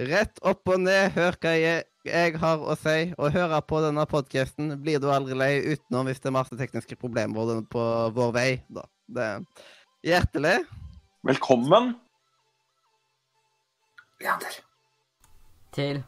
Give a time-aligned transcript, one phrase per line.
[0.00, 4.06] Rett opp og ned, hør hva jeg, jeg har å si, og høre på denne
[4.08, 7.82] podkasten blir du aldri lei, utenom hvis det er masse tekniske problemer på
[8.16, 8.50] vår vei.
[8.72, 8.86] da.
[9.10, 9.28] Det
[10.00, 10.64] Hjertelig.
[11.28, 11.90] Velkommen.
[14.20, 14.54] Leander.
[15.76, 16.02] Til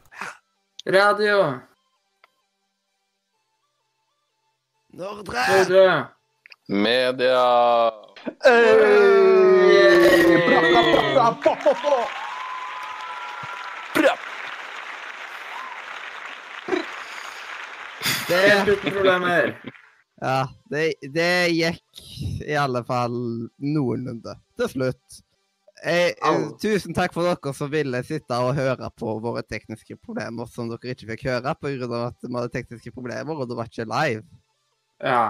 [0.89, 1.59] Radio.
[4.97, 5.45] Nordre.
[5.51, 6.07] Nordre.
[6.67, 7.45] Media.
[18.33, 19.53] Det, Helt uten problemer.
[20.27, 20.39] ja,
[20.71, 22.01] det, det gikk
[22.47, 23.15] i alle fall
[23.61, 25.21] noenlunde til slutt.
[25.83, 30.47] Jeg, eh, tusen takk for dere som ville sitte og høre på våre tekniske problemer
[30.47, 31.89] som dere ikke fikk høre pga.
[32.07, 34.23] at vi hadde tekniske problemer, og det var ikke live.
[35.03, 35.23] Ja.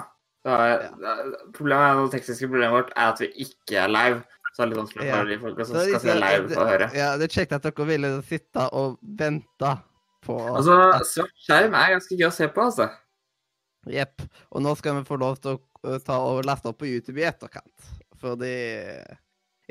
[0.44, 1.16] Er, da,
[1.56, 4.22] problemet er, det tekniske problemet vårt er at vi ikke er live.
[4.54, 5.24] Så det er litt vanskelig Ja.
[5.26, 6.90] de folka som Så skal se live å høre.
[6.94, 9.72] Ja, det er kjekt at dere ville sitte og vente
[10.26, 10.76] på Altså,
[11.10, 12.90] svart skjerm er ganske gøy å se på, altså.
[13.92, 14.24] Jepp.
[14.56, 17.20] Og nå skal vi få lov til å uh, ta og laste opp på YouTube
[17.20, 17.90] i etterkant.
[18.22, 18.54] Fordi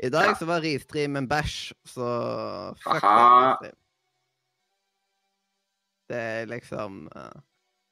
[0.03, 0.35] i dag Ja.
[0.37, 1.55] så var Ristream en bæsj,
[1.89, 2.09] så
[2.83, 3.57] fuck Aha.
[3.63, 3.71] det,
[6.09, 7.33] Det er liksom uh,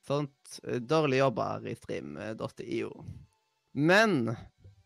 [0.06, 2.92] sånt uh, dårlig jobba, Ristream.io.
[3.74, 4.36] Men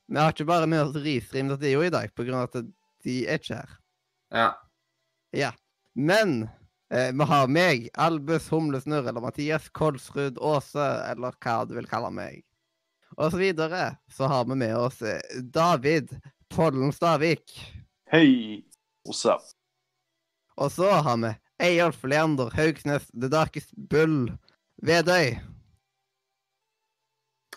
[0.08, 2.68] vi har ikke bare med oss Restream.io i dag, på grunn av at
[3.06, 3.76] de er ikke her.
[4.32, 4.50] Ja.
[5.36, 5.52] Ja.
[5.96, 6.46] Men
[6.96, 12.12] eh, vi har meg, Albus Humlesnurr, eller Mathias Kolsrud Aase, eller hva du vil kalle
[12.16, 12.44] meg.
[13.16, 16.16] Og så videre så har vi med oss eh, David
[16.52, 17.52] Pollen Stavik.
[18.12, 18.64] Hei.
[19.08, 19.44] What's up?
[20.56, 24.32] Og så har vi Eyolf Leander Haugsnes The Darkest Bull
[24.84, 25.36] Vedøy.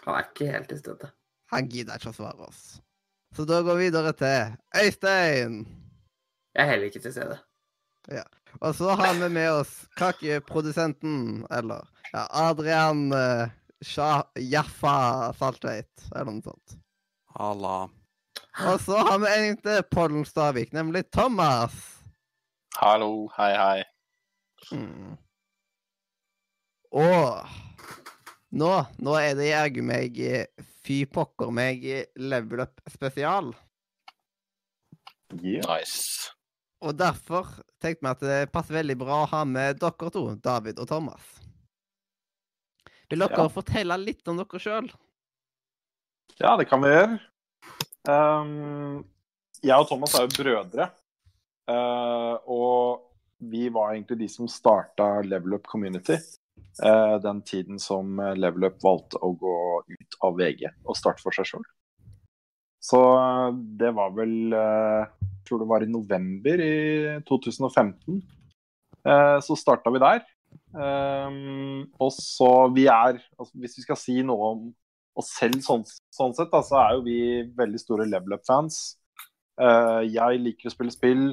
[0.05, 1.11] Han er ikke helt i støtte.
[1.53, 2.79] Han gidder ikke å svare oss.
[3.37, 5.61] Så da går vi videre til Øystein.
[6.55, 7.39] Jeg er heller ikke til stede.
[8.61, 13.47] Og så har vi med oss kakeprodusenten, eller ja, Adrian uh,
[14.39, 16.79] Jaffa Saltveit, eller noe sånt.
[17.39, 17.77] Halla.
[18.67, 21.77] Og så har vi en til Pollen Stavik, nemlig Thomas.
[22.79, 23.29] Hallo.
[23.37, 23.85] Hei, hei.
[24.75, 25.15] Mm.
[26.99, 27.47] Og
[28.51, 30.19] nå, nå er det jaggu meg
[30.89, 31.85] fy pokker meg
[32.17, 33.53] level up spesial.
[35.43, 35.63] Yeah.
[35.69, 36.33] Nice.
[36.85, 37.49] Og derfor
[37.83, 41.25] tenkte vi at det passer veldig bra å ha med dere to, David og Thomas.
[43.11, 43.49] Vil dere Ja.
[43.49, 44.91] fortelle litt om dere sjøl?
[46.39, 47.21] Ja, det kan vi gjøre.
[48.09, 49.05] Um,
[49.63, 50.91] jeg og Thomas er jo brødre.
[51.69, 53.03] Uh, og
[53.41, 56.17] vi var egentlig de som starta Level Up Community.
[56.85, 61.33] uh, den tiden som Level Up valgte å gå ut av VG og starte for
[61.35, 61.65] seg sjøl.
[62.79, 62.99] Så
[63.81, 66.75] det var vel Jeg tror det var i november i
[67.27, 68.21] 2015.
[69.03, 70.21] Uh, så starta vi der.
[70.73, 74.63] Um, og så vi er altså, Hvis vi skal si noe om
[75.19, 75.85] oss selv sånn,
[76.15, 77.19] sånn sett, da, så er jo vi
[77.59, 78.79] veldig store level up-fans.
[79.59, 81.25] Eh, jeg liker å spille spill,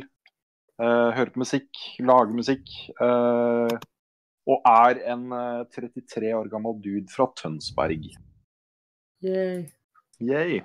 [0.81, 1.69] eh, høre på musikk,
[2.01, 2.71] lage musikk.
[2.97, 3.75] eh,
[4.45, 8.11] og er en eh, 33 år gammel dude fra Tønsberg.
[9.21, 9.65] Yay.
[10.21, 10.61] Yay.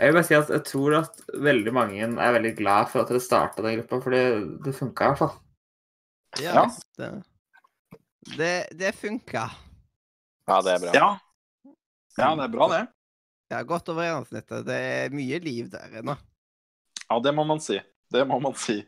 [0.00, 3.10] Jeg vil bare si at jeg tror at veldig mange er veldig glad for at
[3.12, 4.22] dere starta den gruppa, for det,
[4.64, 5.34] det funka i hvert fall.
[6.40, 6.62] Ja.
[6.96, 7.10] Det,
[8.38, 9.42] det, det funka.
[10.48, 10.94] Ja, det er bra.
[10.96, 11.10] Ja.
[12.16, 12.80] ja, det er bra, det.
[13.52, 14.64] Ja, godt over gjennomsnittet.
[14.70, 16.16] Det er mye liv der ennå.
[17.10, 17.76] Ja, det må man si.
[18.10, 18.78] Det må man si.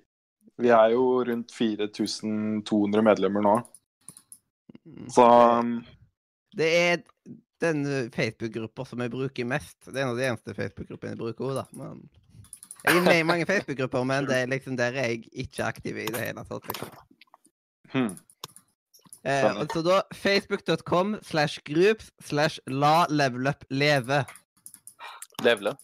[0.63, 3.55] Vi er jo rundt 4200 medlemmer nå,
[4.83, 5.05] Mm.
[5.15, 5.25] så
[5.61, 5.77] um,
[6.57, 7.03] Det er
[7.63, 9.79] den Facebook-gruppa som jeg bruker mest.
[9.87, 11.65] Det er en av de eneste Facebook-gruppene jeg bruker òg, da.
[11.79, 12.03] Men
[12.83, 15.99] jeg er med i mange Facebook-grupper, men det er liksom der er jeg ikke aktiv
[16.03, 16.69] i det hele tatt.
[16.71, 16.95] Liksom.
[17.95, 18.13] hmm.
[19.23, 24.25] Eh, altså da facebook.com slash groups slash la level up leve.
[25.43, 25.77] Levele.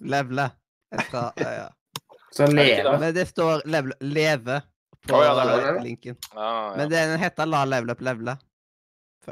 [0.00, 0.50] Levele.
[0.92, 1.68] Jeg skal, ja, ja.
[2.36, 2.98] Så leve.
[3.00, 4.60] Men det står level, leve
[5.08, 5.82] på oh, ja, det er det.
[5.82, 6.16] linken.
[6.34, 6.76] Ah, ja.
[6.76, 8.36] Men den heter la level up levele.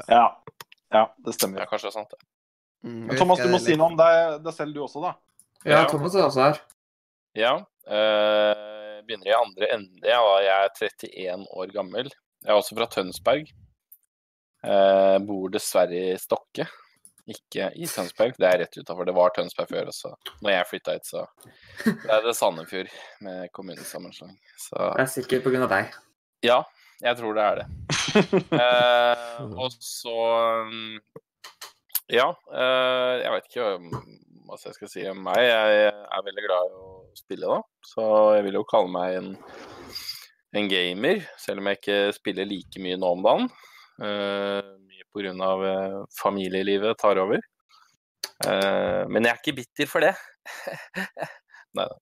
[0.07, 0.25] ja.
[0.91, 1.61] Ja, det stemmer.
[1.63, 2.19] ja, kanskje det er sant, det.
[2.83, 5.13] Mm, Men Thomas, du må si noe om deg, deg selv, du også, da.
[5.65, 5.85] Ja, Ja.
[5.91, 6.59] Thomas er også her.
[7.35, 7.53] Ja.
[7.89, 9.99] Øh, begynner i andre ende.
[10.07, 12.09] Jeg er 31 år gammel.
[12.43, 13.49] Jeg er også fra Tønsberg.
[14.59, 16.65] Uh, bor dessverre i Stokke,
[17.31, 18.33] ikke i Tønsberg.
[18.35, 19.07] Det er rett utafor.
[19.07, 20.11] Det var Tønsberg før også.
[20.43, 21.21] Når jeg flytta hit, så
[22.11, 22.91] er det Sandefjord
[23.23, 24.35] med kommunesammenslåing.
[24.59, 25.93] Så Det er sikkert av deg.
[26.43, 26.59] ja,
[27.03, 27.67] jeg tror det er det.
[28.09, 30.15] Eh, og så
[32.09, 33.67] Ja, eh, jeg vet ikke
[34.49, 35.43] hva jeg skal si om meg.
[35.45, 37.59] Jeg er veldig glad i å spille, da.
[37.85, 38.07] Så
[38.39, 39.29] jeg vil jo kalle meg en
[40.57, 43.49] en gamer, selv om jeg ikke spiller like mye nå om dagen.
[44.01, 45.33] Uh, mye pga.
[45.35, 47.43] Uh, familielivet tar over.
[48.45, 50.15] Uh, men jeg er ikke bitter for det.
[51.77, 51.99] Nei da.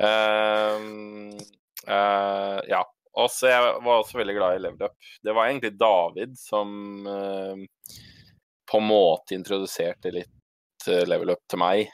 [0.00, 1.36] Uh,
[1.84, 2.84] uh, ja.
[3.18, 4.94] Også, jeg var også veldig glad i Level Up.
[5.24, 6.68] Det var egentlig David som
[8.70, 11.90] på en måte introduserte litt Level Up til meg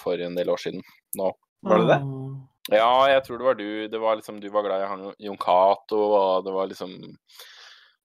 [0.00, 0.82] for en del år siden.
[1.18, 1.28] Nå.
[1.62, 2.00] Var det det?
[2.74, 3.70] Ja, jeg tror det var du.
[3.90, 6.90] Det var liksom, du var glad i han Jon Cato, og det var liksom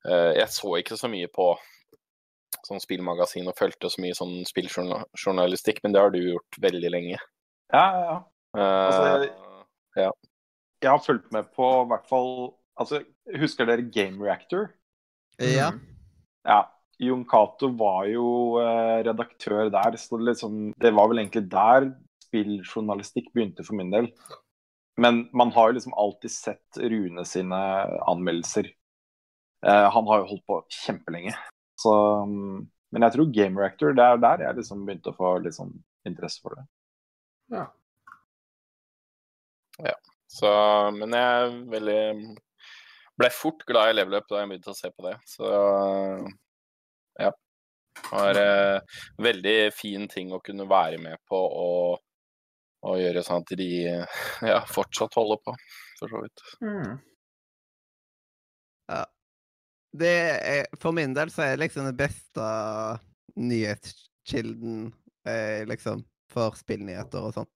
[0.08, 1.50] Jeg så ikke så mye på
[2.68, 7.18] sånn spillmagasin og fulgte så mye sånn spilljournalistikk, men det har du gjort veldig lenge.
[7.74, 8.18] Ja, ja, ja.
[8.58, 9.30] Altså, jeg,
[10.04, 10.12] ja.
[10.84, 12.34] Jeg har fulgt med på i hvert fall
[12.78, 13.00] Altså,
[13.42, 14.68] husker dere Game Reactor?
[15.42, 15.72] Ja.
[16.46, 16.60] Ja.
[17.02, 18.28] Jon Cato var jo
[18.62, 21.88] eh, redaktør der, så det, liksom, det var vel egentlig der
[22.28, 24.12] spilljournalistikk begynte for min del.
[25.02, 27.60] Men man har jo liksom alltid sett Rune sine
[28.10, 28.70] anmeldelser.
[29.66, 31.36] Eh, han har jo holdt på kjempelenge.
[31.78, 31.94] Så,
[32.26, 35.74] men jeg tror Game Reactor, det er der jeg liksom begynte å få litt sånn
[36.10, 36.66] interesse for det.
[37.54, 37.68] Ja.
[39.86, 39.94] Ja.
[40.38, 40.50] Så,
[40.94, 42.02] men jeg veldig
[43.18, 45.16] ble fort glad i Level da jeg begynte å se på det.
[45.26, 45.48] Så
[47.18, 47.32] ja.
[47.98, 51.98] Det var eh, veldig fin ting å kunne være med på og,
[52.86, 53.70] og gjøre sånn at de
[54.52, 55.56] ja, fortsatt holder på,
[55.98, 56.44] for så vidt.
[56.62, 57.00] Mm.
[58.94, 59.04] Ja.
[59.98, 62.48] Er, for min del så er det liksom den beste
[63.38, 64.92] nyhetskilden
[65.26, 67.54] eh, liksom, for spillnyheter og sånt.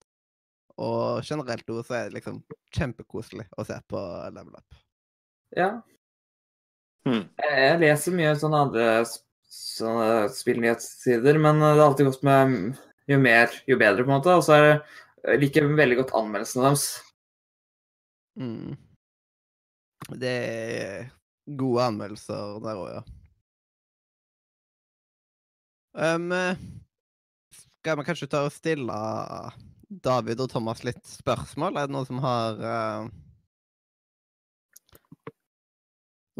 [0.81, 2.39] Og generelt også så er det liksom
[2.73, 4.01] kjempekoselig å se på
[4.33, 4.79] Level Up.
[5.57, 5.71] Ja.
[7.05, 7.25] Hmm.
[7.41, 8.87] Jeg leser mye sånne andre
[9.51, 12.81] sånne spillnyhetssider, men det er alltid godt med
[13.11, 14.35] jo mer, jo bedre, på en måte.
[14.37, 14.67] Og så er
[15.39, 16.85] det jeg veldig godt anmeldelsene deres.
[18.39, 18.77] Mm.
[20.21, 21.09] Det er
[21.59, 23.01] gode anmeldelser der òg, ja.
[25.91, 26.31] Um,
[27.51, 28.95] skal vi kanskje ta og stille
[29.91, 31.75] David og Thomas litt spørsmål?
[31.75, 33.09] Er det noen som har uh,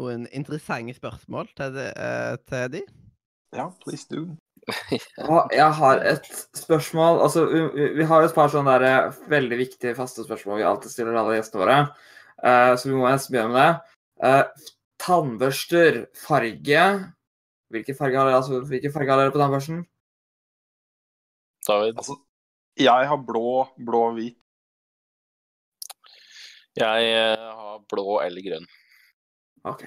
[0.00, 1.84] noen interessante spørsmål til de?
[1.92, 2.82] Uh, til de?
[3.52, 4.24] Ja, please do.
[5.52, 9.96] Jeg har et spørsmål Altså, vi, vi- har et par sånne der eh, veldig viktige
[9.98, 11.78] faste spørsmål vi alltid stiller alle gjestene våre.
[12.46, 13.98] uh, så vi må nesten begynne med det.
[14.22, 14.68] Eh,
[15.02, 16.84] tannbørster, farge
[17.72, 19.78] Hvilken farge har dere, altså, hvilken farge har dere på tannbørsten?
[21.66, 21.96] David?
[21.98, 22.16] Altså,
[22.80, 24.38] jeg har blå, blå og hvit.
[26.78, 28.70] Jeg eh, har blå eller grønn.
[29.68, 29.82] OK.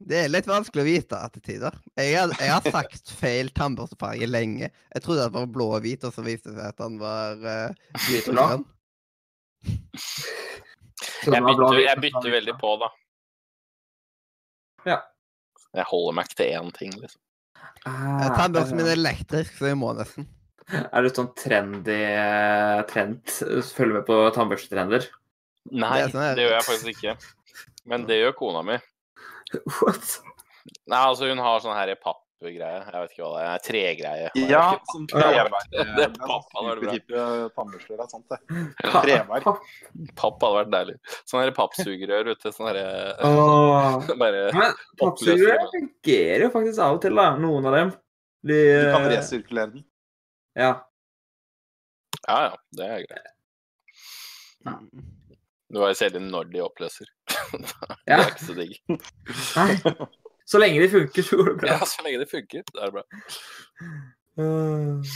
[0.00, 1.74] Det er litt vanskelig å vite til tider.
[1.98, 4.70] Jeg har, jeg har sagt feil tannbørstefarge lenge.
[4.70, 7.42] Jeg trodde det var blå og hvit, og så viste det seg at han var
[7.44, 8.68] uh, hvit og grønn.
[11.00, 12.88] Jeg bytter, jeg bytter veldig på, da.
[14.88, 14.98] Ja.
[15.76, 17.20] Jeg holder meg ikke til én ting, liksom.
[17.88, 20.26] Ah, Tannbørsten min er elektrisk, så jeg må nesten.
[20.70, 23.22] Er du sånn trendy eh, trend?
[23.74, 25.08] Følger med på tannbørstetrender?
[25.70, 27.14] Nei, Det sånn det gjør jeg faktisk ikke.
[27.90, 28.80] Men det gjør kona mi.
[29.80, 30.18] What?
[30.90, 32.70] Nei, altså hun har sånn her pappgreie.
[32.86, 33.64] Jeg vet ikke hva det er.
[33.66, 34.30] Tregreie.
[34.48, 35.56] Ja, som treverk.
[35.72, 37.26] Det er pappa, da er det bra.
[37.56, 38.40] Tannbørster, er sant det.
[38.84, 39.50] Treverk.
[40.20, 40.96] Papp hadde vært deilig.
[41.24, 42.54] Sånn her pappsugerør, vet du.
[42.54, 42.86] Sånn herre
[43.26, 43.98] Åh.
[44.22, 47.30] Bare Men pappsugerør fungerer jo faktisk av og til, da.
[47.42, 47.94] Noen av dem.
[48.46, 49.86] De, Du kan eh, resirkulere den.
[50.58, 50.72] Ja.
[52.26, 53.32] Ja ja, det er greit.
[55.70, 57.10] Du har jo selv når de oppløser.
[57.50, 58.18] Det ja.
[58.18, 58.74] er ikke så digg.
[59.58, 60.06] Nei.
[60.50, 61.74] Så lenge de funker, så går det bra.
[61.76, 62.64] Ja, så lenge det funker.
[62.66, 63.04] Det er bra.
[64.40, 65.12] Eh,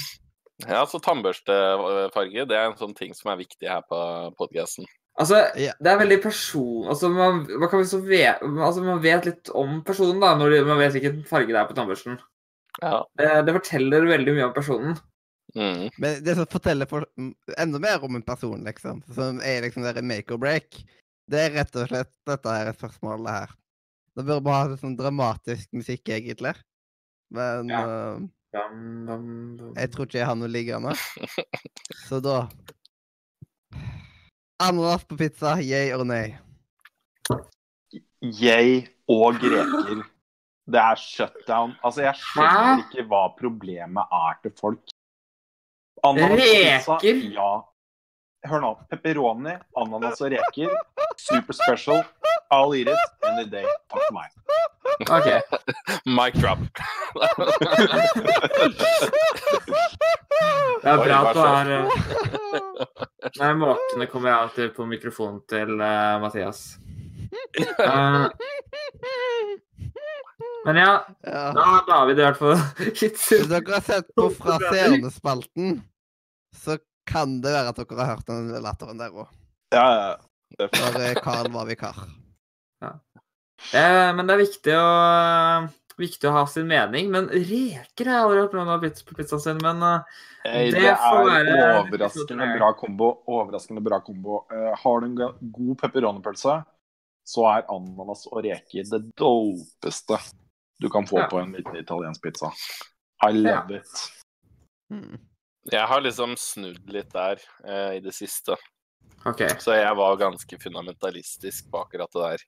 [0.62, 3.98] Ja, så tannbørstefarge, det er en sånn ting som er viktig her på
[4.38, 4.86] podkasten.
[5.18, 5.72] Altså, Ja.
[5.82, 6.86] det er veldig person...
[6.90, 10.78] Altså, man, man, kan liksom ve altså, man vet litt om personen, da, når man
[10.78, 12.20] vet hvilken farge det er på tannbørsten.
[12.80, 13.02] Ja.
[13.18, 14.96] Det, Det forteller veldig mye om personen.
[15.54, 15.88] Mm.
[16.02, 17.06] Men det som forteller for,
[17.58, 20.80] enda mer om en person, liksom, som er liksom der make or break,
[21.30, 23.52] det er rett og slett dette her spørsmålet her.
[24.14, 26.54] Da bør bare ha sånn dramatisk musikk, egentlig.
[27.34, 27.84] Men Ja.
[28.14, 28.22] uh,
[29.74, 30.92] jeg tror ikke jeg har noe liggende.
[32.06, 32.44] Så da
[34.62, 36.36] Ananas på pizza, yay or nay?
[38.22, 40.04] Jeg og reker.
[40.70, 41.74] Det er shutdown.
[41.84, 44.93] Altså, jeg skjønner ikke hva problemet er til folk.
[46.04, 47.00] Ananas reker?
[47.00, 47.32] pizza?
[47.34, 47.50] Ja.
[48.50, 48.72] Hør nå.
[48.92, 50.72] Pepperoni, ananas og reker.
[51.16, 52.02] Super special.
[52.52, 53.64] I'll eat it any day.
[53.88, 54.30] Takk for meg.
[55.08, 55.28] OK.
[56.16, 56.60] Mic drop.
[60.82, 61.84] Det er bra at du har eh,
[63.40, 66.60] Nei, måkene kommer jeg alltid på mikrofonen til uh, Mathias.
[67.80, 68.28] Uh,
[70.66, 70.92] men ja,
[71.24, 71.46] Ja.
[71.56, 72.60] da har vi det i hvert fall
[73.00, 75.80] Hvis dere har sett på Fraserende-spalten,
[76.56, 79.30] så kan det være at dere har hørt den latteren der òg.
[79.74, 80.12] Ja, ja.
[80.54, 80.76] Det er.
[80.78, 81.96] For eh, Carl var vikar.
[82.84, 84.92] eh, Men det er viktig å,
[85.98, 87.10] viktig å ha sin mening.
[87.12, 89.60] Men reker har jeg aldri hørt noen ha pizza på pizzaen sin.
[89.64, 93.06] Men eh, Eh, Det Det får er være overraskende bra kombo.
[93.26, 94.44] Overraskende bra kombo.
[94.52, 96.56] Uh, har du en god pepperoni-pølse,
[97.24, 100.18] så er ananas og reker det dopeste
[100.80, 101.28] du kan få Ja.
[101.30, 102.52] på en liten italiensk pizza.
[103.24, 103.88] I love it.
[104.92, 105.18] Mm.
[105.72, 108.56] Jeg har liksom snudd litt der eh, i det siste.
[109.24, 109.48] Okay.
[109.58, 112.42] Så jeg var ganske fundamentalistisk på akkurat det der.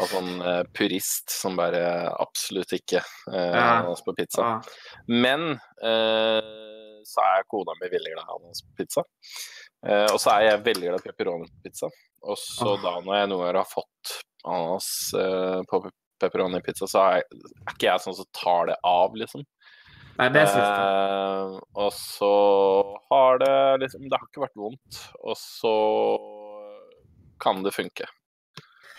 [0.00, 1.82] Altså en eh, purist som bare
[2.14, 3.82] absolutt ikke eh, Ja.
[3.90, 4.46] oss på pizza.
[4.46, 4.94] Ja.
[5.12, 5.50] Men
[5.84, 6.40] eh,
[7.04, 9.04] så er kona mi veldig glad i ananas på pizza.
[9.86, 11.92] Eh, og så er jeg veldig glad i pepperoni på pizza.
[12.24, 12.80] Og så oh.
[12.80, 14.16] da når jeg noen ganger har fått
[14.48, 15.84] ananas eh, på
[16.20, 19.44] pepperoni-pizza, så er, er ikke jeg sånn som tar det av, liksom.
[20.20, 20.60] Nei, det er.
[20.60, 22.30] Eh, og så
[23.08, 25.02] har det liksom Det har ikke vært vondt.
[25.24, 25.76] Og så
[27.40, 28.08] kan det funke.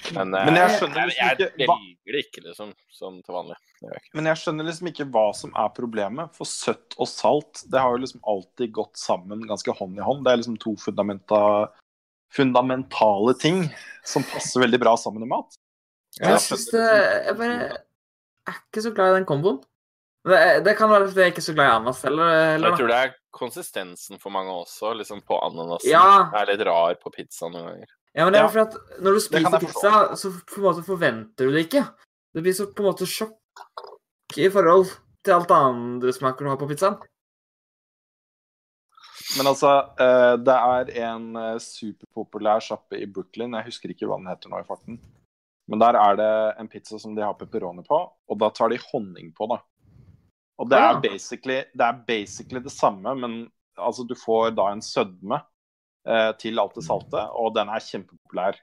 [0.10, 3.36] Men, eh, Men jeg jeg, skjønner liksom ikke jeg, velger det ikke, liksom, som til
[3.38, 3.58] vanlig.
[3.86, 4.02] Jeg.
[4.18, 6.34] Men jeg skjønner liksom ikke hva som er problemet.
[6.38, 10.26] For søtt og salt det har jo liksom alltid gått sammen ganske hånd i hånd.
[10.26, 11.42] Det er liksom to fundamenta,
[12.34, 13.68] fundamentale ting
[14.08, 15.58] som passer veldig bra sammen i mat.
[16.20, 17.60] Jeg syns det Jeg bare
[18.50, 19.62] er ikke så glad i den komboen.
[20.22, 22.32] Det, det kan være fordi jeg ikke er så glad i ananas heller.
[22.62, 25.90] Jeg tror det er konsistensen for mange også, liksom på ananasen.
[25.90, 26.30] Ja.
[26.38, 27.94] Er litt rar på pizza noen ganger.
[28.14, 28.50] Ja, men det er Ja.
[28.52, 31.86] fordi at når du spiser pizza, så på en måte forventer du det ikke.
[32.36, 34.92] Det blir så på en måte sjokk i forhold
[35.24, 37.00] til alt det andre smaker du har på pizzaen.
[39.38, 44.18] Men altså, eh, det er en eh, superpopulær sjappe i Brooklyn, jeg husker ikke hva
[44.20, 45.00] den heter nå i farten.
[45.72, 48.80] Men der er det en pizza som de har pepperoni på, og da tar de
[48.92, 49.62] honning på, da.
[50.62, 53.38] Og det er basically det, er basically det samme, men
[53.78, 55.40] altså, du får da en sødme
[56.08, 58.60] eh, til alt det salte, og den er kjempepopulær.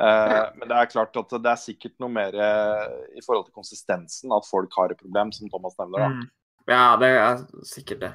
[0.00, 3.56] Eh, Men det er klart at det er sikkert noe mer eh, i forhold til
[3.56, 6.06] konsistensen at folk har et problem, som Thomas nevner.
[6.06, 6.08] da.
[6.14, 6.26] Mm.
[6.66, 8.12] Ja, det er sikkert det.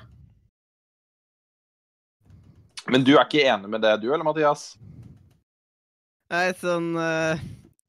[2.92, 4.72] Men du er ikke enig med det, du eller, Mathias?
[6.32, 7.42] Nei, sånn eh,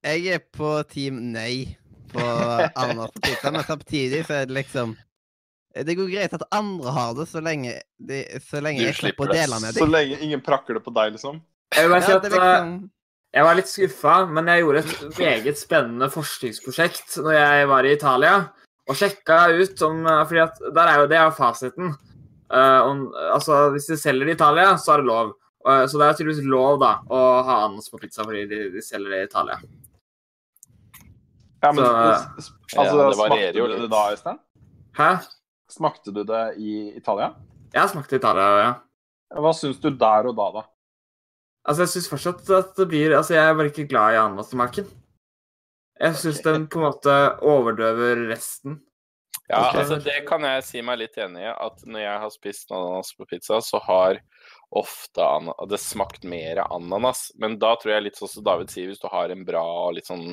[0.03, 1.79] Jeg er på team nei
[2.12, 2.25] på
[3.23, 4.93] pizza, men samtidig så er det liksom
[5.73, 9.33] Det går greit at andre har det, så lenge, de, så lenge jeg slipper å
[9.33, 9.81] dele med dem.
[9.81, 11.41] Så lenge ingen prakker det på deg, liksom?
[11.73, 12.75] Jeg vil bare si Ja, at er eh, liksom,
[13.33, 17.95] jeg var litt skuffa, men jeg gjorde et meget spennende forskningsprosjekt når jeg var i
[17.97, 18.35] Italia,
[18.91, 21.95] og sjekka ut om eh, fordi at der er jo det er fasiten.
[22.52, 22.99] Uh, om,
[23.33, 25.31] altså, hvis de selger det i Italia, så er det lov.
[25.64, 28.83] Uh, så det er tydeligvis lov da, å ha ananas på pizza fordi de, de
[28.85, 29.57] selger det i Italia.
[31.62, 33.81] Ja, men Så, altså, Ja, det varierer jo litt.
[33.87, 34.43] det da, Øystein?
[34.99, 35.09] Hæ?
[35.73, 37.33] Smakte du det i Italia?
[37.73, 38.73] Jeg smakte i Italia, ja.
[39.41, 40.64] Hva syns du der og da, da?
[41.62, 44.88] Altså, jeg syns fortsatt at det blir Altså, jeg er bare ikke glad i ananasmaken.
[46.02, 46.49] Jeg syns okay.
[46.50, 48.81] den på en måte overdøver resten.
[49.49, 49.83] Ja, okay.
[49.83, 51.52] altså det kan jeg si meg litt enig i.
[51.52, 54.21] At når jeg har spist ananas på pizza, så har
[54.73, 55.29] ofte
[55.71, 57.29] det smakt mer ananas.
[57.41, 59.97] Men da tror jeg litt sånn som David sier, hvis du har en bra, og
[59.99, 60.25] litt sånn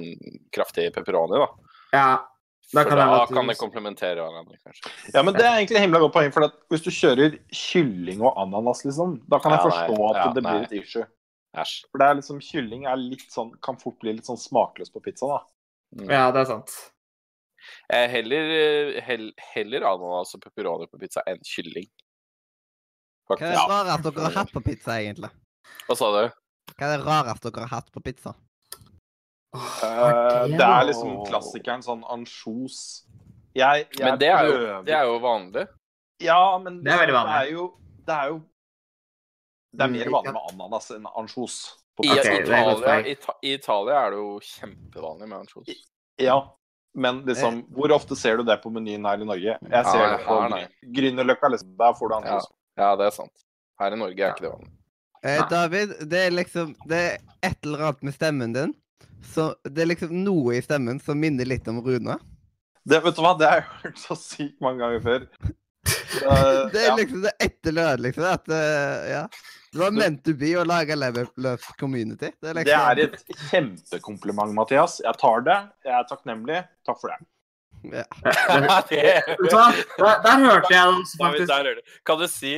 [0.56, 1.74] kraftig pepperoni, da.
[1.94, 2.12] Ja.
[2.74, 4.92] Da kan da det kan det komplementere hverandre, kanskje.
[5.14, 6.32] Ja, men Det er egentlig himla godt poeng.
[6.34, 9.88] For at hvis du kjører kylling og ananas, liksom, da kan jeg Ja, nei.
[9.88, 10.52] forstå at Ja, det nei.
[10.54, 11.06] blir et issue.
[11.58, 11.86] Æsj.
[11.90, 15.02] For det er liksom, kylling er litt sånn, kan fort bli litt sånn smakløs på
[15.02, 15.26] pizza.
[15.26, 15.40] da.
[15.98, 16.10] Mm.
[16.12, 16.70] Ja, det er sant.
[17.90, 18.46] Jeg er heller,
[19.02, 21.90] eh, heller ananas og pepperoni på pizza enn kylling.
[23.28, 23.70] hva er det Faktisk.
[23.70, 25.30] rareste dere har hatt på pizza, egentlig?
[25.88, 26.32] Hva sa du?
[26.78, 28.36] Hva er det rareste dere har hatt på pizza?
[29.54, 33.06] Åh, det, det er liksom klassikeren sånn ansjos.
[33.58, 35.64] Jeg, jeg Men det er, jo, det er jo vanlig.
[36.22, 37.34] Ja, men Det er vanlig.
[37.34, 37.66] Det er jo
[38.06, 38.38] Det er, jo,
[39.74, 41.58] det er Mm, mer vanlig med ananas enn ansjos.
[42.00, 42.32] I, Ok, pizza.
[42.32, 43.00] det godt Italia.
[43.12, 45.68] Ita I Italia er det jo kjempevanlig med ansjos.
[46.20, 46.38] Ja,
[46.96, 49.58] men liksom, hvor ofte ser du det på menyen her i Norge?
[49.62, 50.38] Jeg ser Ja, det på.
[50.96, 51.74] Grünerløkka, liksom.
[51.78, 52.48] Der får du Ja, ansjos.
[52.78, 53.46] ja, det er sant.
[53.80, 54.72] Her i Norge er ikke det vanlig.
[55.24, 58.74] Eh, David, det er liksom Det er et eller annet med stemmen din.
[59.24, 62.18] Så det er liksom noe i stemmen som minner litt om Rune.
[62.90, 65.26] Det, vet du hva, det har jeg hørt så sykt mange ganger før.
[66.20, 66.96] Eh, Det er ja.
[66.98, 68.24] liksom det etterlørende, liksom.
[68.28, 69.22] At eh, ja.
[69.72, 72.32] Det var meant to be å lage Leverløp community.
[72.42, 74.98] Det er Det liksom er et kjempekompliment, Mathias.
[75.06, 75.58] Jeg tar det.
[75.86, 76.60] Jeg er takknemlig.
[76.90, 77.20] Takk for det.
[77.94, 78.04] ja.
[78.90, 79.68] Det- Vet du hva?
[80.02, 81.94] Der, der hørte jeg den faktisk.
[82.10, 82.54] Kan du si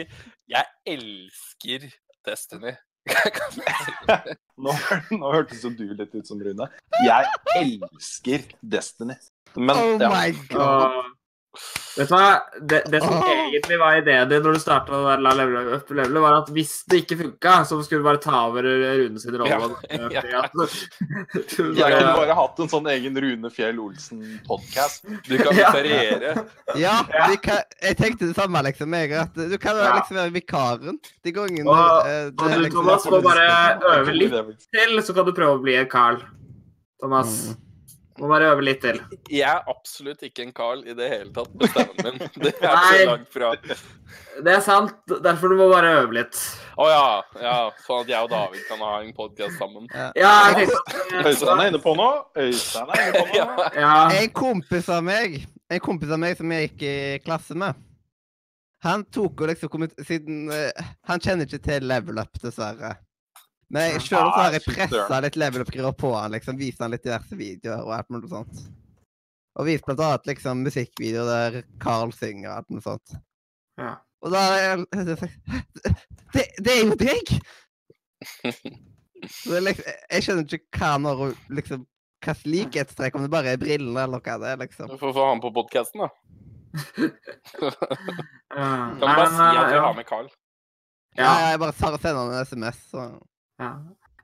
[0.49, 0.65] 'jeg
[0.95, 1.89] elsker
[2.27, 2.77] Destiny'?
[4.61, 4.73] Nå,
[5.17, 6.67] nå hørtes jo du litt ut som Rune.
[7.01, 9.15] Jeg elsker Destiny.
[9.57, 10.99] Men Oh ja, my god.
[10.99, 11.63] Og,
[11.97, 12.41] vet du hva?
[12.61, 13.29] Det, det som Åh.
[13.51, 17.01] egentlig var ideen din når du starta la level up level, var at hvis det
[17.03, 19.75] ikke funka, så skulle du bare ta over Rune sin rolle.
[19.89, 20.43] Ja, ja.
[21.01, 25.05] Jeg kunne bare- hatt en sånn egen Rune Fjell Olsen-podkast.
[25.27, 25.71] Du kan Ja.
[25.71, 26.35] vikariere.
[26.79, 26.95] Ja,
[27.29, 28.93] vi kan, jeg tenkte det samme, liksom.
[28.95, 29.95] Jeg, at du kan Ja.
[29.99, 34.13] liksom være vikaren de gangene Og- eh, det og du, liksom- Thomas, må bare øve
[34.13, 34.31] litt
[34.71, 36.21] til, så kan du prøve å bli en Carl.
[37.01, 37.47] Thomas.
[37.49, 37.55] Mm.
[38.19, 38.97] Må bare øve litt til.
[39.31, 42.31] Jeg er absolutt ikke en Carl i det hele tatt med stemmen min.
[42.43, 42.89] Det er Nei.
[42.89, 43.51] så langt fra.
[44.43, 46.41] Det er sant, derfor du må bare øve litt.
[46.75, 47.05] Å ja,
[47.43, 47.55] ja.
[47.85, 49.87] Sånn at jeg og David kan ha en podkast sammen.
[49.95, 50.09] Ja.
[50.19, 52.09] Ja, jeg tenkte Øystein er inne på nå.
[52.43, 53.37] Øystein er inne på nå.
[53.39, 53.69] Ja.
[53.79, 53.95] Ja.
[54.17, 55.39] En kompis av meg
[55.71, 57.79] En kompis av meg som jeg gikk i klasse med,
[58.83, 62.95] han tok og liksom kommet, Siden uh, Han kjenner ikke til level up, dessverre.
[63.71, 66.57] Men jeg selv så har jeg Nei, pressa litt level up-greier på han, liksom.
[66.59, 68.61] Vist han litt diverse videoer og alt mulig sånt.
[69.59, 73.15] Og vist blant annet liksom musikkvideoer der Carl synger og alt mulig sånt.
[73.79, 73.93] Ja.
[74.21, 74.85] Og da jeg
[76.35, 77.31] det, det er jo deg!
[79.31, 81.87] Så det liksom, jeg skjønner ikke hva når hun liksom
[82.25, 84.91] Hva likhetstrekk, om det bare er brillene, eller hva det er, liksom.
[84.91, 86.09] Du får få han på podkasten, da.
[88.53, 90.27] Kan du bare si at du har med Carl?
[91.17, 91.49] Ja, Ja.
[91.51, 93.07] jeg bare sender han en SMS, så
[93.61, 93.71] Ja.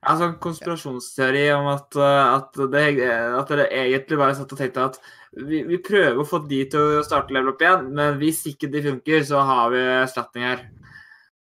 [0.08, 2.84] har en sånn konspirasjonsteori om at, uh, at, det,
[3.38, 5.00] at dere egentlig bare satt og tenkte at
[5.38, 8.70] vi, vi prøver å få de til å starte level up igjen, men hvis ikke
[8.74, 10.64] de funker, så har vi erstatning her.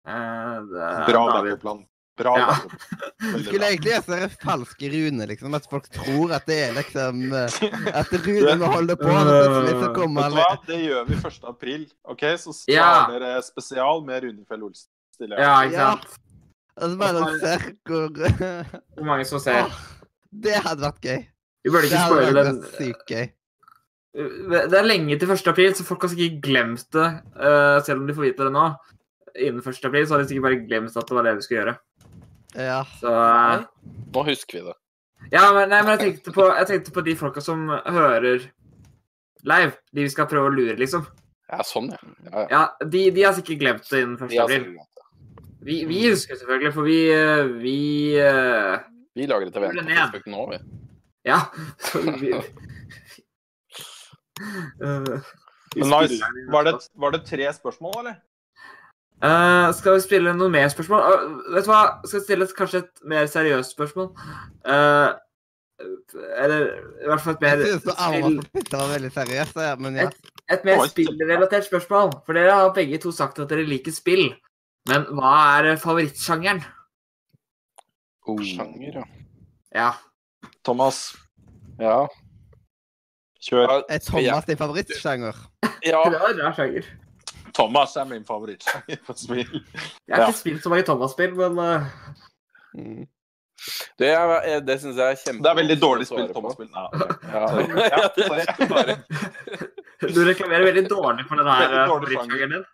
[0.09, 1.87] Eh, det, Bra da har vi- backup-plan.
[2.21, 2.55] Bra Ja.
[3.47, 5.55] Skulle egentlig gjøre sånne falske Rune, liksom.
[5.57, 7.55] At folk tror at det er liksom eh,
[7.97, 10.01] At runene holder på, Vet du
[10.37, 10.49] hva?
[10.67, 11.39] Det gjør vi 1.
[11.49, 11.87] april.
[12.05, 13.07] OK, så Ja.
[13.09, 14.91] dere spesial med Runefjell Olsen.
[15.17, 15.41] Stiller.
[15.41, 16.05] Ja, ikke sant?
[16.05, 16.30] Og
[16.89, 18.09] så bare Og så ser hvor
[18.97, 19.69] Hvor mange som ser.
[20.31, 21.21] Det hadde vært gøy.
[21.65, 22.61] Vi burde Det ikke hadde spoile vært den.
[22.79, 23.27] sykt gøy.
[24.71, 25.49] Det er lenge til 1.
[25.53, 27.09] april, så folk har sikkert glemt det.
[27.39, 28.65] eh, selv om de får vite det nå.
[29.39, 29.85] Innen 1.
[29.87, 31.75] april så har de sikkert bare glemt at det var det vi skulle gjøre.
[32.59, 32.81] Ja.
[32.99, 33.67] Så eh,
[34.17, 34.77] Nå husker vi det.
[35.37, 38.49] Ja, men, nei, men jeg, tenkte på, jeg tenkte på de folka som hører
[39.47, 39.73] live.
[39.95, 41.05] De vi skal prøve å lure, liksom.
[41.51, 41.99] Ja, sånn, ja.
[42.31, 42.47] ja, ja.
[42.51, 44.31] Ja, De, de har sikkert glemt det innen 1.
[44.33, 44.75] Vi, har april.
[45.61, 47.79] Vi, vi husker selvfølgelig, for vi eh, Vi
[48.17, 48.79] eh,
[49.15, 49.89] vi lager det til Ble på.
[49.91, 50.59] Facebook nå, vi.
[51.29, 51.39] Ja.
[52.23, 52.33] Vi,
[54.81, 55.21] uh,
[55.75, 56.25] vi Men nice.
[56.51, 58.15] Var det, var det tre spørsmål, eller?
[59.21, 61.01] Uh, skal vi spille noen mer spørsmål?
[61.01, 61.83] Uh, vet du hva?
[62.07, 64.09] Skal vi stille et, kanskje et mer seriøst spørsmål?
[64.65, 65.13] Uh,
[66.41, 66.65] eller
[67.05, 68.41] i hvert fall et mer Jeg synes det spill,
[68.73, 70.09] var veldig seriøst, ja, men ja.
[70.53, 72.15] et mer spillrelatert spørsmål.
[72.25, 74.31] For dere har begge to sagt at dere liker spill.
[74.89, 76.63] Men hva er favorittsjangeren?
[78.31, 79.05] Sjanger, ja.
[79.75, 79.91] Ja.
[80.65, 81.17] Thomas,
[81.81, 82.07] Ja.
[83.43, 83.83] kjør.
[83.91, 85.37] Er Thomas din favorittsjanger?
[85.85, 86.85] Ja, Det er rar sjanger.
[87.55, 89.65] Thomas er min favorittsjanger på spill.
[90.07, 90.29] Jeg har Ja.
[90.29, 91.87] ikke spilt så mange Thomas-spill, men eh,
[92.75, 93.07] Mm.
[93.99, 95.43] det, er- det syns jeg er kjempe...
[95.43, 96.29] Det er veldig dårlig spill.
[96.33, 96.69] Thomas-spill.
[96.71, 96.89] Ja.
[97.35, 97.47] Ja.
[100.15, 102.65] Du reklamerer veldig dårlig for den her eh, favorittsjangeren din.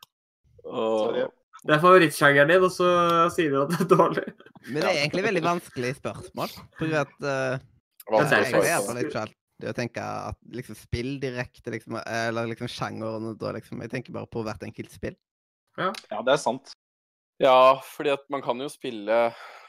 [0.63, 1.25] Sorry.
[1.67, 2.89] Det er favorittsjangeren din, og så
[3.35, 4.27] sier du at det er dårlig.
[4.69, 6.55] Men det er egentlig veldig vanskelig spørsmål.
[6.79, 8.97] For at uh, Det skal jeg jeg på?
[9.03, 13.81] ikke alltid å tenke at liksom spill direkte, liksom, eller liksom sjangeren da, liksom.
[13.83, 15.17] Jeg tenker bare på hvert enkelt spill.
[15.81, 15.91] Ja,
[16.23, 16.73] det er sant.
[17.43, 19.17] Ja, fordi at man kan jo spille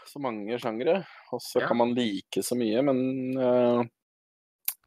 [0.07, 1.01] så mange sjangere,
[1.35, 1.67] og så Ja.
[1.67, 2.99] kan man like så mye, men
[3.35, 3.81] eh,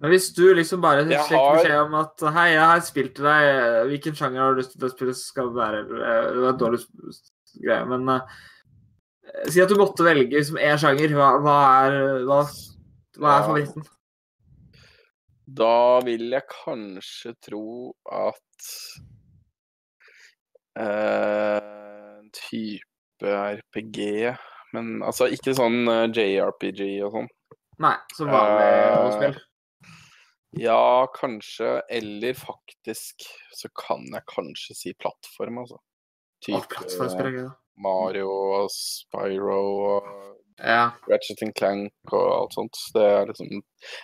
[0.01, 3.15] Men hvis du liksom bare Jeg sjekker har- beskjed om at Hei, jeg har spilt
[3.19, 3.43] til deg.
[3.51, 6.81] eh, Hvilken sjanger har du lyst til å spille, skal være eh, Det var dårlig
[7.61, 8.21] greie, men uh,
[9.51, 11.13] Si at du måtte velge liksom én sjanger.
[11.15, 12.41] Hva, hva er Hva,
[13.21, 13.87] hva er favoritten?
[15.51, 18.69] da vil jeg kanskje tro at
[20.79, 24.37] en type RPG
[24.73, 25.83] Men altså ikke sånn
[26.15, 27.29] JRPG og sånn.
[27.83, 29.41] Nei, som vanlig uh, rollespill.
[30.59, 31.81] Ja, kanskje.
[31.89, 33.23] Eller faktisk
[33.55, 35.79] så kan jeg kanskje si plattform, altså.
[36.45, 37.51] Type plattformspill da.
[37.81, 39.61] Mario og Spyro
[39.97, 40.09] og
[40.61, 40.91] Ja.
[41.09, 42.77] Ratchet and Clank og alt sånt.
[42.95, 43.63] Det er liksom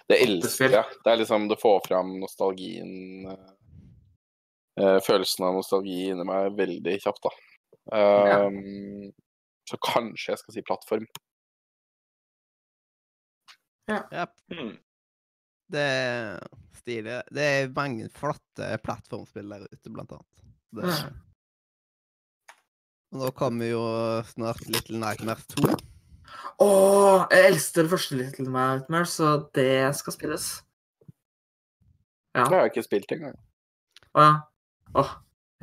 [0.09, 0.85] Det elsker jeg.
[1.05, 3.51] Det er liksom Det får fram nostalgien eh,
[4.81, 7.35] eh, Følelsen av nostalgi inni meg veldig kjapt, da.
[7.93, 8.47] Ja.
[8.47, 9.13] Um,
[9.69, 11.07] Så kanskje jeg skal si plattform.
[13.89, 14.77] Ja, Hmm.
[15.73, 16.41] Det er
[16.79, 17.21] stilig.
[17.35, 20.51] Det er mange flotte plattformspill der ute, blant annet.
[20.77, 20.95] Det...
[23.15, 23.83] Og nå kommer jo
[24.29, 25.75] snart Little Nightmares 2.
[26.63, 26.69] Å,
[27.33, 30.49] jeg elsket det første Little Nightmares, så det skal spilles.
[32.37, 32.45] Ja.
[32.45, 33.39] Det har jeg ikke spilt engang.
[34.17, 34.35] Å ja.
[34.97, 35.15] Åh.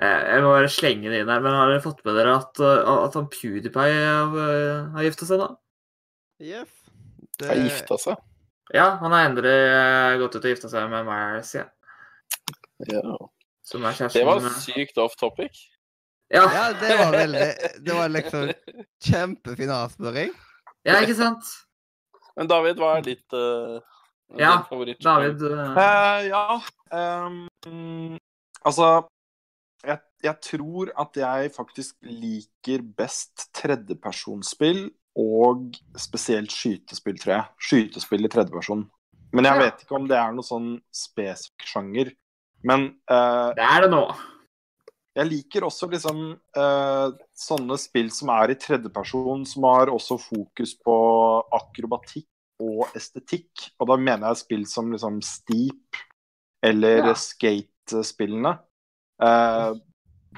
[0.03, 3.03] Jeg må bare slenge det inn her, men har dere fått med dere at, uh,
[3.05, 5.51] at han PewDiePie har, uh, har gifta seg da?
[6.41, 6.71] Yes.
[7.37, 8.23] Det, Har gifta seg.
[8.71, 11.65] Ja, han har endelig uh, gått ut og gifta seg med Mars, ja.
[12.87, 13.17] Ja.
[13.63, 15.65] Som er kjæresten Det var med- sykt off topic.
[16.33, 16.45] Ja.
[16.51, 17.47] Ja, det var veldig
[17.85, 18.49] Det var liksom
[19.05, 20.31] kjempefin avspørring.
[20.87, 21.43] ja, ikke sant?
[22.37, 23.77] Men David, hva er ditt uh,
[24.39, 25.01] Ja, favoritt?
[25.03, 26.45] David uh, Uh, ja
[26.93, 28.17] Um,
[28.65, 29.03] Altså
[29.83, 34.85] jeg, jeg tror at jeg faktisk liker best tredjepersonsspill
[35.19, 37.45] og spesielt skytespill, tror jeg.
[37.67, 38.89] Skytespill i tredjeperson.
[39.33, 39.63] Men jeg Ja.
[39.63, 42.13] vet ikke om det er noe sånn spesifikk sjanger.
[42.63, 44.03] Men uh, Det er det nå.
[45.15, 50.73] jeg liker også liksom uh, sånne spill som er i tredjeperson, som har også fokus
[50.81, 50.95] på
[51.53, 52.27] akrobatikk
[52.61, 53.71] og estetikk.
[53.79, 55.97] Og da mener jeg spill som liksom Steep
[56.63, 57.13] eller Ja.
[57.13, 58.57] Skate-spillene.
[59.21, 59.73] Eh,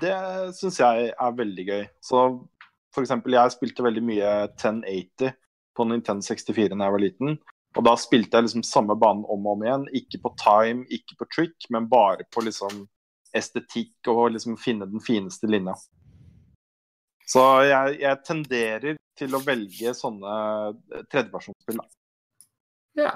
[0.02, 0.16] det
[0.58, 1.84] syns jeg er veldig gøy.
[2.02, 2.48] Så
[2.96, 5.36] for eksempel, jeg spilte veldig mye 1080
[5.76, 7.38] på Nintendo 64 da jeg var liten.
[7.76, 9.88] Og da spilte jeg liksom samme banen om og om igjen.
[10.00, 12.86] Ikke på time, ikke på trick, men bare på liksom
[13.36, 15.76] estetikk og liksom finne den fineste linja.
[17.28, 20.34] Så jeg, jeg tenderer til å velge sånne
[21.12, 21.82] tredjepersonsspill.
[21.82, 21.88] da.
[22.96, 23.14] Ja.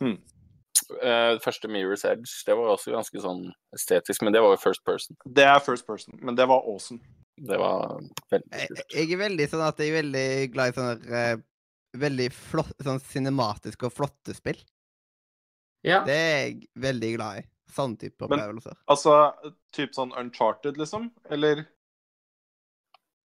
[0.00, 0.16] Hmm.
[0.90, 3.44] Uh, første Mirror's Edge, det var også ganske sånn
[3.76, 5.18] estetisk, men det var jo first person.
[5.26, 7.02] Det er first person, men det var awesome.
[7.40, 7.94] Det var
[8.30, 8.82] veldig Jeg, kult.
[8.92, 11.42] jeg er veldig sånn at jeg er veldig glad i sånne uh,
[12.04, 14.60] veldig flott, sånn cinematiske og flotte spill.
[15.86, 16.02] ja.
[16.04, 17.46] Det er jeg veldig glad i.
[17.70, 18.76] Sånn type Men- opplevelser.
[18.90, 19.14] Altså
[19.72, 21.10] type sånn Uncharted, liksom?
[21.30, 21.64] Eller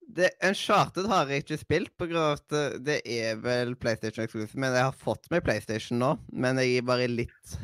[0.07, 4.23] Det, Uncharted har jeg ikke spilt, på grunn av at det- det er vel PlayStation
[4.23, 4.55] Exclusive.
[4.55, 6.19] Men jeg har fått meg PlayStation nå.
[6.31, 7.57] Men jeg er bare litt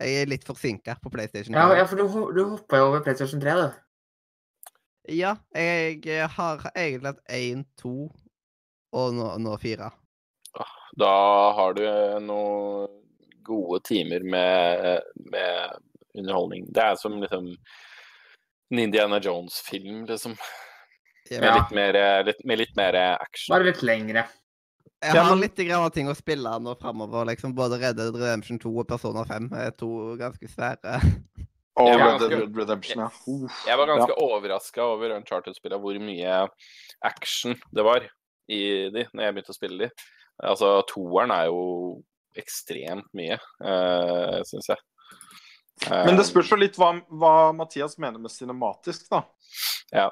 [0.00, 1.52] Jeg er litt forsinka på PlayStation.
[1.52, 3.72] Ja, ja, for du, du hoppa jo over PlayStation 3, du.
[5.08, 8.10] Ja, jeg har egentlig hatt én, to
[8.92, 9.92] og nå, nå fire.
[10.98, 11.12] Da
[11.56, 12.90] har du eh, noen
[13.46, 15.78] gode timer med, med
[16.18, 16.66] underholdning.
[16.74, 17.52] Det er som liksom
[18.70, 20.36] en Indiana Jones-film, liksom.
[21.30, 21.40] Ja.
[21.40, 23.54] Med, litt mer, eh, litt, med litt mer action.
[23.54, 24.26] Bare litt lengre.
[25.00, 27.28] jeg har litt grann ting å spille nå framover.
[27.30, 27.54] Liksom.
[27.54, 30.98] Både Red Dead Redemption 2 og Persona 5 er to ganske svære.
[31.80, 33.08] Og Ja, Red ganske- Dead Redemption, ja.
[33.34, 33.58] Uff.
[33.66, 34.20] Jeg var ganske ja.
[34.26, 36.48] overraska over Uncharted-spillet, hvor mye
[37.02, 38.04] action det var
[38.50, 38.60] i
[38.92, 39.90] de når jeg begynte å spille de.
[40.42, 42.02] Altså, toeren er jo
[42.38, 44.78] ekstremt mye, uh, syns jeg.
[45.88, 49.22] Uh, Men det spørs jo litt hva, hva Mathias mener med cinematisk, da.
[49.92, 50.08] Ja.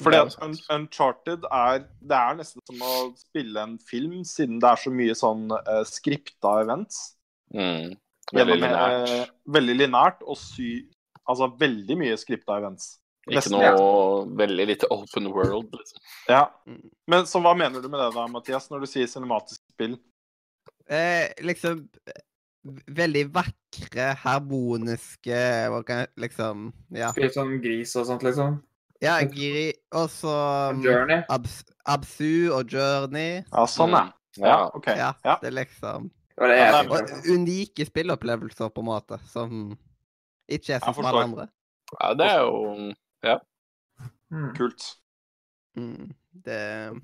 [0.00, 0.36] Fordi at.
[0.40, 4.92] Un Uncharted er Det er nesten som å spille en film, siden det er så
[4.94, 7.16] mye sånn uh, skripta events.
[7.54, 7.90] mm,
[8.32, 9.10] Veldig linært.
[9.10, 10.86] eh, veldig lineært og sy...
[11.30, 12.96] Altså veldig mye skripta events.
[13.28, 16.00] Ikke nesten, noe veldig lite open world, liksom.
[16.30, 16.46] Ja.
[16.66, 16.80] Mm.
[17.12, 19.98] Men så hva mener du med det da, Mathias, når du sier cinematisk spill?
[20.90, 21.84] Eh, liksom
[22.92, 25.38] Veldig vakre, harmoniske
[26.20, 27.12] Liksom Ja.
[27.16, 28.58] Litt sånn gris og sånt, liksom.
[29.00, 29.70] ja gri...
[29.96, 30.34] Og så
[30.74, 31.22] um, Journey.
[31.32, 33.40] Abs Absu og Journey.
[33.46, 34.02] Ja, sånn, ja.
[34.36, 34.44] Mm.
[34.44, 34.86] Ja, OK.
[34.92, 35.38] Ja, Ja.
[35.40, 39.76] det er liksom det er- Og unike spillopplevelser, på en måte, som
[40.50, 41.48] ikke er Jeg sånn som alle andre.
[42.00, 42.94] Ja, det er jo
[44.30, 44.54] Mm.
[44.54, 44.84] Kult.
[45.76, 47.02] Mm, det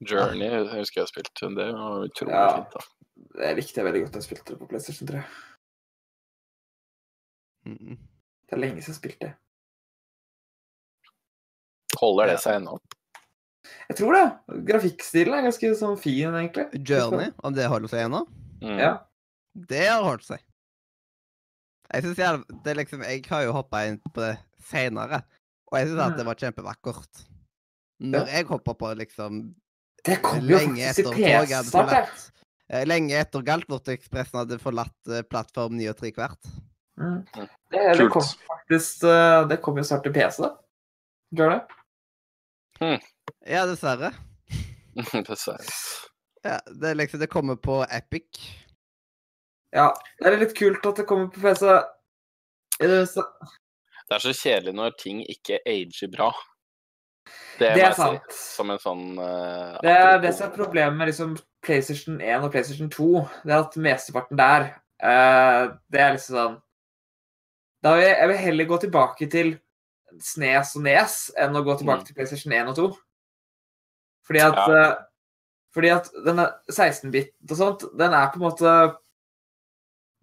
[0.00, 1.32] Journey, jeg husker jeg har spilt.
[1.40, 2.56] Det var utrolig Ja.
[2.56, 2.70] fint.
[2.70, 2.80] da.
[3.40, 4.14] Det likte jeg veldig godt.
[4.14, 5.22] Jeg spilte det på PlayStation 3.
[7.66, 7.98] mm,
[8.46, 9.34] Det er lenge siden jeg spilte det.
[12.00, 12.32] Holder Ja.
[12.32, 12.78] det seg ennå?
[13.90, 14.64] Jeg tror det.
[14.66, 16.70] Grafikkstilen er ganske sånn fin, egentlig.
[16.86, 18.26] Journey, om det holder seg ennå?
[18.62, 18.78] Mm.
[18.78, 18.98] Ja.
[19.54, 20.40] Det har holdt seg.
[21.90, 24.34] Jeg synes jeg, det er liksom, jeg har jo hoppa inn på det
[24.70, 25.22] seinere,
[25.70, 27.24] og jeg syns at det var kjempevakkert.
[28.00, 29.40] Når jeg hoppa på liksom
[30.06, 32.22] Det kom jo lenge faktisk etter i toget PC hadde forlatt
[32.72, 36.48] eh, Lenge etter Galtvortekspressen hadde forlatt eh, plattform 9 og 3 kvart.
[37.00, 37.18] Mm.
[37.36, 40.54] Det, det kom faktisk eh, Det kom jo snart til PC, da.
[41.36, 41.60] Gjør det?
[43.44, 44.14] Ja, dessverre.
[45.28, 45.76] Dessverre.
[46.40, 48.40] Ja, det, er liksom, det kommer på Epic.
[49.72, 49.92] Ja.
[50.18, 51.66] Det er litt kult at det kommer på PC.
[52.80, 53.26] Eh, så-
[54.08, 56.32] Det er så kjedelig når ting ikke ager bra.
[57.58, 58.32] Det, Det er sant.
[58.32, 62.42] si, som en sånn uh, Det er det som er problemet med liksom PlayStation 1
[62.42, 63.28] og PlayStation 2.
[63.44, 64.64] Det er at mesteparten der,
[65.04, 66.62] uh, det er liksom sånn
[67.82, 69.60] da vil jeg, jeg vil heller gå tilbake til
[70.20, 72.06] Snes og Nes enn å gå tilbake Mm.
[72.06, 72.98] til PlayStation 1 og 2.
[74.26, 74.96] Fordi at, Ja.
[75.72, 78.96] fordi at denne 16-bit og sånt, den er på en måte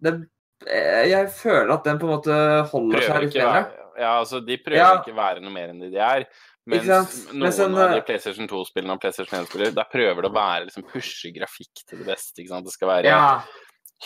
[0.02, 0.28] den,
[0.66, 2.36] eh, Jeg føler at den på en måte
[2.70, 3.64] holder Prøver seg litt bedre.
[3.98, 4.92] ja, altså, de prøver Ja.
[5.02, 6.26] ikke å være noe mer enn de de er.
[6.68, 7.32] Mens Ikke sant?
[7.32, 10.34] noen Men sånn, av de eh, PlayStation 2-spillene og PlayStation 1-spillere, der prøver det å
[10.34, 12.38] være liksom pushe grafikk til det beste.
[12.42, 12.64] ikke sant?
[12.66, 13.42] Det skal være Ja,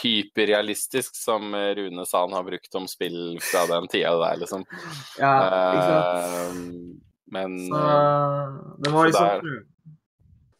[0.02, 4.64] hyperrealistisk, som eh, Rune sa han har brukt om spill fra den tida der, liksom.
[5.18, 5.33] ja,
[5.72, 6.57] ikke sant.
[6.57, 7.00] Uh,
[7.33, 7.83] men Så
[8.83, 9.66] det var liksom der-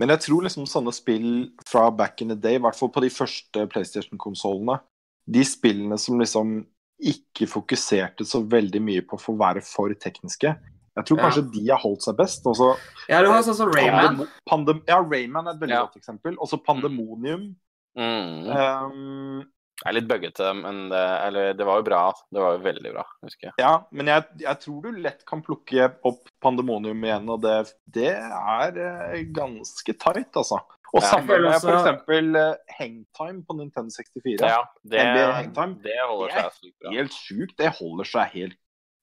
[0.01, 3.01] Men jeg tror liksom sånne spill fra back in the day, i hvert fall på
[3.01, 4.81] de første PlayStation-konsollene
[5.30, 6.66] De spillene som liksom
[7.02, 10.52] ikke fokuserte så veldig mye på å få være for tekniske
[10.96, 11.22] Jeg tror Ja.
[11.24, 12.44] kanskje de har holdt seg best.
[12.46, 12.76] Også
[13.08, 14.26] Ja, du har sånn som Rayman.
[14.48, 15.87] Pandem ja, Rayman er et veldig Ja.
[15.87, 16.37] godt eksempel.
[16.37, 17.56] Også Pandemonium.
[17.96, 19.38] mm, Um,
[19.85, 22.12] jeg er litt buggete, men det, eller, det var jo bra.
[22.30, 23.54] Det var jo veldig bra, husker jeg.
[23.58, 28.12] ja, men jeg, jeg tror du lett kan plukke opp Pandemonium igjen, og det, det
[28.14, 30.61] er eh, ganske tight, altså.
[30.92, 34.42] Og Ja, sammen med også- eksempel eh, Hangtime på Nintendo 64.
[34.44, 36.90] Ja, det, Hangtime, det holder det er seg sykt bra.
[36.92, 37.57] helt sjukt.
[37.57, 38.59] Det holder seg helt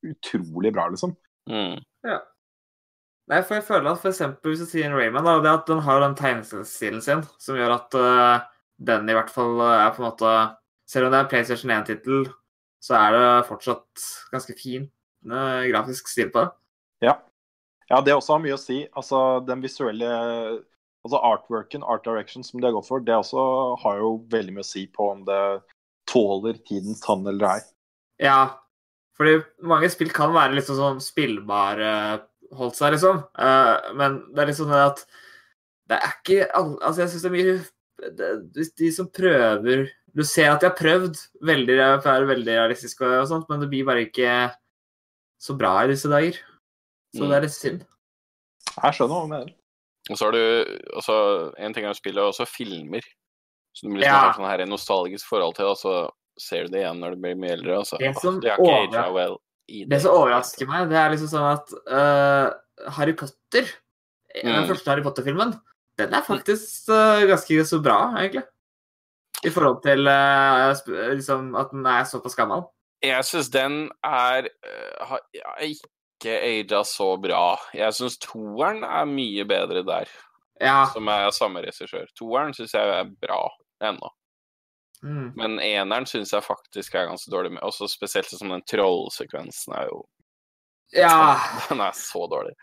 [0.06, 1.16] utrolig bra, liksom.
[1.50, 1.82] Mm.
[3.30, 5.82] Nei, for jeg føler at eksempel hvis du sier en Rayman, da, det at den
[5.86, 8.46] har den tegnestilen sin, som gjør at uh,
[8.80, 10.32] den i hvert fall eh, er på en måte
[10.90, 12.24] Selv om det er PlayStation 1-tittel,
[12.82, 14.88] så er det fortsatt ganske fin
[15.30, 16.50] uh, grafisk stil på det.
[17.06, 17.14] Ja.
[17.92, 18.80] ja, det også har mye å si.
[18.98, 20.10] Altså den visuelle
[21.08, 23.44] Altså artworken, art direction, som de har gått for, det også
[23.84, 25.40] har jo veldig mye å si på om det
[26.12, 27.62] tåler tidens tann eller ei.
[28.26, 28.40] Ja,
[29.16, 31.92] fordi mange spill kan være litt sånn spillbare
[32.58, 33.22] holdt seg, liksom.
[33.40, 35.06] Eh, men det er litt sånn at
[35.90, 37.54] det er ikke alle Altså, jeg syns det er mye
[38.18, 38.28] det,
[38.78, 41.18] De som prøver Du ser at de har prøvd
[41.50, 44.34] veldig, er veldig realistisk og, og sånt, men det blir bare ikke
[45.42, 46.36] så bra i disse dager.
[47.16, 47.30] Så Mm.
[47.30, 47.86] det er litt synd.
[48.76, 49.54] Jeg skjønner hva du mener.
[50.10, 51.18] Og så har du også,
[51.60, 53.02] En ting er å spille, og også filmer.
[53.76, 54.20] Så du må liksom Ja.
[54.32, 57.36] har sånn her nostalgisk forhold til og så ser du det igjen når du blir
[57.36, 57.78] mye eldre.
[57.84, 57.98] Altså.
[58.00, 59.90] Det som «Åh, det over- well det.
[59.90, 63.68] Det som overrasker meg, det er liksom sånn at uh, Harry Potter,
[64.34, 64.68] den Mm.
[64.68, 65.54] første Harry Potter-filmen,
[65.98, 68.44] den er faktisk uh, ganske så bra, egentlig.
[69.46, 70.74] I forhold til uh,
[71.14, 72.66] liksom at den er såpass gammel.
[73.04, 74.50] Jeg syns den er
[75.02, 75.54] har ja,
[76.20, 77.44] ikke aga så bra.
[77.74, 80.12] Jeg syns toeren er mye bedre der,
[80.60, 80.86] Ja.
[80.94, 82.08] som er samme regissør.
[82.20, 83.48] Toeren syns jeg er bra
[83.82, 84.12] ennå.
[85.02, 85.32] Mm.
[85.40, 87.64] Men eneren syns jeg faktisk er ganske dårlig med.
[87.64, 90.06] Også spesielt som den trollsekvensen er jo
[90.92, 91.38] Ja.
[91.70, 92.56] Den er så dårlig.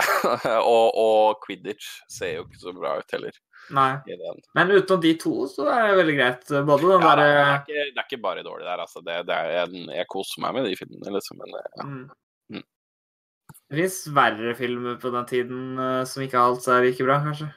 [0.64, 3.36] og, og Quidditch ser jo ikke så bra ut heller.
[3.70, 3.98] Nei.
[4.56, 6.46] Men utenom de to, så er det veldig greit.
[6.64, 9.02] Både den Ja, det, derre er ikke, det er ikke bare dårlig der, altså.
[9.04, 11.42] Det, det er, jeg, jeg koser meg med de filmene, liksom.
[11.42, 11.84] Men eh, ja.
[11.84, 12.06] mm.
[13.66, 17.48] Det fins verre filmer på den tiden eh, som ikke er seg like bra, kanskje.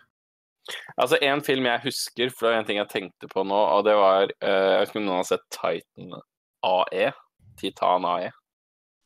[1.02, 3.86] Altså, en film jeg husker, for det er en ting jeg tenkte på nå, og
[3.88, 6.20] det var eh, Jeg vet ikke om noen har sett Titan
[6.66, 7.08] AE?
[7.62, 8.30] Titan AE?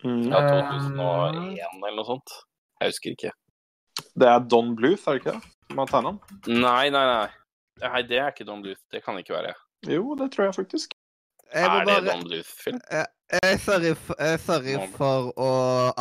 [0.04, 0.26] Mm.
[0.28, 2.36] Fra Eh, 2001 eller noe sånt.
[2.82, 3.32] Jeg husker ikke.
[4.20, 5.54] Det er Don Bluth, er det ikke det?
[5.78, 6.60] Man tegner den?
[6.63, 7.30] Nei, nei, nei.
[7.84, 8.82] Nei, det er ikke Don Bluth.
[8.92, 9.54] Det kan det ikke være.
[9.89, 10.92] Jo, det tror jeg faktisk.
[11.54, 12.80] Jeg må Er det Don Bluth-film?
[12.89, 15.50] Eh, sorry, eh, sorry for å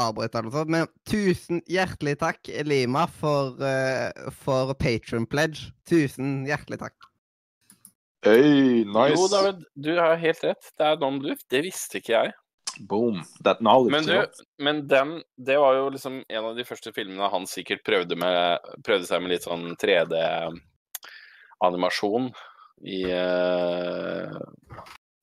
[0.01, 4.11] avbryte, noe sånt, men tusen hjertelig takk, Lima, for, uh,
[4.45, 5.61] for Patron Pledge.
[5.89, 6.97] Tusen hjertelig takk.
[8.25, 9.17] Hey, nice.
[9.17, 10.73] Jo, David, du har helt rett.
[10.79, 11.45] Det er Don Bluth.
[11.51, 12.33] Det visste ikke jeg.
[12.89, 13.25] Boom.
[13.45, 13.93] That knowledge.
[13.93, 14.27] Men, du,
[14.63, 18.59] men den, det var jo liksom en av de første filmene han sikkert prøvde, med,
[18.87, 22.33] prøvde seg med litt sånn 3D-animasjon
[22.83, 24.37] i eh,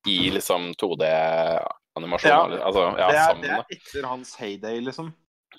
[0.08, 2.30] I liksom 2D-animasjon.
[2.30, 5.12] Ja, altså, ja, det, er, det er etter hans heyday, liksom.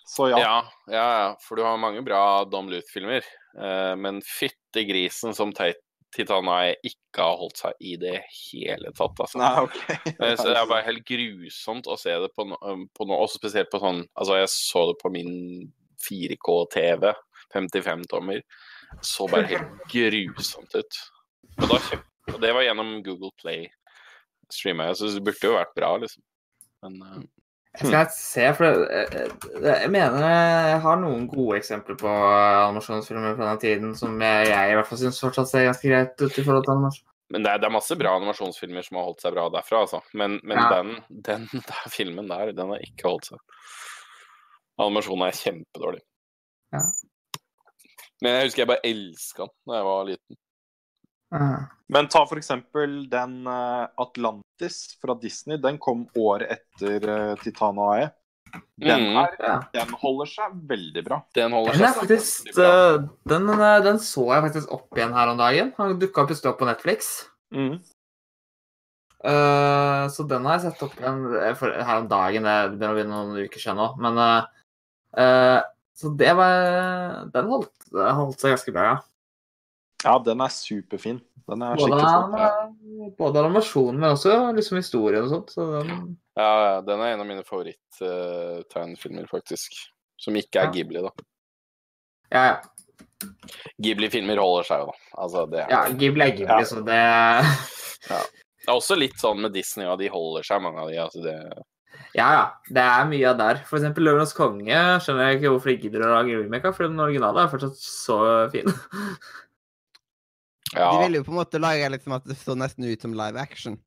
[0.06, 0.38] Så ja.
[0.40, 0.56] Ja,
[0.90, 3.26] ja, for du har mange bra Don Luth-filmer.
[3.58, 5.82] Uh, men fytti grisen som Tit-
[6.14, 9.38] Titania ikke har holdt seg i det hele tatt, altså.
[9.38, 9.78] Nei, OK.
[10.20, 13.20] Eh, Så det er bare helt grusomt å se det på, no, um, på noe,
[13.22, 15.32] også spesielt på sånn Altså, jeg så det på min
[16.02, 17.12] 4K-TV,
[17.54, 18.42] 55-tommer.
[19.06, 21.00] Så bare helt grusomt ut.
[21.60, 23.68] Og, da kjøp, og det var gjennom Google Play.
[24.56, 26.22] Streama jeg, så det burde jo vært bra, liksom.
[26.84, 27.20] Men uh,
[27.76, 29.28] Jeg skal se, for jeg,
[29.62, 34.72] jeg mener jeg har noen gode eksempler på animasjonsfilmer fra den tiden som jeg, jeg
[34.72, 37.06] i hvert fall syns fortsatt ser ganske greit ut i forhold til animasjon.
[37.30, 40.00] Men det er, det er masse bra animasjonsfilmer som har holdt seg bra derfra, altså.
[40.18, 40.66] Men, men Ja.
[40.80, 40.96] den,
[41.28, 43.38] den der filmen der, den har ikke holdt seg.
[44.80, 46.02] Animasjonen er kjempedårlig.
[46.74, 46.82] Ja.
[48.20, 50.40] Men jeg husker jeg bare elska den da jeg var liten.
[51.90, 55.58] Men ta for eksempel den eh, Atlantis fra Disney.
[55.62, 58.08] Den kom året etter Titan Titana AE.
[58.80, 59.16] Den, Mm.
[59.16, 59.62] er, Ja.
[59.72, 61.20] den holder seg veldig bra.
[61.34, 62.66] Den holder Den seg faktisk veldig bra.
[62.66, 65.72] øh, den, øh, den så jeg faktisk opp igjen her om dagen.
[65.76, 67.28] Han dukka plutselig opp på Netflix.
[67.54, 67.78] Mm.
[69.20, 72.46] Uh, så den har jeg sett opp igjen eh, for, her om dagen.
[72.48, 73.88] Det begynner å bli noen uker siden nå.
[74.00, 74.46] Men uh,
[75.20, 75.60] eh,
[76.00, 78.96] Så det var Den holdt, den holdt seg ganske bra, ja.
[80.04, 81.20] Ja, den er superfin.
[81.50, 85.50] Den er Både, skikkelig både animasjonen, men også liksom historien og sånt.
[85.56, 89.74] Så den, Ja, ja, den er en av mine favoritt-tegnefilmer, faktisk.
[90.20, 90.72] Som ikke er Ja.
[90.76, 91.10] Ghibli, da.
[92.32, 92.60] ja, ja.
[93.82, 94.96] Ghibli-filmer holder seg jo, da.
[95.24, 96.64] Altså, det er ja Ghibli er Ghibli, Ja.
[96.64, 97.00] så det
[98.08, 100.96] Det er også litt sånn med Disney, og de holder seg, mange av de.
[101.00, 101.34] Altså det...
[102.14, 102.44] Ja, ja.
[102.68, 103.60] Det er mye av der.
[103.66, 106.86] For eksempel Løvenes konge skjønner jeg ikke hvorfor de gidder å lage remake av, for
[106.86, 108.18] den originale er fortsatt så
[108.52, 108.68] fin.
[110.76, 110.90] Ja.
[110.94, 113.40] De ville jo på en måte lage liksom at det så nesten ut som live
[113.40, 113.78] action.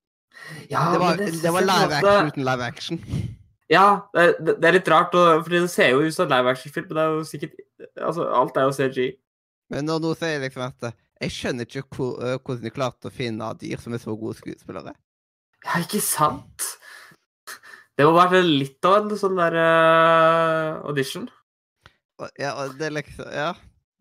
[0.67, 2.99] Ja, Det var, det, det var live action live måte- action uten live action.
[3.71, 6.33] Ja, det, er- det, er litt rart, for fordi det ser jo ut som en
[6.35, 7.53] live action-film, men det er jo sikkert
[7.97, 8.99] Altså, alt er jo CG.
[9.71, 10.93] Men når noen sier liksom at eh,
[11.23, 14.35] Jeg skjønner ikke hvor, eh, hvordan de klarte å finne dyr som er så gode
[14.41, 14.93] skuespillere.
[15.63, 16.67] Ja, ikke sant?
[17.95, 21.29] Det må være litt av en sånn der uh, audition.
[22.41, 23.53] Ja, og det liksom Ja.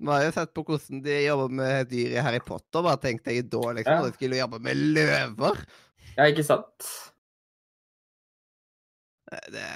[0.02, 2.82] Vi har jo sett på hvordan de jobber med dyr i Harry Potter.
[2.82, 4.02] Bare tenkte jeg da liksom, Ja.
[4.08, 5.60] de skulle jobbe med løver.
[6.16, 6.88] Ja, ikke sant?
[9.32, 9.68] Eh, Det,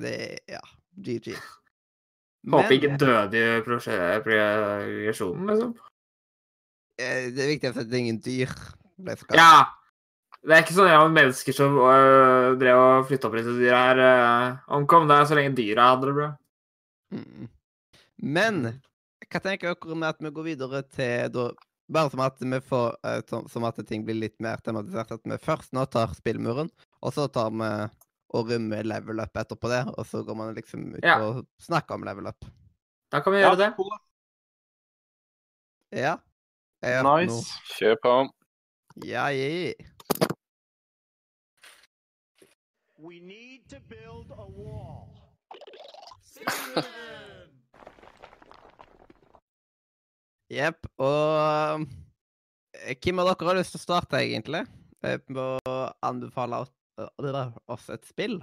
[0.00, 0.60] det Ja.
[0.98, 1.36] GG.
[2.50, 3.60] Håper ikke døde i
[4.22, 5.72] progresjonen, liksom.
[6.98, 8.52] eh, det er viktig at det er ingen dyr.
[9.34, 9.66] Ja!
[10.46, 13.98] Det er ikke sånn ja, mennesker som øh, drev og flytta opp disse dyra her,
[14.06, 15.08] øh, omkom.
[15.10, 16.28] Det er så lenge dyra hadde det bra.
[17.12, 17.48] Mm.
[18.22, 18.60] Men
[19.32, 21.48] hva tenker dere med at vi går videre til da
[21.86, 25.12] Bare som at vi får eh, som, som at ting blir litt mer tematisert.
[25.14, 26.66] At vi først nå tar spillmuren,
[26.98, 27.68] og så tar vi
[28.34, 29.84] og rømmer level up etterpå det.
[29.94, 31.20] Og så går man liksom ut Ja.
[31.22, 32.44] og snakker om level up.
[33.14, 33.70] Da kan vi Ja, gjøre det.
[35.94, 36.16] Ja.
[36.82, 37.54] Jeg har Nice.
[37.78, 38.14] Kjør på.
[39.06, 39.72] Ja, ja.
[42.98, 45.14] We need to build a wall.
[50.52, 50.86] Jepp.
[51.02, 51.86] Og
[52.86, 54.64] eh, hvem av dere har lyst til å starte, egentlig?
[55.04, 58.38] Med å anbefale oss, eh, oss et spill?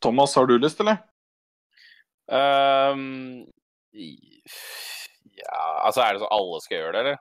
[0.00, 1.00] Thomas, har du lyst, eller?
[2.30, 3.42] Um,
[3.90, 7.20] ja, altså er det så alle skal gjøre det, eller?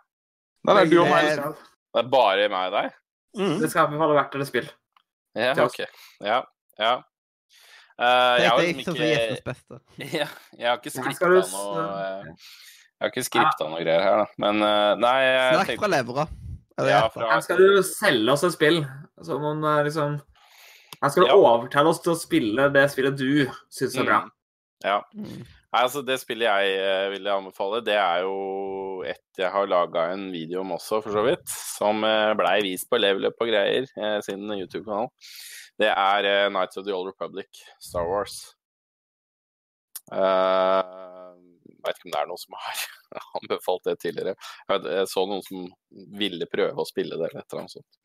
[0.68, 1.30] Nei, det er du og meg.
[1.34, 1.50] Det
[1.90, 2.98] Det er bare meg og deg?
[3.40, 3.56] Mm.
[3.70, 4.68] skal anbefale hvert eller spill.
[5.38, 5.80] Ja, OK.
[6.26, 6.40] Ja.
[6.82, 6.94] ja.
[8.00, 9.80] Uh, jeg har liksom ikke
[10.20, 12.46] ja, Jeg har ikke Her skripta skal du s- noe eh,
[13.00, 14.26] Jeg har ikke skripta noe greier her, da.
[14.44, 16.26] Men eh, nei, jeg Snakk fra levra.
[16.80, 18.82] Ja, fra- Her skal du selge oss et spill.
[19.24, 20.18] Som om det er liksom
[21.02, 21.36] Her skal du Ja.
[21.36, 24.20] overtale oss til å spille det spillet du syns er bra.
[24.26, 24.32] Mm.
[24.84, 24.98] Ja.
[25.16, 25.46] Mm.
[25.70, 30.10] Nei, altså Det spillet jeg eh, ville anbefale, det er jo et jeg har laga
[30.12, 31.48] en video om også, for så vidt.
[31.48, 35.08] Som uh, blei vist på Level Up og greier eh, sin YouTube-kanal.
[35.80, 37.48] Det er eh, Nights of the Old Republic,
[37.80, 38.56] Star Wars.
[40.12, 41.19] Uh,
[41.86, 42.86] Veit ikke om det er noen som har
[43.40, 44.36] anbefalt det tidligere.
[44.36, 45.68] Jeg, vet, jeg så noen som
[46.20, 48.02] ville prøve å spille det, eller et eller annet sånt.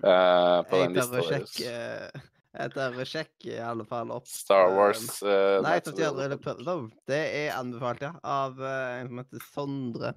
[0.00, 2.24] Uh, på den Jeg tør lista å deres.
[2.56, 7.50] Jeg tør å sjekke i alle fall opp Star eh, Wars uh, Nei, det er
[7.52, 8.14] anbefalt, ja.
[8.24, 10.14] Av uh, en som heter Sondre.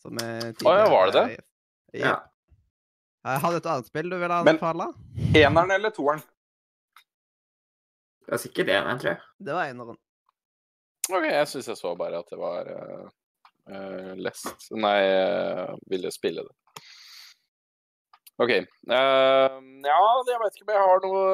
[0.00, 1.38] Som er Å, ja, var det det?
[1.96, 2.10] Ja.
[2.10, 2.18] Ja.
[3.30, 4.90] Jeg hadde et annet spill du ville Men- anbefale?
[5.36, 6.22] Eneren eller toeren?
[8.26, 9.20] Det er sikkert eneren, tror jeg.
[9.42, 9.98] Det var eneren.
[11.10, 16.46] Ok, jeg syns jeg så bare at det var uh, lest Nei, uh, ville spille
[16.46, 16.54] det.
[18.40, 18.52] OK.
[18.88, 19.96] Uh, ja,
[20.30, 21.24] jeg veit ikke om jeg har noe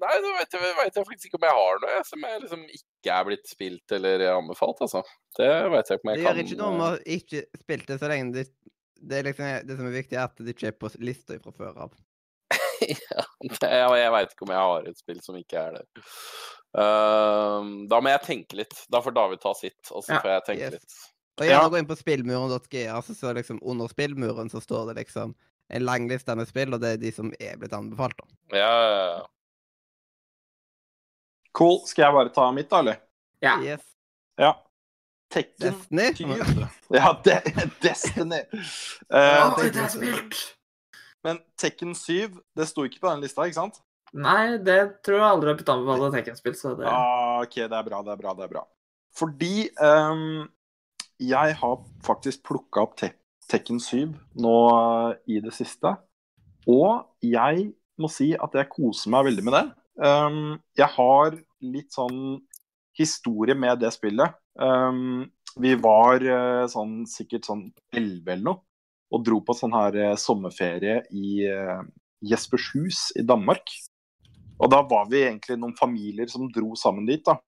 [0.00, 2.64] Nei, det veit jeg, vet jeg faktisk ikke om jeg har noe som jeg liksom
[2.66, 5.04] ikke er blitt spilt eller anbefalt, altså.
[5.38, 7.44] Det veit jeg ikke om jeg Det jeg gjør kan ikke noe om å ikke
[7.62, 8.46] spille det så lenge det,
[8.98, 11.54] det, er liksom, det som er viktig, er at det ikke er på lista fra
[11.54, 11.94] før av.
[12.88, 16.10] ja, det, jeg veit ikke om jeg har et spill som ikke er der.
[16.76, 18.74] Uh, da må jeg tenke litt.
[18.92, 20.72] Da får David ta sitt, og så Ja, får jeg tenke yes.
[20.78, 20.98] litt.
[21.40, 21.50] Og Ja.
[21.56, 25.34] gjerne gå inn på spillmuren.ga, så står det liksom under spillmuren så står det liksom
[25.70, 28.56] en lang liste med spill, og det er de som er blitt anbefalt, da.
[28.58, 29.26] Ja, ja, ja.
[31.56, 31.80] Cool.
[31.86, 33.00] Skal jeg bare ta mitt, da, eller?
[33.42, 33.56] Ja.
[33.62, 33.80] Yes.
[34.38, 34.52] Ja.
[35.30, 36.06] Tekken Destiny.
[36.14, 36.66] 7.
[36.94, 37.36] Ja, de
[37.84, 38.40] Destiny.
[39.10, 40.40] Uh, Å, det er spilt!
[41.26, 43.80] Men Tekken 7, det sto ikke på den lista, ikke sant?
[44.18, 47.76] Nei, det tror jeg aldri har blitt anbefalt av Tekken-spill, så det Ah, OK, det
[47.78, 48.64] er bra, det er bra, det er bra.
[49.14, 50.48] Fordi um,
[51.20, 53.12] jeg har faktisk plukka opp te
[53.50, 55.94] Tekken 7 nå uh, i det siste.
[56.70, 59.64] Og jeg må si at jeg koser meg veldig med det.
[60.00, 62.40] Um, jeg har litt sånn
[62.98, 64.36] historie med det spillet.
[64.60, 65.28] Um,
[65.60, 68.62] vi var uh, sånn, sikkert sånn 11 eller noe,
[69.10, 71.82] og dro på sånn her uh, sommerferie i uh,
[72.22, 73.72] Jespershus i Danmark.
[74.60, 77.24] Og da var vi egentlig noen familier som dro sammen dit.
[77.24, 77.38] da.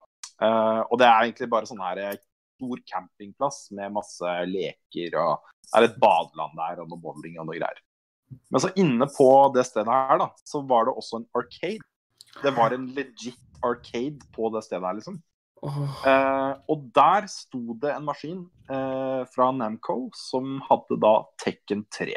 [0.42, 2.20] Uh, og det er egentlig bare sånn her eh,
[2.56, 7.46] stor campingplass med masse leker og Det er et badeland der og noe bowling og
[7.48, 7.78] noe greier.
[8.52, 11.84] Men så inne på det stedet her, da, så var det også en arcade.
[12.42, 15.20] Det var en legit arcade på det stedet her, liksom.
[15.62, 15.78] Oh.
[16.08, 22.16] Eh, og der sto det en maskin eh, fra Namco som hadde da Tekken 3.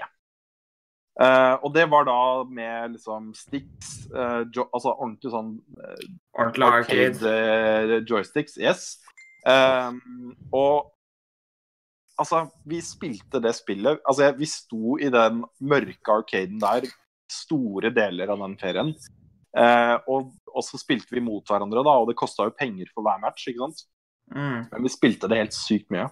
[1.16, 2.20] Eh, og det var da
[2.52, 6.02] med liksom sticks, uh, altså ordentlig sånn uh,
[6.44, 8.02] arcade.
[8.10, 8.58] joysticks.
[8.60, 8.98] Yes.
[9.48, 10.92] Um, og
[12.20, 16.90] altså, vi spilte det spillet Altså, vi sto i den mørke arcaden der
[17.32, 18.92] store deler av den ferien.
[19.56, 23.22] Og, og så spilte vi mot hverandre, da, og det kosta jo penger for hver
[23.24, 23.48] match.
[23.48, 23.86] ikke sant?
[24.36, 24.66] Mm.
[24.72, 26.10] Men vi spilte det helt sykt mye.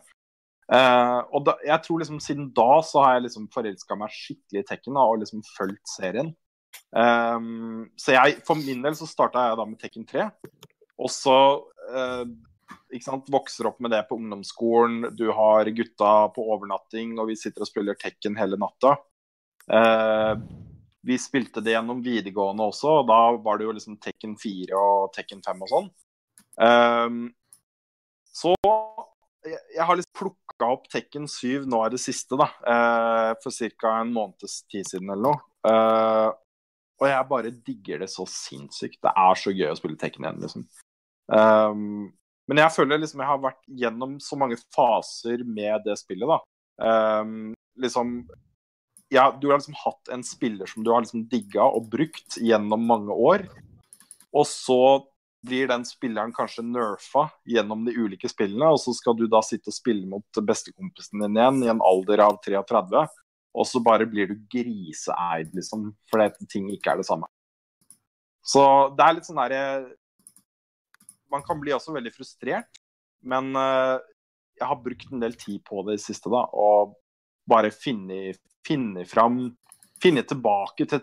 [0.73, 4.63] Eh, og da, jeg tror liksom siden da så har jeg liksom forelska meg skikkelig
[4.63, 6.33] i Tekken da, og liksom fulgt serien.
[6.93, 10.27] Um, så jeg, for min del så starta jeg da med Tekken 3.
[11.03, 11.37] Og så
[11.93, 12.25] uh,
[12.93, 15.11] ikke sant, vokser opp med det på ungdomsskolen.
[15.17, 18.95] Du har gutta på overnatting, og vi sitter og spiller Tekken hele natta.
[19.69, 20.37] Uh,
[21.03, 25.09] vi spilte det gjennom videregående også, og da var det jo liksom Tekken 4 og
[25.15, 25.89] Tekken 5 og sånn.
[26.63, 27.25] Um,
[28.33, 28.53] så
[29.47, 32.49] jeg, har liksom plukka opp Tekken 7 nå i det siste, da.
[32.69, 33.97] eh, for ca.
[33.99, 35.43] en måneds tid siden eller noe.
[35.67, 36.29] Eh,
[37.01, 39.01] og jeg bare digger det så sinnssykt.
[39.03, 40.67] Det er så gøy å spille Tekken igjen, liksom.
[41.27, 42.11] Um,
[42.51, 46.39] men jeg føler liksom jeg har vært gjennom så mange faser med det spillet, da.
[46.83, 48.23] Um, liksom
[49.13, 52.87] ja, Du har liksom hatt en spiller som du har liksom digga og brukt gjennom
[52.89, 53.45] mange år.
[54.33, 55.03] Og så
[55.43, 59.71] blir den spilleren kanskje nerfa gjennom de ulike spillene, og så skal du da sitte
[59.71, 63.03] og spille mot bestekompisen din igjen i en alder av 33,
[63.53, 67.27] og så bare blir du griseeid, liksom, fordi ting ikke er det samme.
[68.43, 68.63] Så
[68.95, 69.61] det er litt sånn derre
[71.31, 72.81] Man kan bli også veldig frustrert,
[73.25, 73.95] men eh,
[74.59, 76.93] jeg har brukt en del tid på det i siste, da, og
[77.49, 79.47] bare finne, finne fram
[80.03, 80.99] Finne tilbake til.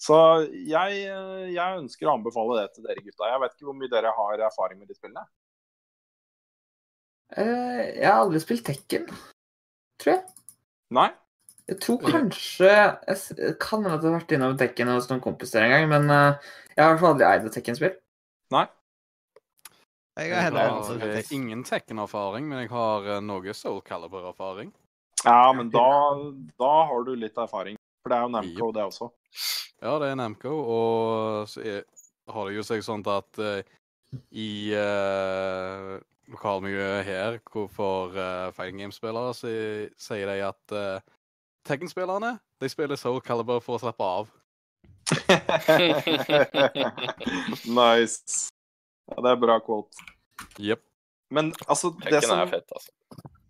[0.00, 0.16] Så
[0.48, 3.28] jeg, eh, jeg ønsker å anbefale det til dere gutta.
[3.28, 5.26] Jeg vet ikke hvor mye dere har erfaring med de spillene.
[7.30, 9.04] Uh, jeg har aldri spilt Tekken,
[10.00, 10.22] tror jeg.
[10.96, 11.10] Nei?
[11.70, 15.62] Jeg tror kanskje Jeg kan hende at jeg har vært innom Tekken hos noen kompiser
[15.62, 17.94] en gang, men uh, jeg har i hvert fall aldri eid et Tekken-spill.
[18.56, 18.64] Nei?
[20.18, 24.72] Jeg har Jeg heller har ingen Tekken-erfaring, men jeg har noe Soul Calibur-erfaring.
[25.22, 25.86] Ja, men da,
[26.58, 27.76] da har du litt erfaring.
[28.10, 29.06] For det er jo Namco, det også.
[29.80, 31.84] Ja, det er Namco, og så er,
[32.28, 33.62] har det jo seg sånn at uh,
[34.34, 35.94] i uh,
[36.30, 39.46] lokalmiljøet her, hvorfor uh, fighting game-spillere, så
[39.94, 40.98] sier de at uh,
[41.68, 44.30] Tekken-spillerne de spiller Soul Calibur for å slappe av.
[47.70, 48.50] nice.
[49.10, 49.94] Ja, det er bra quote.
[50.58, 50.82] Jepp.
[51.30, 52.90] Men altså, det som, fett, altså.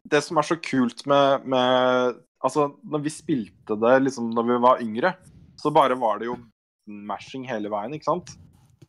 [0.04, 4.58] det som er så kult med, med Altså, når vi spilte det liksom når vi
[4.64, 5.14] var yngre,
[5.60, 6.38] så bare var det jo
[6.88, 8.32] mashing hele veien, ikke sant?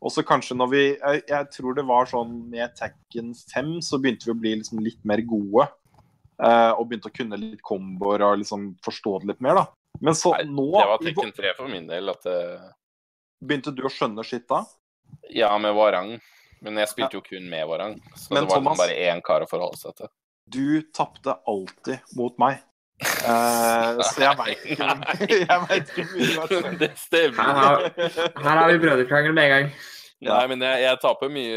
[0.02, 4.00] Og så kanskje når vi jeg, jeg tror det var sånn med Tekken 5, så
[4.02, 5.68] begynte vi å bli liksom litt mer gode.
[6.42, 9.66] eh, og begynte å kunne litt komboer og liksom forstå det litt mer, da.
[10.02, 12.10] Men så Nei, nå Det var Tekken 3 for min del.
[12.10, 12.38] At det,
[13.44, 14.64] begynte du å skjønne skitt da?
[15.30, 16.16] ja, med Warang.
[16.62, 18.00] Men jeg spilte jo kun med Warang.
[18.16, 20.08] Så Men det var Thomas- liksom bare én kar å forholde seg til.
[20.48, 22.62] Du tapte alltid mot meg.
[23.02, 24.90] Eh, så jeg veit ikke,
[25.50, 27.42] jeg vet ikke mye har det stemmer.
[27.42, 27.88] Her har,
[28.38, 29.72] her har vi brødrekrangel med en gang.
[30.22, 31.54] Nei, men jeg, jeg taper mye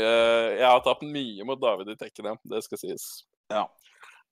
[0.57, 2.30] Jeg har tapt mye mot David i Tekken.
[2.49, 3.09] Det skal sies.
[3.53, 3.66] Ja.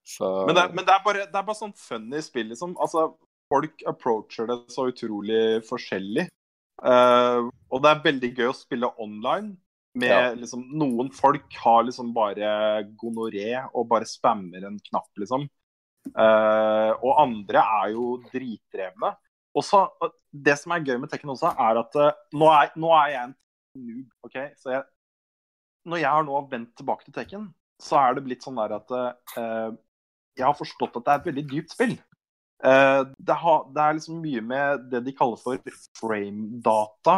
[0.09, 2.73] Så Men, det, men det, er bare, det er bare sånn funny spill, liksom.
[2.81, 3.11] Altså,
[3.53, 6.25] folk approacher det så utrolig forskjellig.
[6.83, 9.53] Uh, og det er veldig gøy å spille online.
[9.95, 10.31] Med Ja.
[10.33, 15.45] liksom Noen folk har liksom bare gonoré og bare spammer en knapp, liksom.
[16.11, 19.15] Eh, og andre er jo dritdrevne.
[19.55, 19.87] Og så,
[20.33, 23.25] Det som er gøy med Tekken også, er at eh, nå, er, nå er jeg
[23.25, 23.35] en
[23.77, 24.07] noob.
[24.25, 24.39] ok?
[24.57, 24.85] Så jeg,
[25.85, 27.51] når jeg har nå vendt tilbake til Tekken,
[27.83, 29.75] så er det blitt sånn der at uh,
[30.39, 31.95] jeg har forstått at det er et veldig dypt spill.
[32.63, 35.59] Uh, det, ha, det er liksom mye med det de kaller for
[35.99, 37.17] frame-data,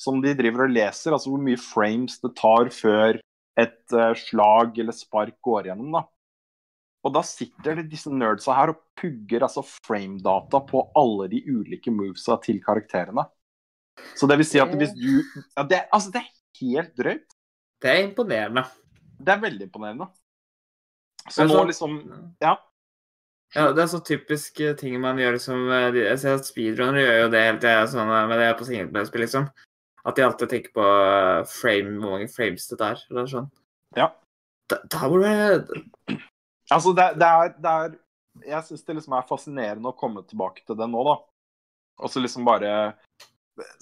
[0.00, 1.12] som de driver og leser.
[1.12, 3.20] Altså hvor mye frames det tar før
[3.60, 5.98] et uh, slag eller spark går gjennom.
[5.98, 6.06] da.
[7.06, 11.92] Og da sitter det disse nerdsa her og pugger altså frame-data på alle de ulike
[11.94, 13.24] movesa til karakterene.
[14.18, 16.30] Så det vil si at hvis du ja, det, Altså, det er
[16.60, 17.36] helt drøyt.
[17.82, 18.64] Det er imponerende.
[19.18, 20.08] Det er veldig imponerende.
[21.28, 22.00] Så så nå liksom
[22.42, 22.56] Ja.
[23.54, 27.00] Ja, det er så typisk eh, ting man gjør liksom eh, Jeg ser at speedrunnere
[27.00, 29.46] gjør jo det hele tida, sånn, med men det på singelplayerspill, liksom.
[30.04, 33.48] At de alltid tenker på eh, frame, hvor mange frames det er, eller sånn.
[33.96, 34.10] Ja.
[34.68, 36.18] Da, da hvor det
[36.74, 37.94] Altså, det, det, er, det er
[38.46, 41.16] Jeg syns det liksom er fascinerende å komme tilbake til det nå, da.
[41.98, 42.72] Og så liksom bare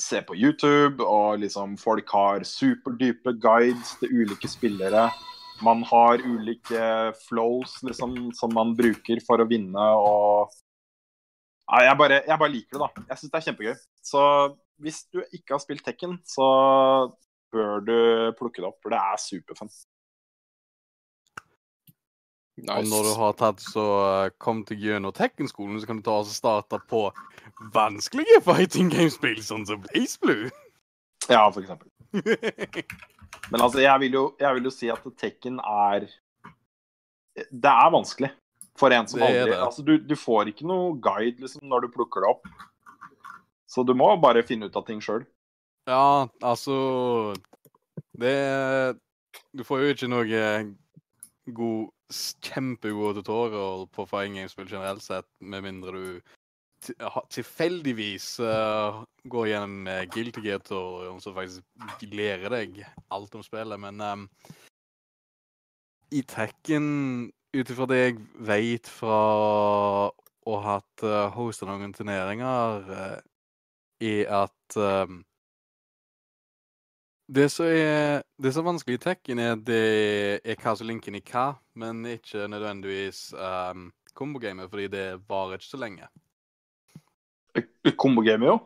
[0.00, 5.10] se på YouTube, og liksom folk har superdype guides til ulike spillere.
[5.64, 6.86] Man har ulike
[7.26, 10.54] flows liksom, som man bruker for å vinne, og
[11.66, 13.04] ja, jeg, bare, jeg bare liker det, da.
[13.10, 13.78] Jeg syns det er kjempegøy.
[14.06, 14.22] Så
[14.84, 16.46] hvis du ikke har spilt Tekken, så
[17.52, 17.96] bør du
[18.38, 19.72] plukke det opp, for det er superfun.
[22.56, 26.14] Og når du har tatt så uh, kom til gjennom Tekken-skolen, så kan du ta
[26.22, 27.02] og starte på
[27.74, 30.48] vanskelige fighting game-spill, sånn som Blaze Blue.
[31.28, 31.90] Ja, for eksempel.
[33.52, 36.06] Men altså, jeg vil jo, jeg vil jo si at Tekken er
[37.36, 38.30] Det er vanskelig
[38.76, 39.52] for en som aldri.
[39.56, 42.48] Altså, du, du får ikke noe guide liksom, når du plukker det opp.
[43.68, 45.24] Så du må bare finne ut av ting sjøl.
[45.88, 47.34] Ja, altså
[48.16, 48.32] Det
[49.54, 50.24] Du får jo ikke noe
[51.56, 51.95] god s-
[52.44, 56.34] Kjempegode tutorial på fighting games-spill generelt sett, med mindre du
[57.32, 64.26] tilfeldigvis uh, går gjennom Guilty Gear-tutorialen som faktisk lærer deg alt om spillet, men um,
[66.14, 66.86] i Tekken,
[67.56, 69.16] ut ifra det jeg vet fra
[70.46, 73.16] å ha hatt uh, hosta noen turneringer, uh,
[74.04, 75.22] er at ehm,
[77.26, 79.82] det som er, det som er vanskelig i Tekken, er det
[80.46, 85.72] er hva som linker i hva, men ikke nødvendigvis um, kombogamet, fordi det varer ikke
[85.72, 86.08] så lenge.
[87.96, 88.56] Kombogamet, jo.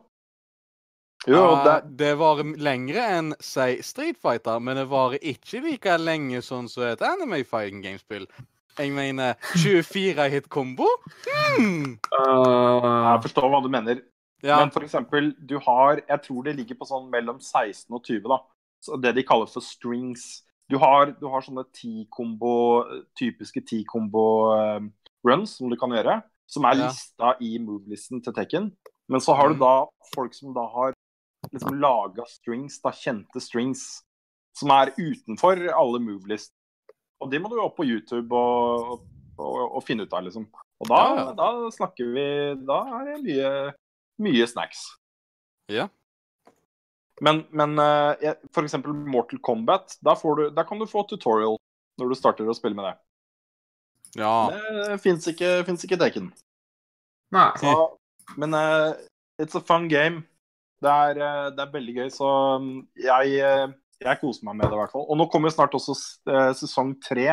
[1.29, 5.99] Jo, Ja, det, det varer lengre enn, si, Street Fighter, men det varer ikke like
[6.01, 8.25] lenge sånn som et anime fighting game-spill.
[8.79, 10.87] Jeg mener 24 hit kombo?
[11.27, 11.99] Hmm.
[12.01, 14.01] jeg forstår hva du mener.
[14.43, 18.23] Ja, Men eksempel, du har Jeg tror det ligger på sånn mellom 16 og 20,
[18.29, 18.39] da.
[18.83, 20.43] Så det de kaller for strings.
[20.71, 22.85] Du har, du har sånne ti-kombo,
[23.19, 26.23] typiske ti-kombo-runs som du kan gjøre.
[26.47, 26.87] Som er Ja.
[26.89, 28.73] lista i movelisten til Tekken.
[29.09, 29.61] Men så har du Mhm.
[29.61, 30.95] da folk som da har
[31.53, 34.03] liksom laga strings, da kjente strings,
[34.55, 36.53] som er utenfor alle movelist.
[37.21, 39.01] Og de må du opp på YouTube og,
[39.39, 40.47] og, og finne ut av, liksom.
[40.81, 41.33] Og da, Ja, ja.
[41.33, 43.75] da snakker vi Da er det mye,
[44.23, 44.85] mye snacks.
[45.71, 45.89] Ja.
[47.21, 51.59] Men, men eh, for eksempel Mortal Kombat, da, får du, da kan du få tutorial
[52.01, 52.95] når du starter å spille med det.
[54.23, 54.35] ja.
[54.89, 56.31] Det fins ikke, finnes ikke i Tekken.
[57.35, 57.51] Nei.
[57.61, 57.75] Så,
[58.41, 58.97] men eh,
[59.43, 60.25] it's a fun game.
[60.81, 62.31] Det er, eh, det er veldig gøy, så
[62.63, 63.67] mm, jeg, eh,
[64.01, 65.05] jeg koser meg med det i hvert fall.
[65.13, 65.97] Og nå kommer snart også
[66.33, 67.27] eh, sesong tre,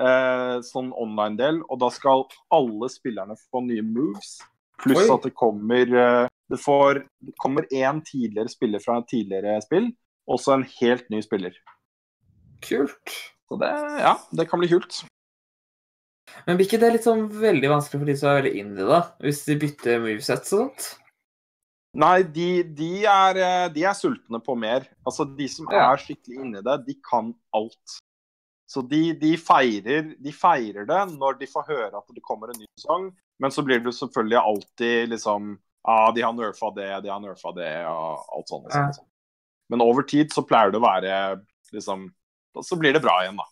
[0.00, 2.24] eh, sånn online-del, og da skal
[2.54, 4.38] alle spillerne få nye moves.
[4.78, 5.10] Pluss Oi.
[5.14, 9.90] at det kommer eh, det, får, det kommer én tidligere spiller fra et tidligere spill,
[10.30, 11.56] og så en helt ny spiller.
[12.64, 13.14] Kult.
[13.48, 13.70] Så det,
[14.02, 15.02] ja, det kan bli kult.
[16.46, 19.02] Men blir ikke det litt sånn veldig vanskelig for de som er veldig inni da?
[19.24, 20.88] Hvis de bytter moveset og sånt?
[21.98, 24.84] Nei, de, de, er, eh, de er sultne på mer.
[25.08, 25.88] Altså, de som Ja.
[25.92, 27.96] er skikkelig inni det, de kan alt.
[28.68, 32.60] Så de, de, feirer, de feirer det når de får høre at det kommer en
[32.60, 33.08] ny sesong,
[33.38, 35.56] men så blir det selvfølgelig alltid liksom
[35.88, 38.66] Ja, de har nerfa det, de har nerfa det, og alt sånt.
[38.66, 39.08] Liksom, sånt.
[39.72, 41.14] Men over tid så pleier det å være
[41.72, 42.08] liksom
[42.66, 43.46] Så blir det bra igjen, da.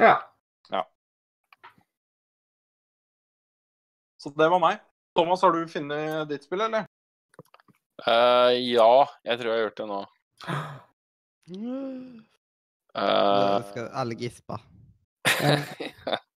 [0.00, 0.14] Ja.
[4.20, 4.80] Så det var meg.
[5.16, 6.84] Thomas, har du funnet ditt spill, eller?
[8.04, 10.04] Uh, ja, jeg tror jeg har gjort det nå.
[12.90, 14.56] Eh, skal alle gispe.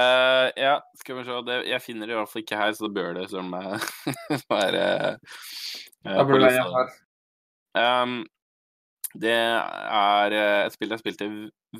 [0.00, 1.40] eh, ja, skal vi se.
[1.46, 3.88] Det, jeg finner det i hvert fall ikke her, så det bør det som eh,
[4.52, 4.84] være
[5.14, 6.86] uh, burde jeg lista.
[7.74, 8.20] Um,
[9.14, 11.30] det er eh, et spill jeg spilte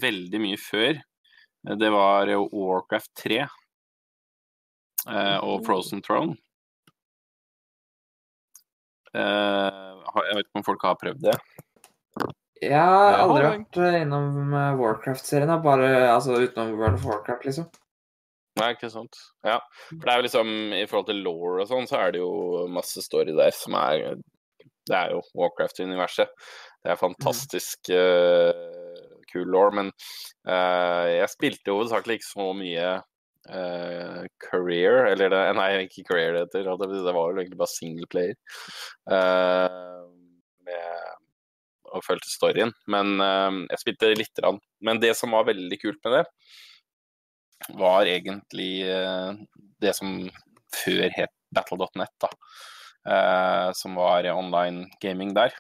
[0.00, 1.02] veldig mye før.
[1.82, 6.36] Det var eh, Warcraft 3 eh, og Frozen Throne.
[9.14, 9.90] Eh,
[10.28, 11.36] jeg vet ikke om folk har prøvd det.
[12.62, 17.66] Jeg har aldri vært eh, innom eh, Warcraft-serien, bare altså, utenom World of Warcraft, liksom.
[18.60, 19.18] Nei, ikke sant.
[19.42, 19.58] Ja.
[19.88, 22.66] For det er jo liksom, i forhold til law og sånn, så er det jo
[22.70, 24.14] masse story der som er
[24.84, 26.30] Det er jo Warcraft-universet.
[26.84, 28.52] Det er fantastisk uh,
[29.32, 29.88] kul law, men
[30.46, 36.44] uh, jeg spilte hovedsakelig ikke så mye uh, career, eller det, nei, ikke career det
[36.44, 36.68] heter.
[36.68, 38.36] Det var jo egentlig bare single player.
[39.08, 40.04] Eh,
[40.68, 41.10] med
[41.94, 42.72] og fulgte storyen.
[42.90, 43.20] Men
[43.70, 44.56] jeg spilte lite grann.
[44.82, 46.24] Men det som var veldig kult med det,
[47.74, 49.32] var egentlig eh,
[49.80, 50.16] det som
[50.74, 52.28] før het Battle.net.
[53.06, 55.54] Eh, som var online gaming der.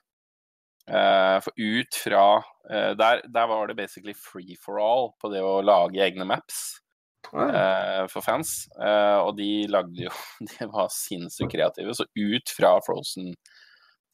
[0.84, 2.26] Eh, for ut fra
[2.64, 6.74] der, der var det basically free for all på det å lage egne maps
[7.32, 8.64] eh, for fans.
[8.78, 10.12] Eh, og de lagde jo
[10.50, 11.94] De var sinnssykt kreative.
[11.96, 13.34] Så ut fra Frozen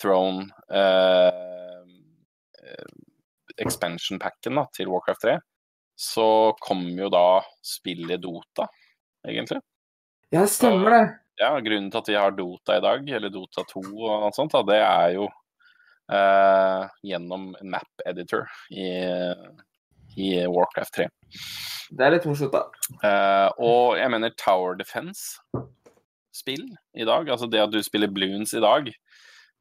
[0.00, 1.84] Throne eh,
[3.60, 5.32] expansion-packen da, til Warcraft 3,
[6.00, 8.64] så kom jo da spillet Dota,
[9.28, 9.60] egentlig.
[10.32, 11.02] Ja, stemmer det.
[11.40, 14.54] Ja, Grunnen til at vi har Dota i dag, eller Dota 2 og noe sånt,
[14.54, 15.26] da, det er jo
[16.12, 18.88] eh, gjennom map editor i,
[20.16, 21.06] i Warcraft 3.
[21.90, 22.62] Det er litt morsomt, da.
[23.04, 26.64] Eh, og jeg mener Tower Defense-spill
[26.96, 28.88] i dag, altså det at du spiller Bloons i dag,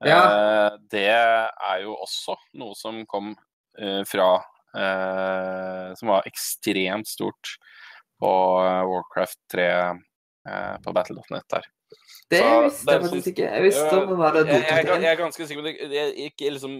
[0.05, 3.33] eh, det er jo også noe som kom
[3.79, 4.37] eh, fra
[4.69, 7.55] Som var ekstremt stort
[8.19, 8.31] på
[8.65, 11.67] eh, Warcraft 3 eh, på Battle.net der.
[12.29, 13.47] Det visste jeg faktisk ikke.
[13.47, 15.95] Jeg visste om den der Jeg, jeg, jeg, er ganske sikker på det.
[15.95, 16.75] Jeg, ikke liksom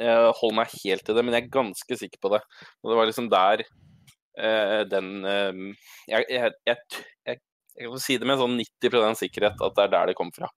[0.00, 2.42] eh, holder meg helt til det, men jeg er ganske sikker på det.
[2.82, 5.62] Og det var liksom der eh, den eh,
[6.10, 6.26] jeg,
[6.66, 7.38] jeg,
[7.80, 10.50] kan si det med sånn 90% sikkerhet at det er der det kom fra.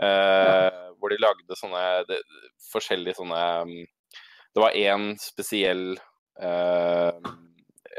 [0.00, 2.18] Eh, Hvor de lagde sånne de,
[2.72, 3.80] forskjellige sånne mm,
[4.54, 5.92] Det var én spesiell
[6.42, 7.12] eh,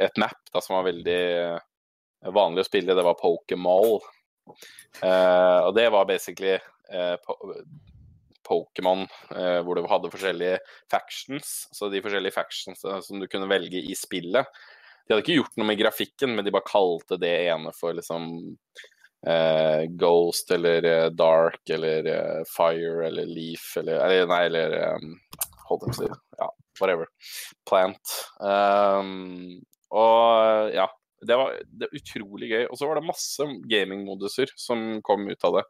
[0.02, 1.22] Et map da, som var veldig
[2.36, 4.02] vanlig å spille, det var Pokémon.
[5.02, 7.38] Eh, og det var basically eh, po
[8.52, 10.60] Pokémon, eh, hvor du hadde forskjellige
[10.91, 11.52] factions.
[11.72, 14.49] Så de forskjellige factions eh, som du kunne velge i spillet.
[15.06, 18.32] De hadde ikke gjort noe med grafikken, men de bare kalte det ene for liksom
[19.22, 25.12] Uh, Ghost eller uh, Dark eller uh, Fire eller Leaf eller, eller Nei, eller um,
[25.72, 26.22] Holdt jeg på å si.
[26.42, 26.50] Ja,
[26.82, 27.10] whatever.
[27.70, 28.16] Plant.
[28.44, 29.62] Um,
[29.92, 30.88] og ja,
[31.28, 32.64] det var, det var utrolig gøy.
[32.68, 35.66] Og så var det masse gamingmoduser som kom ut av det.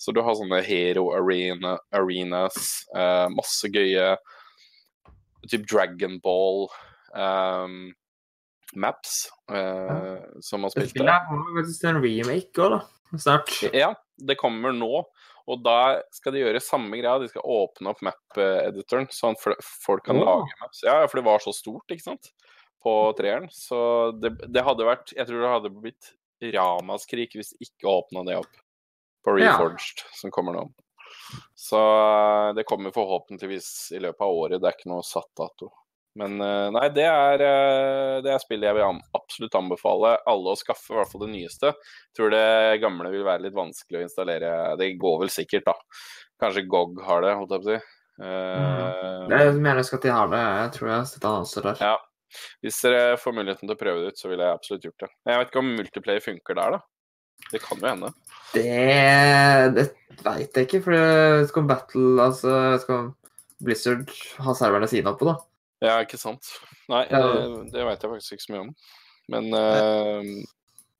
[0.00, 4.12] Så du har sånne hero arena, arenas, uh, masse gøye
[5.48, 6.66] typ Dragon Ball
[7.16, 7.88] um,
[8.76, 10.92] maps eh, som man Det spilte.
[10.92, 13.16] spillet er faktisk en remake òg, da.
[13.18, 13.50] Snart.
[13.74, 13.88] Ja,
[14.22, 15.00] det kommer nå.
[15.48, 17.18] Og da skal de gjøre samme greia.
[17.22, 20.82] De skal åpne opp map-editoren, sånn at folk kan lage maps.
[20.86, 22.32] Ja, for det var så stort, ikke sant,
[22.84, 23.48] på treeren.
[23.54, 23.78] Så
[24.20, 26.12] det, det hadde vært Jeg tror det hadde blitt
[26.54, 28.62] ramaskrik hvis de ikke åpna det opp
[29.24, 29.52] på Ja.
[29.52, 30.68] Reforged, som kommer nå.
[31.58, 34.60] Så eh, det kommer forhåpentligvis i løpet av året.
[34.60, 35.68] Det er ikke noe satt dato.
[36.18, 40.58] Men eh, nei, det er, eh, det er spillet jeg vil absolutt anbefale alle å
[40.58, 41.70] skaffe, i hvert fall det nyeste.
[41.70, 44.52] Jeg Tror det gamle vil være litt vanskelig å installere.
[44.80, 45.76] Det går vel sikkert, da.
[46.42, 47.96] Kanskje GOG har det, holdt jeg på å si.
[48.20, 51.84] Eh, Jeg mener jeg skal har det, Jeg tror jeg har sett annonser der.
[51.88, 51.96] ja.
[52.62, 55.08] Hvis dere får muligheten til å prøve det ut, så ville jeg absolutt gjort det.
[55.26, 56.80] Jeg vet ikke om multiplayer funker der, da.
[57.50, 58.10] Det kan jo hende.
[58.52, 58.66] Det,
[59.74, 59.86] det
[60.22, 62.52] veit jeg ikke, for det skal Battle Altså
[62.84, 63.08] skal
[63.64, 64.12] Blizzard
[64.46, 65.34] ha serverne sine oppe, da.
[65.80, 66.48] Ja, ikke sant.
[66.92, 67.20] Nei, Ja.
[67.24, 68.72] det, det veit jeg faktisk ikke så mye om.
[69.30, 70.30] Men uh,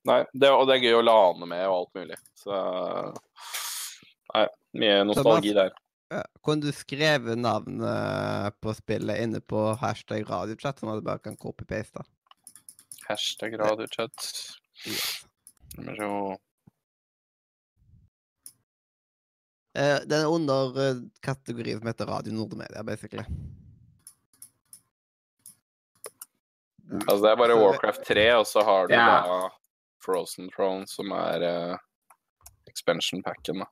[0.08, 2.16] Nei, det, og det er gøy å lane med og alt mulig.
[2.40, 2.60] Så
[4.32, 4.46] Nei,
[4.80, 5.74] mye nostalgi der.
[6.10, 6.22] Ja.
[6.42, 11.36] Kunne du skrevet navnet på spillet inne på hashtag radiochat, sånn at du bare kan
[11.38, 12.02] copy-paste?
[13.06, 14.30] Hashtag radiochat.
[14.88, 15.20] Yes.
[19.78, 23.22] Eh, den er under eh, kategorien som heter Radio Nordmedia, basically.
[26.90, 29.26] Altså, det er bare Warcraft 3, og så har du yeah.
[29.26, 29.50] da
[30.02, 31.76] Frozen Throne, som er uh,
[32.66, 33.68] expansion packen, da.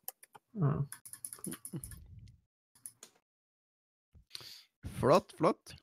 [0.59, 0.87] Mm.
[5.01, 5.75] Flott, flott.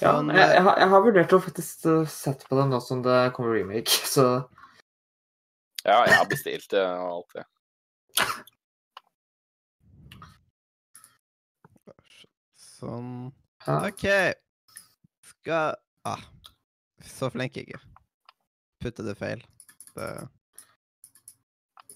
[0.00, 2.72] Ja, Sånn, jeg, eh, jeg, har, jeg har vurdert å faktisk uh, sette på den
[2.72, 4.26] nå som det kommer remake, så
[5.84, 7.44] Ja, jeg har bestilt det og alt det.
[12.56, 13.30] Sånn.
[13.68, 14.06] OK.
[15.42, 15.74] Skal
[16.06, 16.20] ah,
[17.02, 17.82] Så flink jeg er.
[18.78, 19.42] Putte det feil.
[19.96, 20.06] Det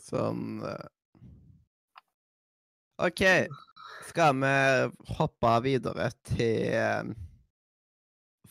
[0.03, 0.89] Sånn eh.
[3.07, 3.23] OK.
[4.09, 4.51] Skal vi
[5.19, 7.13] hoppe videre til eh,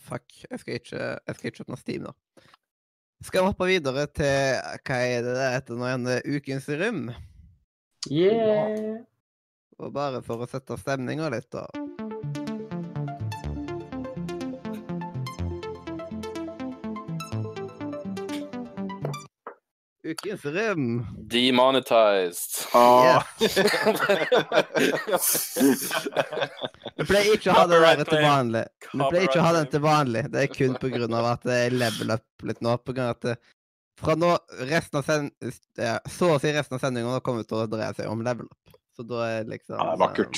[0.05, 2.15] Fuck, jeg skal ikke Jeg skal ikke åpne Steam nå.
[3.23, 6.07] Skal vi hoppe videre til Hva er det det heter nå igjen?
[6.37, 7.03] Ukens rom?
[8.07, 9.03] Yeah!
[9.75, 11.67] Og bare for å sette stemninga litt, da.
[20.15, 21.05] Ukens rim.
[21.17, 22.67] Demonetized.
[22.73, 23.47] Ah, Vi
[27.09, 28.61] pleier ikke å ha det der til vanlig.
[28.93, 30.23] Vi pleier ikke å ha den til vanlig.
[30.31, 32.77] Det er kun på grunn av at jeg level up litt nå.
[32.79, 33.35] På grunn av at det,
[33.99, 34.31] fra nå
[34.69, 35.31] resten av send,
[35.79, 38.75] ja, Så å si resten av sendinga kommer til å dreie seg om level up.
[38.95, 40.35] Så da er liksom ja, det er vakkert.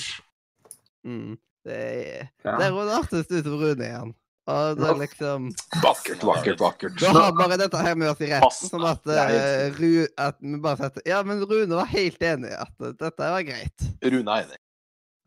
[1.05, 1.35] Mm,
[1.67, 2.55] det er Ja.
[2.57, 4.15] Det er Rune artigst utover Rune igjen.
[4.47, 5.47] Og det er liksom
[5.83, 6.95] Vakkert, vakkert, vakkert.
[7.01, 10.59] Da har bare dette her med oss i retten, Sånn at, eh, Ru, at vi
[10.63, 13.87] bare setter Ja, men Rune var helt enig i at uh, dette var greit.
[14.05, 14.61] Rune er enig.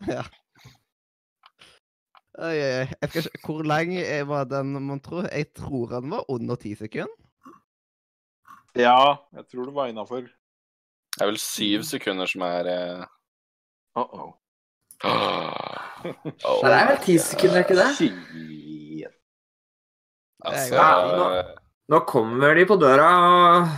[0.09, 0.25] Ja.
[2.41, 2.87] Oi, oi, oi.
[2.89, 3.93] Jeg skal ikke, hvor lang
[4.31, 5.27] var den, mon tro?
[5.27, 7.13] Jeg tror den var under ti sekunder.
[8.79, 10.25] Ja, jeg tror det var innafor.
[10.25, 13.09] Det er vel syv sekunder som er eh,
[13.97, 14.31] Uh -oh.
[16.45, 18.70] oh, Det er vel ti sekunder, er ikke det?
[20.45, 21.57] Altså Ja, nå-
[21.91, 23.69] Nå kommer de på døra og,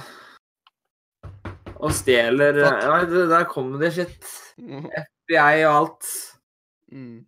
[1.80, 4.26] og stjeler ja, Der kommer de, shit.
[4.60, 4.84] Mm.
[4.92, 6.10] FBI og alt.
[6.92, 7.22] Mm.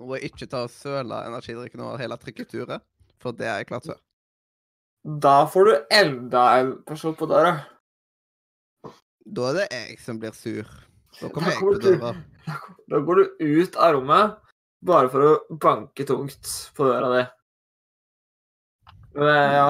[0.00, 2.80] Nå må jeg ikke ta og søle energidrikken over hele trykketuret,
[3.20, 4.00] for det er jeg klart før.
[5.06, 7.52] Da får du enda en person på døra.
[9.26, 10.66] Da er det jeg som blir sur.
[11.20, 12.14] Da kommer jeg på døra.
[12.88, 13.24] Da går du
[13.62, 14.36] ut av rommet
[14.86, 17.24] bare for å banke tungt på døra di.
[19.16, 19.68] Men ja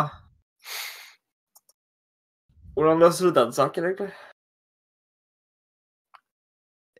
[2.76, 4.10] Hvordan løser du den saken, egentlig?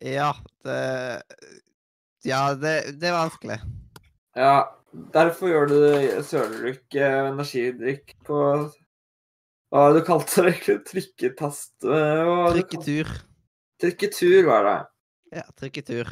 [0.01, 0.31] Ja,
[0.65, 1.23] det
[2.27, 3.59] Ja, det, det er vanskelig.
[4.37, 4.55] Ja,
[5.15, 5.77] derfor gjør du
[6.27, 8.41] søler du energidrikk på
[9.69, 10.79] Hva var det du kalte det egentlig?
[10.89, 13.13] Trykketast hva kalte- Trykketur.
[13.83, 14.77] Trykketur var det.
[15.37, 16.09] Ja, trykketur.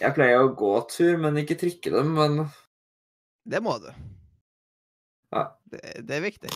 [0.00, 2.38] Jeg pleier å gå tur, men ikke trykke dem, men
[3.44, 3.90] Det må du.
[5.72, 6.50] Det, er viktig.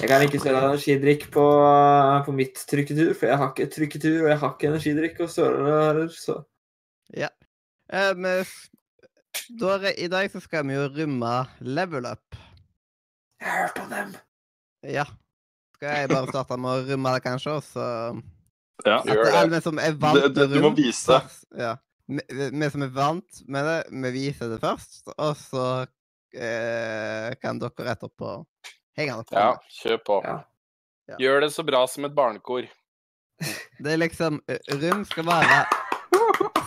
[0.00, 1.44] Jeg kan ikke søle energidrikk på,
[2.26, 5.62] på mitt trykketur, for jeg har ikke trykketur, og jeg har ikke energidrikk å søle
[5.64, 6.42] heller, så
[7.16, 7.28] Ja.
[7.92, 8.68] Um, s-
[9.60, 12.36] da, I dag så skal vi jo rømme level up.
[13.40, 14.14] Jeg har hørt om dem.
[14.82, 15.04] Ja.
[15.76, 17.88] Skal jeg bare starte med å rømme det, kanskje, og så
[18.84, 18.98] Ja.
[19.00, 21.06] At Gjør det alle vi som er vant Det- det- du må vise.
[21.20, 21.76] først- Ja.
[22.08, 22.20] Vi,
[22.60, 25.86] vi som er vant med det, vi viser det først, og så eh,
[27.42, 28.32] kan dere etterpå
[28.96, 29.38] henge dere på.
[29.38, 30.20] Ja, kjør på.
[30.24, 30.36] Ja.
[31.06, 31.16] Ja.
[31.22, 32.66] Gjør det så bra som et barnekor.
[33.82, 34.40] Det er liksom
[34.72, 35.58] Rom Rum skal være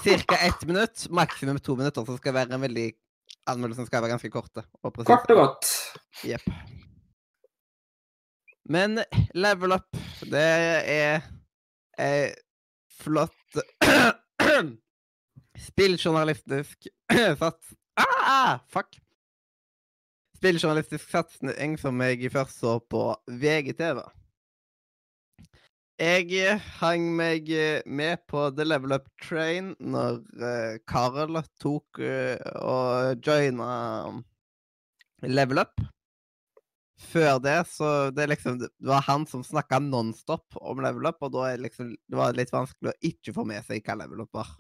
[0.04, 0.36] ca.
[0.48, 2.90] ett minutt, maksimum to minutter, så skal det være en veldig
[3.50, 5.10] Anmeldelsen skal være ganske korte og presise.
[5.10, 5.70] Kort og godt.
[6.28, 6.46] Jepp.
[8.70, 9.00] Men
[9.34, 9.98] level up,
[10.30, 10.44] det
[10.94, 11.24] er
[11.98, 12.30] ei
[13.00, 13.60] flott
[15.70, 16.88] Spilljournalistisk
[17.42, 17.74] sats...
[17.98, 19.00] Ah, fuck!
[20.40, 23.98] Spilljournalistisk satsing som jeg først så på VGTV.
[26.00, 32.00] Jeg eh, hang meg eh, med på The Level Up Train når eh, Karl tok
[32.00, 33.68] eh, og joina
[35.28, 35.84] Level Up.
[37.10, 41.32] Før det, så det, liksom, det var han som snakka nonstop om level up, og
[41.32, 44.40] da det liksom, det var litt vanskelig å ikke få med seg hva level up
[44.40, 44.56] var.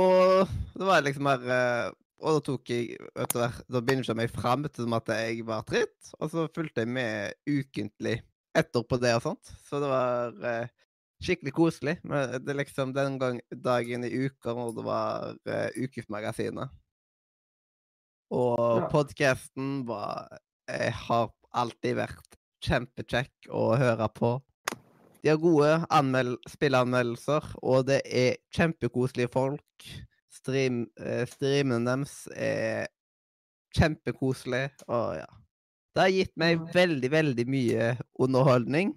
[0.00, 1.90] Og det var liksom eh,
[2.20, 6.12] Og da tok jeg etter hvert, Da jeg meg fram til at jeg var tritt,
[6.20, 8.20] og så fulgte jeg med ukentlig
[8.56, 9.52] etterpå det og sånt.
[9.64, 10.68] Så det var eh,
[11.22, 11.96] skikkelig koselig.
[12.04, 16.70] Men det er liksom den gang, dagen i uka når det var eh, Ukesmagasinet.
[18.30, 18.88] Og Ja.
[18.92, 20.28] podkasten var
[20.70, 24.36] Jeg har alltid vært kjempekjekk å høre på.
[25.20, 29.88] De har gode anmel spilleanmeldelser, og det er kjempekoselige folk.
[30.30, 32.88] Stream, eh, streamen deres er
[33.76, 35.28] kjempekoselig, og ja.
[35.90, 37.86] Det har gitt meg veldig, veldig mye
[38.22, 38.92] underholdning.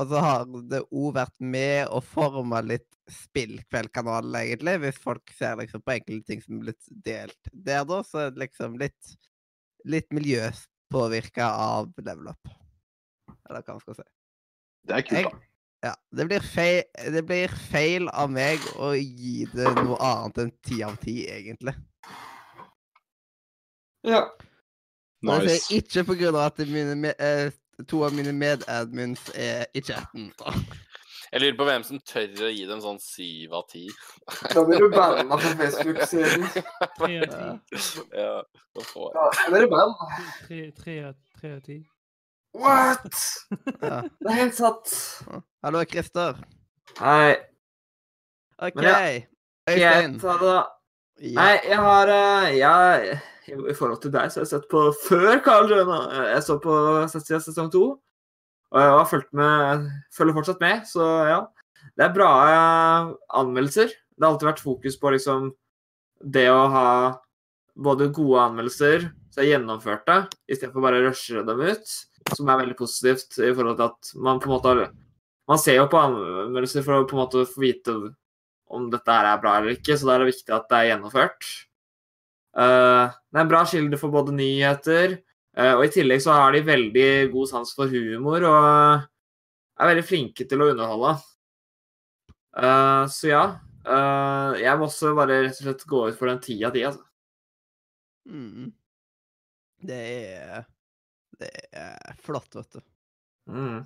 [0.00, 4.76] Og så har det òg vært med å forme litt spillkveldkanalen, egentlig.
[4.84, 8.32] Hvis folk ser liksom på enkelte ting som er blitt delt der, da, så er
[8.34, 9.14] det liksom litt,
[9.86, 12.54] litt miljøpåvirka av level up.
[13.48, 14.08] Eller hva man skal si.
[14.88, 15.49] Det er kult, da.
[15.82, 16.82] Ja, det blir, feil,
[17.14, 21.74] det blir feil av meg å gi det noe annet enn ti av ti, egentlig.
[24.04, 24.22] Ja.
[25.20, 25.66] Og det Nice.
[25.74, 27.50] er ikke på grunn av at mine, eh,
[27.88, 30.30] to av mine medadmins er i chatten.
[31.32, 33.84] Jeg lurer på hvem som tør å gi dem sånn syv av ti.
[34.54, 36.48] Da blir du banna på Facebook-siden.
[37.06, 37.58] Ja,
[38.16, 40.08] Ja, da blir du banna.
[40.46, 41.76] Tre, tre, av- tre av ti.
[42.56, 43.14] What?!
[43.80, 44.02] Ja.
[44.02, 44.90] Det er helt satt.
[45.64, 46.38] Hallo, Christer.
[46.98, 47.36] Hei.
[48.60, 48.76] OK.
[49.70, 50.18] Øystein.
[50.20, 50.58] jeg det.
[51.20, 51.36] Ja.
[51.36, 55.40] Nei, jeg har eh, Jeg, i, forhold til deg, så har jeg sett på før
[55.44, 56.00] Carl Jøna.
[56.30, 56.74] Jeg så på
[57.12, 57.84] siden sesong to.
[58.70, 61.40] Og jeg har fulgt med, følger fortsatt med, så ja.
[61.96, 63.90] Det er bra eh, anmeldelser.
[63.90, 65.50] Det har alltid vært fokus på liksom
[66.20, 66.88] det å ha
[67.80, 71.92] både gode anmeldelser som jeg gjennomførte, istedenfor bare å rushe dem ut,
[72.28, 74.90] som er veldig positivt i forhold til at man på en måte har
[75.50, 77.94] Man ser jo på anmeldelser for å på en måte få vite
[78.70, 80.88] om dette her er bra eller ikke, så da er det viktig at det er
[80.92, 81.48] gjennomført.
[82.54, 85.16] Uh, det er en bra kilde for både nyheter,
[85.58, 88.62] uh, og i tillegg så har de veldig god sans for humor og
[89.80, 91.16] er veldig flinke til å underholde.
[92.54, 93.44] Uh, så ja.
[94.60, 97.06] jeg må også bare rett og slett gå ut for den ti av altså.
[98.30, 98.70] Mm.
[99.82, 100.66] Det er
[101.40, 102.82] Det er flott, vet du.
[103.50, 103.80] Mm.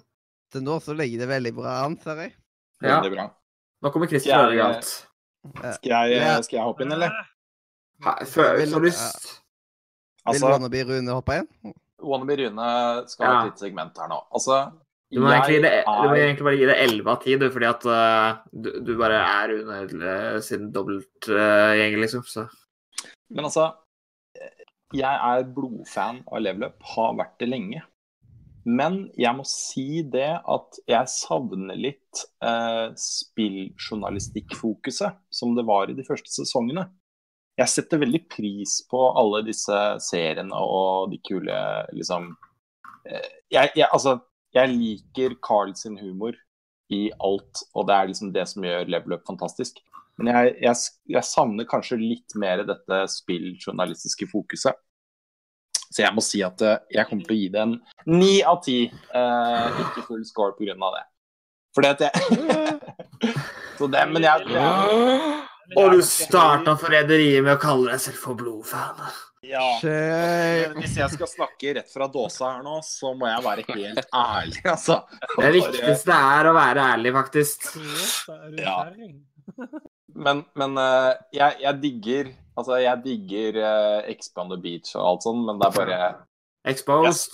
[0.53, 2.35] Til nå så ligger det veldig bra an, ser jeg.
[2.83, 2.99] Ja.
[2.99, 3.29] Veldig bra.
[3.85, 4.85] Nå kommer Christer Jeg- Ødegaard.
[5.77, 6.41] Skal jeg, Ja.
[6.43, 7.11] skal jeg hoppe inn, eller?
[8.27, 9.41] Før, Har du lyst?
[10.25, 11.75] Vil Altså, Wannabe Rune hoppe inn?
[12.03, 13.39] Wannabe Rune skal ha Ja.
[13.41, 14.23] et lite segment her nå.
[14.33, 14.73] Altså,
[15.13, 17.67] Du må, egentlig, det, du må egentlig bare gi det 11 av 10, du, fordi
[17.69, 22.25] at uh, du, du bare er under uh, sin dobbeltgjeng, liksom.
[22.27, 22.49] Så.
[23.31, 23.69] Men altså,
[24.95, 27.81] jeg er blodfan av leveløp, har vært det lenge.
[28.65, 35.95] Men jeg må si det at jeg savner litt eh, spilljournalistikkfokuset som det var i
[35.99, 36.89] de første sesongene.
[37.61, 41.55] Jeg setter veldig pris på alle disse seriene og de kule
[41.95, 42.37] liksom
[43.07, 44.19] eh, jeg, jeg, Altså,
[44.57, 46.33] jeg liker Carl sin humor
[46.93, 49.75] i alt, og det er liksom det som gjør Level Up fantastisk.
[50.21, 50.83] Men jeg, jeg,
[51.17, 54.79] jeg savner kanskje litt mer dette spilljournalistiske fokuset.
[55.95, 57.75] Så jeg må si at eh, jeg kommer til å gi det en
[58.11, 58.79] ni av ti.
[58.91, 60.75] Eh, ikke full score pga.
[60.75, 61.05] det.
[61.75, 63.35] Fordi at jeg
[63.79, 68.39] Så det, men jeg, jeg Og du starta forræderiet med å kalle deg selv for
[68.39, 69.01] blodfan.
[69.43, 69.65] ja.
[69.83, 74.15] Men Hvis jeg skal snakke rett fra dåsa her nå, så må jeg være helt
[74.25, 75.01] ærlig, altså.
[75.35, 77.67] Det viktigste er å være ærlig, faktisk.
[78.61, 78.79] Ja.
[80.15, 83.57] Men, men eh, jeg, jeg digger Altså, jeg digger
[84.13, 85.97] Expo on the Beach og alt sånt, men det er bare
[86.65, 86.79] jeg,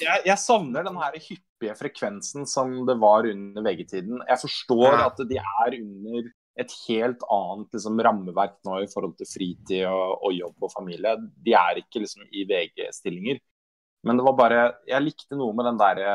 [0.02, 4.22] jeg, jeg savner den her hyppige frekvensen som det var under VG-tiden.
[4.26, 5.04] Jeg forstår Ja.
[5.06, 10.16] at de er under et helt annet liksom, rammeverk nå i forhold til fritid og,
[10.26, 11.14] og jobb og familie.
[11.46, 13.38] De er ikke liksom i VG-stillinger.
[14.02, 16.12] Men det var bare Jeg likte noe med den derre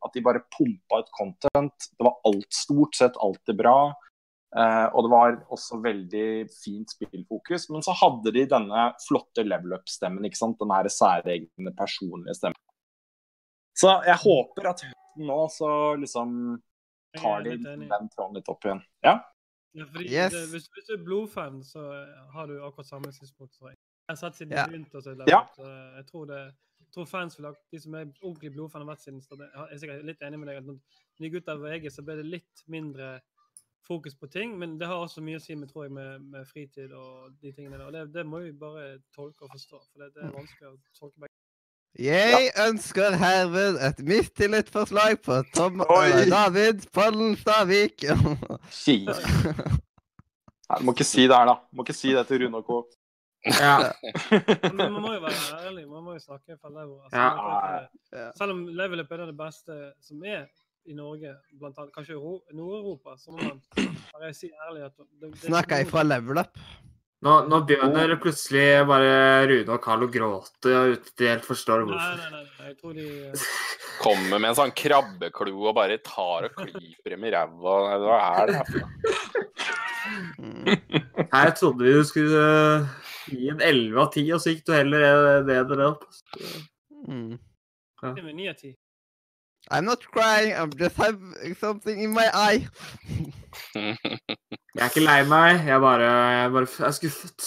[0.00, 1.90] At de bare pumpa ut content.
[1.92, 3.92] Det var alt stort sett alltid bra.
[4.54, 7.68] Eh, og det var også veldig fint spillfokus.
[7.72, 10.24] Men så hadde de denne flotte level up-stemmen.
[10.28, 10.58] ikke sant?
[10.60, 12.62] Den her særegne, personlige stemmen.
[13.76, 14.84] Så jeg håper at
[15.20, 15.70] nå så
[16.00, 16.30] liksom
[17.16, 18.84] tar de den tråden litt opp igjen.
[19.04, 19.18] Ja.
[19.76, 20.32] Ja, fordi Yes.
[20.32, 21.82] det, hvis, hvis du er blodfan, så
[22.32, 23.76] har du akkurat samme synspunkt som jeg.
[24.06, 24.64] Jeg har sett siden yeah.
[24.64, 25.68] de begynte å se Level Up, så
[25.98, 26.40] jeg tror, det,
[26.80, 29.42] jeg tror fans vil ha De som er ordentlig blodfan har vært siden start.
[29.42, 30.60] Jeg er sikkert litt enig med deg.
[30.62, 33.10] at Når de gutta av VG, så ble det litt mindre
[33.86, 34.58] fokus på ting.
[34.58, 37.52] Men det har også mye å si med, tror jeg, med, med fritid og de
[37.52, 37.86] tingene der.
[37.88, 39.80] Og det, det må vi bare tolke og forstå.
[39.92, 41.32] For det, det er vanskelig å tolke begge.
[41.96, 46.26] Jeg ønsker herved et mistillitsforslag på Tom Oi.
[46.28, 48.04] David Pollen Stavik.
[48.68, 48.98] Fy.
[50.66, 51.56] Nei, du må ikke si det her, da.
[51.70, 52.82] Du må ikke si det til Rune og Co.
[53.46, 53.92] Ja.
[54.74, 55.86] Men man må jo være ærlig.
[55.88, 56.98] Man må jo snakke fra level.
[57.04, 57.86] Altså, Ja.
[58.12, 58.30] Ja.
[58.38, 60.48] Selv om level up er det beste som er
[60.86, 63.62] i Norge, blant annet kanskje i Nord-Europa, så må man
[64.12, 66.60] bare si ærlig at det, det, Snakker jeg fra level up?
[67.26, 71.86] Nå, nå begynner plutselig bare Rune og Carl å gråte uten at de helt forstår
[71.86, 72.20] hvorfor.
[72.20, 72.42] nei, nei.
[72.44, 73.46] nei, Jeg tror de eh,
[74.04, 77.76] Kommer med en sånn krabbeklo og bare tar og klyper dem i ræva.
[78.04, 79.24] Hva er det her for noe?
[81.32, 82.84] Her trodde vi du skulle eh,
[83.32, 86.04] gi en 11 av 10, og så gikk du heller ned eller opp.
[87.08, 87.38] Mm.
[88.04, 88.76] det er med ni av ti.
[89.70, 92.68] I'm not crying, I'm just having something in my eye.
[94.76, 96.04] Jeg er ikke lei meg, jeg bare,
[96.36, 97.46] jeg bare, jeg er skuffet.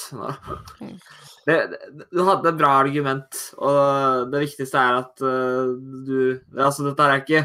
[1.46, 5.70] Det, det, du hadde et bra argument, og det viktigste er at eh,
[6.08, 6.16] du
[6.58, 7.44] Altså, dette er ikke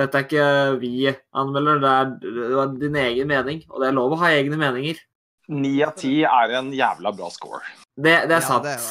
[0.00, 0.48] dette er ikke
[0.82, 0.92] vi
[1.34, 3.62] anmelder, det er, det er din egen mening.
[3.70, 4.98] Og det er lov å ha egne meninger.
[5.54, 7.62] Ni av ti er en jævla bra score.
[7.94, 8.66] Det, det er Ja, sant.
[8.66, 8.84] det er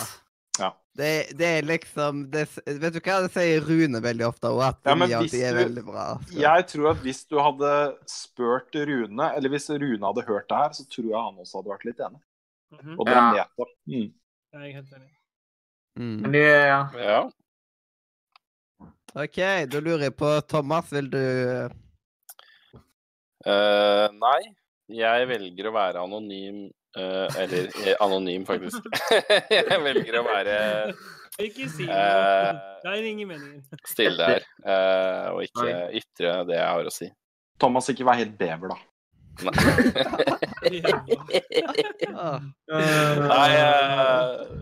[1.00, 1.12] det.
[1.40, 5.20] Det, er liksom det, Vet du hva, det sier Rune veldig ofte òg, at Ja,
[5.20, 6.06] at ti er du- veldig bra.
[6.28, 6.38] Så.
[6.44, 7.72] Jeg tror at hvis du hadde
[8.12, 11.74] spurt Rune, eller hvis Rune hadde hørt det her, så tror jeg han også hadde
[11.74, 12.22] vært litt enig.
[12.76, 12.96] Mhm.
[13.00, 13.34] Og det Ja.
[13.40, 13.48] jeg.
[13.88, 14.14] Mm.
[14.54, 15.12] Jeg er helt enig.
[16.00, 16.18] Mm.
[16.22, 16.82] Men det- ja.
[16.96, 17.22] Ja.
[19.16, 19.38] OK,
[19.72, 21.18] da lurer jeg på Thomas, vil du
[23.48, 24.42] uh, nei,
[24.90, 26.68] jeg velger å være anonym.
[26.98, 28.84] Eh, eller eh, anonym, faktisk.
[29.54, 30.58] jeg velger å være
[31.40, 31.96] Ikke si det.
[31.96, 32.60] Eh.
[32.84, 33.62] Det er ingen meninger.
[33.88, 37.10] stille der uh, og ikke ytre det jeg har å si.
[37.60, 38.80] Thomas, ikke vær helt bever, da.
[39.40, 39.54] Nei.
[43.30, 43.52] Nei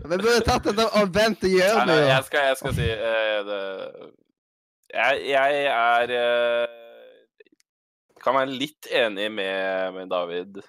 [0.06, 2.76] Vi burde tatt en og vent og gjøre Nei, nei, det, jeg skal, jeg skal
[2.76, 3.62] si uh, det
[4.94, 6.06] Jeg, jeg er
[8.22, 9.58] Kan være litt enig med,
[9.96, 10.62] med David.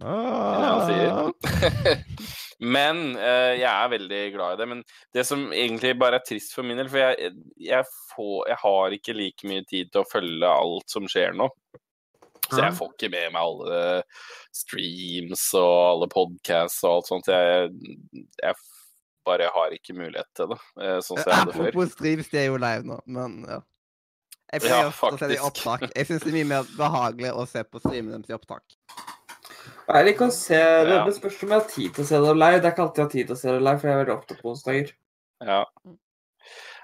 [0.00, 2.00] Det han sier.
[2.76, 4.68] Men uh, jeg er veldig glad i det.
[4.68, 4.82] Men
[5.16, 8.96] det som egentlig bare er trist for min del, for jeg, jeg, får, jeg har
[8.96, 11.48] ikke like mye tid til å følge alt som skjer nå.
[12.50, 13.80] Så jeg får ikke med meg alle
[14.58, 17.30] streams og alle podcasts og alt sånt.
[17.30, 17.70] Jeg,
[18.42, 18.56] jeg
[19.28, 21.68] bare har ikke mulighet til det, eh, sånn som jeg hadde før.
[21.68, 23.60] Apropos streams, de er jo live nå, men ja.
[24.50, 25.84] Jeg Ja, ofte å se det i opptak.
[25.94, 28.64] Jeg syns det er mye mer behagelig å se på streamene deres i opptak.
[29.90, 30.96] Jeg liker å se det.
[30.96, 31.04] Ja.
[31.06, 32.58] Det spørs om jeg har tid til å se det live.
[32.58, 34.02] Det er ikke alltid jeg har tid til å se det live, for jeg er
[34.02, 34.92] veldig opptatt på onsdager.
[35.46, 35.62] Ja.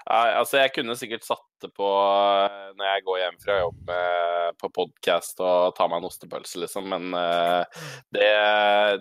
[0.07, 3.79] Nei, altså, jeg kunne sikkert satt det på eh, når jeg går hjem fra jobb
[3.89, 7.63] med, på podkast og tar meg en ostepølse, liksom, men eh,
[8.15, 8.29] det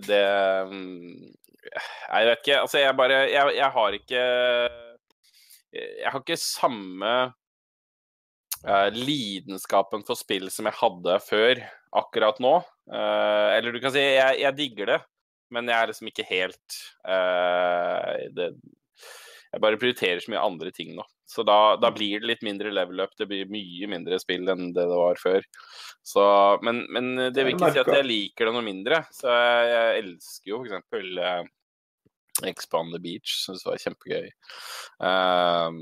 [0.09, 2.59] Det Jeg vet ikke.
[2.63, 4.23] Altså, jeg bare Jeg, jeg har ikke
[5.77, 7.13] Jeg har ikke samme
[8.67, 11.63] eh, lidenskapen for spill som jeg hadde før
[11.97, 12.57] akkurat nå.
[12.87, 15.01] Uh, eller du kan si jeg, jeg digger det,
[15.55, 16.77] men jeg er liksom ikke helt
[17.09, 18.51] eh, det,
[19.51, 21.07] Jeg bare prioriterer så mye andre ting nå.
[21.27, 23.17] Så da, da blir det litt mindre level up.
[23.19, 25.47] Det blir mye mindre spill enn det det var før.
[26.07, 26.23] Så,
[26.63, 29.01] men, men det vil ikke si at jeg liker det noe mindre.
[29.15, 31.11] Så jeg, jeg elsker jo f.eks.
[31.19, 31.53] Uh,
[32.45, 33.39] Expand the Beach.
[33.43, 34.27] Syns det var kjempegøy.
[35.09, 35.79] Ehm,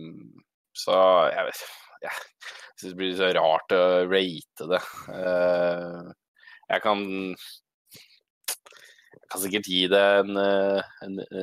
[0.74, 0.96] så
[1.32, 1.64] jeg vet
[2.04, 4.80] jeg syns det blir så rart å rate det.
[5.14, 6.12] Eh,
[6.74, 7.04] jeg kan
[9.14, 10.82] jeg kan sikkert gi det en eh,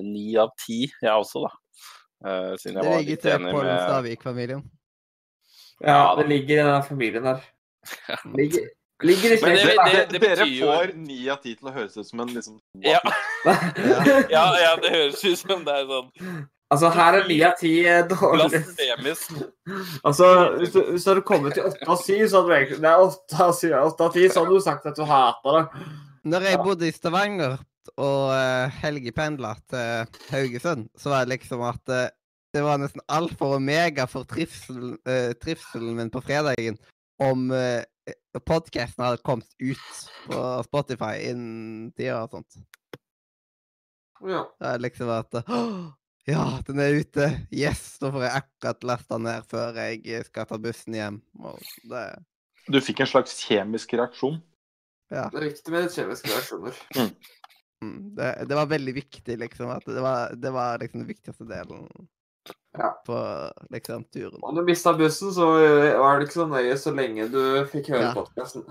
[0.05, 1.51] ni av ti, jeg også, da.
[2.21, 4.61] Eh, siden Det jeg var ligger til Pål med Stavik-familien.
[5.81, 7.39] Ja, Ja, det ligger i den familien der.
[8.37, 8.67] Ligger,
[9.01, 9.85] ligger i Men det- slekta.
[9.89, 12.99] det- det Dere får ni av ti til å høres ut som en liksom Ja.
[14.29, 16.11] ja, ja, det høres ut som det er sånn
[16.71, 18.61] Altså, her er ni av ti eh, dårlig.
[20.07, 20.27] Altså,
[20.59, 24.05] hvis du, hvis du hadde kommet til åtte av syv, så hadde du egentlig åtte
[24.07, 25.83] av ti, så hadde du sagt at du hater det.
[26.31, 27.57] Når jeg bodde i Stavanger
[27.97, 32.09] og uh, helgependla til Haugesund, så var det liksom at eh,
[32.53, 36.77] det var nesten alfa og omega for trivsel, eh, trivselen min på fredagen
[37.23, 37.81] om uh,
[38.47, 42.61] podkasten hadde kommet ut på Spotify innen tida og sånt.
[44.21, 44.45] Ja.
[44.59, 45.89] Det er liksom at «Åh,
[46.29, 47.27] Ja, den er ute!
[47.49, 47.97] Yes!
[48.01, 51.17] Da får jeg akkurat lasta ned før jeg skal ta bussen hjem.
[51.41, 51.57] Og
[51.89, 52.03] det
[52.69, 54.37] Du fikk en slags kjemisk reaksjon.
[55.11, 55.25] Ja.
[55.33, 56.81] Det er viktig med kjemiske reaksjoner.
[57.81, 59.71] Mm, det, det var veldig viktig, liksom.
[59.73, 61.87] At det var, det var liksom den viktigste delen
[62.77, 62.91] Ja.
[63.07, 63.15] på
[63.73, 64.37] liksom turen.
[64.45, 65.47] Om du mista bussen, så
[65.97, 67.39] var det ikke så nøye så lenge du
[67.71, 68.13] fikk høre Ja.
[68.13, 68.67] podkasten.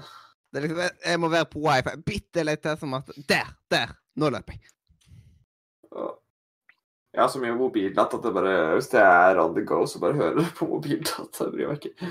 [0.54, 3.50] Liksom, jeg, må være på wifi bitte litt til, som at Der!
[3.70, 3.96] Der!
[4.14, 4.70] Nå løper jeg.
[7.10, 9.98] Jeg har så mye mobildata at det bare, hvis det er on the go, så
[10.02, 11.48] bare hører du på mobildata.
[11.48, 12.10] Jeg bryr meg ikke.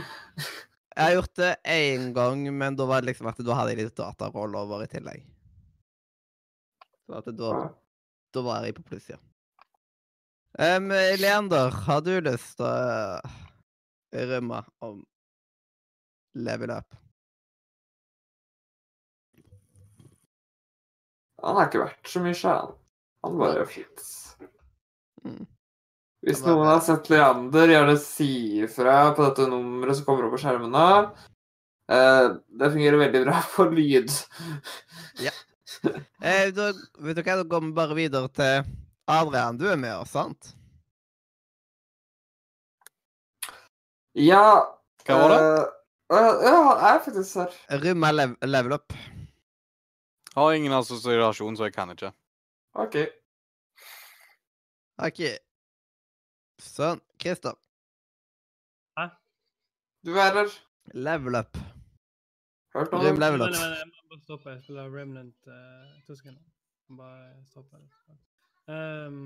[0.99, 3.85] Jeg har gjort det én gang, men da var det liksom at da hadde jeg
[3.85, 5.23] litt dataroll over i tillegg.
[7.07, 7.51] Så at da,
[8.35, 9.21] da var jeg på plussida.
[10.59, 10.89] Um,
[11.21, 14.99] Leander, har du lyst til å rømme om
[16.35, 16.97] level up?
[21.39, 22.75] Han har ikke vært så mye, han.
[23.23, 24.28] Han bare fins.
[25.25, 25.45] Mm.
[26.25, 28.31] Hvis noen har sett Leander, gjerne si
[28.65, 30.85] ifra på dette nummeret som kommer opp på skjermene.
[31.89, 32.25] Eh,
[32.59, 34.11] det fungerer veldig bra på lyd.
[35.23, 38.67] Eh, da, vet du hva, da går vi bare videre til
[39.09, 39.57] Adrian.
[39.57, 40.51] Du er med oss, sant?
[44.17, 44.43] Ja
[45.07, 45.39] Hva var det?
[46.11, 47.55] eh, ja, jeg er faktisk her.
[48.11, 48.93] Lev level up.
[50.35, 52.11] Har ingen assosiasjon, så jeg kan ikke.
[52.75, 52.95] OK.
[54.99, 55.23] OK.
[56.59, 56.99] Sånn.
[57.21, 57.55] Christer.
[60.03, 60.51] Du er her.
[60.93, 61.57] Level up.
[62.75, 63.51] Hørt om Rim level up.
[63.51, 64.53] men, jeg må bare stoppe.
[64.53, 66.41] Jeg spiller Remnant uh, to sekunder.
[66.95, 67.73] Bare stopp.
[68.69, 69.17] Um,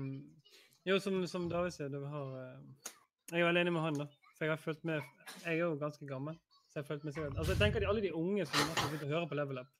[0.86, 2.90] jo, som, som David sier, du har uh,
[3.30, 4.08] Jeg er veldig enig med han, da.
[4.34, 4.98] For jeg har fulgt med
[5.44, 6.38] Jeg er jo ganske gammel.
[6.70, 7.38] Så jeg har følt med sikkert.
[7.38, 9.70] Altså, jeg tenker at alle de unge som har begynt å høre på Level Up,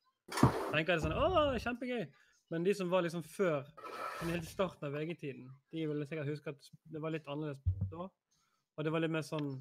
[0.71, 2.05] tenker det sånn Å, kjempegøy.
[2.55, 3.67] Men de som var liksom før,
[4.31, 8.09] helt i starten av VG-tiden, de vil sikkert huske at det var litt annerledes da.
[8.75, 9.55] Og det var litt mer sånn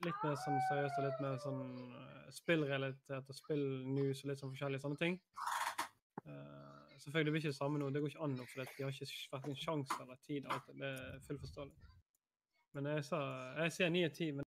[0.00, 1.58] Litt mer sånn seriøst og litt mer sånn
[1.92, 5.18] eh, spillrelatert og spillnews og litt sånn forskjellige sånne ting.
[6.24, 6.70] Uh,
[7.02, 7.90] Selvfølgelig blir det ikke det samme nå.
[7.90, 10.48] Det går ikke an nå, for de har ikke hverken sjanse eller tid.
[10.48, 10.66] Alt.
[10.80, 10.88] det.
[10.88, 11.72] Er fullt forståelig.
[12.72, 13.20] Men jeg sa
[13.58, 14.30] Jeg sier ni og ti.
[14.32, 14.44] Men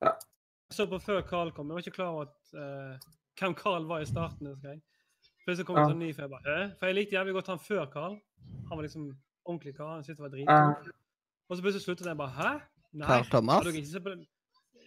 [0.00, 1.68] Jeg så på før Carl kom.
[1.68, 4.46] Jeg var ikke klar over at, eh, hvem Carl var i starten.
[4.46, 4.82] husker jeg.
[5.46, 5.90] Plutselig kom det Ja.
[5.92, 6.70] en ny, for jeg bare Hæ?
[6.78, 8.14] For jeg likte jævlig godt han før Carl.
[8.68, 9.94] Han var liksom ordentlig kar.
[9.94, 10.36] Han syntes det var Ja.
[10.36, 10.94] dritkult.
[11.50, 12.50] Og så plutselig sluttet jeg bare Hæ?
[12.92, 13.06] Nei.
[13.06, 13.54] Carl Thomas?
[13.54, 14.26] Har dere ikke sett på den?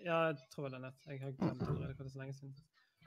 [0.06, 1.00] Ja, jeg tror det er nett.
[1.10, 2.54] Jeg har glemt det allerede, for det så lenge siden.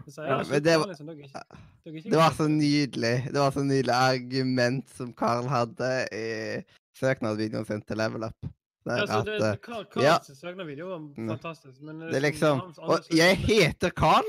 [0.08, 1.42] Så Ja, sluttet det var- liksom, dere ikke-
[1.84, 3.16] dere ikke Det var så nydelig.
[3.32, 6.62] Det var så nydelig argument som Carl hadde i
[7.00, 8.34] søknadsvideoen sin til Level Up.
[8.42, 8.50] Det
[8.86, 10.18] Ja, så at, det, eh, Carl, ja.
[10.22, 11.28] Søknadsvideo var Mm.
[11.28, 11.80] fantastisk.
[11.82, 14.24] Men det er liksom Og jeg heter Carl,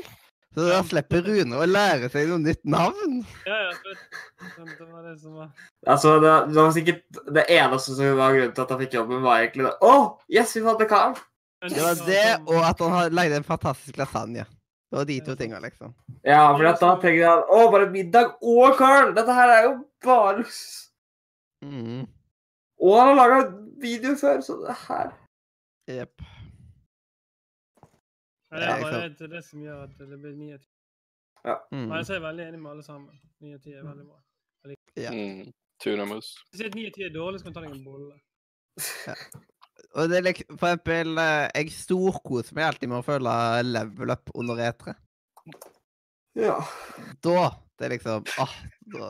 [0.56, 3.20] så da slipper Rune å lære seg noe nytt navn.
[3.46, 3.98] Ja, ja, det,
[4.58, 5.50] det, var det som var
[5.86, 9.26] Altså, det, det var sikkert det eneste som var grunnen til at han fikk jobben,
[9.26, 9.76] var egentlig det.
[9.86, 9.98] Å,
[10.34, 11.20] yes, vi fant en kar!
[11.70, 14.48] Det var det, og at han lagde en fantastisk lasagne.
[14.90, 15.94] Det var de to tinga, liksom.
[16.26, 19.14] Ja, for da tenker han å, bare middag og Carl!
[19.14, 19.74] Dette her er jo
[20.06, 20.46] bare
[21.60, 22.06] Mm.
[22.80, 23.40] Og han har laga
[23.84, 25.10] video før, så det her
[25.92, 26.22] Jepp.
[28.50, 30.66] Ja, det er bare det, det som gjør at det blir ni av
[31.46, 31.56] Ja.
[31.72, 31.86] Mm.
[31.88, 33.20] Men jeg er veldig enig med alle sammen.
[33.40, 34.18] Ni av ti er veldig bra.
[34.98, 35.12] Ja.
[35.14, 35.54] Mm.
[35.80, 36.34] Tunamus.
[36.50, 37.86] Hvis jeg sier at ni av ti er dårlig, så kan du ta deg en
[37.86, 38.18] bolle.
[39.98, 43.36] Og det er liksom, for eksempel eh, Jeg storkoser meg alltid med å følge
[43.66, 44.94] level up under E3.
[46.38, 46.60] Ja.
[47.26, 47.40] Da
[47.80, 48.56] Det er liksom Åh,
[48.94, 49.10] da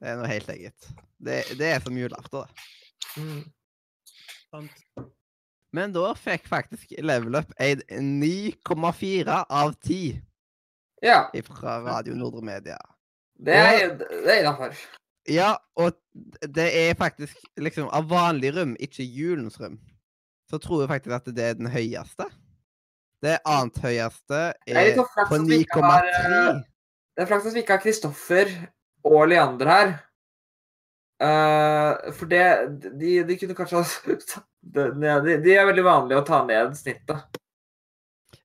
[0.00, 0.88] Det er noe helt eget.
[1.22, 3.22] Det, det er som julaften, det.
[3.22, 3.42] Mm.
[4.50, 4.80] Sant?
[5.72, 10.20] Men da fikk faktisk level up en 9,4 av 10
[11.02, 11.30] ja.
[11.46, 12.76] fra Radio Nordre Media.
[13.42, 14.76] Det er, det er innafor.
[15.28, 15.96] Ja, og
[16.42, 19.78] det er faktisk liksom av vanlig rom, ikke julens rom.
[20.50, 22.28] Så tror jeg faktisk at det er den høyeste.
[23.22, 26.22] Det annet høyeste er er på ikke har, 9,3.
[26.28, 26.62] eh,
[27.16, 28.56] Det er flaks at vi ikke har Kristoffer
[29.04, 29.92] og Leander her.
[31.22, 32.42] Uh, for det
[32.98, 34.86] de, de kunne kanskje ha de,
[35.42, 37.38] de er veldig vanlige å ta ned snittet.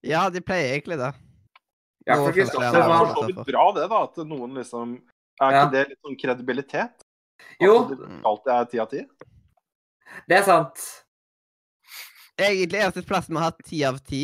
[0.05, 1.11] Ja, de pleier egentlig det.
[2.07, 4.03] Ja, for Kristoffer er var for så vidt bra, det, da.
[4.07, 4.97] At noen liksom
[5.41, 5.65] Er Ja.
[5.65, 6.93] ikke det litt sånn kredibilitet?
[6.97, 9.01] At Jo, det alltid er ti av ti?
[10.27, 10.85] det er sant.
[12.39, 14.21] Egentlig eneste plassen vi har hatt ti av ti,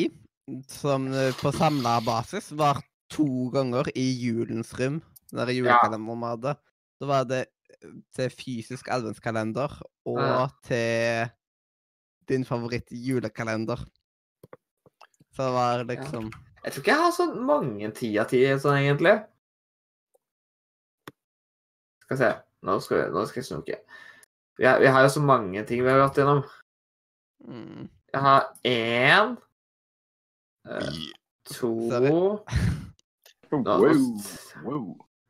[0.70, 2.82] som eh, på samla basis, var
[3.14, 5.02] to ganger i julens rom.
[5.30, 6.56] Den der julekalenderen vi hadde.
[7.02, 7.42] Da var det
[7.82, 9.76] eh, til fysisk adventskalender
[10.06, 10.48] og Ja.
[10.66, 11.32] til
[12.28, 13.80] din favoritt julekalender.
[15.34, 16.30] Så det var liksom
[16.64, 19.16] Jeg tror ikke jeg har så mange ti av ti sånn, egentlig.
[22.04, 22.30] Skal vi se.
[22.64, 23.80] Nå skal, vi, nå skal jeg snoke.
[24.60, 26.44] Vi, har- vi har jo så mange ting vi har gått gjennom.
[27.48, 27.90] mm.
[28.14, 29.38] Jeg har én
[30.70, 31.00] eh,
[31.58, 31.72] To
[32.12, 32.46] wow.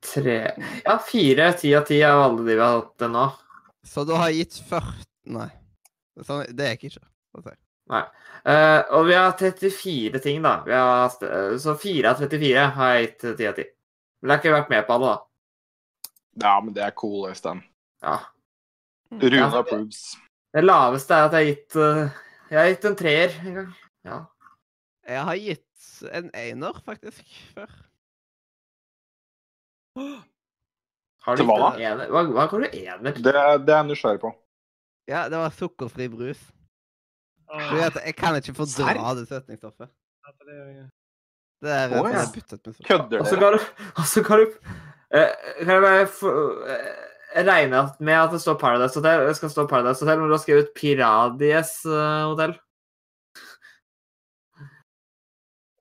[0.03, 0.35] Tre
[0.83, 3.23] Ja, fire ti av ti av alle de vi har hatt til nå.
[3.87, 5.47] Så du har gitt 40 Nei.
[6.21, 7.05] Sånn, det er ikke ikke.
[7.33, 7.53] å si.
[7.93, 10.63] Eh, og vi har 34 ting, da.
[10.67, 13.65] Vi har, eh, så 4 av 34 har jeg gitt 10 av 10.
[14.21, 15.19] Men jeg har ikke vært med på alle, da.
[16.43, 17.63] Ja, men det er cool, Øystein.
[18.03, 18.19] Ja.
[19.11, 19.49] Rune Ja.
[19.59, 20.15] approves.
[20.53, 22.09] Det laveste er at jeg har gitt uh,
[22.51, 23.75] Jeg har gitt en treer en gang.
[24.05, 24.19] Ja.
[25.07, 27.25] Jeg har gitt en einer, faktisk,
[27.55, 27.69] før.
[31.23, 32.07] Har du Til hva ener?
[32.11, 33.11] Hva, hva kan du ener?
[33.13, 34.33] Det, det er jeg nysgjerrig på.
[35.07, 36.41] Ja, det var sukkerfri brus.
[37.53, 39.89] Fordi at jeg kan ikke fordra det søtningsstoffet.
[40.23, 40.31] ja,
[41.63, 42.23] det er er oh, ja.
[42.33, 42.97] byttet med sukker.
[42.97, 43.59] Kødder kan du,
[43.97, 44.45] Altså, kan du
[45.13, 49.27] eh, Kan jeg bare eh, regne med at det står Paradise Hotel?
[49.27, 52.23] Det skal stå Paradise Hotel, men du har skrevet Piradies eh,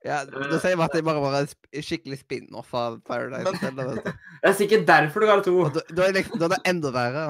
[0.03, 3.93] Ja, Da sier vi at det bare var en skikkelig spin-off av Paradise Men- eller,
[3.95, 4.11] vet du.
[4.43, 5.53] Det er sikkert derfor du det to.
[5.63, 7.25] Og da, da, er det liksom, da er det enda verre.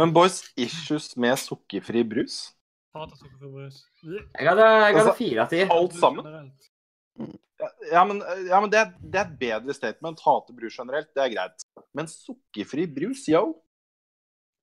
[0.00, 2.38] Men boys, issues med sukkerfri brus?
[2.96, 3.82] Hater sukkerfri brus.
[4.06, 5.60] Jeg det, jeg hadde Altså, fire av ti.
[5.76, 6.30] Alt sammen?
[7.60, 10.20] Ja, Ja, men, ja, men det, er, det er et bedre statement.
[10.24, 11.68] Hate brus generelt, det er greit.
[11.96, 13.44] Men sukkerfri brus, yo?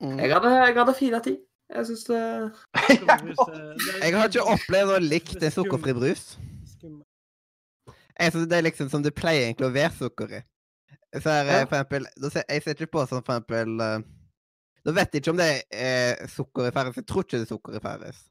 [0.01, 0.17] Mm.
[0.19, 1.37] Jeg det, jeg hadde fire av ti.
[1.71, 6.25] Jeg syns det eh, Jeg har ikke opplevd noe likt det en sukkerfri brus.
[8.21, 10.41] Jeg synes det er liksom som det pleier egentlig å være sukker i.
[11.19, 11.65] Så er, eh, Ja.
[11.65, 14.03] for eksempel, ser, jeg ser ikke på sånn for eksempel eh,
[14.85, 16.95] Da vet jeg ikke om det er eh, sukker i Farris.
[16.95, 18.21] Jeg tror ikke det er sukker i Farris.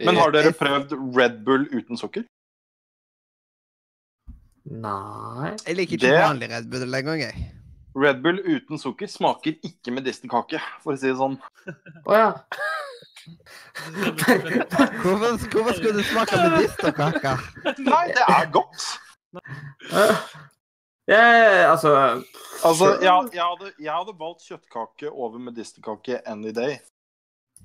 [0.00, 2.24] Men har dere prøvd Red Bull uten sukker?
[4.70, 7.52] Nei Jeg liker ikke Det- vanlig Red Bull engang, jeg.
[7.96, 11.38] Red Bull uten sukker smaker ikke medisterkake, for å si det sånn.
[12.06, 12.28] Å ja.
[15.02, 17.32] Hvorfor, hvorfor skulle du smake medisterkake?
[17.86, 18.84] Nei, det er godt.
[19.92, 20.16] Eh,
[21.08, 21.90] jeg, altså
[22.64, 26.76] Altså, jeg, jeg, hadde, jeg hadde valgt kjøttkake over medisterkake any day.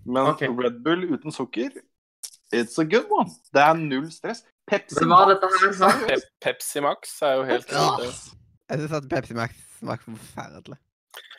[0.06, 0.48] Men okay.
[0.48, 1.69] Red Bull uten sukker,
[2.53, 3.30] it's a good one.
[3.53, 4.44] Det er null stress.
[4.72, 5.91] Pepsi hva Max, dette her?
[5.99, 6.30] seriøst?
[6.41, 7.86] Pepsi Max er jo helt Ja.
[8.02, 8.15] eh,
[8.72, 10.77] Jeg syns at Pepsi Max smaker forferdelig.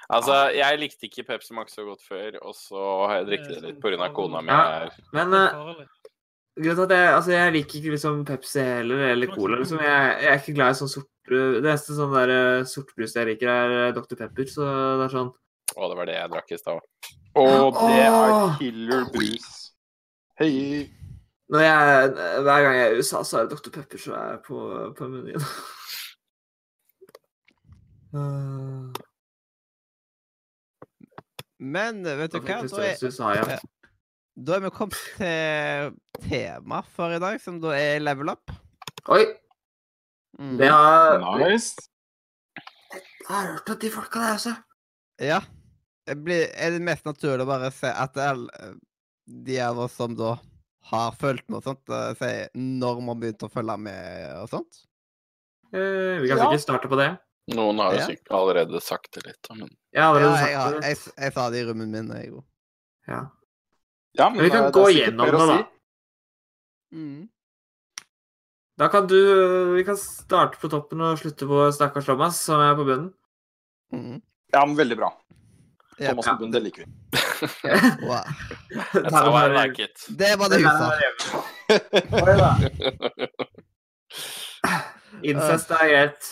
[0.06, 3.62] Altså, jeg likte ikke Pepsi Max så godt før, og så har jeg drukket det
[3.64, 4.10] litt pga.
[4.14, 4.54] kona mi.
[4.54, 4.90] Ja.
[5.16, 5.86] Men farlig.
[6.60, 9.58] grunnen til at jeg, altså, jeg liker ikke liksom Pepsi heller, eller Cola.
[9.62, 9.82] Liksom.
[9.82, 13.26] Jeg, jeg er ikke glad i sånn sort Det eneste sånn der eh, sortbrus jeg
[13.32, 14.14] liker, er eh, Dr.
[14.20, 14.66] Pepper, så
[15.00, 15.32] det er sånn
[15.74, 17.08] Å, det var det jeg drakk i stad.
[17.36, 19.48] Og det er killer brus.
[20.38, 20.52] Hei.
[21.50, 22.12] Når jeg,
[22.46, 23.74] Hver gang jeg er i USA, så er det Dr.
[23.74, 24.62] Pepper som er på,
[24.94, 25.42] på menyen.
[28.14, 28.94] Uh,
[31.58, 32.60] Men vet du hva?
[32.68, 33.60] Da er,
[34.36, 35.94] da er vi kommet til
[36.28, 38.52] tema for i dag, som da er level up.
[39.08, 39.22] Oi!
[40.36, 40.56] Mm.
[40.60, 41.88] Det har Nice.
[42.92, 44.52] Jeg har hørt at de folka der altså.
[45.22, 45.40] Ja.
[46.06, 48.14] Det blir, er det mest naturlig å bare se at
[49.26, 50.36] de av oss som da
[50.92, 54.84] har fulgt med og sånt, eh, sier når man begynte å følge med og sånt?
[55.72, 56.44] Eh, vi kan Ja.
[56.44, 57.08] sikkert starte på det.
[57.54, 58.06] Noen har jo Ja.
[58.10, 59.46] sikkert allerede sagt det litt.
[59.54, 60.82] Men Ja, allerede jeg, det.
[60.88, 62.44] jeg, jeg sa det i rommet min, jeg òg.
[63.06, 63.20] Ja.
[64.18, 65.56] Ja, Men vi kan det gå er gjennom det, da.
[65.56, 65.64] si.
[66.96, 67.28] Mm.
[68.78, 72.74] Da kan du Vi kan starte på toppen og slutte på stakkars Thomas, som er
[72.74, 73.12] på bunnen.
[73.92, 74.22] Mm.
[74.52, 75.12] Ja, men veldig bra.
[75.98, 76.12] Ja.
[76.14, 76.90] på bunnen, det liker vi.
[78.06, 78.24] Wow.
[78.92, 80.06] that's how I like it.
[80.08, 80.90] Det var det hun sa.
[85.22, 86.28] Incest er greit.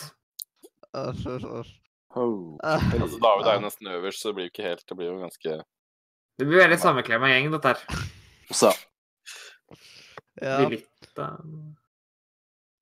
[0.95, 1.73] Æsj, æsj, æsj.
[2.15, 5.17] Altså, David er jo nesten øverst, så det blir jo ikke helt Det blir jo
[5.19, 5.55] ganske
[6.39, 8.05] Det blir veldig sammeklemma gjeng, dette her.
[8.51, 8.71] Så.
[10.41, 10.61] Ja.
[10.61, 11.27] Det blir litt, da.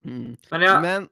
[0.03, 0.35] Mm.
[0.51, 1.09] Men ja, Men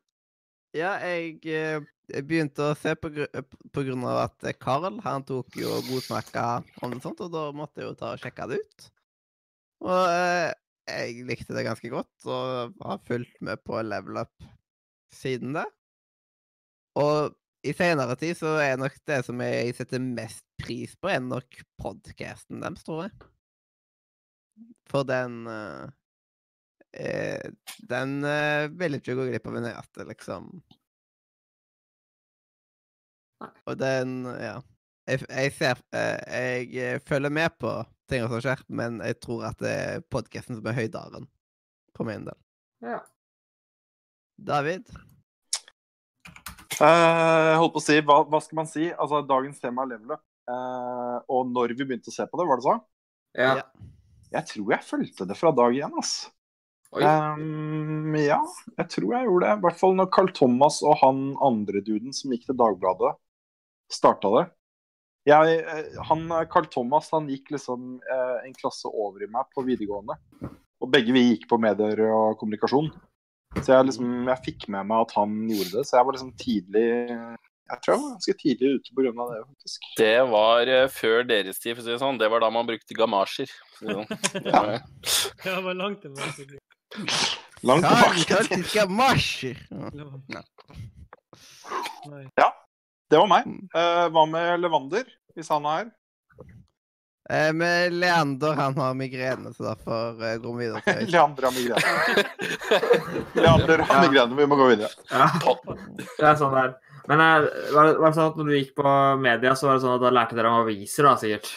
[0.73, 5.25] ja, jeg, eh, jeg begynte å se på, på grunn av at Carl Karl han
[5.27, 6.45] tok jo og godsnakka
[6.81, 8.87] om det sånt, og da måtte jeg jo ta og sjekke det ut.
[9.85, 10.49] Og eh,
[10.89, 14.49] jeg likte det ganske godt, og har fulgt med på level up
[15.13, 15.67] siden det.
[16.99, 17.31] Og
[17.63, 21.61] i senere tid så er nok det som jeg setter mest pris på, er nok
[21.81, 23.13] podcasten deres, tror jeg.
[24.91, 25.87] For den uh,
[27.89, 30.51] Den uh, vil ikke gå glipp av en hjerte, liksom.
[33.41, 34.59] Og den Ja.
[35.09, 36.19] Jeg, jeg ser uh,
[36.69, 37.71] Jeg følger med på
[38.11, 41.29] ting som skjer, men jeg tror at det er podkasten som er høydaren,
[41.95, 42.37] for min del.
[42.83, 42.99] ja.
[44.41, 44.89] David?
[46.81, 48.89] Eh, holdt på å si, hva, hva skal man si?
[48.91, 50.25] Altså, dagens tema er level up.
[50.49, 52.77] Uh, og når vi begynte å se på det, var det så?
[53.61, 53.65] ja.
[54.31, 56.13] Jeg tror jeg fulgte det fra dag én, ass.
[56.99, 58.39] Ehm, ja,
[58.79, 59.51] jeg tror jeg gjorde det.
[59.53, 63.13] I hvert fall når Carl Thomas og han andre duden som gikk til Dagbladet,
[63.91, 64.45] starta det.
[65.29, 69.63] Jeg, eh, han, Carl Thomas han gikk liksom eh, en klasse over i meg på
[69.67, 70.17] videregående.
[70.81, 72.89] Og begge vi gikk på medier og kommunikasjon.
[73.59, 75.83] Så jeg, liksom, jeg fikk med meg at han gjorde det.
[75.87, 76.85] Så jeg var liksom tidlig
[77.71, 79.11] Jeg tror jeg var ganske tidlig ute pga.
[79.31, 79.89] det, faktisk.
[79.99, 82.19] Det var eh, før deres tid, for å si det sånn.
[82.21, 83.51] Det var da man brukte gamasjer.
[83.81, 84.09] det sånn.
[84.33, 84.81] Det var, Ja,
[85.45, 86.47] det var langt tilbake.
[87.67, 88.87] Langt tilbake.
[88.89, 89.61] Marscher!
[92.39, 92.47] Ja.
[93.11, 93.47] Det var meg.
[93.75, 95.89] Eh, hva med Levander, hvis han er her?
[97.31, 100.81] Eh, men Leander han har migrene, så derfor eh, går vi videre.
[100.99, 101.81] til Leander har migrene.
[103.39, 104.89] Leander har migrene, vi må gå videre.
[105.11, 105.27] ja.
[106.17, 106.73] Det er sånn det er.
[107.09, 109.77] Men eh, var det, var det sånn at når du gikk på media, så var
[109.79, 111.51] det sånn at da lærte dere om aviser, da, sikkert?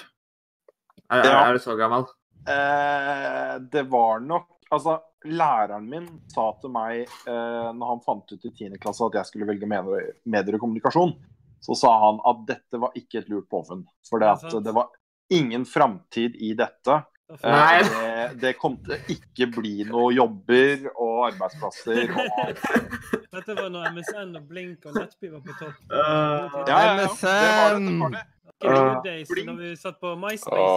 [1.10, 1.40] Er, er, Ja.
[1.48, 2.06] er du så gammel?
[2.48, 4.96] Eh, det var nok Altså,
[5.28, 8.78] læreren min sa til meg eh, når han fant ut i 10.
[8.82, 11.12] klasse at jeg skulle velge medier, medier og kommunikasjon,
[11.62, 13.84] så sa han at dette var ikke et lurt påfunn.
[14.08, 14.88] For det, at det var
[15.32, 17.02] ingen framtid i dette.
[17.30, 22.12] Eh, det, det kom til å ikke bli noe jobber og arbeidsplasser.
[22.12, 22.52] Og,
[23.32, 25.80] Dette var når MSN og Blink og Nettby var på topp.
[25.88, 27.88] Uh, ja, ja, ja, det var det.
[27.88, 28.22] det, var det.
[28.64, 30.68] Uh, days, når vi satt på MySpace.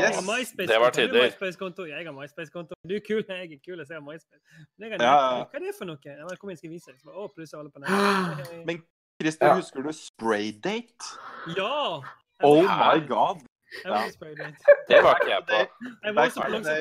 [0.00, 0.18] Yes.
[0.26, 1.20] MySpace det var konto, du har tider.
[1.28, 2.80] MySpace-konto, Jeg har MySpace-konto.
[2.88, 4.42] Du er kul, jeg er kul, jeg ser MySpace.
[4.80, 5.46] Men jeg har Ja, ja.
[5.46, 6.00] Hva er det for noe?
[6.04, 7.00] Jeg Kom inn, skal vise deg.
[7.12, 8.52] Å, pluss alle på nett.
[8.68, 8.82] Men
[9.20, 9.56] Christer, Ja.
[9.60, 11.16] husker du Spraydate?
[11.54, 12.00] Ja!
[12.42, 13.44] Oh my god.
[13.82, 14.56] Jeg var på Spraydate.
[14.88, 15.58] det var ikke jeg på.
[16.04, 16.74] Jeg var på noe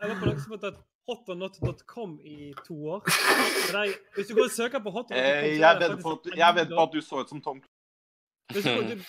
[0.00, 0.76] jeg var på noe som het
[1.06, 3.00] hotornot.com i to år.
[3.06, 6.76] Og Hvis du går og søker på hotornot.com Eh, jeg vedder på, at- jeg vedder
[6.76, 7.66] på at du så ut som Tom du-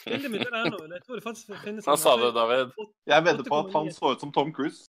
[0.06, 0.78] Bildet mitt er nå.
[0.94, 2.72] Jeg tror det faktisk finnes Hva sa du, David?
[3.08, 4.88] Jeg vedder på at han så ut som Tom Cruise.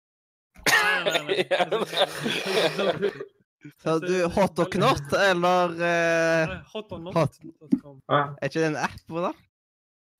[0.68, 3.10] Nei, nei, nei.
[3.82, 7.38] Så du hot og Knott, eller uh, Hot or Hot.
[8.08, 9.32] Er ikke det en app, da?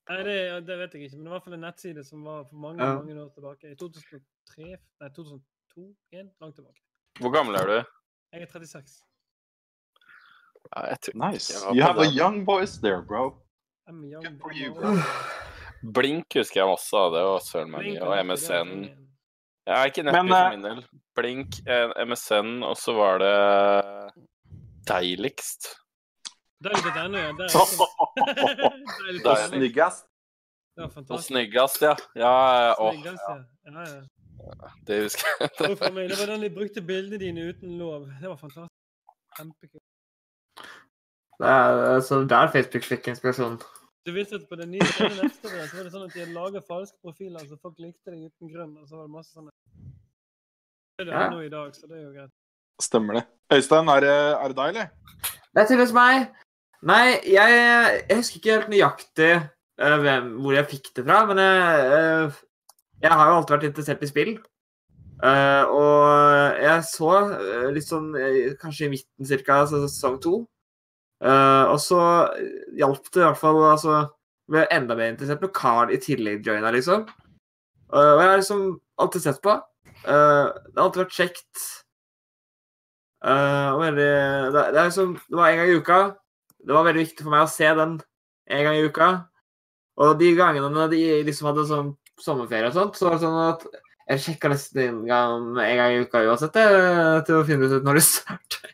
[0.09, 2.23] Nei, det, det vet jeg ikke, men det var i hvert fall en nettside som
[2.25, 2.95] var for mange Ja.
[2.97, 3.71] mange år tilbake.
[3.71, 4.69] I 2003
[5.01, 6.81] Nei, 2002 igjen, langt tilbake.
[7.19, 7.75] Hvor gammel er du?
[8.33, 9.03] Jeg er 36.
[10.75, 11.53] Ja, jeg tror Nice.
[11.53, 13.35] Jeg You have a young voice there, bro.
[13.87, 14.95] I'm young, Good for you, bro.
[15.93, 17.13] Blink husker jeg masse av.
[17.13, 18.01] Det var søren meg mye.
[18.03, 18.73] Og MSN.
[19.69, 20.81] Ja, ikke nettopp for eh, min del.
[21.15, 23.35] Blink, eh, MSN, og så var det
[24.89, 25.69] Deiligst.
[26.63, 27.47] Der er det.
[27.47, 27.53] er,
[29.23, 29.49] Deilig.
[29.49, 30.05] Snyggest.
[30.75, 31.95] Det Og snyggest, ja.
[32.15, 33.35] Ja, åh, Snyggest, ja.
[33.65, 34.01] Ja, ja.
[34.87, 35.49] det husker jeg.
[35.59, 38.05] Det var den de brukte bildene dine uten lov.
[38.21, 38.75] Det var fantastisk.
[39.37, 39.83] Kjempekult.
[41.39, 43.59] Det er, så der Facebook fikk inspirasjon.
[44.07, 46.65] Du visste at på den nye etterpå så var det sånn at de hadde laget
[46.67, 48.73] falske profiler, så folk likte deg uten grunn.
[48.81, 49.51] Og så var det masse sånne
[50.99, 51.29] Det er det Ja.
[51.31, 52.31] nå i dag, så det er jo greit.
[52.81, 53.23] Stemmer det.
[53.53, 54.87] Øystein, er det, er det deg, eller?
[55.53, 56.27] Det er tydeligvis meg.
[56.87, 57.55] Nei, jeg,
[58.07, 62.37] jeg husker ikke helt nøyaktig uh, hvem, hvor jeg fikk det fra, men jeg, uh,
[63.03, 64.31] jeg har jo alltid vært interessert i spill.
[65.19, 68.13] Uh, og jeg så eh, litt sånn
[68.61, 70.37] kanskje i midten cirka altså sesong to.
[71.19, 71.99] Og så
[72.79, 73.97] hjalp det i hvert fall altså
[74.47, 77.03] ble jeg enda mer interessert når Carl i tillegg joina, liksom.
[77.91, 78.63] Og jeg har liksom
[79.03, 79.57] alltid sett på.
[80.05, 81.65] Det har alltid vært kjekt.
[83.19, 84.07] Uh, veldig,
[84.55, 85.99] det, det, er liksom, det var en gang i uka.
[86.59, 87.97] Det var veldig viktig for meg å se den
[88.49, 89.09] en gang i uka.
[89.99, 93.65] Og de gangene de liksom hadde sånn sommerferie og sånt, så var det sånn at
[94.09, 97.85] jeg sjekka nesten en gang, en gang i uka uansett eh, til å finne ut
[97.85, 98.73] når det starter.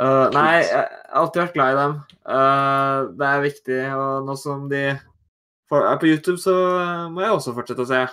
[0.00, 0.88] Uh, nei, jeg har
[1.20, 1.94] alltid vært glad i dem.
[2.24, 5.00] Uh, det er viktig, og nå som de er
[5.70, 6.54] på YouTube, så
[7.12, 8.04] må jeg også fortsette å se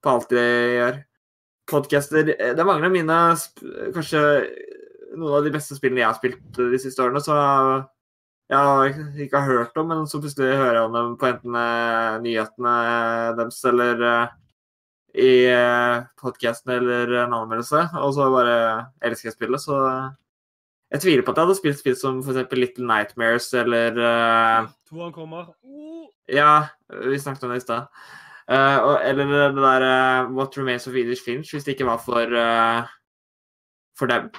[0.00, 0.44] på alt de
[0.76, 1.00] gjør.
[1.70, 3.16] Podcaster Det mangler mine
[3.94, 4.22] Kanskje
[5.16, 7.36] noen av de beste spillene jeg har spilt de siste årene, så
[8.50, 8.92] jeg har
[9.24, 12.74] ikke har hørt om, men så plutselig hører jeg om dem på enten eh, nyhetene
[13.38, 14.36] deres eller eh,
[15.20, 18.58] i uh, podkasten eller en anmeldelse, og så bare
[19.02, 19.78] elsker jeg spillet, så
[20.94, 22.54] jeg tviler på at jeg hadde spilt spill som f.eks.
[22.54, 25.50] Little Nightmares eller To Toeren kommer.
[25.66, 26.06] Uh.
[26.30, 26.68] Ja,
[27.10, 27.90] vi snakket om det i stad.
[28.50, 31.98] Uh, og- eller det der uh, What Remains of Edith Finch, hvis det ikke var
[32.02, 32.86] for eh,
[33.98, 34.30] for dem.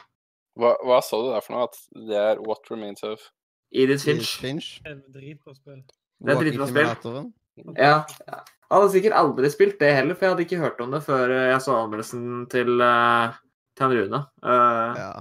[0.60, 1.68] Hva, hva sa du der for noe?
[1.70, 3.24] At det er What Remains of
[3.72, 4.34] Edith Finch.
[4.42, 4.72] Finch.
[4.84, 5.84] Det er et dritbra spill.
[6.22, 7.30] Det er dritbra spill.
[7.78, 7.96] Ja.
[8.28, 11.32] Jeg hadde sikkert aldri spilt det heller, for jeg hadde ikke hørt om det før
[11.36, 13.40] eh, jeg så anmeldelsen til, eh,
[13.76, 14.22] til han Rune.
[14.44, 15.12] Uh, Ja.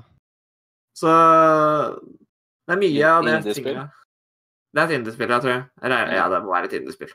[1.01, 1.11] Så
[2.69, 3.81] det er mye av det Indiespill?
[4.71, 5.63] Det er et indiespill, jeg tror jeg.
[5.83, 7.11] Eller, ja, det må være et indiespill.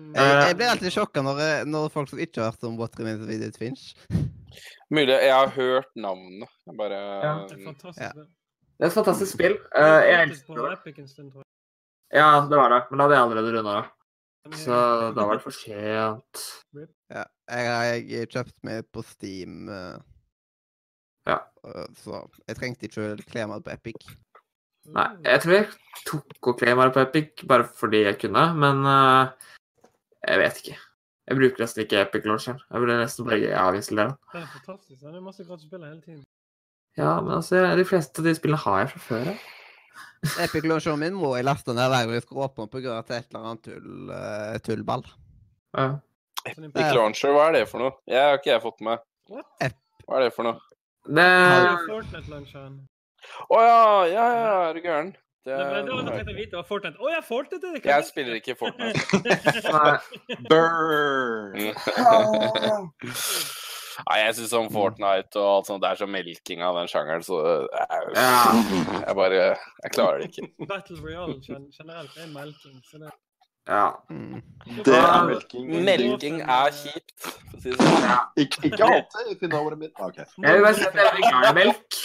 [0.00, 0.14] Mm.
[0.14, 2.96] Jeg, Eh, jeg blir alltid sjokka når, når folk som ikke har hørt om What
[2.98, 3.92] Remains of Edith Finch
[4.90, 6.48] Mulig jeg har hørt navnet.
[6.66, 7.34] Jeg bare Ja.
[7.46, 8.12] Det er et fantastisk Ja.
[8.80, 9.54] Det er et fantastisk spill.
[9.76, 10.78] Eh, jeg elsker det.
[12.12, 12.80] Ja, det var det.
[12.90, 13.90] Men da hadde jeg allerede runda det.
[14.56, 16.40] Så da var det for sent.
[17.10, 19.68] Ja, jeg har kjøpt meg på Steam.
[19.68, 19.98] eh,
[21.26, 21.38] Ja.
[21.64, 24.16] eh, Så jeg trengte ikke å kle meg på Epic.
[24.86, 25.68] Nei, jeg tror jeg
[26.06, 29.28] tok og kle meg på Epic bare fordi jeg kunne, men uh,
[30.26, 30.78] jeg vet ikke.
[31.30, 32.58] Jeg bruker nesten ikke Epic Launcher.
[32.58, 34.16] Jeg burde nesten bare avinstallere den.
[34.32, 35.00] Det er fantastisk.
[35.00, 36.24] Det er masse gratis spill hele tiden.
[36.98, 39.44] Ja, men altså, de fleste av de spillene har jeg fra før av.
[40.44, 43.14] Epic launcheren min må jeg laste ned hver gang jeg skal åpne på grunn av
[43.14, 45.06] et eller annet tull, uh, tullball.
[45.78, 45.86] Ja.
[46.50, 47.94] Epic Launcher, hva er det for noe?
[48.10, 49.06] Jeg har ikke jeg fått med.
[49.30, 50.58] Hva er det for noe?
[51.06, 51.64] Det er.
[53.54, 53.80] Å ja,
[54.10, 55.14] ja, ja, er du gæren?
[55.44, 56.18] Det Det var det var er...
[56.18, 56.56] litt å vite.
[56.58, 56.98] hva Fortnite.
[57.00, 59.00] Å ja, Fortnite det Jeg spiller ikke Fortnite.
[60.50, 61.56] Burn!
[64.00, 67.24] Nei, jeg syns om Fortnite og alt sånt, det er så melking av den sjangeren,
[67.24, 67.40] så
[67.72, 70.46] jeg, jeg bare Jeg klarer det ikke.
[70.70, 72.78] Battle Royale gen- generelt er melking.
[72.90, 73.10] Så det
[73.68, 73.88] Ja.
[74.10, 74.40] Mm.
[74.84, 75.68] Det er melking.
[75.88, 78.08] Melking er kjipt, for å si det sånn.
[78.44, 79.92] Ikke, ikke alltid, if you mitt.
[80.00, 80.16] OK.
[80.16, 82.00] Jeg vil bare si at jeg er glad i melk.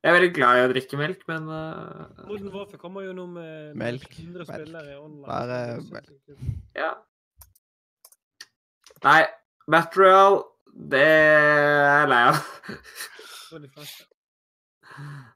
[0.00, 3.26] Jeg er veldig glad i å drikke melk, men eh, Modern Warfare kommer jo nå
[3.34, 4.06] med Melk.
[4.16, 4.48] 100 Melk.
[4.48, 5.26] spillere online.
[5.28, 5.58] Bare
[5.92, 6.38] melk.
[6.78, 6.94] ja.
[9.04, 9.18] Nei,
[9.70, 10.38] Material,
[10.92, 12.40] det er jeg lei av.
[13.50, 13.84] De.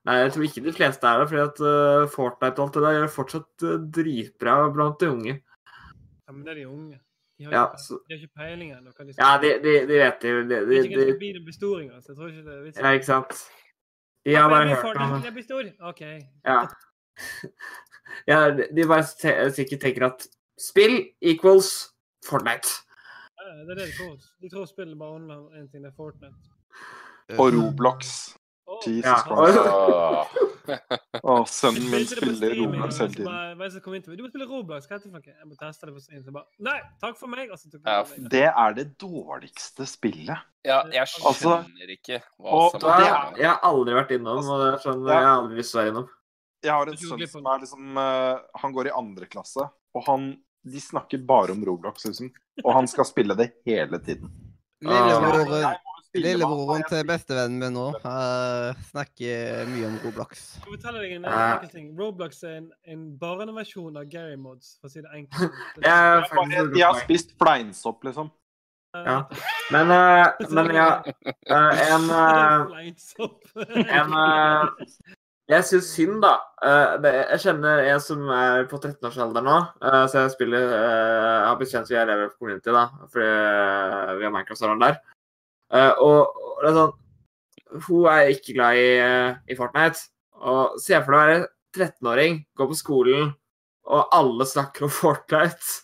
[0.04, 2.84] Nei, jeg tror ikke de fleste er det, fordi at uh, Fortnite og alt det
[2.84, 5.34] der gjør fortsatt uh, dritbra blant de unge.
[6.24, 6.98] Ja, men det er de unge.
[7.36, 8.92] De har, Ja, ikke, så, de har ikke peiling ennå.
[9.18, 10.40] ja de, de, de vet det jo.
[10.44, 12.32] De, De de, vet ikke de, hva blir det blir stor engang, så jeg tror
[12.32, 13.34] ikke det
[14.32, 15.32] har bare hørt om det.
[15.32, 15.64] blir stor.
[15.88, 16.00] OK.
[16.44, 16.60] Ja.
[18.30, 20.26] ja, de de bare sikkert tenker at
[20.60, 21.90] spill equals
[22.24, 22.68] Fortnite.
[23.36, 24.16] Ja, Det er det de tror.
[24.40, 26.34] De tror spillet bare handler om én ting, det er Fortnite.
[27.38, 28.32] Og Roblox.
[28.66, 29.16] Oh, Jesus Ja.
[29.28, 29.58] Christ.
[30.64, 31.20] Åh.
[31.24, 33.26] Å, sønnen min spiller Roblox hele tiden.
[33.28, 34.16] bare-?
[34.16, 34.86] Du må spille Roblox.
[34.88, 35.34] Hva heter det for noe?
[35.38, 36.22] Jeg må teste det på stream.
[36.24, 37.50] Så bare Nei, takk for meg!
[37.50, 37.98] Altså, Ja,
[38.34, 38.44] det.
[38.48, 40.38] Er det dårligste spillet.
[40.64, 43.94] Ja, jeg Altså, skjønner ikke hva og som Da, det jeg, er- jeg har aldri
[44.00, 46.08] vært innom, og det er sånn, jeg har aldri lyst til å være innom.
[46.64, 50.30] Jeg har en sønn som er liksom eh, Han går i andre klasse, og han
[50.64, 52.30] De snakker bare om Roblox, liksom.
[52.64, 54.30] Og han skal spille det hele tiden.
[54.80, 55.76] Lillebroren,
[56.14, 60.44] Lillebroren til bestevennen min nå uh, snakker mye om Roblox.
[60.60, 61.90] Jeg må fortelle deg en enkel ting.
[61.98, 65.58] Roblox er en, en barneversjon av Gary Mods, for å si det enkelt.
[65.80, 68.30] Det er bare- De har spist fleinsopp, liksom.
[68.94, 69.24] Ja.
[69.74, 70.88] Men, uh, men ja,
[71.50, 75.14] uh, en eh, en eh,
[75.50, 76.36] Jeg syns synd, da.
[76.64, 81.24] Eh, det, jeg kjenner en som er på 13-årsalder nå, eh, så jeg spiller eh,
[81.26, 84.96] Jeg har blitt kjent via Level Community, da, fordi eh, vi har Minecraft-serveren der.
[85.74, 86.92] Eh, og, og det er sånn
[87.88, 90.04] Hun er ikke glad i, eh, i Fortnite.
[90.44, 91.38] Og se for deg å være
[91.74, 93.32] 13-åring, gå på skolen,
[93.90, 95.80] og alle snakker om Fortnite.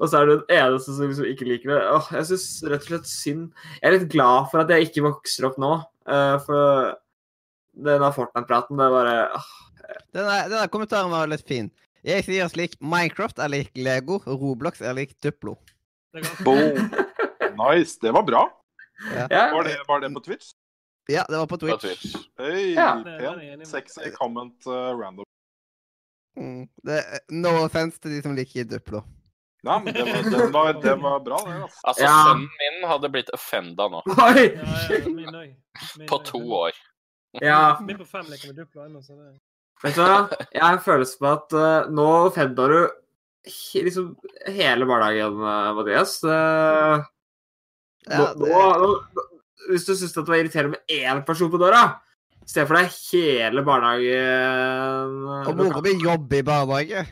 [0.00, 1.80] og så er du den eneste som liksom ikke liker det.
[1.94, 3.44] Åh, jeg syns rett og slett synd
[3.76, 5.74] Jeg er litt glad for at jeg ikke vokser opp nå.
[6.08, 6.94] eh, for
[7.78, 9.50] denne Fortnite-praten, det er bare åh,
[10.16, 11.70] Denne, denne kommentaren var litt fin.
[12.04, 15.54] Jeg sier slik Minecraft er lik Lego, Roblox er lik Duplo.
[16.44, 16.90] Boom.
[17.58, 17.98] Nice.
[18.02, 18.44] Det var bra.
[19.14, 20.50] ja, Var det, var det på Twitch?
[21.08, 21.82] Ja, det var på på Twitch.
[21.82, 22.16] Twitch.
[22.38, 22.94] Hei, Ja.
[23.04, 23.58] Det- det jeg enig pen.
[23.58, 23.68] med.
[23.68, 25.24] Sexy comment uh, random.
[26.38, 26.68] Mm.
[26.84, 26.98] Det,
[27.30, 29.00] no offense til de som liker Duplo.
[29.66, 31.54] Ja, men det var, det var, det var bra, det.
[31.62, 31.80] Altså.
[31.84, 32.12] Altså, Ja.
[32.28, 34.02] sønnen min hadde blitt offenda nå.
[34.06, 34.44] Oi!
[34.54, 36.72] Ja, ja, På to år.
[37.42, 39.38] Ja, Min på fem leker med Duplo ennå, så det
[39.82, 40.28] vet du hva?
[40.54, 42.78] Jeg har en følelse på at uh, nå offenda du
[43.82, 44.14] liksom
[44.46, 46.16] hele barnehagen, eh, Mathias.
[46.24, 47.04] Eh, nå,
[48.06, 49.24] Ja, det, nå, nå,
[49.68, 51.82] hvis du syns det var irriterende med én person på døra,
[52.38, 57.02] i stedet for deg hele barnehagen og mora mi jobber i barnehage.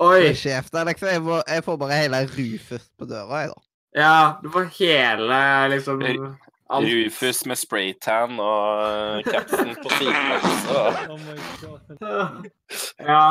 [0.00, 0.30] Oi!
[0.30, 1.10] Er sjef der, liksom.
[1.10, 3.66] Jeg får, jeg får bare hele Rufus på døra, jeg, da.
[4.00, 5.40] Ja, du får hele
[5.74, 6.04] liksom
[6.70, 6.86] alt.
[6.86, 10.30] Rufus med spraytan og kapsen capsen på siden.
[10.62, 10.84] Så.
[11.10, 12.48] Oh my god.
[13.00, 13.24] Ja.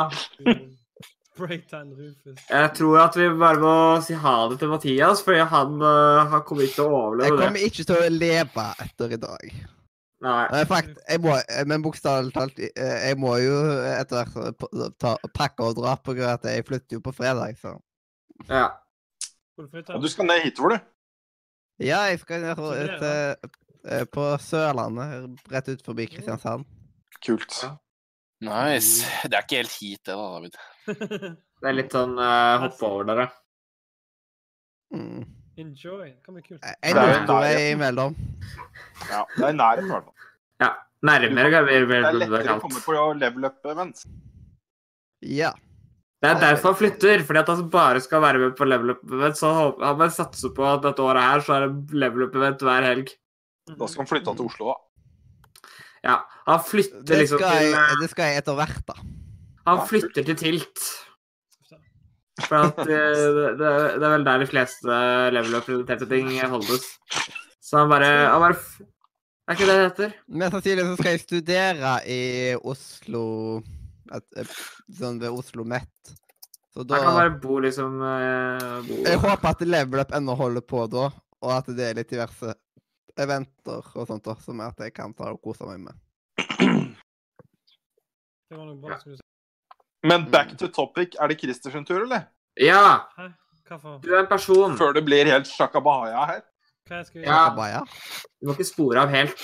[1.40, 2.38] Spraytan Rufus.
[2.50, 6.46] Jeg tror at vi bare må si ha det til Mathias, fordi han, uh, han
[6.46, 7.36] kommer ikke til å overleve det.
[7.36, 9.60] Jeg kommer ikke til å leve etter i dag.
[10.20, 10.42] Nei.
[10.52, 13.54] Eh, Fakt, jeg må, eh, men bokstavelig talt, jeg må jo
[13.88, 17.56] etter hvert ta, pakke og dra på grunn av at jeg flytter jo på fredag,
[17.56, 17.72] så.
[18.50, 18.66] Ja.
[19.56, 19.70] Hvor?
[19.96, 20.90] Og du skal ned hitover, du.
[21.88, 22.60] Ja, jeg skal ned
[23.00, 23.52] til,
[23.88, 26.68] eh, på Sørlandet, rett ut forbi Kristiansand.
[27.24, 27.64] Kult.
[28.44, 29.04] Nice.
[29.24, 30.60] Det er ikke helt hit, det, da, David.
[31.60, 33.28] Det er litt sånn uh, hoppe over dere.
[34.94, 35.24] Mm.
[35.60, 36.06] Enjoy.
[36.08, 36.62] Det kan bli kult.
[36.64, 38.16] En Det jo imellom.
[39.10, 40.28] Ja, det er nærmere i hvert fall.
[40.60, 40.70] Ja.
[41.06, 44.06] Nærmere kan vi Det vel er lettere å komme på level up events.
[45.20, 45.52] Ja.
[46.20, 49.38] Det er derfor han flytter, fordi at han bare skal være med på level up-event.
[49.40, 52.84] Så han bare satser på at dette året her så er det level up-event hver
[52.84, 53.14] helg.
[53.70, 55.70] Da skal han flytte til Oslo, da.
[56.04, 56.18] Ja.
[56.48, 58.96] Han flytter liksom til det skal jeg etter hvert, da.
[59.70, 60.84] Han flytter til Tilt.
[62.46, 65.00] For at eh, det, det, er vel der de fleste
[65.34, 66.86] level up-relaterte ting holdes.
[67.60, 68.56] Så han bare, han bare
[69.48, 70.16] Er ikke det det heter?
[70.40, 72.22] Mest sannsynlig så skal jeg studere i
[72.56, 73.24] Oslo
[74.10, 74.56] et, et,
[74.98, 76.14] Sånn ved Oslo Met.
[76.70, 78.98] Så da Han kan bare bo liksom eh, bo.
[79.06, 81.08] Jeg håper at Level Up ennå holder på da,
[81.42, 82.54] og at det er litt diverse
[83.20, 85.94] eventer og sånt da, som er at jeg kan ta og kose meg med.
[88.50, 88.98] Det var noe bra.
[88.98, 89.26] som du si.
[90.02, 91.16] Men back to topic.
[91.20, 92.28] Er det Christer sin tur, eller?
[92.56, 92.98] Ja!
[94.02, 94.76] Du er en person.
[94.78, 96.40] Før det blir helt shakabaya her.
[96.88, 97.26] Hva skal skal Ja.
[97.26, 97.46] gjøre?
[97.46, 97.82] Akabaya.
[98.40, 99.36] Du må ikke spore av helt.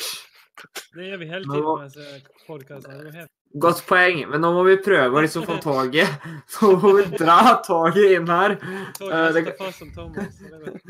[0.97, 3.03] Det gjør vi hele tiden disse podkastene.
[3.05, 6.09] Det er helt Godt poeng, men nå må vi prøve å liksom få toget.
[6.61, 8.57] Nå må vi dra toget inn her.
[8.99, 10.35] Toget det- neste som Thomas.
[10.41, 10.81] så det.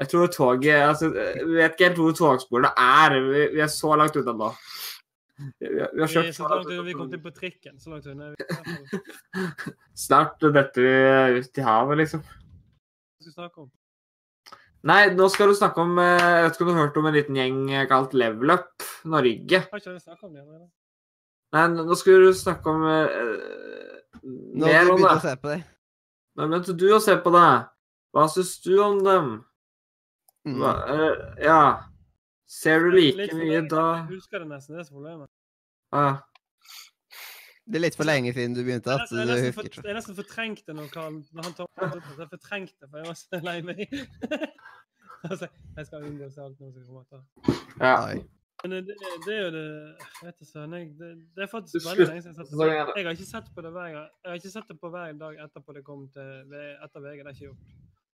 [0.00, 3.18] Jeg tror toget altså, Vi vet ikke helt hvor togsporene er.
[3.20, 4.48] Vi, vi er så langt unna nå.
[5.62, 7.78] Vi, har kjørt så langt unna vi kom til på trikken.
[7.80, 8.32] Så langt unna.
[10.06, 12.24] Snart detter vi ut i havet, liksom.
[12.26, 13.70] Hva skal vi snakke om?
[14.90, 17.04] Nei, nå skal du snakke om eh, Jeg vet ikke om du har hørt om
[17.06, 19.60] en liten gjeng eh, kalt Level Up Norge?
[19.70, 20.42] Har ikke vi snakket om det?
[21.54, 23.04] Nei, nå skal du snakke om uh,
[24.22, 25.62] Nå har du begynt å se på dem.
[26.34, 27.48] Nå begynte du å se på det.
[28.12, 29.32] Hva syns du om dem?
[30.48, 30.58] Mm.
[30.58, 31.62] Hva, uh, ja
[32.52, 33.68] Ser du like mye lenge.
[33.72, 34.76] da Jeg husker det nesten.
[34.76, 35.28] Det er problemet.
[35.92, 36.18] ah.
[37.64, 40.74] Det er litt for lenge siden du begynte, at Jeg, jeg for- jeg nesten fortrengte
[40.74, 41.70] når, Karl, når han tok
[42.18, 43.82] Jeg fortrengte, for jeg var så lei meg.
[45.30, 45.46] altså,
[45.76, 47.22] jeg skal unngå å se alt noe som kommer etter.
[47.80, 47.96] Ja.
[48.64, 48.96] Men det,
[49.26, 49.66] det er jo det
[50.26, 50.74] vet du søren.
[50.76, 52.98] jeg- Det, det er faktisk veldig lenge siden jeg har sett det.
[52.98, 53.88] Jeg har ikke sett på det hver.
[53.94, 56.28] Jeg har ikke sett det på hver dag etterpå det kom til
[56.82, 57.16] etter VG.
[57.22, 57.62] Det har ikke gjort.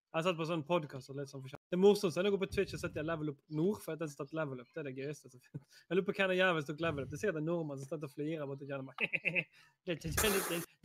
[0.09, 1.67] Jeg har sett på sånn podkast og litt sånn forskjellig.
[1.69, 4.01] Det morsomt er når jeg går på Twitch og setter Level Up Nord, for at
[4.01, 4.69] jeg har stått Level Up.
[4.73, 5.67] Det er det gøyeste som finnes.
[5.85, 7.11] Jeg lurer på hvem er jævlig tok Level Up.
[7.11, 8.97] Det er sikkert en nordmann som står og flirer mot og kjenner meg.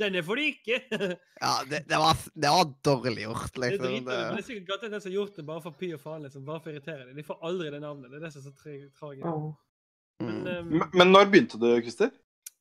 [0.03, 0.81] Den er for ikke!
[1.43, 3.87] Ja, det, det, var, det var dårlig gjort, Det er liksom.
[3.87, 5.79] dritdårlig, men det Det, er sikkert godt at den som har gjort det bare for
[5.79, 6.45] py og faen, liksom.
[6.51, 7.15] Bare for å irritere dem.
[7.23, 8.11] De får aldri det navnet.
[8.11, 9.27] Det er det som er så tra- tragisk.
[9.31, 9.51] Åh.
[10.23, 12.11] Men, um, Men, men når begynte du, Christer?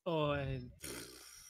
[0.06, 0.62] å, jeg-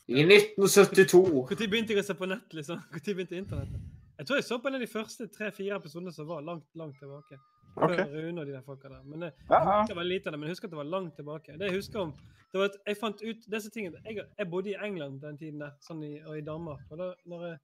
[0.08, 1.22] I 1972.
[1.52, 2.80] Når begynte jeg å se på nett, liksom?
[2.92, 3.90] Når begynte internettet?
[4.18, 6.98] Jeg tror jeg så på en av de første tre-fire episodene som var langt, langt
[7.00, 7.38] tilbake.
[7.74, 8.12] Før Ok.
[8.12, 9.02] Rune og de der folka der.
[9.02, 10.02] Men jeg, Ja, jeg ja.
[10.02, 11.52] lite det, men jeg husker at det var langt tilbake.
[11.58, 12.12] Det jeg husker om,
[12.52, 15.60] det var at jeg fant ut disse tingene Jeg, jeg bodde i England den tiden
[15.60, 16.84] der, sånn i, og i Danmark.
[16.90, 17.58] Og da, når jeg,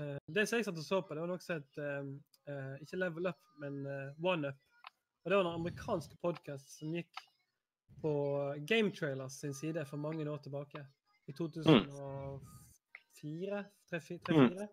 [0.00, 2.04] uh, det som jeg satt og så på, det var noe som het eh,
[2.48, 4.56] eh, Ikke Level Up, men uh, One Up.
[5.24, 7.12] Og det var en amerikansk podkast som gikk
[8.00, 8.12] på
[8.64, 10.86] Game Trailers sin side for mange år tilbake.
[11.28, 12.40] I 2004?
[13.20, 14.68] 2004?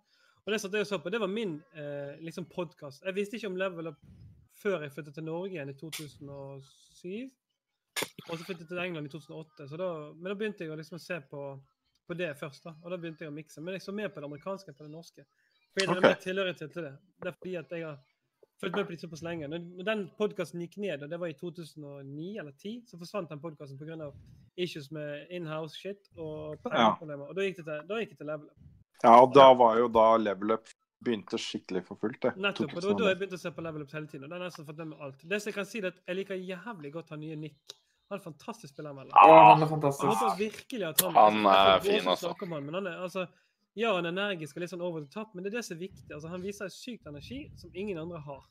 [0.45, 1.09] Og det satt jeg og så på.
[1.09, 3.01] Det var min eh, liksom podkast.
[3.05, 4.01] Jeg visste ikke om Level Up
[4.61, 7.31] før jeg flyttet til Norge igjen i 2007.
[8.29, 9.67] Og så flyttet jeg til England i 2008.
[9.71, 11.41] Så da, men da begynte jeg å liksom se på,
[12.07, 12.67] på det først.
[12.67, 13.61] da, Og da begynte jeg å mikse.
[13.63, 15.25] Men jeg så mer på det amerikanske enn på det norske.
[15.73, 16.03] Fordi det Ok.
[16.03, 16.93] er mer tilhørighet til det.
[17.23, 17.97] Det er fordi at jeg har
[18.61, 19.49] fulgt med på det såpass lenge.
[19.51, 23.41] Når, den podkasten gikk ned, og det var i 2009 eller 2010, så forsvant den
[23.41, 24.11] podkasten pga.
[24.57, 26.69] issues med in-house shit og Ja.
[26.69, 27.27] pengeproblemer.
[27.27, 28.74] Og da gikk det til, da gikk det til Level Up.
[29.03, 30.67] Ja, og da var jo da level up
[31.05, 32.33] begynte skikkelig for fullt, det.
[32.41, 32.73] Nettopp.
[32.75, 33.17] Og da har jeg 2009.
[33.21, 34.23] begynte å se på Level Up hele tiden.
[34.25, 35.25] Og den har jeg nesten fått med alt.
[35.33, 37.75] Det som jeg kan si, er at jeg liker jævlig godt han nye Nick.
[38.09, 39.13] Han er fantastisk spillermelder.
[39.17, 40.05] Ja, han er Jeg fantastisk.
[40.05, 42.33] håper virkelig at han Han er fin, altså.
[42.39, 43.25] han, men han er, altså,
[43.75, 45.77] ja, han er energisk og litt sånn over the top, men det er det som
[45.77, 46.11] er viktig.
[46.13, 48.43] Altså, han viser sykt energi som ingen andre har.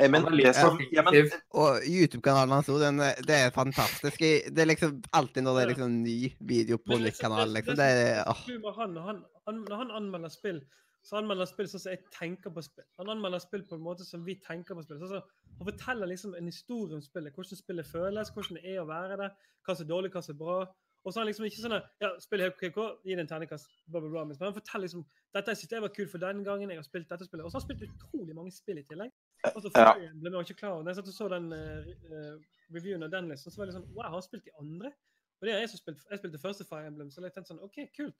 [0.00, 1.40] Jeg Men Han er litt det som ja, men, effektiv.
[1.60, 4.18] Og YouTube-kanalen hans òg, er- det er fantastisk.
[4.18, 7.76] Det er liksom alltid når det er liksom ny video på nytt Nick-kanalen, liksom.
[7.76, 8.74] det er er åh.
[8.78, 10.60] han, han, når han anmelder spill,
[11.02, 12.86] så anmelder han spill sånn som jeg tenker på spill.
[13.00, 15.00] Han anmelder spill på en måte som vi tenker på spill.
[15.02, 15.22] Så som
[15.58, 17.34] han forteller liksom en historie om spillet.
[17.34, 19.34] Hvordan spillet føles, hvordan det er å være der,
[19.66, 20.56] hva som er dårlig, hva som er bra.
[21.02, 23.70] Og så er han liksom ikke sånn ja, spill helt KK, gi det en terningkast,
[23.90, 24.24] bla, bla, bla.
[24.30, 25.02] Men han forteller liksom
[25.34, 27.42] dette jeg synes jeg var kult for den gangen jeg har spilt dette spillet.
[27.42, 29.10] Og så har han spilt utrolig mange spill i tillegg.
[29.50, 29.92] Og Ja.
[30.22, 30.84] ble var ikke klar over.
[30.86, 32.38] Når jeg satt og så den eh,
[32.70, 34.92] reviewen av den, liksom, så var det sånn Wow, har spilt de andre?
[35.40, 37.64] Og det er jeg som spilte, jeg spilte første Fire Emblem, så jeg tenkte sånn
[37.66, 38.14] OK, kult.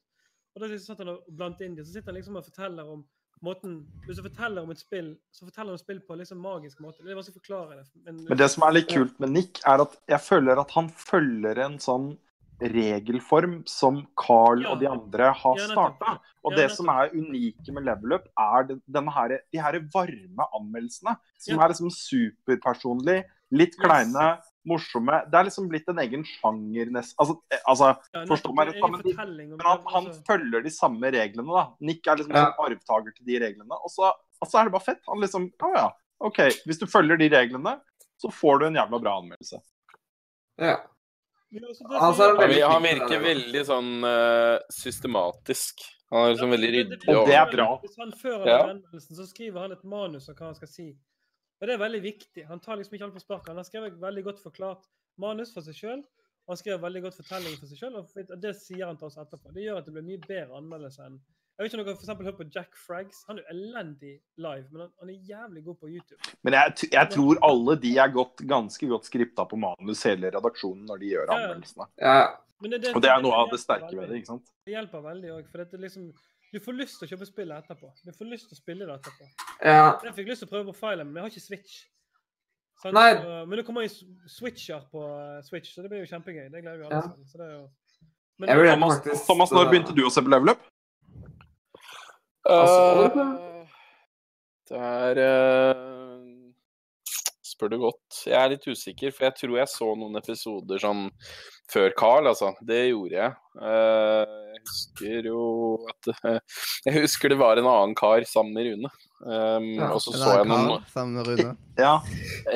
[0.54, 1.76] Og da liksom satt han og blant inn.
[1.80, 3.04] Så sitter han liksom og forteller om
[3.42, 6.82] måten Hvis du forteller om et spill, så forteller han spill på en liksom magisk
[6.84, 7.02] måte.
[7.02, 7.86] Det er vanskelig å forklare det.
[8.04, 10.90] Men, men det som er litt kult med Nick, er at jeg føler at han
[10.94, 12.12] følger en sånn
[12.62, 14.72] regelform som Carl Ja.
[14.72, 16.20] og de andre har Ja, starta.
[16.44, 18.68] Og Ja, det som er unike med Level Up, er
[19.10, 21.16] her, de her varme anmeldelsene.
[21.38, 25.16] Som er liksom superpersonlig, litt kleine, morsomme.
[25.30, 27.16] Det er liksom blitt en egen sjanger nesten.
[27.18, 30.22] Altså, eh, altså ja, forstå meg rett, men de- men han, han altså.
[30.28, 31.64] følger de samme reglene, da.
[31.80, 32.44] Nick er liksom Ja.
[32.52, 33.70] sånn arvtaker til de reglene.
[33.82, 34.12] Og så,
[34.42, 35.02] altså, er det bare fett.
[35.08, 35.88] Han liksom Å ja,
[36.20, 36.38] OK.
[36.66, 37.80] Hvis du følger de reglene,
[38.20, 39.60] så får du en jævla bra anmeldelse.
[40.58, 40.76] Ja.
[42.00, 45.82] Altså, veldig han virker veldig sånn uh, systematisk.
[46.12, 46.98] Han er liksom Ja, veldig ryddig.
[47.08, 47.66] Og det er bra.
[47.82, 48.62] Hvis han fører Ja.
[48.68, 50.96] anmeldelsen, så skriver han et manus om hva han skal si.
[51.62, 52.42] Og det er veldig viktig.
[52.48, 53.52] Han tar liksom ikke alt på sparket.
[53.52, 54.88] Han har skrevet veldig godt forklart
[55.22, 56.00] manus for seg sjøl.
[56.42, 59.20] Og han skrev veldig godt fortelling for seg sjøl, og det sier han til oss
[59.22, 59.52] etterpå.
[59.54, 61.20] Det gjør at det blir mye bedre anmeldelse enn
[61.52, 63.20] Jeg vet ikke om dere for eksempel hører på Jack Fraggs.
[63.28, 66.30] Han er jo elendig live, men han, han er jævlig god på YouTube.
[66.42, 70.88] Men jeg, jeg tror alle de er godt, ganske godt skripta på manus, hele redaksjonen,
[70.90, 71.92] når de gjør anmeldelsene.
[72.02, 72.16] ja.
[72.24, 72.32] ja.
[72.62, 74.50] Det, det, Og det er noe noe av det sterke ved det, ikke sant?
[74.62, 76.04] Det hjelper veldig òg, for det er liksom
[76.52, 77.88] Du får lyst til å kjøpe spillet etterpå.
[78.04, 79.28] Du får lyst til å spille det etterpå.
[79.64, 79.86] ja.
[80.04, 81.76] Jeg fikk lyst til å prøve på File, men jeg har ikke Switch.
[82.82, 83.12] Sånn, Nei.
[83.22, 83.92] Så, men det kommer jo
[84.28, 86.48] switcher på eh, Switch, så det blir jo kjempegøy.
[86.52, 87.06] Det gleder vi alle Ja.
[87.08, 87.30] oss.
[87.32, 87.64] Så det er jo...
[88.42, 90.64] Men Jeg vil Thomas, faktisk Thomas, når begynte du å se på Level Up?
[92.42, 93.66] Altså, Eh,
[94.72, 96.52] det er uh,
[97.46, 98.22] Spør du godt.
[98.26, 101.04] Jeg er litt usikker, for jeg tror jeg så noen episoder sånn
[101.70, 102.52] før Carl, altså.
[102.66, 103.34] Det gjorde jeg.
[103.62, 105.44] Eh, jeg husker jo
[105.90, 108.92] at eh, Jeg husker det var en annen kar sammen med Rune.
[109.22, 111.56] Um, Ja, og så En så jeg noen sammen med Rune.
[111.84, 111.94] Ja.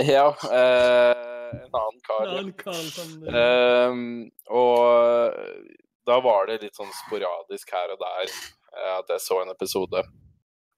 [0.02, 1.24] Ja, eh,
[1.56, 2.22] en annen kar.
[2.22, 2.38] en ja.
[2.40, 4.30] annen kar sammen eh, Rune.
[4.50, 9.52] og da var det litt sånn sporadisk her og der eh, at jeg så en
[9.52, 10.04] episode.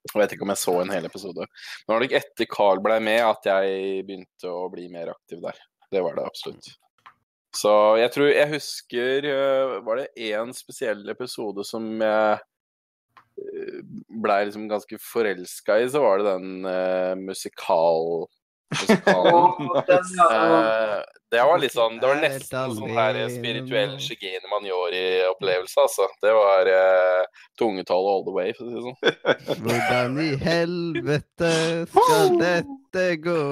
[0.09, 1.45] Jeg vet ikke om jeg så en hel episode.
[1.45, 5.41] Men det var nok etter Carl ble med at jeg begynte å bli mer aktiv
[5.43, 5.59] der.
[5.91, 6.71] Det var det absolutt.
[7.55, 12.37] Så jeg tror jeg husker øh, Var det én spesiell episode som jeg
[13.41, 13.79] øh,
[14.21, 18.27] blei liksom ganske forelska i, så var det den uh, musikal...
[18.75, 19.71] musikalen.
[20.29, 20.99] Eh,
[21.31, 25.85] det var litt sånn Det var nesten sånn der spirituell spirituell man gjør i opplevelse,
[25.85, 26.07] altså.
[26.21, 29.65] Det var uh, tungetall all the way, for å si det sånn.
[29.65, 31.51] Hvordan i helvete
[31.95, 33.43] skal dette gå?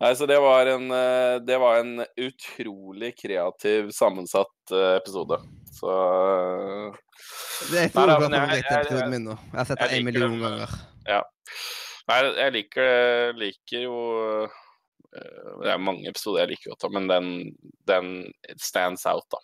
[0.00, 5.38] Nei, så det var en eh, Det var en utrolig kreativ, sammensatt eh, episode.
[5.76, 6.96] Så eh,
[7.70, 9.36] Det er Nei men jeg- jeg- min nå.
[9.52, 10.40] Jeg har sett den en million det.
[10.46, 10.78] ganger.
[12.10, 13.96] Nei, jeg liker det Liker jo
[14.42, 17.28] eh, Det er mange episoder jeg liker godt, men den,
[17.86, 19.38] den it stands out, da.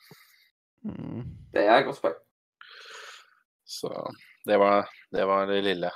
[0.86, 1.22] Mm.
[1.52, 2.18] Det er et godt poeng.
[3.66, 3.90] Så
[4.46, 5.90] det var det, var det lille.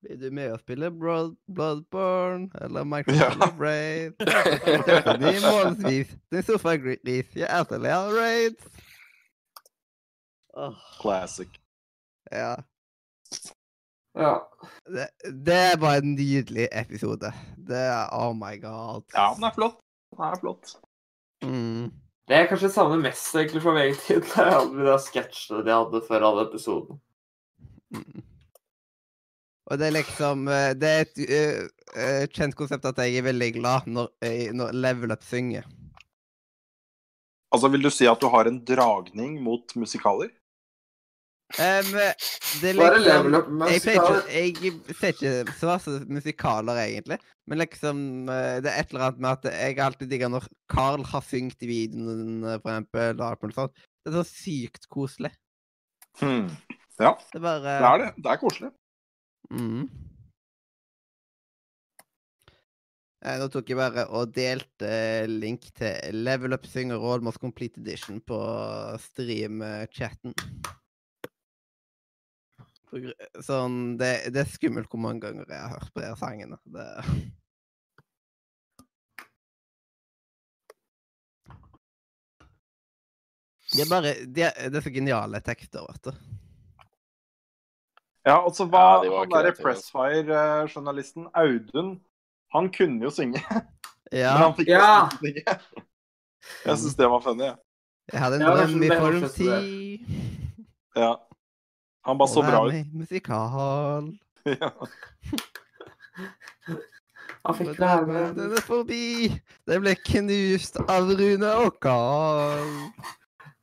[0.00, 2.86] Blir du med å spille Blood, Bloodborne eller.
[2.88, 4.14] Microsoft Raid?
[4.24, 6.14] Kjøper de månedsvis.
[6.32, 7.34] Din sofagris.
[7.36, 8.86] Jeg etterler raids.
[10.56, 11.60] Åh, Classic.
[12.32, 12.56] ja.
[14.18, 14.32] Ja.
[14.90, 15.06] Det,
[15.46, 17.30] det er bare en nydelig episode.
[17.68, 19.04] Det er Oh my god.
[19.14, 19.78] Ja, den er flott.
[20.16, 20.72] Den er flott.
[21.44, 21.92] Mm.
[22.28, 26.26] Det jeg kanskje savner mest egentlig fra VG-tid, er alle de sketsjene de hadde før
[26.30, 26.98] alle episoden.
[27.94, 28.24] Mm.
[29.70, 31.20] Og det er liksom eh, Det er et
[31.94, 34.10] uh, kjent konsept at jeg er veldig glad når,
[34.54, 35.66] når Level Up synger.
[37.50, 40.30] Altså, vil du si at du har en dragning mot musikaler?
[41.58, 41.88] Um,
[42.62, 47.18] det er liksom level up jeg, pleier ikke, jeg ser ikke så masse musikaler, egentlig.
[47.50, 51.26] Men liksom Det er et eller annet med at jeg alltid digger når Carl har
[51.26, 53.10] syngt i videoen, for eksempel.
[53.16, 53.82] Eller sånt.
[53.98, 55.32] Det er så sykt koselig.
[56.22, 56.46] Hmm.
[57.00, 58.12] Ja, Det er bare det er det.
[58.22, 58.70] Det er koselig.
[59.50, 59.88] Mm.
[63.20, 64.90] Eh, Nå tok jeg bare og delte
[65.28, 68.38] link til Level Up Synger Almost Complete Edition på
[69.10, 70.32] stream-chatten.
[73.44, 76.58] Sånn, det, det er skummelt hvor mange ganger jeg har hørt på de sangene.
[76.64, 76.88] Det...
[83.70, 86.39] De er bare de er, Det er så geniale tekster, vet du.
[88.26, 89.52] Ja, altså hva Ja, de var Han derre.
[89.56, 92.00] Pressfire-journalisten Audun,
[92.52, 93.40] han kunne jo synge,
[94.12, 95.06] Ja, men han fikk Ja.
[95.06, 95.42] ikke synge.
[96.66, 97.44] Jeg syns det var funny.
[97.44, 97.56] jeg.
[98.12, 99.44] jeg hadde en Ja, det er drøm i er form ti.
[99.44, 99.98] tid.
[100.96, 101.14] Ja.
[102.06, 102.72] Han bare så bra ut.
[102.72, 104.10] med i Musikal.
[104.46, 104.70] Ja.
[107.46, 108.34] Han fikk med.
[108.36, 109.28] Den er forbi.
[109.68, 112.74] Den ble knust av Rune og Carl.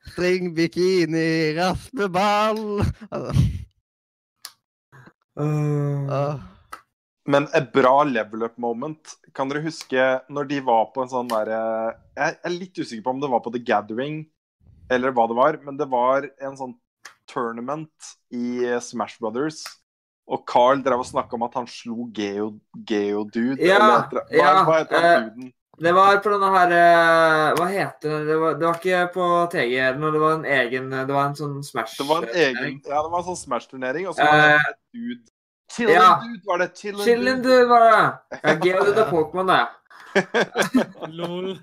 [0.08, 2.80] String bikini, raspeball.
[3.10, 3.34] Altså,
[5.38, 6.38] Øh.
[7.28, 11.28] Men et bra level up moment Kan dere huske når de var på en sånn
[11.30, 11.58] derre
[12.16, 14.22] Jeg er litt usikker på om det var på The Gathering
[14.88, 16.70] eller hva det var, men det var en sånn
[17.28, 19.58] tournament i Smash Brothers.
[20.24, 22.54] Og Carl drev og snakka om at han slo Geo,
[22.88, 23.60] Geodude.
[23.60, 25.52] Ja, eller det- hva, ja, hva heter eh, han duden?
[25.78, 28.22] Det var på denne her eh, Hva heter det?
[28.26, 31.36] Det var, det var ikke på TG, men det var en egen Det var en
[31.38, 32.80] sånn Smash Det var en egen turnering.
[32.88, 35.27] Ja, det var en sånn Smash-turnering, og så var det Eh, en dude
[35.78, 36.08] Chillin' ja.
[36.24, 36.68] dude, var det?
[36.80, 37.54] Chillin' Chillin' dude.
[37.62, 38.40] dude, var det.
[38.42, 39.62] Ja, Geodude og Pokémon, det.
[41.18, 41.54] Lol.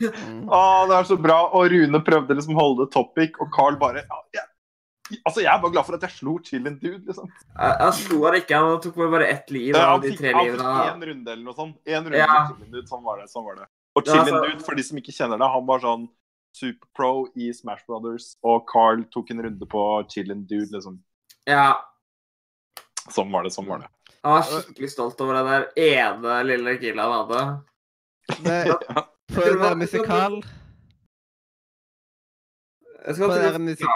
[0.00, 0.46] Mm.
[0.48, 1.40] Å, det er så bra.
[1.56, 4.46] Og Rune prøvde liksom å holde topic, og Carl bare ja, jeg,
[5.26, 7.26] Altså, jeg er bare glad for at jeg slo Chillin' dude, liksom.
[7.50, 10.20] Jeg, jeg slo han ikke, han tok bare ett liv Ja, av han de fikk,
[10.22, 10.74] tre han fikk livene.
[10.86, 11.76] én runde eller noe sånt.
[11.90, 12.28] En runde Ja.
[12.30, 13.26] med Chillin' dude, sånn var det.
[13.32, 13.66] sånn var det.
[13.98, 16.08] Og Ja, Chillin' altså- dude, for de som ikke kjenner det, han var sånn
[16.54, 19.82] superpro i Smash Brothers, og Carl tok en runde på
[20.14, 20.98] Chillin' dude, liksom.
[21.46, 21.74] Ja.
[23.08, 23.88] Sånn var det, sånn var det.
[24.20, 27.44] Jeg var skikkelig stolt over den der ene lille killa han hadde.
[28.44, 29.04] Det, Ja.
[29.32, 30.36] på den der musikal
[33.06, 33.86] Jeg skal til der musik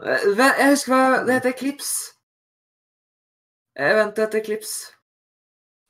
[0.00, 1.50] Eh, Jeg husker hva det heter.
[1.50, 2.14] Eclipse.
[3.76, 4.70] Jeg venter etter klips.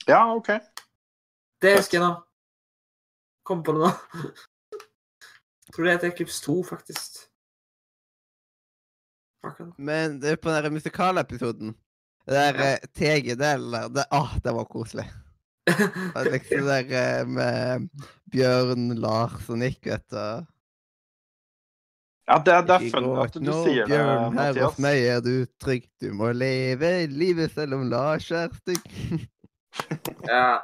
[0.08, 0.48] Ja, OK.
[1.62, 2.14] Det husker jeg nå.
[3.44, 3.90] Kom på det nå.
[5.66, 7.20] Jeg tror det heter Eclipse 2, faktisk.
[9.78, 11.76] Men det er på den musikalepisoden
[12.30, 15.08] Det der eh, TG-delen der, det, ah, det var koselig.
[16.14, 17.88] Det liksom der eh, med
[18.30, 20.46] Bjørn, Lars og Nick, vet du.
[22.30, 25.24] Ja, det, det er funny at du nå, sier det, Bjørn, her hos meg er
[25.26, 25.88] du trygg.
[25.98, 28.86] Du må leve livet selv om Lars er stygg.
[30.26, 30.60] Ja.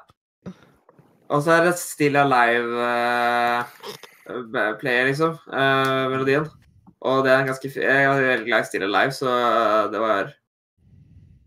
[1.30, 5.36] Og så er det Still Alive uh, player, liksom.
[5.47, 6.48] Uh, melodien.
[7.06, 9.30] Og det er ganske Jeg er veldig glad i Still Alive, så
[9.93, 10.34] det var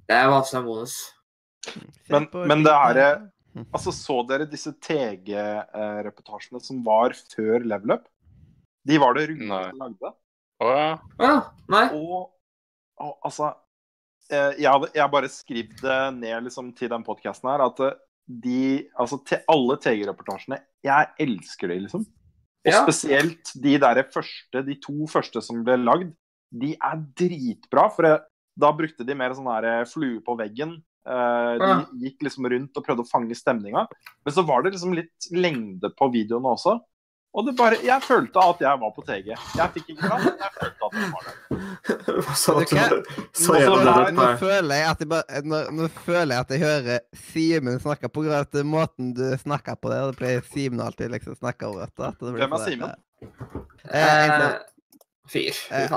[0.09, 0.95] Det var også en bonus.
[2.09, 3.27] Men- men det her er-
[3.73, 8.05] Altså, så dere disse TG-reportasjene som var før Level Up?
[8.87, 10.11] De var det Rune som lagde.
[10.63, 10.91] Å ja.
[11.19, 11.33] Ja.
[11.71, 11.85] Nei.
[11.97, 12.29] Og,
[12.99, 13.49] og altså
[14.31, 17.97] eh, jeg, jeg bare skrev det ned liksom, til den podkasten her, at eh,
[18.29, 22.05] de Altså til alle TG-reportasjene Jeg elsker de, liksom.
[22.05, 22.83] Og Ja.
[22.85, 26.11] spesielt de der første, de to første som ble lagd,
[26.53, 27.87] de er dritbra.
[27.95, 28.19] For jeg,
[28.59, 30.77] da brukte de mer sånn her eh, flue på veggen.
[31.09, 33.85] Eh, de gikk liksom rundt og prøvde å fange stemninga.
[34.25, 36.77] Men så var det liksom litt lengde på videoene også.
[37.37, 39.27] Og det bare, jeg følte at jeg var på TG.
[39.53, 42.33] Jeg fikk ikke plass, men jeg følte at jeg var der.
[42.39, 43.03] Så, Du kan-
[43.37, 46.99] så det nå, føler jeg at jeg bare, nå, nå føler jeg at jeg hører
[47.29, 49.99] Simen snakke på grunn av måten du snakker på det.
[50.01, 52.97] og Det pleier Simen alltid liksom snakke over det Hvem er Simen?
[53.93, 54.59] eh, sånn- Eh,
[55.29, 55.61] Fyr.
[55.69, 55.87] Eh.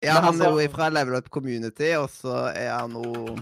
[0.00, 3.36] Ja, han er altså- jo fra Level Up Community, og så er han jo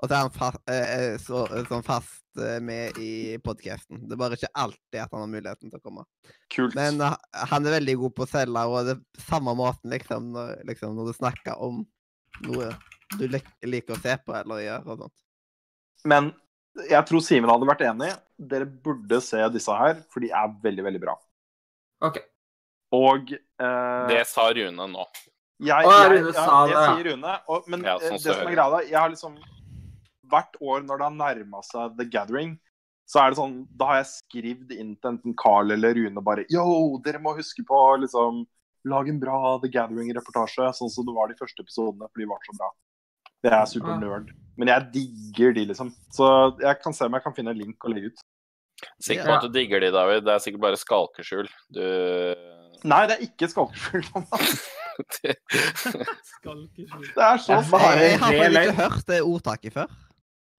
[0.00, 4.04] Og så er han fa eh, eh, så, sånn fast eh, med i podkasten.
[4.06, 6.04] Det er bare ikke alltid at han har muligheten til å komme.
[6.54, 6.76] Kult.
[6.78, 10.30] Men eh, han er veldig god på å selge, og det er samme måten liksom
[10.36, 11.82] når, liksom, når du snakker om
[12.46, 12.70] noe
[13.16, 15.16] du liker å se på eller gjøre og sånt.
[16.06, 16.30] Men
[16.86, 18.12] jeg tror Simen hadde vært enig.
[18.38, 21.16] Dere burde se disse her, for de er veldig, veldig bra.
[22.06, 22.20] OK.
[22.94, 25.08] Og eh, Det sa Rune nå.
[25.58, 26.34] Jeg, jeg, jeg,
[26.70, 27.34] jeg, sier Rune.
[27.48, 29.38] Og, men Ja, eh, sånn det som er greia, da, jeg har liksom
[30.28, 32.58] Hvert år når det har nærma seg The Gathering,
[33.08, 36.44] så er det sånn Da har jeg skrevet inn til enten Carl eller Rune bare
[36.52, 36.64] Yo,
[37.04, 38.44] dere må huske på liksom
[38.88, 42.44] Lag en bra The Gathering-reportasje, sånn som det var de første episodene, for de var
[42.46, 42.68] så bra.
[43.42, 44.22] Det er super Ah.
[44.56, 45.90] Men jeg digger de, liksom.
[46.14, 46.26] Så
[46.62, 48.22] jeg kan se om jeg kan finne en link og legge ut.
[49.02, 49.26] Sikker Ja.
[49.26, 50.24] på at du digger de, David.
[50.24, 51.48] Det er sikkert bare skalkeskjul.
[51.70, 51.82] Du
[52.84, 54.06] Nei, det er ikke skalkeskjul.
[54.98, 55.34] Det
[57.22, 59.86] er så Jeg bare- Jeg har faktisk ikke hørt det ordtaket før.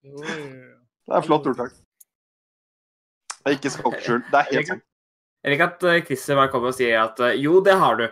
[0.04, 1.72] Det er flott ordtak.
[3.40, 4.22] Det er ikke skalkeskjul.
[4.32, 4.84] Det er helt sant.
[5.44, 8.08] Jeg liker at eh, Christer bare kommer og sier at eh, jo, det har du.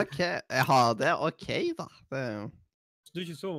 [0.00, 1.10] OK, jeg har det.
[1.20, 1.48] OK,
[1.78, 1.86] da.
[2.10, 2.50] Det, er jo-
[3.14, 3.52] Du er ikke så.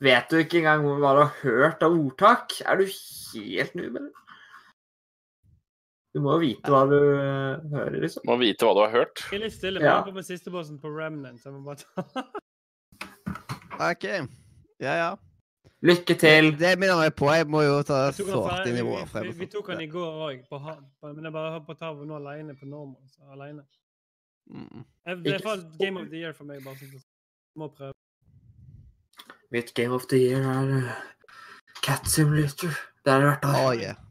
[0.00, 2.54] Vet du ikke engang hva du har hørt av ordtak?
[2.64, 4.10] Er du helt noob, eller?
[6.10, 8.24] Du må jo vite hva du eh, hører, liksom.
[8.26, 9.22] må vite hva du har hørt.
[9.30, 9.82] Jeg er litt stille.
[9.84, 10.00] Ja.
[10.00, 11.38] men Jeg på siste bossen på Remnant.
[11.38, 12.24] Så jeg må bare ta
[13.90, 14.06] OK.
[14.82, 15.10] Ja, ja.
[15.86, 16.50] Lykke til.
[16.58, 17.30] Det minner meg på.
[17.32, 19.06] Jeg må jo ta sårt i vi, nivået.
[19.08, 20.42] for vi, vi tok han i går òg,
[21.06, 23.00] men jeg bare har på tav nå alene på normal.
[23.14, 23.64] Så alene.
[24.50, 24.84] Mm.
[25.22, 26.60] Det er faktisk Game of the Year for meg.
[26.66, 27.00] bare sånn.
[27.56, 27.94] Må prøve.
[29.50, 30.92] Mitt game of the year er uh,
[31.82, 32.74] Cat Simulator.
[33.04, 34.09] Det har det hvert Å, yeah.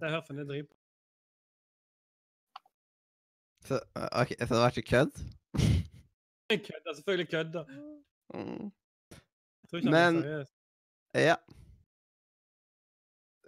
[0.00, 0.74] Det har jeg driver på.
[3.68, 3.78] det er.
[3.78, 5.14] Så, uh, ok, så det var ikke kødd?
[6.50, 7.64] Jeg kødder, selvfølgelig kødder.
[8.34, 8.70] Mm.
[9.92, 10.44] Men- er.
[11.14, 11.34] Ja.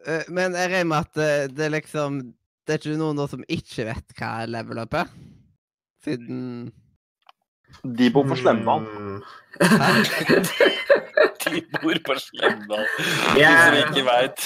[0.06, 2.20] Eh, Men jeg regner med at det, det er liksom
[2.66, 5.08] Det er ikke noen nå som ikke vet hva level up er?
[6.04, 6.72] Siden
[7.98, 9.22] De bor for slemme, Mm.
[11.44, 12.84] De bor på Slemdal.
[13.36, 14.44] De som ikke veit.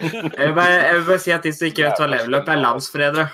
[0.00, 2.48] Jeg vil, bare, jeg vil bare si at de som ikke vet hva level up
[2.48, 3.26] er, landsfredere.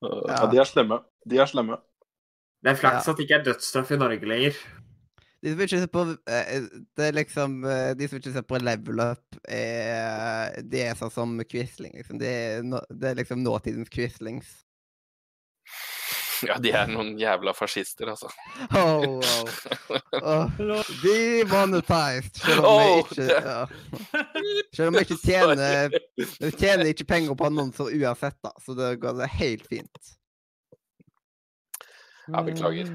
[0.00, 1.00] Ja, de er slemme.
[1.28, 1.78] De er slemme.
[2.60, 4.58] Det er flaks at det ikke er dødsstraff i Norge lenger.
[5.40, 6.64] De som ikke ser på eh,
[6.96, 11.12] Det er liksom eh, De som ikke ser på level up, er De er sånn
[11.14, 12.18] som Quisling, liksom.
[12.20, 14.50] Det er, det er liksom nåtidens Quislings.
[16.48, 18.30] Ja, de er noen jævla fascister, altså.
[18.72, 19.48] Oh, wow.
[20.20, 20.92] oh.
[21.02, 23.58] Demonetized, selv om vi Oh, ikke ja.
[24.76, 28.94] Selv om vi ikke tjener Vi tjener ikke penger på annonser uansett, da, så det
[29.02, 30.12] går det helt fint.
[32.30, 32.92] Ja, beklager.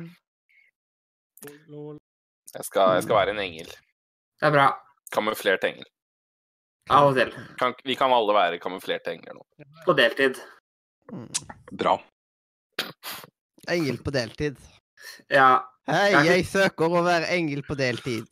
[1.46, 3.70] Jeg skal, jeg skal være en engel.
[4.40, 4.70] Det er bra.
[5.14, 5.86] Kamuflert engel.
[6.94, 7.32] Av og til.
[7.60, 9.46] Kan, vi kan alle være kamuflerte engler nå.
[9.88, 10.38] På deltid.
[11.12, 11.30] Mm.
[11.74, 11.98] Bra.
[13.72, 14.60] Engel på deltid.
[15.32, 15.66] Ja.
[15.90, 18.26] Hei, Jeg jeg søker å være engel på deltid.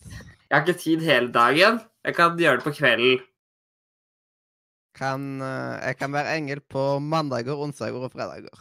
[0.49, 1.79] Jeg har ikke tid hele dagen.
[2.05, 3.21] Jeg kan gjøre det på kvelden.
[4.93, 8.53] Kan, eh, jeg kan være engel på mandager, onsdager og fredager.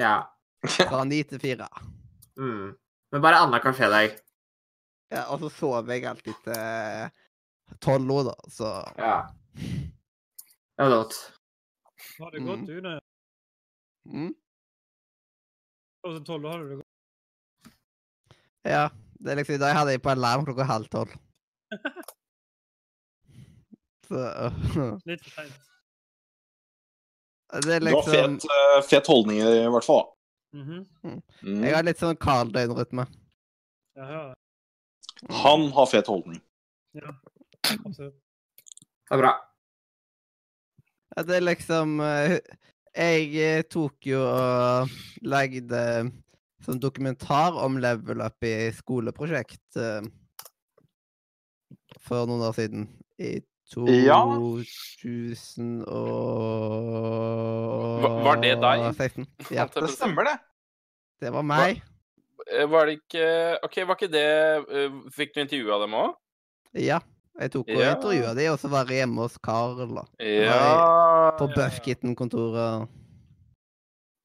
[0.00, 0.22] Ja.
[0.64, 1.68] Fra ni til fire.
[2.40, 2.76] Mm.
[3.12, 4.16] Men bare annenhver fredag.
[5.10, 9.16] Ja, og så sover jeg alltid til tolv år, da, så Ja.
[9.56, 11.16] Det var godt.
[12.20, 12.66] Har det gått, Une?
[12.66, 12.80] du?
[12.80, 13.00] det?
[14.06, 14.34] mm.
[16.04, 17.72] Og så tolv, har du det godt.
[18.64, 18.88] Ja.
[19.20, 21.12] Det er liksom, I dag hadde jeg på alarm klokka halv tolv.
[24.10, 24.20] Så
[25.10, 25.58] Litt seint.
[27.50, 30.04] Det er Du har liksom fet, uh, fet holdning i hvert fall.
[30.54, 30.84] Mhm.
[31.06, 31.64] Mm.
[31.66, 33.04] Jeg har litt sånn Carl-døgnrytme.
[33.98, 34.34] Hører.
[35.42, 36.40] Han har fet holdning.
[36.96, 37.12] Ja,
[37.84, 38.16] absolutt.
[39.10, 39.32] Det er bra.
[41.16, 42.38] Ja, det er liksom eh,
[42.96, 44.88] Jeg eh, tok jo og
[45.22, 46.10] lagde
[46.64, 50.02] sånn dokumentar om level up i skoleprosjekt eh,
[52.02, 52.88] for noen år siden.
[53.20, 53.38] I
[53.70, 54.16] Ja.
[54.26, 58.82] 2000 og Var- det deg?
[58.98, 59.26] 16.
[59.54, 60.34] Ja, Det stemmer, det.
[61.22, 61.78] det var meg.
[62.50, 63.26] Var, Var det ikke
[63.62, 64.26] OK, var ikke det
[64.74, 66.16] eh, Fikk du intervjua dem òg?
[66.74, 66.98] Ja.
[67.38, 67.94] Jeg tok og Ja.
[67.94, 71.30] intervjua de, og så var jeg hjemme hos Carl da, Ja.
[71.38, 71.46] på.
[71.54, 72.88] Buffkitten-kontoret.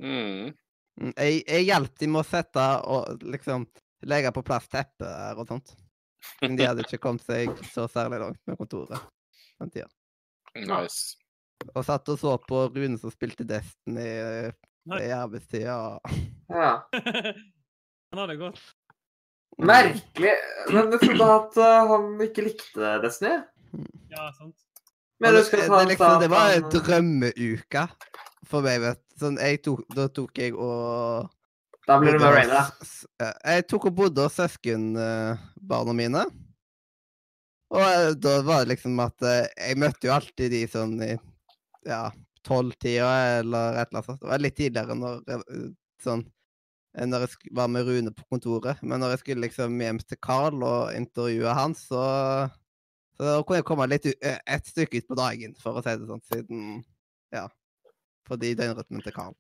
[0.02, 0.54] Mm.
[1.00, 3.68] Mm, Jeg, jeg hjalp dem med å sette og liksom
[4.08, 5.76] legge på plass teppet her og sånt.
[6.42, 9.00] Men de hadde ikke kommet seg så særlig langt med kontoret
[9.60, 9.88] den tida.
[10.56, 11.16] Nice.
[11.76, 14.52] Og satt og så på Rune som spilte Destiny eh,
[15.00, 16.00] i arbeidstida.
[16.50, 16.82] Ja.
[18.12, 18.60] Han hadde godt.
[19.58, 20.36] Merkelig.
[20.72, 23.38] Men jeg trodde at uh, han ikke likte Destiny.
[24.12, 24.56] Ja, sant.
[25.20, 27.86] Men du det, det, ta liksom, det var en drømmeuke
[28.50, 29.04] for meg, vet du.
[29.16, 31.30] Sånn, jeg tok, da tok jeg og
[31.88, 32.66] Da ble du med Raina.
[33.24, 36.26] eh, Jeg tok og bodde hos søskenbarna mine.
[37.72, 41.14] Og eh, da var det liksom at eh, jeg møtte jo alltid de sånn i
[41.88, 42.10] ja,
[42.44, 44.20] tolvtida eller et eller annet sånt.
[44.20, 45.24] Det var litt tidligere når
[46.04, 46.28] sånn
[46.96, 48.80] når jeg var med Rune på kontoret.
[48.82, 52.06] Men når jeg skulle liksom hjem til Carl og intervjue han, så
[53.16, 56.10] så kunne jeg komme litt eh, et stykke ut på dagen, for å si det
[56.10, 56.66] sånn, siden
[57.36, 57.48] Ja.
[58.26, 59.36] Fordi døgnrytmen til Carl.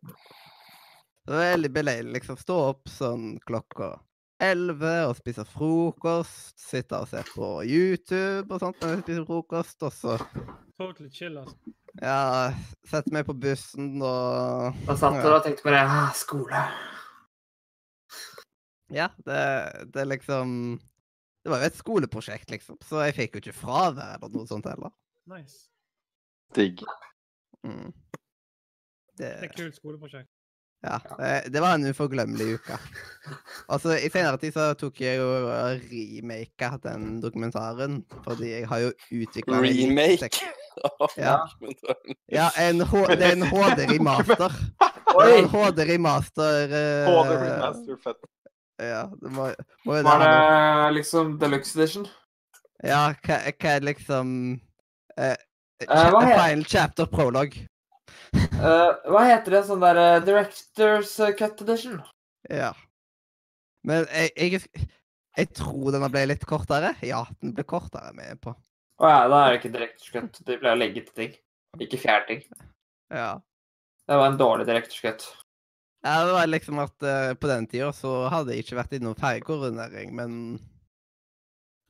[0.00, 2.38] Det var veldig beleilig, liksom.
[2.40, 3.96] Stå opp sånn klokka
[4.42, 6.54] elleve og spiser frokost.
[6.60, 9.82] Sitter og ser på YouTube og sånt når vi spiser frokost.
[9.86, 10.16] Og så
[10.80, 11.56] Totally chill, altså.
[12.00, 12.52] ja,
[12.88, 15.82] setter meg på bussen og Da satt du og tenkte på det.
[15.84, 16.62] ah, skole.
[18.90, 19.40] Ja, det,
[19.94, 20.54] det er liksom
[21.44, 24.66] Det var jo et skoleprosjekt, liksom, så jeg fikk jo ikke fravær eller noe sånt
[24.68, 24.92] heller.
[25.30, 25.68] Nice.
[26.56, 26.82] Digg.
[27.64, 27.92] Mm.
[29.16, 30.28] Det er Det, et kult skoleprosjekt.
[30.82, 32.76] Ja, det, det var en uforglemmelig uke.
[33.68, 38.78] Altså, I senere tid så tok jeg jo og remaka den dokumentaren, fordi jeg har
[38.86, 40.30] jo utvikla Remake?
[41.18, 41.36] Ja.
[42.38, 44.54] Ja, en H det er en HD remaster.
[45.10, 45.38] Det Oi!
[45.40, 48.20] en HD remaster uh, HD remaster fett.
[48.80, 49.48] Ja, det må,
[49.84, 52.06] må jo Var det det ha noe- liksom deluxe edition?
[52.86, 54.30] Ja, hva, hva er liksom
[55.18, 55.34] uh,
[55.90, 57.66] hva Final chapter prologue.
[58.60, 59.60] Eh, hva heter det?
[59.68, 62.00] Sånn der uh, Directors eh, Cut Edition?
[62.52, 62.74] Ja.
[63.88, 64.88] Men jeg, jeg,
[65.38, 66.92] jeg tror denne ble litt kortere.
[67.06, 68.52] Ja, den ble kortere med på.
[69.00, 70.42] Å ja, da er det ikke Directors Cut.
[70.44, 71.38] Det ble å legge til ting.
[71.80, 72.42] Ikke fjerne ting.
[73.14, 73.30] Ja.
[74.04, 75.30] Det var en dårlig Directors Cut.
[76.04, 79.16] ja det var liksom at uh, på den tida så hadde jeg ikke vært innom
[79.18, 80.36] ferjekoordinering, men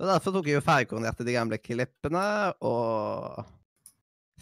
[0.01, 2.27] og derfor tok jeg jo ferjekoordinerte de gamle klippene
[2.65, 3.43] og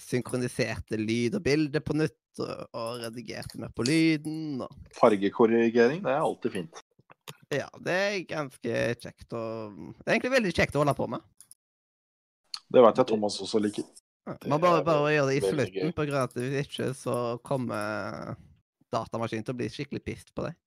[0.02, 4.62] synkroniserte lyd og bilde på nytt, og, og redigerte mer på lyden.
[4.64, 6.82] Og, Fargekorrigering, det er alltid fint.
[7.60, 9.42] ja, det er ganske kjekt å
[9.98, 11.24] Det er egentlig veldig kjekt å holde på med.
[12.68, 13.86] Det vet jeg Thomas også liker.
[14.28, 17.18] Ja, Man bare, bare gjør det i slutten, på grunn av at hvis ikke så
[17.46, 18.34] kommer
[18.92, 20.58] datamaskinen til å bli skikkelig pissed på deg.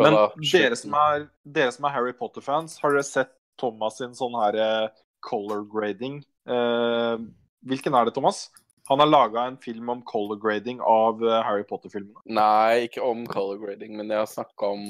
[0.00, 4.34] Men dere som er, dere som er Harry Potter-fans, har dere sett Thomas sin sånn
[4.40, 6.18] her eh, color grading?
[6.50, 7.24] Eh,
[7.68, 8.48] hvilken er det, Thomas?
[8.90, 12.20] Han har laga en film om color grading av eh, Harry Potter-filmene.
[12.36, 14.84] Nei, ikke om color grading, men jeg har snakka om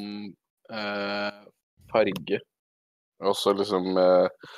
[0.75, 1.37] eh,
[1.93, 2.41] farge.
[3.23, 4.49] Også liksom eh,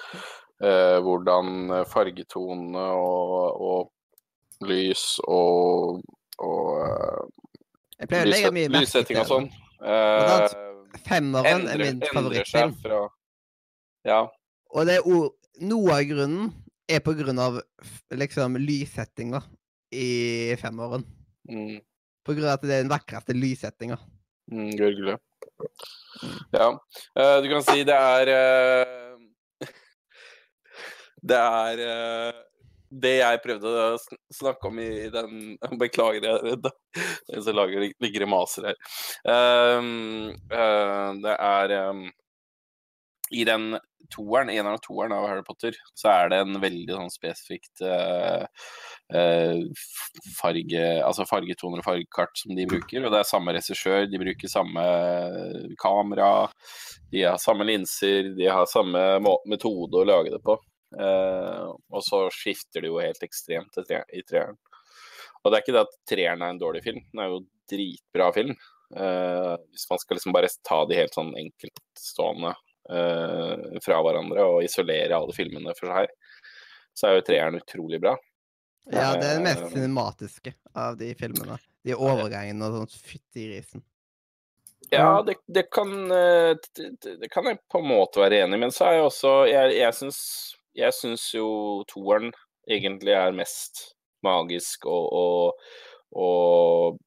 [0.64, 6.00] eh, hvordan fargetonene og, og lys og,
[6.40, 7.22] og eh,
[8.00, 9.50] Jeg pleier å legge mye merke til sånn.
[9.82, 9.92] det.
[9.92, 10.62] Eh,
[11.06, 12.72] Femmeren er min favorittfilm.
[12.80, 13.04] fra
[14.08, 14.22] Ja.
[14.72, 15.04] Og det er
[15.68, 16.54] noe av grunnen
[16.88, 17.60] er på grunn av
[18.14, 19.40] liksom lyssettinga
[19.94, 21.04] i femåren.
[21.50, 21.78] Mm,
[22.26, 23.98] På grunn av at det er den vakreste lyssettinga.
[24.52, 25.18] mm, Gurgle.
[26.54, 26.70] Ja.
[27.18, 29.18] Uh, du kan si det er uh,
[31.26, 32.42] Det er uh,
[32.96, 36.68] det jeg prøvde å sn- snakke om i i den Beklager, jeg er redd.
[37.42, 38.78] Så lager jeg maser grimaser her.
[39.26, 42.04] Um, eh, det er um,
[43.34, 43.72] I den
[44.12, 48.44] toeren, eneren og toeren av Harry Potter, så er det en veldig sånn spesifikt uh,
[49.14, 49.86] uh,
[50.36, 53.02] farge, altså fargetoner og fargekart som de bruker.
[53.02, 54.84] Og det er samme regissør, de bruker samme
[55.82, 56.30] kamera,
[57.10, 59.02] de har samme linser, de har samme
[59.50, 60.58] metode å lage det på.
[60.96, 64.58] Uh, og så skifter det jo helt ekstremt tre- i treeren.
[65.42, 68.30] Og det er ikke det at treeren er en dårlig film, den er jo dritbra
[68.34, 68.54] film.
[68.86, 72.52] Hvis man skal liksom bare ta de helt sånn enkeltstående
[72.86, 76.12] fra hverandre og isolere alle filmene for seg,
[76.96, 78.14] så er jo treeren utrolig bra.
[78.86, 81.58] Ja, det er det mest Eh, cinematiske av de filmene.
[81.82, 83.00] De overgangene og sånn.
[83.10, 83.82] Fytti grisen.
[84.92, 88.74] Ja, det, det, kan, eh, det, kan jeg på en måte være enig i, men
[88.74, 90.20] så er jeg også Jeg, jeg syns
[90.76, 91.48] jeg syns jo
[91.90, 92.30] toeren
[92.68, 93.96] egentlig er mest
[94.26, 95.66] magisk og, og,
[96.14, 97.02] og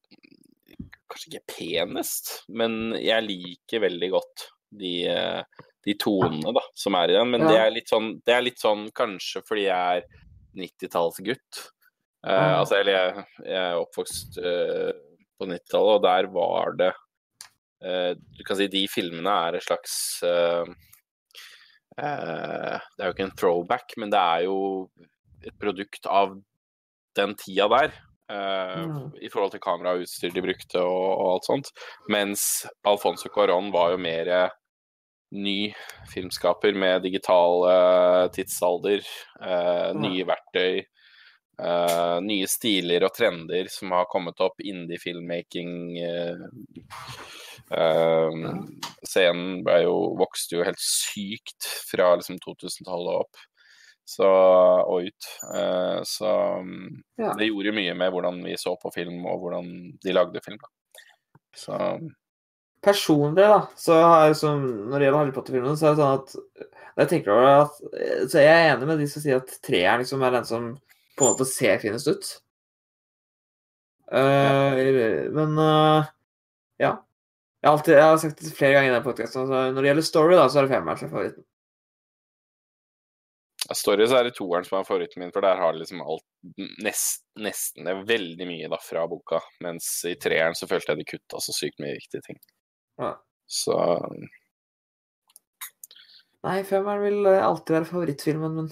[1.10, 4.44] Kanskje ikke penest, men jeg liker veldig godt
[4.78, 7.30] de, eh, de tonene da, som er i den.
[7.32, 10.08] Men det er litt sånn, det er litt sånn kanskje fordi jeg er
[10.60, 11.60] 90-tallsgutt.
[12.26, 12.58] Uh, Ja.
[12.60, 14.90] altså, eller jeg, jeg er oppvokst uh,
[15.40, 16.90] på 90-tallet, og der var det
[17.86, 19.94] uh, Du kan si de filmene er et slags
[20.28, 20.68] eh,
[21.96, 24.58] eh, Det er jo ikke en throwback, men det er jo
[25.46, 26.36] et produkt av
[27.16, 27.92] den tida der.
[28.30, 29.12] eh, Mm.
[29.20, 31.70] I forhold til kamera og utstyr de brukte og, og alt sånt.
[32.08, 34.28] Mens Alfonso Cuarón var jo mer
[35.30, 35.72] ny
[36.10, 39.04] filmskaper med digital uh, tidsalder,
[39.40, 40.80] eh, nye verktøy,
[41.62, 44.58] uh, nye stiler og trender som har kommet opp.
[44.60, 45.72] Indie-filmmaking.
[46.02, 46.42] eh,
[47.70, 48.40] eh,
[49.06, 53.46] scenen jo, vokste jo helt sykt fra liksom 2000-tallet opp.
[54.10, 55.26] Så, og ut.
[56.02, 56.26] Så
[57.14, 57.34] Ja.
[57.38, 59.68] det gjorde jo mye med hvordan vi så på film, og hvordan
[60.02, 60.58] de lagde film.
[60.58, 60.66] Da.
[61.54, 61.76] Så
[62.80, 66.20] Personlig, da, så har jeg som Når det gjelder Harry Potter-filmene, så er det sånn
[66.20, 69.42] at når jeg tenker over det, at Så jeg er enig med de som sier
[69.42, 70.70] at treeren liksom er den som
[71.20, 72.30] på en måte ser finest ut.
[74.10, 76.08] Uh, men uh,
[76.80, 76.94] ja.
[77.60, 79.50] Jeg har, alltid, jeg har sagt det flere ganger i den podkasten.
[79.50, 81.46] Når det gjelder story, da, så er det femmeren som er favoritten.
[83.76, 86.24] Story så er det toeren som er favoritten min, for der har det liksom alt
[86.82, 89.42] nest, nesten det er veldig mye da fra boka.
[89.62, 92.40] Mens i treeren så følte jeg de kutta så sykt mye viktige ting.
[93.00, 93.14] Ja.
[93.50, 93.76] Så
[96.46, 98.70] Nei, femmeren vil eh, alltid være favorittfilmen, min.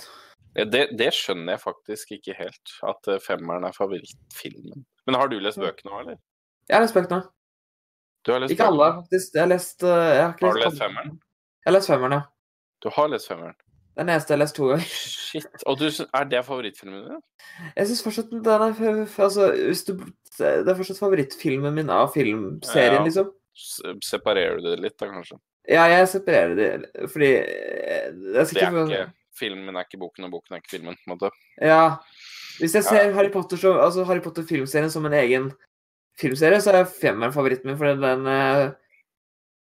[0.73, 4.87] det, det skjønner jeg faktisk ikke helt, at eh, femmeren er favorittfilmen.
[5.09, 6.21] Men har du lest bøkene òg, eller?
[6.69, 7.23] jeg har lest bøkene.
[8.27, 9.35] Du har lest Ikke alle, faktisk.
[9.35, 11.15] Jeg har lest eh, jeg har, ikke Har du lest femmeren?
[11.65, 12.23] Jeg har lest femmeren, ja.
[12.85, 13.57] Du har lest femmeren?
[13.99, 14.91] Den eneste jeg har lest to ganger.
[15.29, 15.47] Shit.
[15.67, 17.23] Og du, er det favorittfilmen din?
[17.77, 19.97] Jeg syns fortsatt den er Altså, hvis du
[20.39, 23.05] Det er fortsatt favorittfilmen min av filmserien, Ja.
[23.05, 23.33] liksom.
[24.05, 25.39] Separerer du det litt, da, kanskje?
[25.69, 26.69] Ja, jeg separerer det,
[27.13, 30.63] fordi eh, Det er Det sikkert er ikke Filmen er ikke boken, og boken er
[30.63, 31.29] ikke filmen, på en måte.
[31.63, 31.97] Ja.
[32.59, 32.89] Hvis jeg Ja.
[32.91, 35.53] ser Harry Potter som, altså Harry Potter-filmserien som en egen
[36.19, 38.75] filmserie, så er femmeren favoritten min, for den den...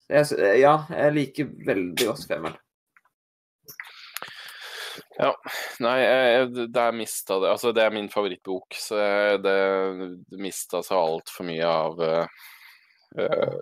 [0.08, 2.56] jeg, Ja, jeg liker veldig godt femmeren.
[5.20, 5.32] Ja.
[5.84, 9.00] Nei, jeg, det er mista det Altså, det er min favorittbok, så
[9.44, 9.56] det,
[10.32, 12.28] det mista så altfor mye av eh,
[13.20, 13.58] eh,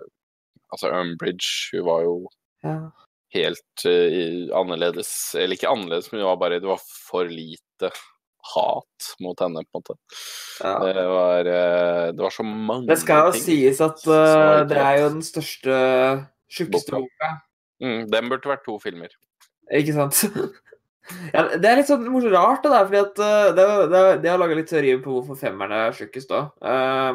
[0.72, 2.14] Altså, Umbridge, hun var jo
[2.64, 2.78] Ja.
[3.34, 5.34] helt eh, annerledes.
[5.34, 7.90] Eller ikke annerledes, men hun var bare Det var for lite
[8.54, 9.94] hat mot henne, på en måte.
[10.60, 10.74] ja.
[10.84, 14.76] Det var, uh, det var så mange ting Det skal jo sies at ikke det
[14.82, 15.78] er jo den største,
[16.52, 17.30] tjukkeste Boka.
[17.80, 19.08] Mm, den burde vært to filmer.
[19.72, 20.24] Ikke sant?
[21.34, 23.18] Ja, det er litt sånn morsomt rart, det der, fordi at
[23.56, 26.46] det, det, De har laga litt teorier på hvorfor femmeren er tjukkest òg.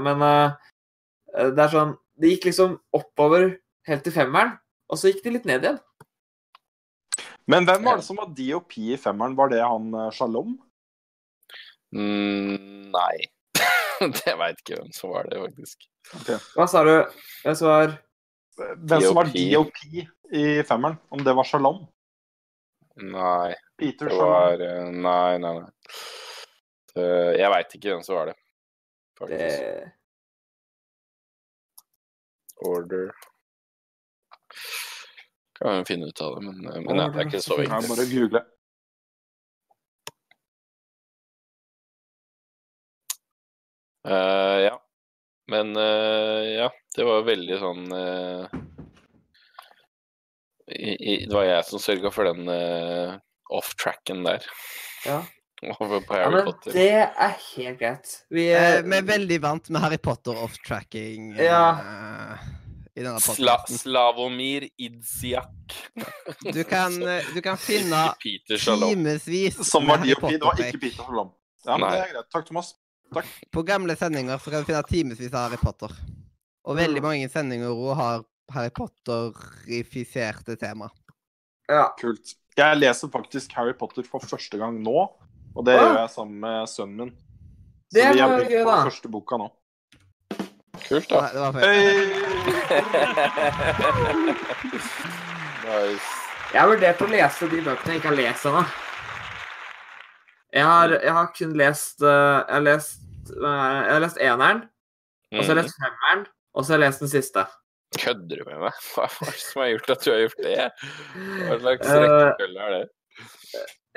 [0.06, 0.22] men
[1.58, 3.54] det er sånn Det gikk liksom oppover
[3.88, 4.58] helt til femmeren,
[4.91, 5.80] og så gikk de litt ned igjen.
[7.50, 9.38] Men hvem var det som var DOP i femmeren?
[9.38, 10.58] Var det han eh, Shalom?
[11.96, 13.16] Mm, nei.
[14.20, 15.88] det veit ikke hvem som var det, faktisk.
[16.58, 16.94] Hva sa du?
[17.46, 17.96] Jeg svar
[18.60, 19.82] Hvem som var DOP?
[20.30, 21.00] I femmeren?
[21.10, 21.86] Om det var Shalom?
[23.00, 23.56] Nei.
[23.80, 25.00] Peter Det var Shalom.
[25.08, 25.72] Nei, nei, nei.
[27.40, 28.36] Jeg veit ikke hvem som var det.
[29.18, 29.64] faktisk.
[29.64, 29.99] det.
[32.65, 33.11] Order
[35.60, 37.90] Kan jo finne ut av det, men, eh, men ja, det er ikke så Jeg
[37.90, 38.41] bare google.
[44.07, 44.76] Uh, ja.
[45.52, 48.48] Men uh, ja, det var veldig sånn uh,
[50.72, 52.48] i, i, Det var jeg som sørga for den
[53.49, 54.45] off-tracken der.
[55.03, 55.19] Ja.
[55.61, 56.72] Over på Ja, Harry men Potter.
[56.72, 58.14] det er helt greit.
[58.31, 62.38] Vi, er, eh, vi er veldig vant med Harry Potter off-tracking eh, Ja.
[62.95, 63.57] i denne Sla.
[63.68, 65.76] Slavomir Idziak.
[66.56, 70.30] Du kan, eh, du kan finne timevis Som var Harry DOP.
[70.31, 71.31] Det var ikke Peter Shalom.
[71.65, 71.91] Ja, men Nei.
[71.98, 72.30] det er greit.
[72.31, 72.73] Takk, Thomas.
[73.52, 75.91] På gamle sendinger så kan du finne timevis av Harry Potter.
[76.69, 77.07] Og veldig Mm.
[77.10, 78.23] mange sendinger òg har
[78.53, 80.90] Harry Potter-ifiserte tema.
[81.69, 81.90] ja.
[81.99, 82.36] Kult.
[82.57, 85.07] Jeg leser faktisk Harry Potter for første gang nå,
[85.56, 85.82] og det Ah.
[85.84, 87.12] gjør jeg sammen med sønnen min.
[87.90, 89.48] Så Det vi har begynt på den første boka nå.
[90.88, 91.22] Kult, da.
[91.22, 91.66] Nei, det var feil.
[91.70, 93.20] Hey!
[95.66, 96.10] nice.
[96.54, 98.64] Jeg har vurdert å lese de bøkene jeg ikke har lest ennå.
[100.50, 103.44] Jeg har, jeg har kun lest eh, Jeg har lest, eh,
[103.86, 104.64] jeg har lest eneren,
[105.36, 106.24] og så har jeg lest femmeren,
[106.58, 107.44] og så har jeg lest den siste.
[108.00, 108.74] Kødder du med meg?
[108.96, 110.58] Hva er det som har gjort at du har gjort det?
[111.46, 112.86] Hva slags Eh, rekkefølge er det?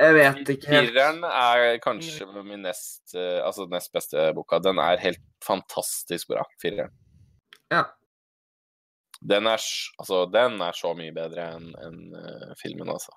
[0.00, 0.92] Jeg vet ikke helt.
[0.92, 4.60] Fireren er kanskje min nest, eh, altså nest beste boka.
[4.62, 6.94] Den er helt fantastisk bra, fireren.
[7.72, 7.84] Ja.
[9.22, 9.60] Den er,
[10.00, 13.12] altså, den er så mye bedre enn en, uh, filmen, altså.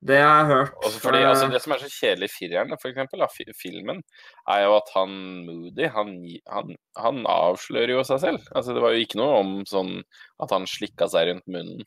[0.00, 0.76] Det har jeg hørt.
[0.86, 4.00] Også fordi, eh, altså, det som er så kjedelig i fireren, for eksempel, av filmen,
[4.48, 5.12] er jo at han
[5.44, 6.14] Moody, han,
[6.48, 8.46] han, han avslører jo seg selv.
[8.54, 9.98] Altså, det var jo ikke noe om sånn
[10.40, 11.84] at han slikka seg rundt munnen.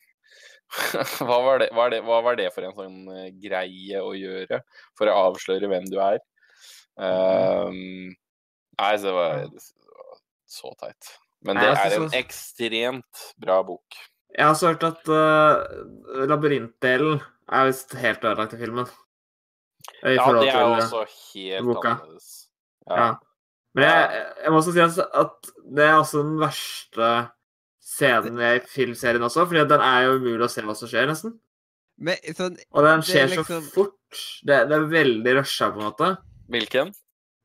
[1.26, 4.14] hva, var det, hva, er det, hva var det for en sånn eh, greie å
[4.16, 4.62] gjøre
[4.98, 6.18] for å avsløre hvem du er?
[6.94, 8.14] Um,
[8.78, 10.18] nei, så det var, det var
[10.56, 11.14] så teit.
[11.44, 13.98] Men det er en ekstremt bra bok.
[14.34, 17.20] Jeg har også hørt at uh, labyrintdelen
[17.52, 18.88] er visst helt ødelagt i filmen.
[20.02, 21.92] I Ja, det er også helt boka.
[21.92, 22.30] annerledes.
[22.88, 23.12] Ja.
[23.74, 27.10] Men jeg, jeg må også si at det er også den verste
[27.84, 31.34] scenen i filmserien også, for den er jo umulig å se hva som skjer, nesten.
[31.98, 33.98] Men sånn Og den er skjer liksom- så fort.
[34.46, 36.08] Det, det er veldig rusha, på en måte.
[36.50, 36.94] Hvilken?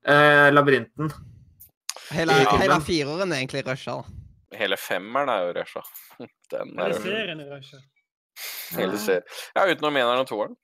[0.05, 1.11] Eh, labyrinten.
[2.11, 2.57] Hele, Ja.
[2.57, 4.03] hele fireren er egentlig rusha.
[4.53, 5.83] Hele femmeren er jo rusha.
[6.49, 7.77] Den er Hele serien er rusha.
[8.75, 9.23] hele serien.
[9.55, 10.55] Ja, utenom eneren og toeren.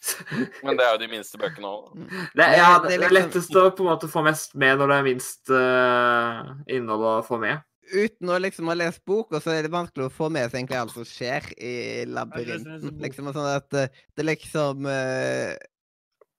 [0.64, 2.08] Men det er jo de minste bøkene òg.
[2.34, 4.54] Det, ja, det det, er det er liksom- lettest å på en måte få mest
[4.54, 7.60] med når det er minst uh, innhold å få med.
[7.92, 10.78] Uten å liksom ha lest boka, så er det vanskelig å få med seg egentlig
[10.78, 11.72] alt som skjer i
[12.06, 12.98] labyrinten.
[13.02, 15.54] Liksom sånn at eh, det liksom eh,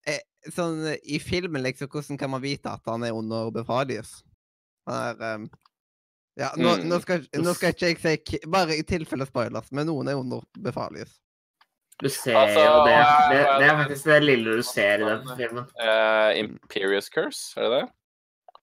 [0.08, 4.24] eh, Sånn i filmen, liksom, hvordan kan man vite at han er under Befalius?
[4.90, 5.50] Han er eh,
[6.40, 6.88] Ja, nå, Mm.
[6.90, 10.42] nå, skal, nå skal ikke jeg si Bare i tilfelle spoilers, men noen er under
[10.58, 11.18] Befalius.
[12.02, 12.96] Du ser Altså, jo det.
[13.30, 13.42] det.
[13.60, 15.68] Det er faktisk det lille du ser i den filmen.
[15.78, 18.62] Uh, Imperious Curse, er det det?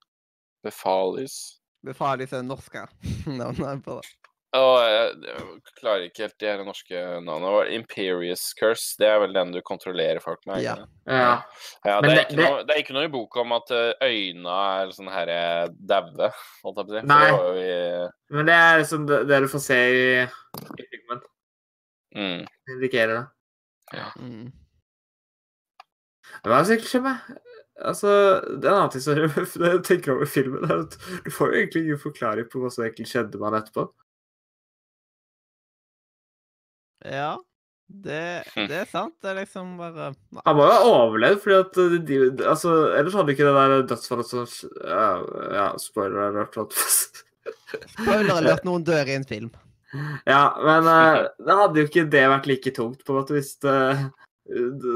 [0.65, 2.87] Befalius Befalius disse norske
[3.41, 4.09] navnet på det.
[4.57, 7.67] Å, jeg jeg klarer ikke helt de her norske navnene.
[7.77, 10.63] Imperious Curse, det er vel den du kontrollerer folk med?
[10.65, 10.73] Ja.
[10.81, 10.87] det?
[11.13, 11.35] Ja.
[11.85, 13.69] Ja, det, er det- ikke det- Noe, det er ikke noe i boka om at
[13.77, 15.41] Øynene øyna er sånn herre
[15.93, 16.31] daue,
[16.65, 17.07] holdt jeg på å si.
[17.13, 17.19] Nei.
[17.29, 21.21] det var Men det er liksom det, det du får se i, i filmen.
[22.17, 22.41] mm.
[22.49, 24.07] Det indikerer det.
[24.17, 24.49] Mm.
[26.41, 27.37] Hva er det som egentlig skjer med
[27.79, 28.11] Altså,
[28.59, 29.19] det er en annen ting som
[29.69, 32.87] jeg tenker over filmen, er at du får jo egentlig ingen forklaring på hva som
[32.87, 33.85] egentlig skjedde med han etterpå.
[37.07, 37.37] Ja,
[37.89, 38.25] det,
[38.57, 39.15] det er sant.
[39.23, 40.43] Det er liksom bare Nei.
[40.43, 43.87] Han må jo ha overlevd, fordi at de, de, altså, ellers hadde ikke det der
[43.93, 45.07] dødsfallet som Ja,
[45.55, 46.59] ja spoiler alert.
[47.95, 49.49] Spoiler alert, noen dør i en film.
[50.29, 53.55] Ja, men uh, det hadde jo ikke det vært like tungt, på en måte, hvis
[53.65, 53.79] det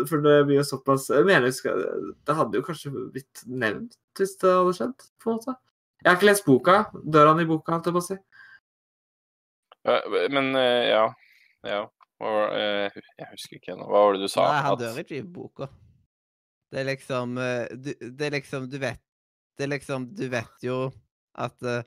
[0.08, 4.48] For det blir jo såpass Jeg mener Det hadde jo kanskje blitt nevnt hvis det
[4.48, 5.54] hadde skjedd, på en måte.
[6.02, 6.74] Jeg har ikke lest boka.
[6.92, 8.16] Dør han i boka, holdt jeg på å si.
[10.34, 11.06] Men eh, ja.
[11.64, 11.82] ja.
[12.22, 13.86] Eh, jeg husker ikke ennå.
[13.88, 14.44] Hva var det du sa?
[14.50, 15.70] Nei, han dør ikke i boka.
[16.72, 19.00] Det er liksom eh, du, Det er liksom Du vet
[19.58, 20.76] Det er liksom Du vet jo
[21.36, 21.84] at eh,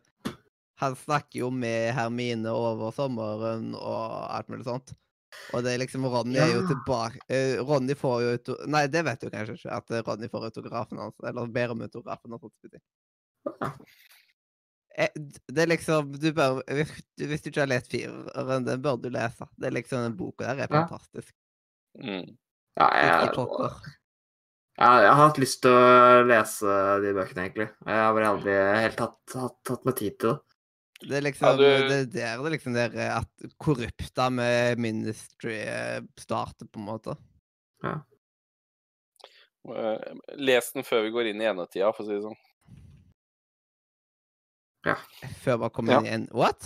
[0.81, 3.99] han snakker jo med Hermine over sommeren og
[4.35, 4.91] alt mulig sånt.
[5.53, 8.55] Og det er liksom Ronny er jo tilbake uh, Ronny får jo auto...
[8.67, 11.15] Nei, det vet du kanskje ikke, at eh, Ronny får autografen hans.
[11.23, 12.53] Eller ber om autografen hans.
[12.65, 12.81] si.
[14.97, 15.11] Eh,
[15.47, 18.97] Det er liksom du bør, hvis, du- hvis du ikke har lest fireren, den bør
[19.01, 19.47] du lese.
[19.59, 20.85] Det er liksom Den boka der er Ja.
[20.87, 21.33] fantastisk.
[21.99, 22.37] Mm.
[22.79, 23.11] Ja, jeg,
[24.77, 26.65] ja, jeg har hatt lyst til å lese
[27.01, 27.69] de bøkene, egentlig.
[27.85, 28.51] Jeg har bare aldri
[28.81, 30.54] helt tatt, hatt, hatt meg tid til det.
[31.05, 33.29] Det er liksom du- det der det er liksom der eh, at
[33.61, 37.15] korrupta med Ministry eh, starter, på en måte.
[37.83, 37.99] Ja.
[40.37, 42.37] Les den før vi går inn i enetida, for å si det sånn.
[45.41, 45.99] Før man kommer Ja.
[45.99, 46.61] inn i en What?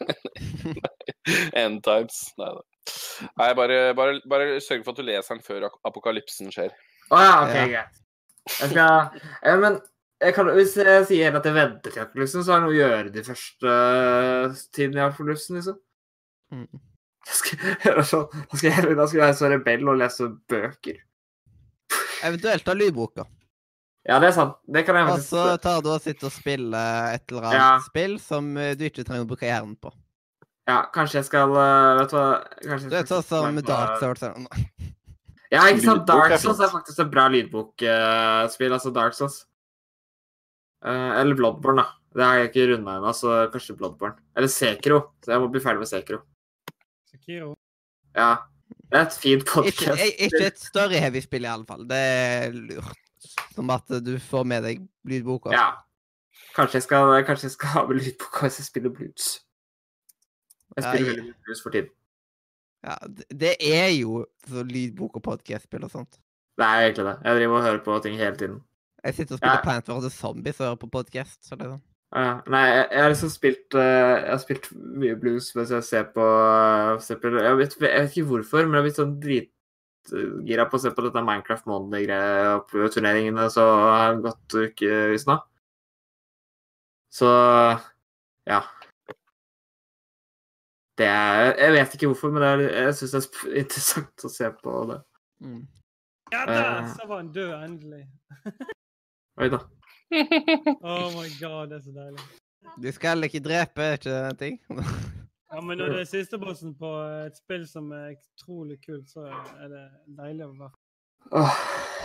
[1.56, 2.32] End times.
[2.38, 2.62] Nei da.
[3.38, 6.72] Nei, bare, bare, bare sørg for at du leser den før apokalypsen skjer.
[7.10, 7.66] Å ja, OK, Ja.
[7.66, 7.96] greit.
[8.60, 9.80] Jeg skal ja, Men
[10.20, 12.78] jeg kan, hvis jeg sier at jeg venter til apokalypsen, så har jeg noe å
[12.78, 15.78] gjøre de første uh, tiden for apokalypsen, liksom.
[16.52, 16.80] Mm.
[17.30, 20.28] Jeg skal, da skal, da skal jeg, da skal jeg være så rebell og lese
[20.50, 21.00] bøker.
[22.26, 23.24] Eventuelt ta lydboka.
[24.08, 24.56] Ja, det er sant.
[24.64, 27.72] Det kan jeg Og så tar du og sitter og spiller et eller annet Ja.
[27.84, 29.92] spill som eh, du ikke trenger å bruke hjernen på.
[30.68, 32.26] Ja, kanskje jeg skal uh, Vet du hva
[32.62, 34.64] kanskje Du vet sånn som Dark Souls eller noe.
[35.50, 36.04] Ja, ikke sant.
[36.08, 39.40] Dark Souls er faktisk et bra lydbokspill, altså Dark Souls.
[40.84, 41.96] Eh, eller Bloodborne, da.
[42.16, 44.16] Det har jeg ikke runda ennå, så kanskje Bloodborne.
[44.36, 45.00] Eller Sekiro.
[45.22, 46.18] Så jeg må bli ferdig med Sekro.
[47.10, 47.52] Sekiro.
[48.16, 48.30] Ja.
[48.90, 50.02] Det er et fint podkast.
[50.18, 51.84] ikke et større heavy spill, iallfall.
[51.90, 52.96] Det er lurt.
[53.54, 55.52] Som at du får med deg lydboka.
[55.54, 55.68] Ja.
[56.56, 59.28] Kanskje jeg skal, kanskje jeg skal ha med lydboka hvis jeg spiller blues.
[60.76, 61.90] Jeg Ja, spiller jeg- veldig mye blues for tiden.
[62.82, 66.18] Ja, det- det er jo så lydbok og podkast-spill og sånt.
[66.58, 67.16] Det er egentlig det.
[67.24, 68.60] Jeg driver og hører på ting hele tiden.
[69.04, 69.62] Jeg sitter og spiller Ja.
[69.64, 70.12] Plant vs.
[70.20, 71.38] Zombies og hører på podkast.
[71.46, 71.86] Så det er sånn.
[72.10, 73.82] Ja, nei, jeg, jeg har liksom spilt uh,
[74.18, 74.64] Jeg har spilt
[74.98, 76.24] mye blues mens jeg ser på
[77.06, 80.80] ser på jeg, vet, jeg vet ikke hvorfor, men jeg har blitt sånn dritgira på
[80.80, 85.38] å se på dette Minecraft Monday-greia og på turneringene så har det gått ukevis nå.
[87.14, 87.30] Så
[88.50, 88.60] ja.
[90.98, 94.32] Det er Jeg vet ikke hvorfor, men det er, jeg syns det er interessant å
[94.34, 94.98] se på det.
[95.46, 95.62] Mm.
[96.34, 96.90] Ja, der Eh.
[96.98, 98.04] så var han død, endelig.
[99.40, 99.60] Oi da.
[100.84, 102.24] Oh my god, det er så deilig.
[102.82, 104.58] Du skal ikke drepe, er ikke det en ting?
[105.50, 106.90] Ja, men når det er siste bossen på
[107.24, 109.86] et spill som er utrolig kult, så er det
[110.18, 110.70] deilig å være
[111.36, 111.56] Åh,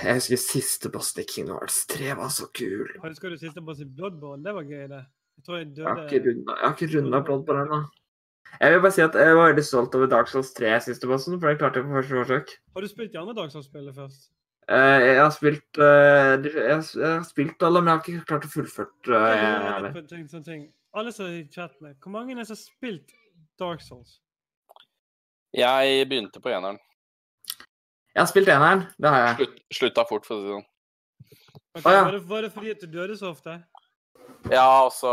[0.03, 2.87] jeg husker siste bossen i Kingdom Hearts 3 var så kul.
[2.93, 4.43] Jeg Husker du siste boss i Bloodborne?
[4.43, 5.03] Det var gøy, det.
[5.37, 7.79] Jeg tror jeg døde jeg har ikke runda Bloodborne ennå.
[8.59, 11.39] Jeg vil bare si at jeg var veldig stolt over Dark Souls 3 siste bossen,
[11.39, 12.55] for det klarte jeg på første forsøk.
[12.75, 14.29] Har du spilt de andre Dark Souls-spillene først?
[14.65, 18.25] Eh, jeg har spilt eh, jeg, har- jeg har spilt alle, men jeg har ikke
[18.31, 20.61] klart å fullføre uh.
[20.95, 23.11] Alle som er i chatten, hvor mange er det som har spilt
[23.59, 24.19] Dark Souls?
[25.53, 26.79] Jeg begynte på eneren.
[28.15, 29.35] Jeg har spilt eneren, det har jeg.
[29.41, 30.67] Slutt, slutta fort, for å si det sånn.
[31.75, 32.03] Okay, ah, ja.
[32.07, 33.57] var, det, var det fordi at du døde så ofte?
[34.51, 35.09] Ja, altså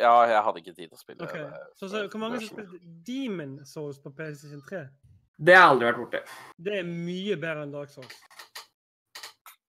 [0.00, 1.22] Ja, jeg hadde ikke tid til å spille.
[1.28, 1.44] Okay.
[1.46, 4.82] det- Så, så hvor mange som har spilt Demon Souls på PlayStation 3?
[5.40, 6.20] Det har jeg aldri vært borti.
[6.58, 8.18] Det er mye bedre enn Dark Souls.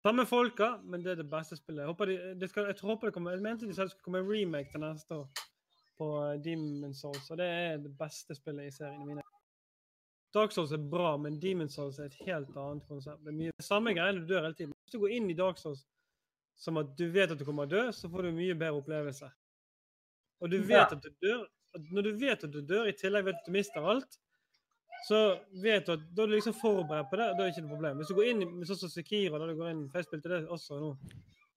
[0.08, 1.82] Samme folka, men det er det beste spillet.
[1.84, 4.06] Jeg håper de, de skal, jeg håper det kommer, jeg mente de sa det skulle
[4.06, 5.26] komme en remake til neste år
[5.98, 9.26] på Demon's Demon Souls, og det er det beste spillet i seriene mine.
[10.38, 13.20] Dark Souls er bra, men Demon Souls er et helt annet konsept.
[13.26, 14.76] Det er mye samme greiene, du dør hele tiden.
[14.86, 15.84] Hvis du går inn i Dark Souls
[16.56, 18.56] som at du vet at du kommer til å dø, så får du en mye
[18.56, 19.28] bedre opplevelse.
[20.40, 20.88] Og du vet Ja.
[20.88, 21.44] at du dør.
[21.92, 24.20] Når du vet at du dør, i tillegg vet at du mister alt,
[25.06, 25.18] så
[25.64, 27.66] vet du at da er du liksom forberedt på det, og da er det ikke
[27.66, 28.00] noe problem.
[28.02, 30.32] Hvis du går inn med sånn som Sekiro, da du går inn, for jeg spilte
[30.34, 30.92] det også nå,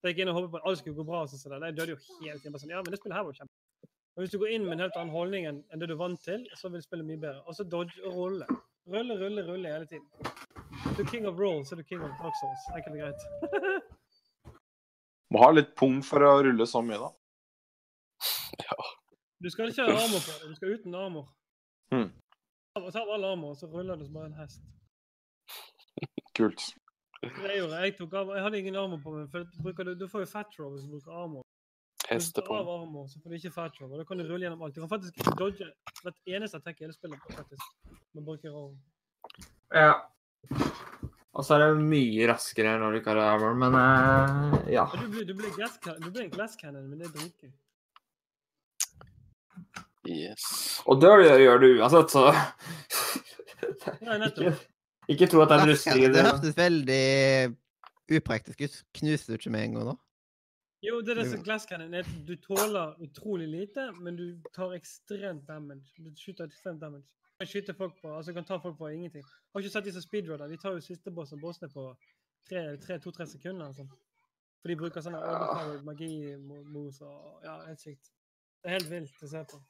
[0.00, 1.70] da gikk jeg inn og håpet på at alt skulle gå bra, sånn som det.
[1.70, 2.58] Jeg døde jo hele tiden.
[2.60, 3.88] Sånn, ja, men det spillet her var kjempe.
[4.16, 6.22] Og hvis du går inn med en helt annen holdning enn det du er vant
[6.24, 7.44] til, så vil spillet mye bedre.
[7.46, 8.48] Og så dodge og rulle.
[8.90, 10.08] Rulle, rulle, rulle hele tiden.
[10.96, 12.66] Du er king of roll, så er du king of Dark Souls.
[12.74, 13.90] Enkelt og greit.
[15.30, 17.12] Må ha litt pung for å rulle så mye, da.
[19.40, 21.28] Du skal ikke ha armor på deg, du skal uten armor.
[21.94, 22.10] Hmm.
[22.74, 24.60] Ta av alle armor, så ruller du som bare en hest.
[26.38, 26.62] Kult.
[27.20, 27.86] Det gjorde jeg.
[27.90, 29.26] Jeg, tok av, jeg hadde ingen armor på meg.
[29.32, 31.42] for bruker du, du får jo fat roll hvis du bruker armor.
[32.06, 33.90] Hvis du tar av armor, så får du ikke fat roll.
[33.92, 34.74] Og da kan du rulle gjennom alt.
[34.74, 35.68] Du kan faktisk dodge
[36.04, 37.26] hvert eneste attack i hele spillet.
[37.34, 37.74] faktisk,
[38.14, 38.78] med bruker armer.
[39.74, 39.94] Ja.
[41.30, 44.86] Og så er det mye raskere når du ikke har armor, men uh, ja.
[44.94, 47.52] Du blir, du blir, glass, du blir en glass cannon, men det er dritgøy.
[50.08, 50.80] Yes.
[50.86, 52.22] Og dør gjør- gjør du uansett, så
[54.26, 54.52] ikke,
[55.12, 56.24] ikke tro at det er en rustning i Det det.
[56.26, 57.56] hørtes veldig
[58.16, 58.78] upraktisk ut.
[58.96, 59.96] Knuser du ikke med en gang da?
[60.82, 62.06] Jo, det er det som glasscannon er.
[62.26, 65.92] Du tåler utrolig lite, men du tar ekstremt damage.
[65.98, 67.04] Du skyter ekstremt damage.
[67.04, 69.22] Du kan skyte folk på, altså du kan ta folk på ingenting.
[69.52, 70.48] Har ikke sett disse speedrunner.
[70.48, 71.84] De tar jo siste bossen, bossene på
[72.48, 73.66] to-tre sekunder.
[73.66, 73.84] Altså.
[74.62, 78.10] For de bruker sånne overpowered magi-mos og Ja, helt sykt.
[78.62, 79.60] Det er helt vilt å se på.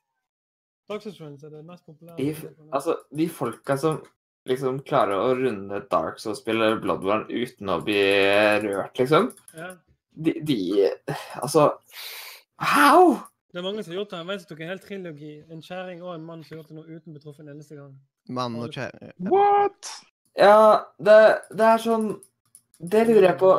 [0.90, 2.16] Dark Souls er det mest populære.
[2.18, 4.00] De, altså, de folka som
[4.48, 8.00] liksom klarer å runde Dark Souls-spill eller Bloodborne uten å bli
[8.64, 9.74] rørt, liksom ja.
[10.10, 10.56] De, de
[11.38, 11.68] Altså
[12.60, 13.20] How?!
[13.50, 14.18] Det er mange som har gjort det.
[14.20, 15.30] Jeg vet som tok en hel trilogi.
[15.50, 17.52] En kjerring og en mann som har gjort det nå uten å bli truffet en
[17.54, 17.94] eneste gang.
[18.30, 19.14] Mann og kjæring.
[19.26, 19.88] What?
[20.38, 20.58] Ja,
[21.02, 21.16] det,
[21.58, 22.12] det er sånn
[22.78, 23.50] Det lurer jeg på.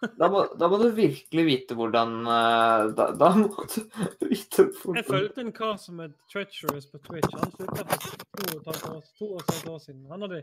[0.00, 0.28] Da.
[0.32, 3.76] Må, da må du virkelig vite hvordan eh, Da, da må du
[4.30, 7.36] vite Jeg hvordan fulgte en kar som het Treacherous på Twitch.
[7.36, 8.00] Han slutta for
[8.40, 10.06] to og to og et år siden.
[10.12, 10.42] Han hadde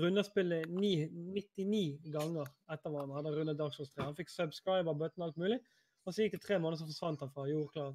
[0.00, 3.18] runda spillet 99 ganger etter hverandre.
[3.18, 4.06] Han hadde rundet Dark Souls 3.
[4.06, 5.58] Han fikk subscriber, bøtten og alt mulig.
[6.06, 7.92] Og så gikk det tre måneder, så forsvant han fra jordklar.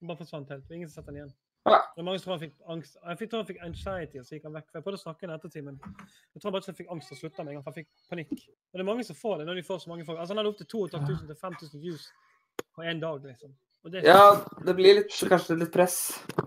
[0.00, 0.70] Han bare forsvant helt.
[0.76, 1.32] Ingen som han igjen.
[1.70, 2.96] Er mange tror han fikk angst.
[3.04, 4.68] Jeg tror han fikk anxiety, og så gikk han vekk.
[4.70, 7.20] For Jeg prøvde å snakke med ettertid, men jeg tror han bare fikk angst og
[7.20, 7.64] slutta med en gang.
[7.64, 8.36] For han fikk panikk.
[8.70, 10.18] Og det er mange som får det når de får så mange folk.
[10.18, 12.06] Altså Han hadde opptil 2500 til 5000 views
[12.76, 13.54] på én dag, liksom.
[13.90, 14.36] Det Ja,
[14.66, 15.96] det blir litt, kanskje litt press.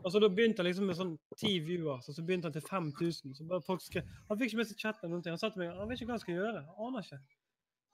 [0.03, 3.33] Altså, da begynte han liksom med sånn ti viewers, og så begynte han til 5000.
[3.33, 5.33] Så bare folk skrev Han fikk ikke med seg chatten eller noen ting.
[5.33, 6.61] Han sa til meg han vet ikke hva han skal gjøre.
[6.77, 7.21] Han aner ikke.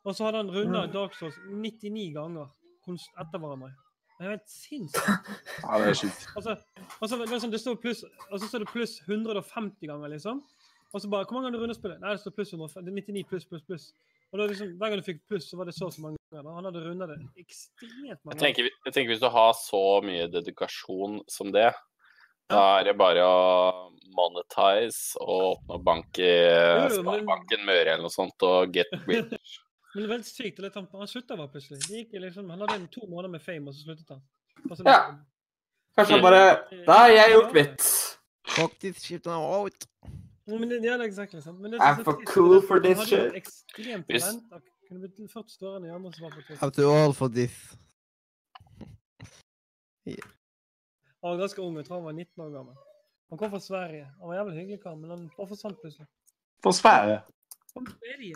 [0.06, 2.52] Og så hadde han runda Dark Souls 99 ganger
[2.90, 3.72] etter hverandre.
[4.20, 5.30] Det er helt sinnssykt.
[5.64, 6.26] Ja, det er sjukt.
[6.36, 6.56] Altså,
[7.00, 10.42] altså det, sånn, det står pluss, og så står det pluss 150 ganger, liksom.
[10.90, 12.00] Og så bare Hvor mange ganger du rundet spillet?
[12.02, 12.86] Nei, det står pluss 150.
[12.88, 13.86] Det er 99 pluss, pluss, pluss.
[14.32, 16.18] Og da liksom, Hver gang du fikk pluss, så var det så og så mange
[16.34, 16.48] ganger.
[16.50, 16.56] da.
[16.58, 20.28] Han hadde runda det ekstremt mange Jeg tenker, jeg tenker hvis du har så mye
[20.34, 21.70] dedikasjon som det,
[22.50, 23.40] da er det bare å
[24.18, 26.34] monetize og åpne bank i
[26.98, 29.60] Sparebanken Møre eller noe sånt og get rich.
[29.94, 30.60] Men det er veldig sykt.
[30.62, 31.80] Litt, han, han slutta bare plutselig.
[31.88, 34.22] Det gikk liksom, han hadde to måneder med fame, og så sluttet han.
[34.70, 35.00] Altså, Ja.
[35.98, 36.44] Kanskje han bare
[36.86, 37.82] Da har jeg gjort mitt.
[38.56, 39.88] Fuck this shit out.
[40.48, 41.60] Ja, Men det, ja, det er exactly sant.
[41.62, 43.34] Men det I'm for cool for this shit.
[43.36, 44.64] Ekstremt Hvis- talent.
[44.90, 46.54] Kunne blitt 40 større enn de andre som var på.
[46.66, 47.76] I'm too old for this.
[51.22, 52.76] Han var ganske ung, jeg tror han var 19 år gammel.
[53.30, 54.06] Han kom fra Sverige.
[54.20, 56.08] Han var jævlig hyggelig kar, men han bare forsvant plutselig.
[56.64, 57.20] Fra Sverige.
[57.74, 58.36] Fra Sverige.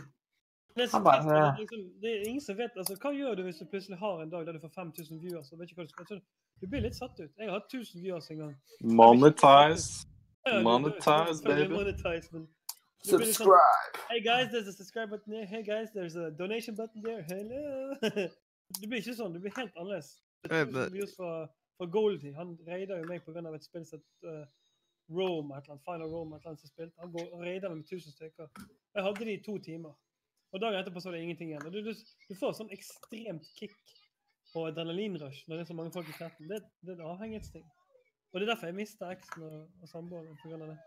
[0.76, 3.60] Det så bare- trist, liksom, det er ingen som vet altså, Hva gjør du hvis
[3.62, 5.52] du plutselig har en dag der du får 5000 viewers?
[5.52, 6.20] og vet ikke hva du skal, altså,
[6.62, 7.32] du blir litt satt ut.
[7.38, 8.56] Jeg har hatt 1000 viewers en gang.
[8.82, 10.08] Monetize.
[10.46, 11.74] Du- du- Monetize, baby.
[11.74, 12.48] monetize, men
[13.04, 13.26] subscribe.
[13.26, 13.94] sånn, Subscribe.
[14.12, 15.46] Hey guys, there's a subscribe button there.
[15.46, 17.22] Hey guys, there's a donation button there.
[17.30, 17.94] Hello.
[18.82, 19.34] det blir ikke sånn.
[19.34, 20.10] Det blir helt annerledes.
[20.44, 22.34] Det men- for, for Goldie.
[22.34, 23.56] Han raida jo meg pga.
[23.56, 24.46] et spill som uh,
[25.10, 27.00] Rome, et eller annet, Final Rome, et eller annet som spilte.
[27.00, 28.48] Han går- raida meg med 1000 stykker.
[28.96, 29.94] Jeg hadde de i to timer.
[30.54, 31.66] Og dagen etterpå så er det ingenting igjen.
[31.66, 31.94] Og du, du,
[32.30, 33.74] du får sånn ekstremt kick
[34.54, 36.50] og adrenalinrush når det er så mange folk i chatten.
[36.52, 37.64] Det, det er en avhengighetsting.
[38.34, 40.60] Og det er derfor jeg mista eksen og, og samboeren pga.
[40.68, 40.78] det.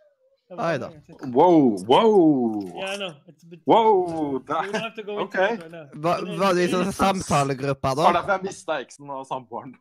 [0.63, 0.89] Ai da.
[1.35, 2.61] Wow, wow.
[2.71, 3.15] Yeah, know.
[3.51, 5.35] Bit Wow, We det have to go into Ok.
[5.35, 5.87] it right now.
[6.05, 7.95] Var, det- du i det sånn litt da?
[7.99, 9.75] Det var derfor jeg mista eksen og samboeren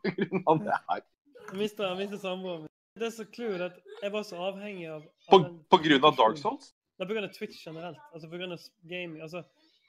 [0.50, 1.04] av det her.
[1.52, 1.84] Jeg mistet
[2.24, 2.72] samboeren min.
[2.98, 5.40] Det er så clouet at jeg var så avhengig av, av På,
[5.70, 6.72] på grunn av Dark Souls?
[6.98, 7.98] Nei, på grunn av Twitch generelt.
[8.14, 9.20] Altså på grunn av gaming.
[9.22, 9.42] Altså,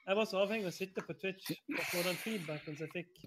[0.08, 2.94] jeg var så avhengig av å sitte på Twitch og få den feedbacken som jeg
[2.94, 3.26] fikk.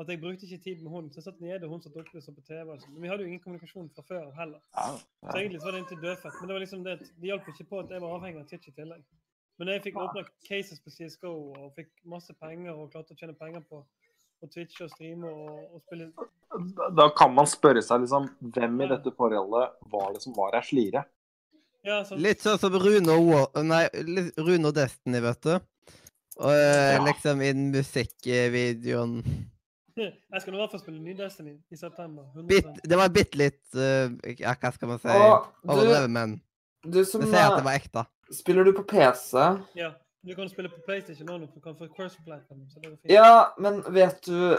[0.00, 1.10] At jeg brukte ikke tid med hun.
[1.12, 2.62] Så jeg satt nede, hun satt oppe så på TV.
[2.64, 2.88] Altså.
[2.90, 4.62] Men vi hadde jo ingen kommunikasjon fra før heller.
[4.72, 6.38] Så egentlig så var det inntil dødfett.
[6.38, 8.46] Men det var liksom det, at det hjalp ikke på at jeg var avhengig av
[8.48, 9.04] Twitch i tillegg.
[9.60, 13.36] Men jeg fikk åpna cases på CSGO og fikk masse penger og klarte å tjene
[13.36, 13.82] penger på
[14.42, 16.08] å twitche og streame og, og spille
[16.96, 20.64] Da kan man spørre seg liksom hvem i dette forholdet var det som var ei
[20.66, 21.04] slire?
[21.86, 22.00] Ja.
[22.16, 22.82] Litt sånn som og,
[23.58, 25.54] Rune og Destiny, vet du.
[26.40, 27.02] Og eh, Ja.
[27.04, 29.18] liksom i den musikkvideoen
[29.96, 32.24] Jeg skal i hvert fall spille ny Destiny i september.
[32.36, 32.78] 100%.
[32.88, 34.08] Det var bitte litt uh,
[34.40, 35.08] Ja, hva skal man si?
[35.12, 36.38] Overdrevet, men
[36.82, 38.06] du som det sier at det eh, var ekte.
[38.32, 39.36] Spiller du på PC?
[39.78, 39.92] Ja.
[40.22, 42.60] Du kan spille på PlayStation nå, du kan få cross-platform.
[42.70, 43.10] Så det går fint.
[43.10, 44.54] Ja, men vet du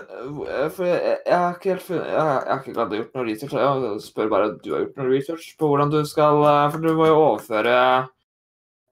[0.76, 3.28] For jeg, jeg har ikke helt funnet Jeg, jeg har ikke klart å gjort noe
[3.30, 3.54] research.
[3.56, 6.44] Jeg spør bare om du har gjort noe research på hvordan du skal
[6.74, 7.78] For du må jo overføre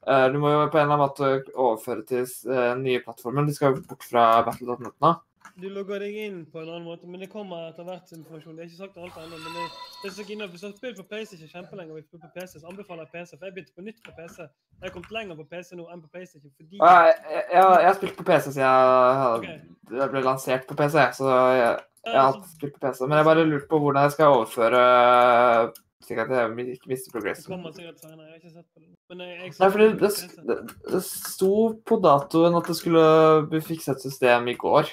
[0.01, 3.45] Du må jo på en eller annen måte overføre til den nye plattformer.
[3.45, 5.11] De skal jo bort fra Battle.net nå.
[5.59, 8.55] Du logger deg inn på en annen måte, men det kommer etter hvert informasjon.
[8.55, 9.65] Det er ikke sagt alt ennå, men det,
[10.03, 10.39] det så gøy.
[10.47, 13.35] Hvis du har spilt på PlayStation kjempelenge og på PC, så anbefaler jeg PC.
[13.35, 14.37] For jeg begynte på nytt på PC.
[14.45, 17.97] Jeg har kommet lenger på PC nå enn på PlayStation fordi ja, Jeg, jeg, har
[17.99, 20.09] spilt på PC siden jeg, okay.
[20.15, 20.97] ble lansert på PC.
[21.19, 21.71] Så jeg,
[22.07, 23.03] jeg har spilt på PC.
[23.05, 24.83] Men jeg bare lurte på hvordan jeg skal overføre
[26.05, 27.51] slik at jeg ikke mister Det progressen.
[27.51, 28.25] kommer sikkert senere.
[28.27, 28.89] Jeg har ikke sett på det.
[29.11, 30.11] Men jeg, Nei, for det,
[30.49, 30.57] det,
[30.91, 31.53] det sto
[31.85, 33.05] på datoen at det skulle
[33.51, 34.91] bli fikset et system i går.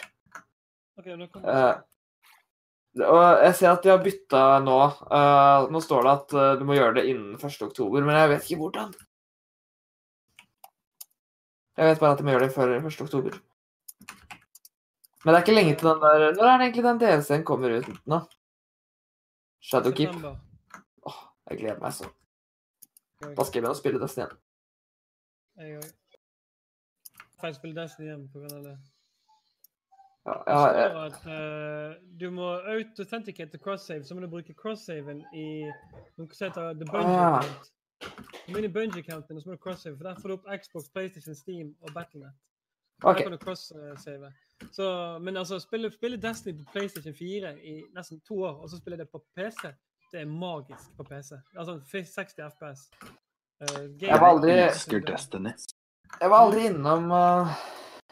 [0.99, 1.85] Okay, kommer Eh,
[2.99, 4.79] og jeg ser at de har bytta nå.
[5.15, 7.61] Eh, nå står det at eh, du må gjøre det innen 1.
[7.69, 8.97] oktober, men jeg vet ikke hvordan.
[11.79, 12.89] Jeg vet bare at de må gjøre det før 1.
[13.05, 13.39] oktober.
[15.23, 17.73] Men det er ikke lenge til den der Når er det egentlig den DLC-en kommer
[17.79, 18.19] ut nå?
[19.69, 20.13] Shadowkeep.
[20.15, 20.37] September.
[21.49, 22.13] Jeg gleder meg sånn.
[23.23, 24.39] Da skal jeg begynne å spille Destiny igjen.
[25.59, 25.89] Jeg òg.
[27.43, 28.77] Jeg spille Destiny igjen på grunn av det?
[30.29, 34.53] Ja, jeg har jeg, at uh, du må authenticate til cross-save, så må du bruke
[34.59, 35.47] cross-saven i
[36.19, 37.39] noe som heter the Bungie Ah.
[37.39, 37.71] account.
[38.45, 40.35] Du må inn i bungee accounten og så må du cross-save, for der får du
[40.37, 42.37] opp Xbox, PlayStation, Steam og Battlenet.
[43.03, 44.33] Der kan du cross-save.
[44.75, 48.77] Så, men altså, spille, spille Destiny på PlayStation 4 i nesten to år, og så
[48.83, 49.73] spille det på PC,
[50.13, 51.35] det er magisk på PC.
[51.57, 52.15] Altså 60
[52.51, 52.87] FPS.
[53.59, 55.53] Uh, Jeg var aldri- Elsker Destiny.
[56.21, 57.51] Jeg var aldri innom uh,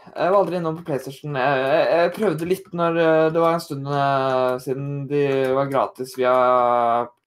[0.06, 1.34] Jeg var aldri innom på PlayStation.
[1.38, 5.22] Jeg, jeg, jeg prøvde litt når uh, Det var en stund uh, siden de
[5.56, 6.32] var gratis via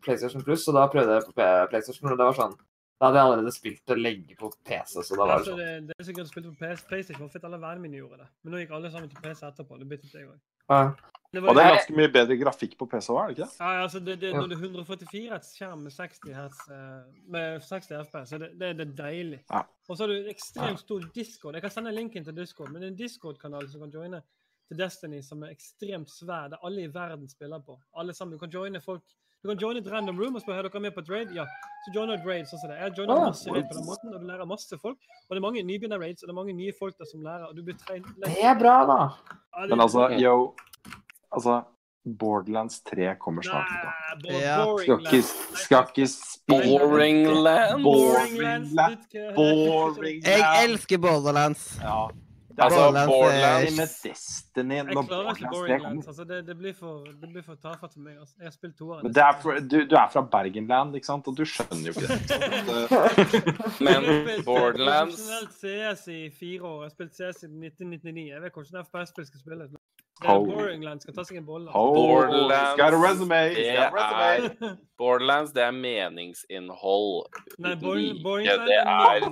[0.06, 2.54] PlayStation Plus, og da prøvde jeg på P- PlayStation, og det var sånn
[3.00, 5.60] Da hadde jeg allerede spilt det lenge på PC, så da var det Altså, sånn.
[5.64, 8.28] det, det er sikkert å spille på PS, PlayStation, for alle vennene mine gjorde det.
[8.44, 9.80] Men nå gikk alle sammen til PC etterpå.
[9.80, 10.40] Det byttet jeg òg.
[10.70, 10.82] Ja.
[11.32, 13.58] Det Og det er ganske mye bedre grafikk på PC òg, er det ikke det?
[13.60, 17.62] Ja, altså det, det, Når det er 144 hertz skjerm med 60 hertz, eh, med
[17.62, 19.40] 60 FPS, så det, det, det er deilig.
[19.52, 19.62] Ja.
[19.90, 21.54] Og så har du en ekstremt stor Discord.
[21.54, 24.24] Jeg kan sende linken til Discord, men det er en Discord-kanal som kan joine
[24.70, 27.78] til Destiny, som er ekstremt svær, der alle i verden spiller på.
[27.98, 28.34] Alle sammen.
[28.34, 29.02] Du kan joine folk
[29.42, 31.30] Du kan joine et random room og spørre er dere med på et raid.
[31.32, 31.46] Ja.
[31.86, 32.76] Så joiner du et raid sånn som det.
[32.76, 33.28] Jeg har joinet Ah.
[33.30, 34.98] masse raid på den måten, og du lærer masse folk.
[35.30, 37.46] Og det er mange nybegynner-raids, og det er mange nye folk der som lærer.
[37.48, 38.06] og du blir trent.
[38.26, 38.98] Det er bra, da.
[39.56, 40.54] Ja, det- Men altså, yo
[41.32, 41.62] Altså,
[42.20, 43.68] Borderlands 3 kommer snart.
[43.84, 43.90] Da.
[44.34, 44.78] Ja.
[44.78, 45.22] Skal ikke,
[45.56, 47.50] skal ikke spille
[50.26, 51.80] Jeg elsker Borderlands.
[51.82, 52.08] Ja.
[52.62, 56.04] Altså, Borderlands, Borderlands eh, med Destiny Jeg klarer ikke Borderlands 3 boring kommer.
[56.08, 58.18] Altså, det, det blir for, det blir for tafatt for meg.
[58.20, 58.36] Altså.
[58.40, 61.28] Jeg har spilt to år det er for, du, du er fra Bergenland, ikke sant?
[61.28, 62.20] Og du skjønner jo ikke det.
[63.88, 64.10] Men
[64.48, 66.84] Borderlands Jeg har spilt CS i fire år.
[66.84, 68.28] Jeg har spilt CS i 1999.
[68.34, 69.79] Jeg vet hvordan FPS-spill skal spilles.
[70.24, 71.72] Er land skal ta seg en bolle.
[71.74, 73.40] Oh, Borderlands, Got a resume.
[73.56, 74.78] det Got.
[75.00, 77.30] Borderlands, det er meningsinnhold.
[77.58, 79.24] Nei, Borderlands boring, Det er er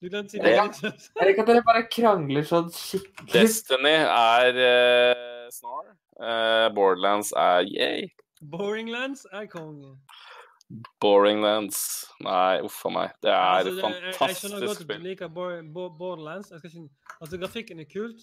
[0.00, 1.10] Du glemte å si meningsløst.
[1.16, 3.32] Jeg liker at dere bare krangler sånn skikkelig.
[3.34, 5.90] Destiny er uh, snar.
[6.20, 8.08] Uh, Borderlands er yay.
[8.40, 9.98] Boringlands er konge.
[11.00, 12.06] Boring Lands.
[12.22, 13.10] Nei, uff a meg.
[13.22, 16.50] Det er Altså, fantastisk jeg- Jeg skjønner godt at du liker Bor- Borderlands.
[16.50, 16.88] Jeg skal ikke,
[17.20, 18.22] altså, grafikken er kult.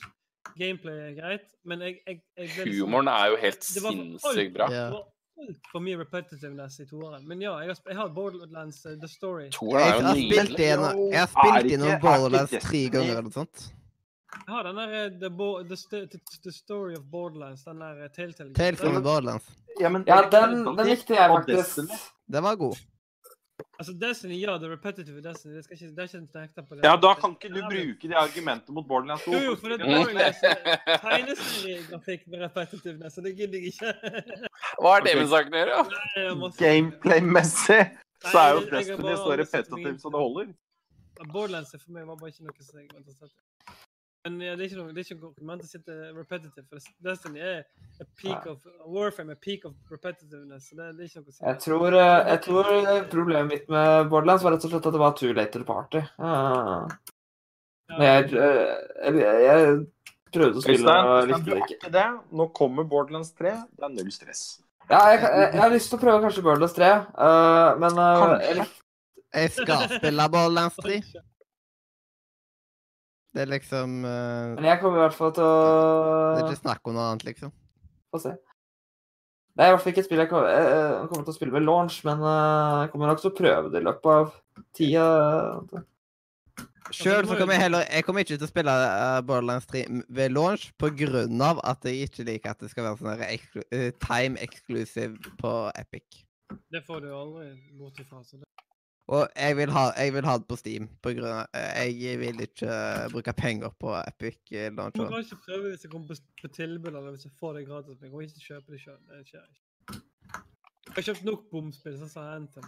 [0.58, 4.72] Gameplay er greit, men jeg, jeg, jeg ble liksom- Humoren er jo helt sinnssykt bra.
[4.72, 4.86] Ja.
[4.86, 5.04] Det var
[5.48, 7.28] altfor mye repetitiveness i toeren.
[7.28, 9.50] Men ja, jeg har, jeg har Borderlands uh, The Story.
[9.52, 10.58] Toeren Jeg er jo nydelig.
[11.12, 13.74] jeg har spilt gjennom er Borderlands tre ganger eller noe sånt.
[14.48, 17.80] Jeg har den der eh, The, Bo the, St the, the Story of Borderlands, den
[17.80, 18.54] der eh, Telltale.
[18.54, 19.46] Tales from the Borderlands.
[19.80, 22.14] Ja, men Ja, den, den likte jeg faktisk.
[22.28, 22.78] Den var god.
[23.80, 25.56] Altså Destiny, ja, det er repetitive Destiny.
[25.56, 26.84] Det, skal ikke, det er ikke en nekter på det.
[26.86, 29.34] Ja, da kan ikke du bruke det argumentet mot Borderlands 2.
[29.34, 29.86] Jo, jo, for det er
[30.26, 33.94] er tegneseriegrafikk med repetitiveness, så det gidder jeg ikke.
[34.82, 36.52] Hva har det med saken å gjøre?
[36.60, 37.82] Gameplay-messig
[38.28, 40.56] så er jo Destiny så aldri repetitivt som det holder.
[41.26, 43.47] Borderlands for meg var bare ikke noe som jeg var interessert i.
[44.26, 47.40] Men ja, det er ikke noe, det er ikke argument å sitte repetitive, for Destiny
[47.40, 47.60] er
[48.02, 51.36] a peak of Warframe, a peak of repetitiveness, så det, det er ikke noe å
[51.36, 51.44] si.
[51.46, 54.98] Jeg tror, eh, jeg tror eh, problemet mitt med Borderlands var rett og slett at
[54.98, 56.04] det var too late to the party.
[56.20, 56.90] Ah.
[57.94, 58.74] Men jeg, eh,
[59.06, 59.78] jeg, jeg
[60.36, 61.78] prøvde å spille og likte du det er ikke.
[61.80, 62.08] ikke det.
[62.42, 63.56] Nå kommer Borderlands 3.
[63.78, 64.44] Det er null stress.
[64.90, 68.38] Ja, jeg, jeg, jeg har lyst til å prøve kanskje Borderlands 3, uh, men uh,
[68.44, 68.68] jeg,
[69.36, 71.02] Jeg skal spille Borderlands 3.
[73.38, 75.58] Det er liksom uh, men jeg kommer i hvert fall til å
[76.34, 77.52] Det er ikke snakk om noe annet, liksom.
[78.10, 78.32] Få se.
[79.58, 81.36] Det er i hvert fall ikke et spill jeg kommer, jeg, jeg kommer til å
[81.36, 84.36] spille ved launch, men eh, jeg kommer nok til å prøve det i løpet av
[84.78, 85.06] tida.
[86.94, 89.82] Sjøl så kommer jeg heller Jeg kommer ikke til å spille eh, Borderlands 3
[90.20, 90.70] ved launch
[91.50, 95.54] av at jeg ikke liker at det skal være sånn eksklu eh, time exclusive på
[95.74, 96.22] Epic.
[96.72, 97.50] Det får du aldri
[97.82, 98.22] bort ifra.
[98.24, 98.46] Så det.
[99.08, 102.20] Og jeg vil ha, jeg vil ha det på Steam på grunn av eh, Jeg
[102.20, 106.10] vil ikke eh, bruke penger på Epic eh, Du kan kanskje prøve hvis jeg kommer
[106.12, 107.96] på, på tilbud, eller hvis jeg får det gratis.
[107.96, 108.98] Men jeg kommer ikke kjøpe det sjøl.
[109.08, 110.02] Det skjer ikke.
[110.88, 112.68] Jeg har kjøpt nok bomspill, sånn som Anthem.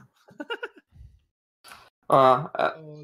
[2.15, 3.03] ah, jeg,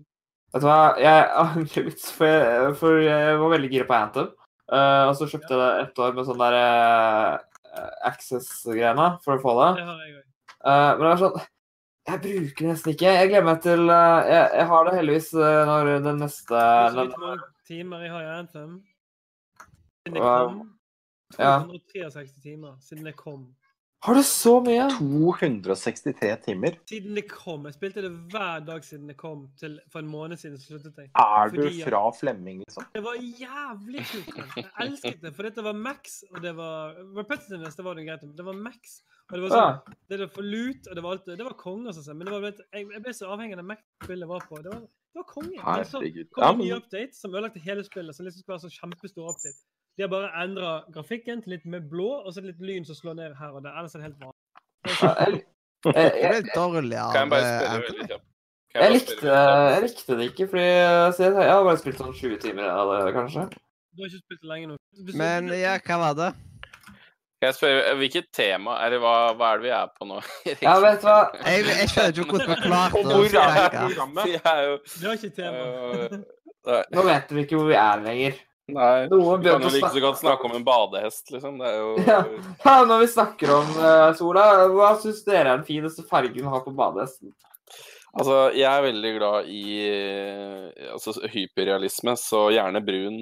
[0.55, 4.31] vet du hva, jeg angrer litt, for jeg, for jeg var veldig gira på Anthem.
[4.65, 9.43] Uh, og så kjøpte jeg det ett år med sånn der uh, Access-greiene for å
[9.43, 9.67] få det.
[9.81, 10.23] det har jeg òg.
[10.65, 11.37] uh, men det var sånn
[12.05, 13.11] Jeg bruker nesten ikke.
[13.17, 16.63] Jeg gleder meg til eh, jeg, jeg har det heldigvis eh, når den neste
[16.93, 18.75] den, du hvor mange timer jeg har i Anthem?
[20.05, 20.63] Siden jeg kom.
[21.35, 23.45] 263 timer siden jeg kom.
[24.05, 24.83] Har du så mye?
[24.99, 26.75] 263 timer.
[26.85, 27.63] Siden jeg kom.
[27.65, 29.47] Jeg spilte det hver dag siden jeg kom.
[29.57, 31.09] Til, for en måned siden sluttet jeg.
[31.17, 32.85] Er du Fordi- fra Flemming, liksom?
[32.93, 34.37] Det var jævlig kult.
[34.61, 38.23] Jeg elsket det, for dette var Max, og det var Repetitiveness, det var det greit
[38.29, 38.35] om.
[38.37, 39.95] Det var Max, og det var sånn Ja.
[40.09, 42.33] Det var for lut, og det var alt Det var konge, og sånn, men det
[42.35, 44.59] var, vet, jeg, jeg ble så avhengig av det Mac-spillet var på.
[44.61, 45.57] Det var, det var konge.
[45.61, 46.01] Men så
[46.35, 49.59] kom en ny update som ødelagte hele spillet, som liksom skulle være sånn kjempestor update.
[49.95, 53.15] De har bare endra grafikken til litt mer blå, og så litt lyn som slår
[53.21, 53.77] ned her og der.
[53.79, 54.35] Ellers er det helt vanlig.
[57.13, 58.25] Kan jeg bare spørre veldig kjapt?
[58.75, 62.67] Jeg, likte, jeg likte det ikke, fordi jeg, jeg har bare spilt sånn 20 timer
[62.67, 63.45] av det, kanskje.
[63.95, 64.75] Du har ikke spilt det lenge nå.
[65.15, 66.29] Men ja, hva var det?
[67.45, 70.17] Kan jeg spørre, eh, Hvilket tema Eller hva, hva er det vi er på nå?
[70.65, 71.19] Ja, vet du hva?
[71.45, 74.73] Jeg, jeg skjønner ikke hvordan vi klarte å Hvor er
[75.05, 75.63] var ikke tema.
[76.65, 78.39] øh, Nå vet vi ikke hvor vi er lenger.
[78.73, 79.05] Nei.
[79.11, 81.59] Noen Vi kan jo like så godt snakke om en badehest, liksom.
[81.61, 82.19] Det er jo Ja.
[82.63, 86.55] Ja, Når vi snakker om uh, sola, hva syns dere er den fineste fargen å
[86.55, 87.35] ha på badehesten?
[88.15, 93.19] Altså, jeg er veldig glad i eh, altså, hyperrealisme, så gjerne brun.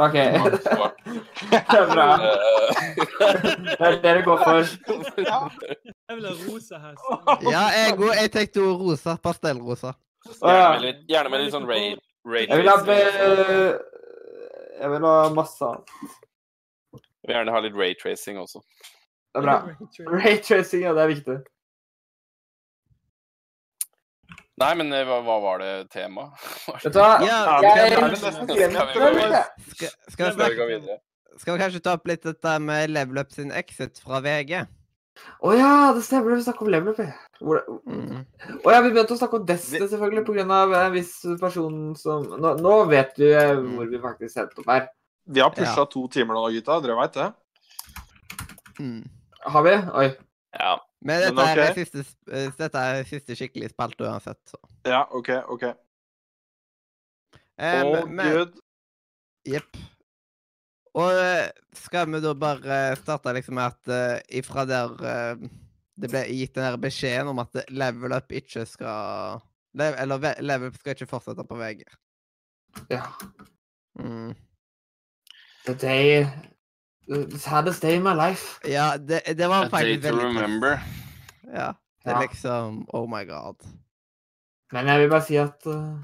[0.00, 0.12] OK.
[1.50, 2.06] Det er bra.
[3.78, 4.54] Det er det du går for.
[6.08, 7.02] Jeg vil ha rosa hest.
[7.44, 8.14] Ja, jeg, òg.
[8.16, 9.16] jeg tenkte jo rosa.
[9.22, 9.92] Pastellrosa.
[10.40, 11.94] Gjerne med litt, gjerne med litt sånn ray,
[12.28, 12.76] ray Jeg vil ha
[14.80, 15.94] Jeg vil ha masse annet.
[16.92, 18.64] Jeg vil gjerne ha litt raytracing også.
[19.30, 19.56] Det er bra.
[20.16, 21.38] Raytracing, ja, det er viktig.
[24.60, 26.34] Nei, men eh, hva, hva var det temaet?
[26.84, 27.14] Vet du hva?
[27.24, 28.66] Ja, Jeg jeg Skal Skal, vi
[30.10, 30.98] Skal vi snakke,
[31.40, 34.58] skal vi kanskje ta opp litt dette med Level Up sin exit fra VG?
[35.20, 36.36] Å oh, ja, det stemmer.
[36.36, 37.00] Vi snakker om level up.
[37.40, 38.24] Hvor- Mm.
[38.64, 40.44] Oh, ja, vi begynte å snakke om Destiny selvfølgelig pga.
[40.86, 44.86] en viss person som nå, nå vet du eh, hvor vi faktisk endte opp her.
[45.26, 45.84] Vi har pusha Ja.
[45.84, 46.80] to timer nå, gutta.
[46.82, 47.32] Dere veit det?
[48.80, 49.08] Mm.
[49.44, 49.74] Har vi?
[50.02, 50.08] Oi.
[50.58, 50.78] Ja.
[51.00, 51.68] Men dette, Men okay.
[51.70, 54.40] er siste, eh, dette er siste skikkelig spalte uansett.
[54.50, 54.58] Så.
[54.84, 55.30] Ja, OK.
[55.48, 55.62] ok.
[57.60, 58.58] Eh, Å, men- men- gud.
[59.48, 59.76] Jepp.
[61.00, 61.48] Og eh,
[61.78, 65.48] skal vi da bare starte liksom med at uh, ifra der uh,
[66.00, 69.40] det ble gitt den der beskjeden om at level up ikke skal
[69.78, 71.84] le- Eller ve- level up skal ikke fortsette på VG.
[72.90, 73.04] Ja.
[74.00, 74.34] Mm.
[75.66, 76.26] det day
[77.10, 78.60] The saddest day in my life.
[78.70, 80.78] Ja, det, det var A day to remember.
[81.52, 81.72] Ja.
[82.04, 82.20] Det er Ja.
[82.22, 83.56] liksom Oh my god.
[84.72, 85.98] Men jeg vil bare si at uh,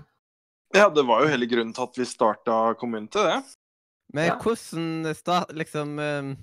[0.75, 3.39] Ja, det var jo hele grunnen til at vi starta Community, det.
[4.15, 4.37] Men Ja.
[4.43, 6.37] hvordan start liksom um,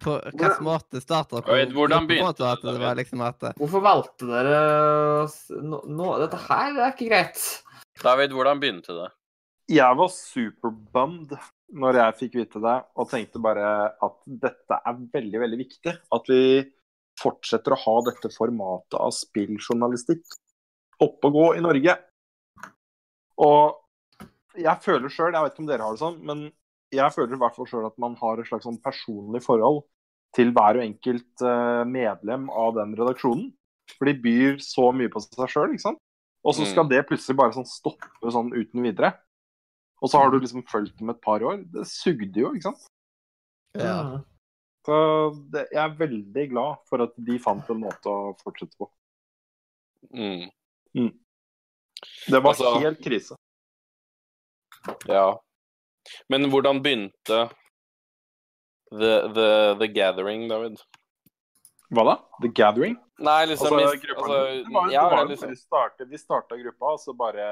[0.00, 2.48] På hvilken måte starta vet, hvordan begynte det?
[2.52, 5.28] At det, det var liksom at Hvorfor valgte dere
[5.62, 7.62] nå, nå Dette her er ikke greit.
[8.02, 9.10] David, hvordan begynte det?
[9.68, 11.36] Jeg var superbummed
[11.74, 13.68] når jeg fikk vite det, og tenkte bare
[14.02, 15.94] at dette er veldig, veldig viktig.
[16.14, 16.42] At vi
[17.20, 20.36] fortsetter å ha dette formatet av spilljournalistikk
[21.04, 21.96] oppe og gå i Norge.
[23.42, 26.44] Og jeg føler sjøl, jeg vet ikke om dere har det sånn, men
[26.94, 29.82] jeg føler i hvert fall sjøl at man har et slags sånn personlig forhold
[30.34, 33.50] til hver og enkelt eh, medlem av den redaksjonen.
[33.98, 36.00] For de byr så mye på seg sjøl, ikke sant.
[36.44, 36.90] Og så skal Mm.
[36.90, 39.14] det plutselig bare sånn stoppe sånn uten videre.
[40.04, 41.62] Og så har du liksom fulgt dem et par år.
[41.72, 42.82] Det sugde jo, ikke sant.
[43.80, 44.20] Ja.
[44.84, 44.96] Så
[45.52, 48.90] det, jeg er veldig glad for at de fant en måte å fortsette på.
[50.12, 50.50] Mm.
[52.28, 53.38] Det var Altså- helt krise.
[55.08, 55.38] Ja.
[56.28, 57.38] Men hvordan begynte
[58.92, 59.48] the, the,
[59.80, 60.76] the gathering, David?
[61.94, 62.14] Hva da?
[62.42, 62.96] The Gathering?
[63.24, 65.50] Nei, liksom, Altså, gruppa, altså, det var, ja, det var, liksom,
[66.10, 67.48] vi starta gruppa, og så bare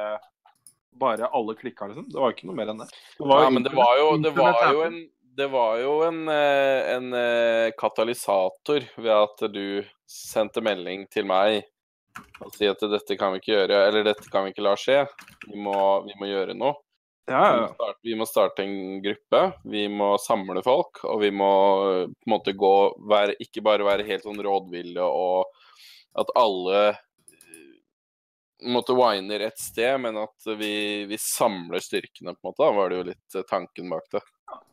[1.00, 2.06] bare alle klikka, liksom.
[2.12, 2.88] Det var ikke noe mer enn det.
[3.18, 5.02] det ja, men det var jo, det var jo en
[5.32, 11.62] det var jo en, eh, en eh, katalysator ved at du sendte melding til meg
[12.42, 14.98] og si at dette kan vi ikke gjøre, eller dette kan vi ikke la skje.
[15.46, 16.76] Vi må, vi må gjøre noe.
[17.30, 19.40] Ja, Vi må, starte, vi må starte en gruppe,
[19.70, 21.52] vi må samle folk, og vi må
[22.10, 22.74] på en måte gå
[23.08, 25.46] være, Ikke bare være helt sånn rådville og
[26.18, 26.80] at alle
[28.64, 32.62] måtte wine rett sted, men at vi, vi samler styrkene, på en måte.
[32.62, 34.22] Da var det jo litt eh, tanken bak det.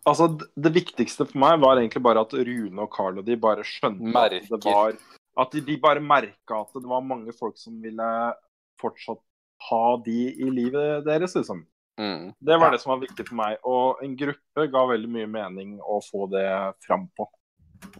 [0.09, 0.27] Altså,
[0.59, 4.11] det viktigste for meg var egentlig bare at Rune og Carl og de bare skjønte
[4.25, 4.97] at det var
[5.39, 8.09] At de, de bare merka at det var mange folk som ville
[8.81, 9.21] fortsatt
[9.69, 11.65] ha de i livet deres, liksom.
[11.99, 12.31] Mm.
[12.39, 13.57] Det var det som var viktig for meg.
[13.67, 16.47] Og en gruppe ga veldig mye mening å få det
[16.85, 17.27] fram på.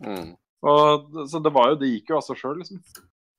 [0.04, 0.36] Mm.
[0.68, 2.80] Og, så det var jo, det gikk jo av seg sjøl, liksom.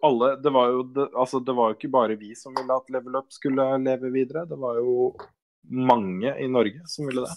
[0.02, 2.92] Alle, det var jo det, altså det var jo ikke bare vi som ville at
[2.92, 4.46] Level Up skulle leve videre.
[4.48, 5.10] Det var jo
[5.68, 7.36] mange i Norge som ville det.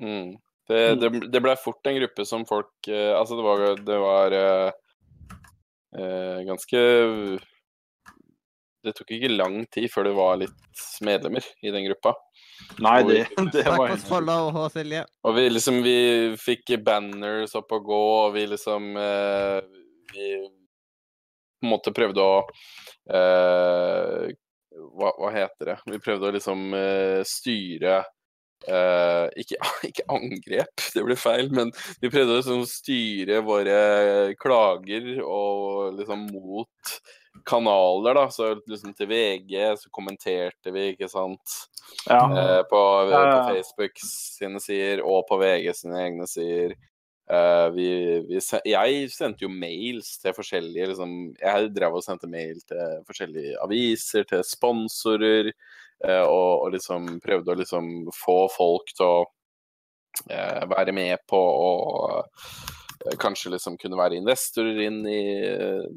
[0.00, 0.36] Mm.
[0.68, 4.34] Det, det, det ble fort en gruppe som folk eh, Altså, det var, det var
[4.34, 4.70] eh,
[5.94, 6.80] eh, ganske
[8.82, 12.12] Det tok ikke lang tid før det var litt medlemmer i den gruppa.
[12.82, 13.22] Nei, det,
[13.54, 14.66] det Takk var for follow, H.
[14.74, 15.06] Silje.
[15.26, 15.98] Og vi liksom Vi
[16.40, 19.58] fikk banners opp og gå, og vi liksom eh,
[20.14, 20.30] Vi
[21.66, 22.36] på en måte prøvde å
[23.10, 24.34] eh,
[24.76, 25.78] hva, hva heter det?
[25.88, 27.98] Vi prøvde å liksom eh, styre
[28.68, 29.60] eh, ikke,
[29.90, 33.78] ikke angrep, det ble feil, men vi prøvde å liksom styre våre
[34.40, 36.98] klager og liksom mot
[37.46, 38.26] kanaler, da.
[38.32, 41.56] Så liksom til VG så kommenterte vi, ikke sant.
[42.08, 42.24] Ja.
[42.24, 43.24] Eh, på, på.
[43.50, 46.76] Facebook sine sider og på VG sine egne sider.
[47.26, 47.86] Eh, vi,
[48.28, 48.40] vi,
[48.70, 54.26] jeg sendte jo mails til forskjellige liksom, Jeg drev og sendte mail til forskjellige aviser,
[54.30, 55.50] til sponsorer,
[56.06, 61.40] uh, og, og liksom prøvde å liksom få folk til å uh, være med på
[61.40, 61.70] å
[63.22, 65.20] kanskje liksom kunne være investorer inn i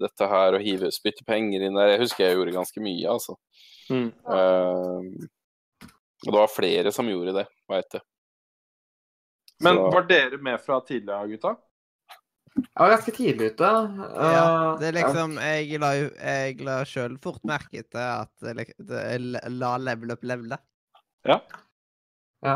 [0.01, 1.93] dette her og hive spytte penger inn der.
[1.93, 3.37] Jeg husker jeg gjorde ganske mye, altså.
[3.89, 4.11] Mm.
[6.27, 8.03] Og det var flere som gjorde det, veit jeg.
[9.61, 11.55] Men Så- var dere med fra tidligere, gutta?
[12.59, 13.67] Jeg var ganske tidlig ute.
[13.69, 18.55] Ja, Eh, det er liksom Jeg la Jeg la sjøl fort merke til at det,
[18.57, 20.57] lik- det, la level up levele.
[21.25, 21.39] Ja.
[22.43, 22.55] ja.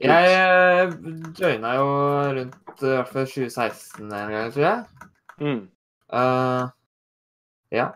[0.00, 0.92] Jeg eh,
[1.38, 1.86] joina jo
[2.34, 4.84] rundt eh, i hvert fall 2016 en gang, tror jeg.
[5.40, 5.68] Mm.
[6.12, 6.68] Uh,
[7.72, 7.86] ja.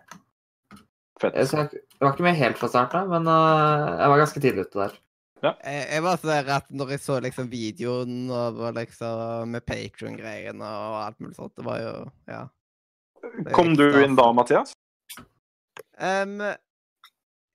[1.21, 1.35] Fett.
[1.35, 4.41] Jeg, så jeg, jeg var ikke med helt fra starten, men uh, jeg var ganske
[4.41, 4.95] tidlig ute der.
[5.45, 10.65] Jeg, jeg var så der at når jeg så liksom videoen over liksom med Patrion-greiene
[10.65, 11.97] og alt mulig sånt, det var jo
[12.31, 12.45] Ja.
[13.57, 14.73] Kom du inn da, Mathias?
[15.99, 16.39] Um,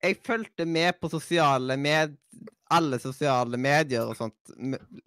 [0.02, 2.18] jeg fulgte med på sosiale med
[2.72, 4.36] alle sosiale medier og sånt,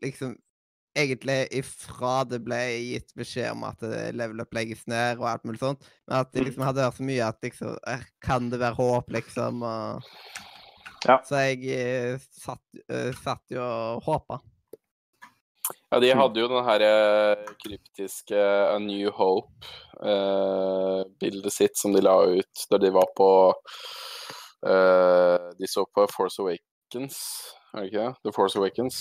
[0.05, 0.35] liksom
[0.95, 2.61] egentlig ifra det ble
[2.93, 3.83] gitt beskjed om at
[4.15, 7.07] level up legges ned og alt mulig sånt, men at jeg liksom hadde hørt så
[7.09, 9.65] mye at liksom eh, Kan det være håp, liksom?
[9.67, 10.13] Og...
[11.05, 11.19] Ja.
[11.27, 14.39] Så jeg eh, satt, eh, satt jo og håpa.
[15.91, 19.11] Ja, de hadde jo den her eh, kryptiske A New
[20.05, 23.29] Hope-bildet sitt som de la ut da de var på
[24.69, 27.17] eh, De så på Force Awakens,
[27.73, 28.13] er det ikke det?
[28.29, 28.97] The Force Awakens.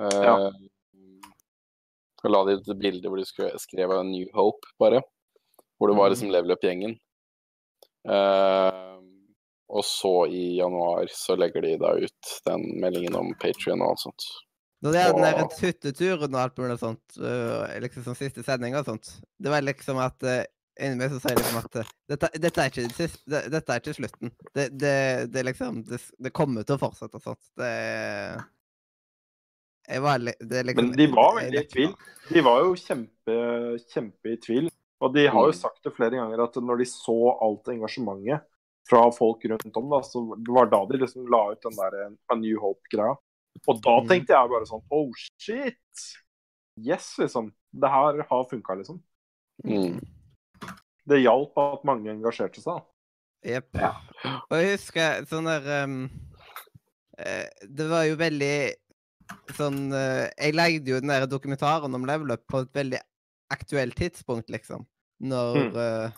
[0.00, 0.36] Eh, Ja.
[2.20, 5.00] Og la de ut et bilde hvor de skrev, skrev A New Hope, bare.
[5.80, 6.92] Hvor det var liksom level up-gjengen.
[8.04, 8.89] Eh,
[9.70, 14.04] og så i januar så legger de da ut den meldingen om Patrion og alt
[14.06, 14.26] sånt.
[14.82, 18.74] Når det er den derre tutteturen og alt mulig sånt, øh, liksom som siste sending
[18.78, 20.24] og sånt, det var liksom at
[20.80, 23.10] inni meg så sier jeg liksom at øh, dette, dette, er ikke,
[23.52, 24.32] dette er ikke slutten.
[24.56, 24.94] Det, det,
[25.34, 27.42] det liksom det, det kommer til å fortsette og sånt.
[27.60, 27.72] Det
[29.90, 31.94] Jeg var li- er liksom Men de var veldig i tvil.
[32.30, 33.36] De var jo kjempe,
[33.90, 34.70] kjempe i tvil.
[35.00, 35.60] Og de har jo Mm.
[35.60, 38.42] sagt det flere ganger at når de så alt engasjementet
[38.90, 41.96] fra folk rundt om, da, så det var da de liksom la ut den der
[42.02, 43.14] eh, A New Hope-greia.
[43.68, 44.08] Og da Mm.
[44.10, 46.04] tenkte jeg bare sånn Oh shit!
[46.80, 47.52] Yes, liksom.
[47.72, 49.00] Det her har funka, liksom.
[49.66, 50.00] Mm.
[51.06, 52.82] Det hjalp at mange engasjerte seg.
[53.44, 53.68] Jepp.
[53.74, 53.92] Ja.
[54.50, 55.68] Og jeg husker sånn der
[57.18, 58.54] eh, Det var jo veldig
[59.56, 63.00] sånn eh, Jeg lagde jo den der dokumentaren om level up på et veldig
[63.50, 64.84] aktuelt tidspunkt, liksom.
[65.20, 65.76] Når Mm.
[65.76, 66.10] eh,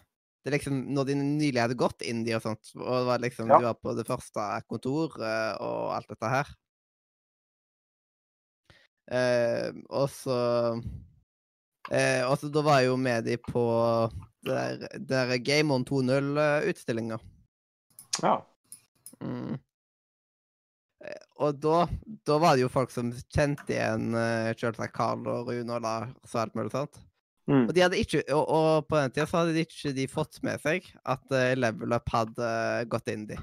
[0.44, 3.58] det liksom, når de nylig hadde gått India og sånt, og det var liksom, Ja.
[3.58, 6.50] de var på det første kontoret og alt dette her.
[9.12, 10.36] Eh, og så
[11.90, 13.64] eh, Og så da var jeg jo med de på
[14.46, 17.18] der, der Game On 2.0-utstillinga.
[18.22, 18.36] Ja.
[19.20, 19.58] Mm.
[21.04, 21.86] Eh, Og da,
[22.26, 26.34] da var det jo folk som kjente igjen uh, selvsagt Carl og Rune og Lars
[26.34, 26.98] og alt mulig sånt.
[27.50, 27.64] Mm.
[27.66, 30.38] Og, de hadde ikke, og, og på den tida så hadde de ikke de fått
[30.46, 32.52] med seg at uh, Level Up hadde
[32.92, 33.40] gått indie.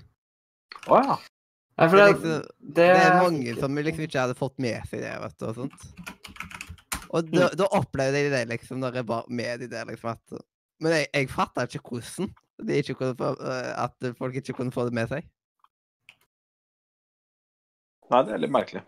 [0.88, 1.18] Å ja.
[1.80, 4.88] Nei, for Det det, liksom, det, det er mange som liksom ikke hadde fått med
[4.92, 5.86] seg det, vet du, og sånt.
[7.10, 10.42] Og da, da opplevde jeg det liksom, når jeg var med i det, liksom, at
[10.80, 12.30] Men jeg, jeg fatta ikke hvordan
[12.68, 15.28] de ikke kunne få, eh, at folk ikke kunne få det med seg.
[18.10, 18.84] Nei, det er litt merkelig.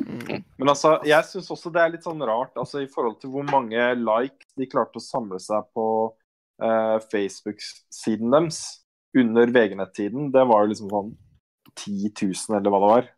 [0.00, 0.42] Mm.
[0.58, 3.44] Men altså, jeg syns også det er litt sånn rart altså i forhold til hvor
[3.46, 5.86] mange likes de klarte å samle seg på
[6.62, 8.62] uh, Facebook-siden deres
[9.14, 10.32] under VG-nett-tiden.
[10.34, 11.12] Det var jo liksom sånn
[11.74, 13.10] 10 000, eller hva det var.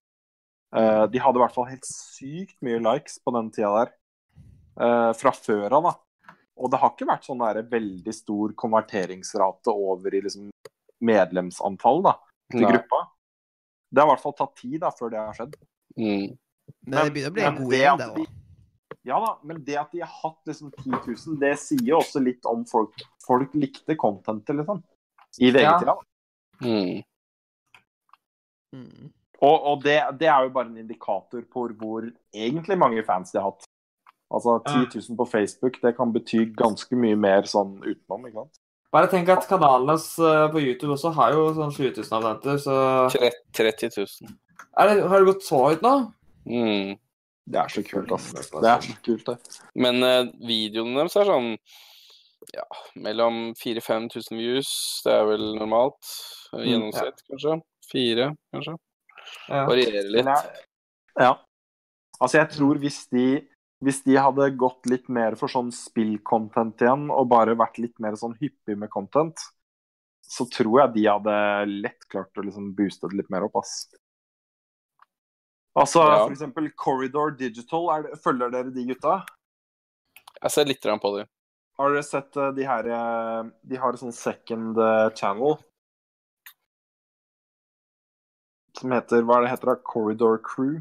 [0.76, 3.94] Uh, de hadde i hvert fall helt sykt mye likes på den tida der.
[4.76, 6.34] Uh, fra før av, da.
[6.56, 10.50] Og det har ikke vært sånn der veldig stor konverteringsrate over i liksom
[11.04, 12.16] medlemsantall da,
[12.52, 12.72] til Nei.
[12.72, 13.02] gruppa.
[13.92, 15.56] Det har i hvert fall tatt tid da, før det har skjedd.
[15.96, 16.36] Mm.
[16.86, 18.34] Men det begynner å bli en god det gjeng at òg.
[19.06, 22.22] Ja da, men det at de har hatt liksom 10 000, det sier jo også
[22.22, 24.84] litt om folk Folk likte contentet, liksom.
[25.42, 25.94] I VG-tida.
[25.96, 25.96] Ja.
[26.62, 27.00] Mm.
[28.76, 29.08] Mm.
[29.42, 33.40] Og, og det, det er jo bare en indikator på hvor egentlig mange fans de
[33.40, 33.66] har hatt.
[34.30, 38.62] Altså 10 000 på Facebook, det kan bety ganske mye mer sånn utenom, ikke sant.
[38.94, 42.78] bare tenk at kanalene eh, på YouTube også har jo sånn 20 000 abonnenter, så
[43.54, 44.32] 30 000.
[44.80, 45.94] er det, Har det gått så høyt nå?
[46.46, 46.94] Mm.
[47.46, 48.32] Det er så kult, ass.
[48.34, 49.60] Det er så kult, det.
[49.78, 51.52] Men uh, videoene deres er sånn
[52.54, 52.64] ja,
[53.02, 54.70] mellom 4000-5000 views.
[55.06, 56.12] Det er vel normalt.
[56.52, 57.30] Gjennomsnitt, Mm, ja.
[57.34, 57.56] kanskje.
[57.86, 58.76] Fire, kanskje.
[59.48, 59.66] Ja.
[59.68, 60.30] Varierer litt.
[60.30, 60.64] Jeg,
[61.22, 61.32] ja.
[62.18, 63.26] Altså, jeg tror hvis de
[63.84, 68.16] hvis de hadde gått litt mer for sånn spill-content igjen, og bare vært litt mer
[68.16, 69.36] sånn hyppig med content,
[70.24, 71.34] så tror jeg de hadde
[71.84, 73.84] lett klart å liksom booste det litt mer opp, ass.
[75.76, 76.26] Altså, Ja.
[76.32, 79.18] eksempel Corridor Digital, det, følger dere de gutta?
[80.42, 81.26] Jeg ser litt på dem.
[81.78, 85.58] Har dere sett eh, de her eh, De har en sånn second eh, channel
[88.78, 89.76] som heter Hva er det heter da?
[89.84, 90.80] Corridor Crew.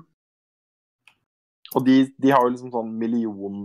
[1.75, 3.61] Og de, de har jo liksom sånn million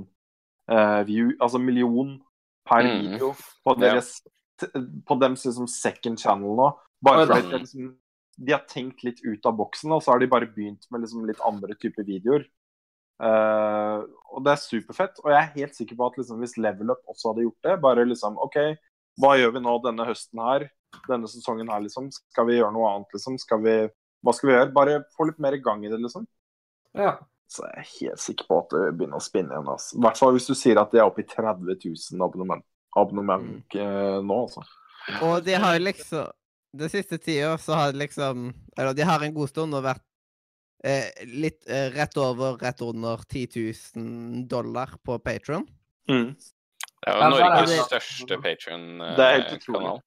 [0.71, 2.17] eh, view Altså million
[2.67, 3.01] per Mm.
[3.13, 3.33] video
[3.67, 3.81] på Ja.
[3.87, 4.21] deres
[5.09, 6.67] På dems liksom second channel nå.
[7.03, 7.95] Bare fordi liksom,
[8.41, 11.27] de har tenkt litt ut av boksen, og så har de bare begynt med liksom
[11.29, 12.47] litt andre typer videoer.
[13.21, 14.01] Uh,
[14.33, 15.19] og det er superfett.
[15.25, 17.81] Og jeg er helt sikker på at liksom, hvis Level Up også hadde gjort det,
[17.85, 18.57] bare liksom OK,
[19.21, 20.69] hva gjør vi nå denne høsten her?
[21.05, 22.09] Denne sesongen her, liksom?
[22.15, 23.37] Skal vi gjøre noe annet, liksom?
[23.41, 23.77] Skal vi
[24.25, 24.73] Hva skal vi gjøre?
[24.77, 26.27] Bare få litt mer i gang i det, liksom.
[26.97, 27.19] Ja.
[27.51, 29.71] Så jeg er helt sikker på at det begynner å spinne igjen.
[29.73, 29.97] Altså.
[29.97, 32.65] I hvert fall hvis du sier at de er oppe i 30 000 abonnement,
[33.01, 34.27] abonnement mm.
[34.27, 34.65] nå, altså.
[35.27, 36.31] Og de har liksom
[36.77, 40.05] Den siste tida så har det liksom Eller de har en god stund og vært
[40.85, 43.49] eh, litt eh, rett over, rett under 10
[43.97, 45.67] 000 dollar på Patron.
[46.09, 46.31] Mm.
[47.01, 49.83] Det er jo er Norges det- største Det er helt utrolig.
[49.83, 50.01] Patron-kanal.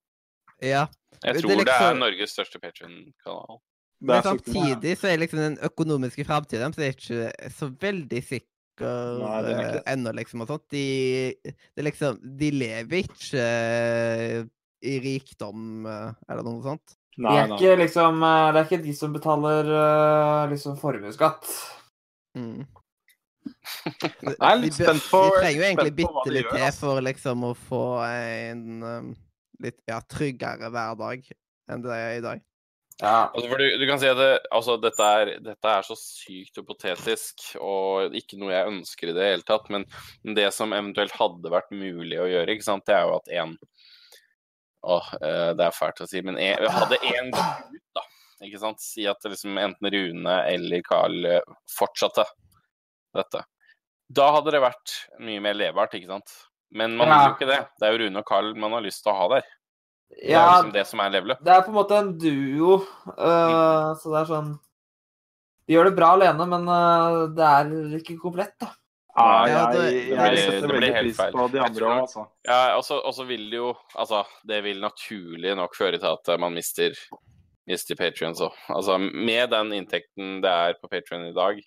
[0.62, 0.88] Ja.
[0.88, 3.60] Jeg Det er tror det er liksom- Norges største Patron-kanal.
[4.02, 8.50] Men samtidig så er liksom den økonomiske framtida deres ikke så veldig sikker
[9.22, 10.42] Nei, er eh, ennå, liksom.
[10.42, 10.66] og sånt.
[10.72, 11.36] De,
[11.78, 14.44] det liksom, de lever ikke eh,
[14.84, 16.98] i rikdom er det noe sånt.
[17.22, 21.50] Nei, det, er ikke liksom eh, Det er ikke de som betaler eh, liksom formuesskatt.
[22.38, 22.64] Mm.
[24.24, 27.52] Jeg er litt spent på- Vi trenger jo egentlig bitte litt til for liksom å
[27.68, 29.12] få en um,
[29.62, 31.30] litt ja, tryggere hverdag
[31.72, 32.42] enn det er i dag.
[33.02, 33.30] Ja.
[33.34, 36.60] Altså, for du, du kan si at det, altså, dette, er, dette er så sykt
[36.62, 39.70] hypotetisk og ikke noe jeg ønsker i det hele tatt.
[39.74, 39.86] Men
[40.38, 43.58] det som eventuelt hadde vært mulig å gjøre, ikke sant, det er jo at én
[44.84, 48.04] Åh, eh, det er fælt å si, men en, hadde én gang ut, da.
[48.44, 48.82] Ikke sant?
[48.84, 51.40] Si at liksom enten Rune eller Carl eh,
[51.72, 52.26] fortsatte
[53.16, 53.46] dette.
[54.14, 56.34] Da hadde det vært mye mer levbart, ikke sant.
[56.74, 57.18] Men man Ja.
[57.18, 57.60] vil jo ikke det.
[57.80, 59.48] Det er jo Rune og Carl man har lyst til å ha der.
[60.14, 61.40] Det er ja, liksom det som er levelet.
[61.42, 62.76] det er på en måte en duo,
[63.16, 64.52] eh, så det er sånn
[65.66, 68.74] De gjør det bra alene, men uh, det er ikke komplett, da.
[69.16, 71.32] Ja, Ja, det- jeg, det blir- setter det blir veldig helt pris feil.
[71.34, 72.28] på de andre òg, altså.
[72.48, 76.54] Ja, og så- vil det jo Altså, det vil naturlig nok føre til at man
[76.54, 76.92] mister,
[77.68, 78.52] mister Patrions òg.
[78.70, 81.62] Altså, med den inntekten det er på Patrion i dag,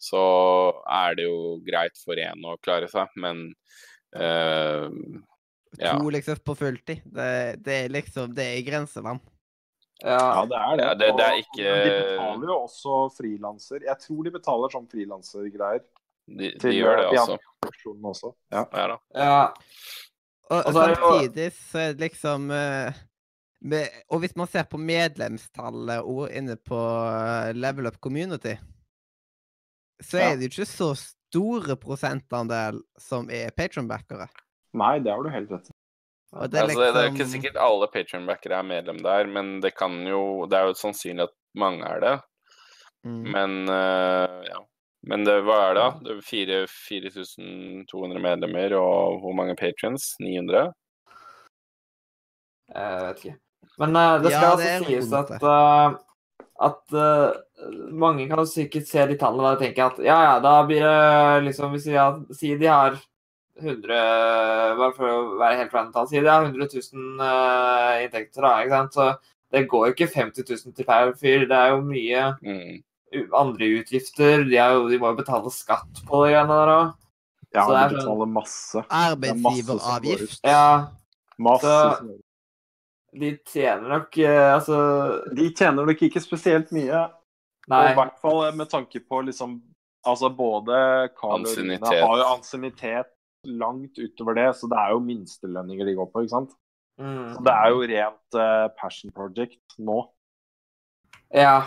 [0.00, 3.54] så er det jo greit for én å klare seg, men
[4.16, 4.90] uh,
[5.78, 5.96] Ja.
[5.96, 7.00] To liksom på fulltid.
[7.06, 9.20] Det, det er liksom Det er grensevann grenseland.
[10.04, 10.44] Ja, Ja.
[10.44, 10.84] det er det.
[10.84, 13.80] Ja, det- det er ikke- men De betaler jo også frilanser.
[13.84, 15.80] Jeg tror de betaler sånn frilansergreier
[16.26, 17.38] de, de til gjør det, eh, de altså.
[18.12, 18.32] også.
[18.52, 18.64] Ja.
[18.72, 18.98] Ja da.
[19.14, 19.40] ja.
[20.52, 23.00] Og, Og samtidig så er det liksom eh,
[23.62, 26.78] med, Og hvis man ser på medlemstallet og inne på
[27.08, 28.56] eh, Level Up Community,
[30.02, 30.30] så Ja.
[30.32, 34.26] er det jo ikke så store prosentandel som er patronbackere.
[34.74, 35.76] Nei, det har du helt rett i.
[36.32, 39.60] Det er altså, det, det er ikke liksom sikkert alle patronbackere er medlem der, men
[39.60, 42.14] det kan jo Det er jo sannsynlig at mange er det.
[43.04, 43.24] mm.
[43.34, 44.60] Men uh, ja.
[45.08, 46.14] Men det, hva er det, da?
[46.20, 50.12] Det er 4200 medlemmer, og hvor mange patrions?
[50.22, 50.70] 900?
[52.72, 53.36] Jeg vet ikke.
[53.82, 55.96] Men uh, det Ja, skal det altså sies at, uh,
[56.68, 60.82] at uh, mange kan sikkert se de tallene og tenke at ja, ja, da blir
[60.82, 62.98] det liksom Hvis de sier de har
[63.60, 63.98] 100
[64.78, 68.52] Bare for å være helt random tall, si de har 100 000 eh, inntekter, da,
[68.62, 68.96] ikke sant.
[68.96, 71.44] Så det går jo ikke 50 000 til per fyr.
[71.50, 72.80] Det er jo mye Mm.
[73.38, 74.44] Andre utgifter.
[74.48, 76.92] De, er jo, de må jo betale skatt på det greiene der òg.
[77.52, 80.38] Ja, de sånn- betaler er masse Arbeidsgiveravgift.
[80.44, 80.88] Ja,
[81.38, 82.18] Masse Så-
[83.12, 84.76] de tjener nok eh, Altså
[85.34, 87.02] De tjener nok ikke spesielt mye.
[87.70, 89.60] Og i hvert fall med tanke på liksom
[90.06, 92.00] Altså både Carl og Rune Ansiennitet.
[92.02, 93.06] har jo ansiennitet
[93.44, 96.50] langt utover det, så det er jo minstelønninger de går på, ikke sant.
[97.00, 97.34] Mm.
[97.36, 100.00] Så det er jo rent uh, passion project nå.
[101.34, 101.62] Ja.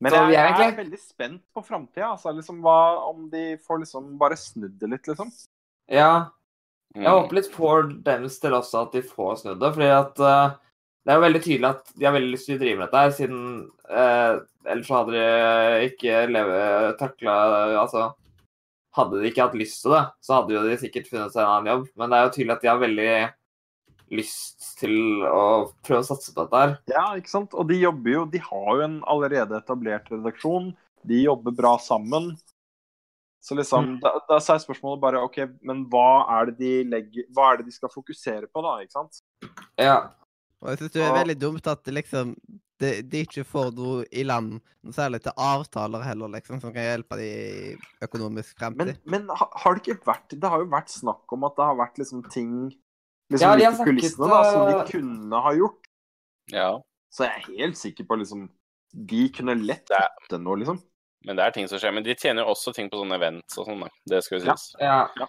[0.00, 2.14] Men jeg, jeg er veldig spent på framtida.
[2.14, 5.32] Altså, liksom, hva- om de får liksom bare snudd det litt, liksom.
[5.92, 6.30] ja.
[6.90, 7.04] Mm.
[7.04, 9.68] Jeg håper litt for deres del også at de får snudd det.
[9.76, 10.56] fordi at eh,
[11.06, 13.02] det er jo veldig tydelig at de har veldig lyst til å drive med dette
[13.04, 13.44] her, siden
[13.88, 16.58] uh, ellers så hadde de ikke leve,
[17.00, 17.36] takla
[17.80, 18.08] Altså
[18.98, 21.52] Hadde de ikke hatt lyst til det, så hadde jo de sikkert funnet seg en
[21.52, 21.84] annen jobb.
[21.94, 23.12] Men det er jo tydelig at de har veldig
[24.10, 26.76] lyst til å prøve å satse på dette her.
[26.90, 27.54] Ja, ikke sant?
[27.54, 30.72] Og de jobber jo De har jo en allerede etablert redaksjon.
[31.06, 32.32] De jobber bra sammen.
[33.40, 37.52] Så liksom, da, da er spørsmålet bare OK, men hva er det de legger Hva
[37.52, 38.74] er det de skal fokusere på, da?
[38.84, 39.22] ikke sant?
[39.80, 40.10] Ja.
[40.60, 42.34] Og jeg syns det er veldig dumt at det liksom
[42.80, 46.86] de, de ikke får noe i land, noe særlig til avtaler heller, liksom, som kan
[46.86, 47.32] hjelpe de
[48.04, 48.94] økonomisk fremtid.
[49.04, 51.80] men men har det ikke vært Det har jo vært snakk om at det har
[51.80, 52.54] vært liksom ting
[53.30, 55.90] liksom Ja, de har snakket, kulissene da, som de eh, kunne ha gjort.
[56.52, 56.70] Ja.
[57.10, 58.48] Så jeg er helt sikker på liksom
[59.10, 60.80] De kunne lett Det nå, fått til noe, liksom.
[61.26, 61.92] Men det er ting som skjer.
[61.94, 63.90] Men de tjener jo også ting på sånne events og sånn, da.
[64.08, 64.56] Det skal jo Ja.
[64.56, 64.74] sies.
[64.80, 65.08] ja.
[65.20, 65.28] Ja.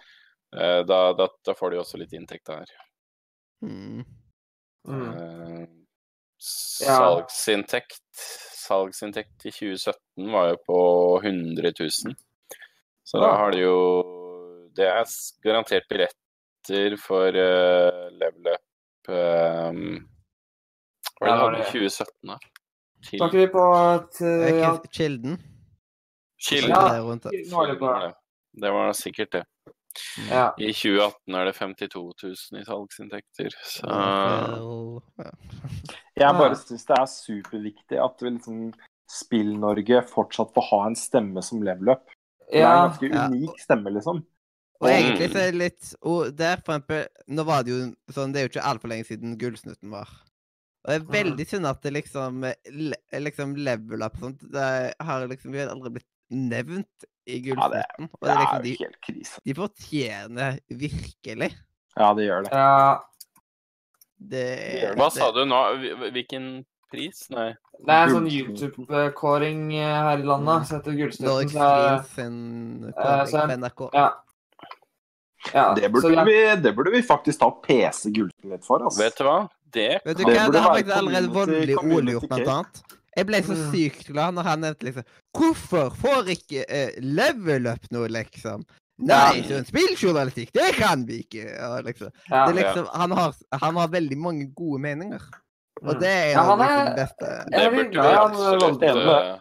[0.84, 2.66] Da, da, da får de også litt inntekt der.
[3.64, 4.02] Mm.
[4.88, 5.62] Mm.
[5.62, 5.66] Eh,
[6.42, 8.00] Salgsinntekt
[8.62, 10.78] Salgsinntekt i 2017 var jo på
[11.22, 12.16] 100 000.
[13.04, 13.76] Så da har de jo
[14.74, 15.04] Det er
[15.44, 15.90] garantert garantert
[16.68, 20.08] billetter for uh, level up um,
[21.20, 22.38] Hva Ja, var det det var de i 2017, da?
[23.02, 25.38] Snakker vi på at er ja, Kilden.
[26.38, 26.70] Kilden.
[26.70, 28.12] Ja.
[28.54, 29.44] Det var sikkert det.
[30.30, 30.52] ja.
[30.58, 33.50] I 2018 er det 52 000 i salgsinntekter.
[33.64, 33.86] Så
[36.16, 36.54] Jeg bare Ja.
[36.54, 38.72] syns det er superviktig at liksom
[39.10, 42.06] Spill-Norge fortsatt får ha en stemme som level up.
[42.52, 44.24] Det er en ganske unik stemme, liksom.
[44.82, 44.96] Og Mm.
[44.98, 48.40] egentlig så er det litt Og der, for eksempel Nå var det jo sånn Det
[48.40, 50.08] er jo ikke altfor lenge siden Gullsnutten var.
[50.84, 54.42] Og det er veldig synd at det liksom eh, le, liksom level up og sånt
[54.50, 58.40] Det har liksom Vi har aldri blitt nevnt i Ja, det Det det er er
[58.40, 59.38] liksom jo de, helt krise.
[59.46, 61.52] de fortjener virkelig
[61.96, 62.52] Ja, det gjør det.
[62.52, 62.98] ja.
[64.18, 65.60] det, Hva det- sa du nå?
[66.12, 67.28] Hvilken pris?
[67.30, 67.54] Nei.
[67.84, 71.48] Det er en sånn YouTube-kåring eh, her i landet som heter Gullsnutten.
[71.50, 73.90] Så er- sin Eh, kåring så er- på NRK.
[73.94, 74.10] Ja.
[75.54, 75.74] Ja.
[75.74, 78.80] Det burde, det- vi, det burde vi faktisk ta PC-gulten litt for.
[78.86, 78.98] Altså.
[79.02, 79.48] Vet du hva?
[79.72, 82.48] Det Vet du Det hva, burde det har være faktisk allerede voldelig Ole gjort, blant
[82.48, 82.82] annet.
[83.16, 83.72] Jeg ble så Mm.
[83.72, 85.04] sykt glad når han nevnte liksom
[85.36, 88.64] Hvorfor får ikke uh, level up noe, liksom?
[89.02, 89.42] Nei, Ja.
[89.48, 91.46] sånn spilljournalistikk, det kan vi ikke!
[91.68, 92.10] Og liksom.
[92.30, 92.46] ja.
[92.46, 95.20] Det liksom, han, har, han har veldig mange gode meninger.
[95.82, 96.00] Og Mm.
[96.00, 99.38] det er Ja, liksom det beste Det burde vi absolutt eh,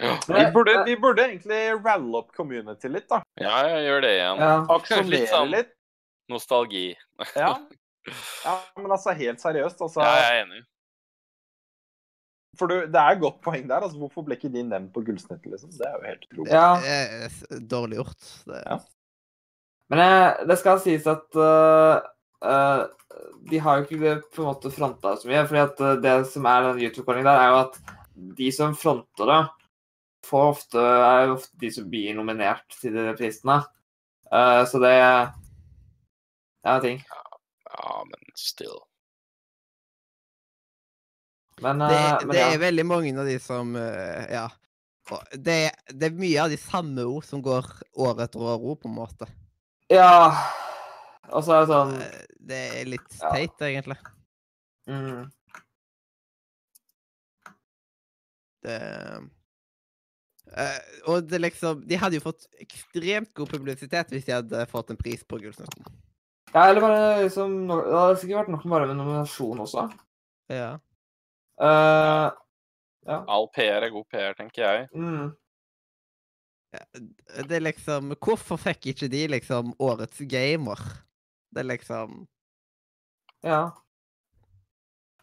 [0.00, 0.14] ja.
[0.30, 3.20] Vi burde, vi burde egentlig ralle opp community litt, da.
[3.40, 4.42] ja, jeg gjør det igjen.
[4.46, 4.54] Ja.
[4.76, 5.72] Aksjonere Litt sånn- litt.
[6.30, 6.84] Nostalgi.
[7.34, 7.54] Ja.
[8.46, 10.04] ja, men altså helt seriøst, altså.
[10.04, 10.62] Ja, jeg er enig.
[12.58, 13.84] For du, det er et godt poeng der.
[13.86, 15.70] altså Hvorfor ble ikke de nevnt på Gullsnittet, liksom?
[15.74, 16.54] Det er jo helt utrolig.
[16.54, 16.70] ja.
[16.84, 18.32] eh, Dårlig gjort.
[18.46, 18.80] Det, Ja.
[19.90, 21.96] Men eh, det skal sies at uh,
[22.46, 22.82] uh,
[23.50, 25.40] de har jo ikke på en måte fronta så mye.
[25.48, 27.80] fordi at eh, det som er den YouTube-ordningen der, er jo at
[28.38, 29.40] de som fronter det,
[30.30, 33.60] får ofte, er jo ofte de som blir nominert til de prisene.
[34.30, 35.32] Uh, så det er
[36.70, 37.02] en ting.
[37.70, 38.78] Ja, men still.
[41.60, 42.48] Men, det, eh, men det ja.
[42.54, 44.48] er veldig mange av de som uh, Ja.
[45.34, 47.66] Det, det er mye av de samme ord som går
[47.98, 49.26] år etter år på en måte.
[49.90, 50.30] Ja.
[51.34, 53.32] Og så er det sånn Eh, Det er litt Ja.
[53.34, 53.98] teit, egentlig.
[54.86, 55.30] mm,
[58.62, 58.78] Det
[60.58, 64.90] Eh, og det liksom De hadde jo fått ekstremt god publisitet hvis de hadde fått
[64.90, 65.84] en pris på Gullsnutten.
[66.50, 69.84] Ja, eller bare liksom no- Det hadde sikkert vært nok med bare med nominasjon også.
[70.50, 70.72] Ja.
[71.62, 72.30] Eh,
[73.10, 74.88] All PR er god PR, tenker jeg.
[74.94, 75.30] mm,
[77.46, 80.78] Det er liksom Hvorfor fikk ikke de liksom årets gamer?
[81.50, 82.26] Det er liksom
[83.42, 83.70] ja.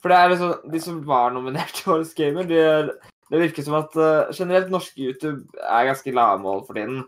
[0.02, 2.60] For det er liksom De som var nominert til Årets gamer, de,
[3.32, 7.02] det virker som at uh, generelt norsk YouTube er ganske lave mål for tiden.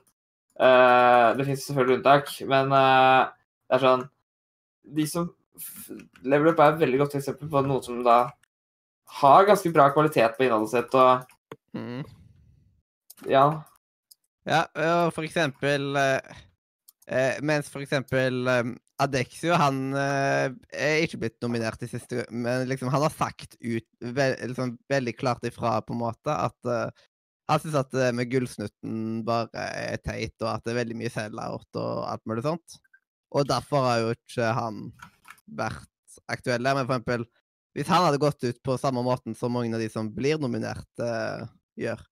[0.59, 3.30] Uh, det finnes selvfølgelig unntak, men uh,
[3.69, 4.01] det er sånn
[4.98, 5.30] De som
[6.27, 8.19] Level Up er et veldig godt eksempel på noe som da
[9.19, 11.23] har ganske bra kvalitet på innholdet sitt, og
[11.75, 12.03] mm.
[13.31, 13.45] ja.
[14.48, 18.48] Ja, og for eksempel eh, Mens for eksempel
[19.00, 23.86] Adexio, han eh, er ikke blitt nominert i siste Men liksom, han har sagt ut
[24.03, 27.08] ve liksom, veldig klart ifra, på en måte, at uh,
[27.50, 31.14] han syns at det med gullsnutten bare er teit, og at det er veldig mye
[31.14, 32.76] sellout og alt mulig sånt.
[33.34, 34.84] Og derfor har jo ikke han
[35.58, 36.78] vært aktuell der.
[36.78, 37.26] Men for eksempel,
[37.78, 40.90] hvis han hadde gått ut på samme måten som mange av de som blir nominert,
[41.02, 41.48] uh,
[41.80, 42.03] gjør,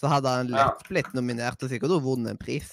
[0.00, 2.72] så hadde han lett blitt nominert og sikkert vunnet en pris.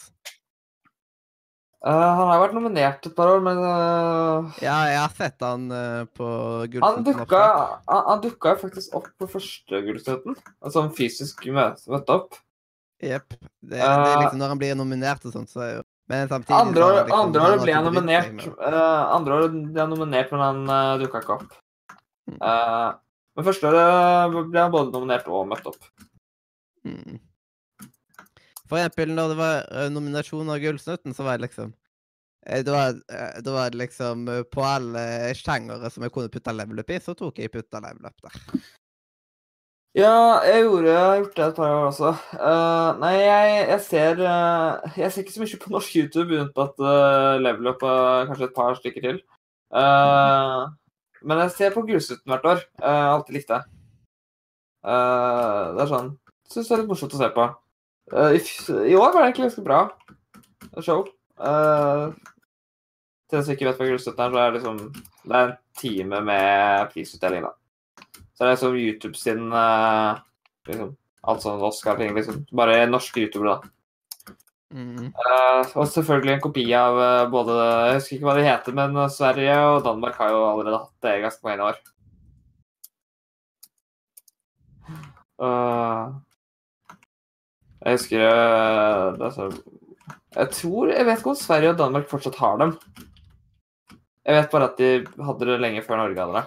[1.85, 5.67] Eh, han har vært nominert et par år, men uh, Ja, jeg har sett han
[5.69, 7.05] uh, på Han Gullsnutten.
[7.05, 7.77] dukka, også.
[7.91, 10.39] han, han dukka faktisk opp på første Gullstøten.
[10.57, 12.39] Altså han fysisk møtte opp.
[13.03, 13.29] Jepp.
[13.61, 16.55] Det, det er liksom når han blir nominert og sånt, så er jo Men samtidig
[16.55, 18.43] Andre år, liksom- andre året ble han nominert.
[18.63, 21.57] andre året ble han nominert, men han uh, dukka ikke opp.
[22.27, 22.37] Mm.
[23.37, 25.83] Men første året ble han både nominert og møtt opp.
[26.87, 27.19] Mm.
[28.67, 31.71] For eksempel når det var eh, nominasjon av Gullsnutten, så var det liksom
[32.47, 32.97] eh, det var,
[33.43, 35.05] det var liksom eh, På alle
[35.39, 38.65] sjangere som jeg kunne putta level up i, så tok jeg putta level up der.
[39.97, 42.09] Ja, jeg gjorde jeg har gjort det et par år også.
[42.37, 46.83] Uh, nei, jeg, jeg ser uh, Jeg ser ikke så mye på norsk YouTube, unntatt
[46.83, 49.17] uh, level up er kanskje et par stykker til.
[49.73, 50.69] Uh,
[51.25, 52.61] men jeg ser på Gullsnutten hvert år.
[52.83, 53.63] Uh, alltid likt det.
[54.85, 56.13] Uh, det er sånn
[56.47, 57.47] Syns det er litt morsomt å se på.
[58.13, 58.41] Eh, i,
[58.91, 59.81] I år var det egentlig ganske bra
[60.83, 61.07] show.
[61.37, 62.13] Uh,
[63.27, 65.57] til den som ikke vet hva Gullstøtten er, så er det liksom Det er en
[65.77, 67.51] time med prisutdeling, da.
[68.37, 70.19] Så det er som YouTube sin uh,
[70.69, 70.93] liksom,
[71.27, 72.45] Alt sånn Oscar-ting, liksom.
[72.55, 73.73] Bare norske youtubere, da.
[74.77, 75.11] Mm.
[75.15, 78.97] Uh, og selvfølgelig en kopi av uh, både Jeg husker ikke hva de heter, men
[79.13, 81.85] Sverige og Danmark har jo allerede hatt det ganske ganske mange år.
[85.37, 86.05] Eh,
[87.87, 89.57] jeg husker eh,
[90.35, 92.73] Jeg tror Jeg vet ikke om Sverige og Danmark fortsatt har dem.
[94.27, 94.89] Jeg vet bare at de
[95.23, 96.45] hadde det lenge før Norge hadde det.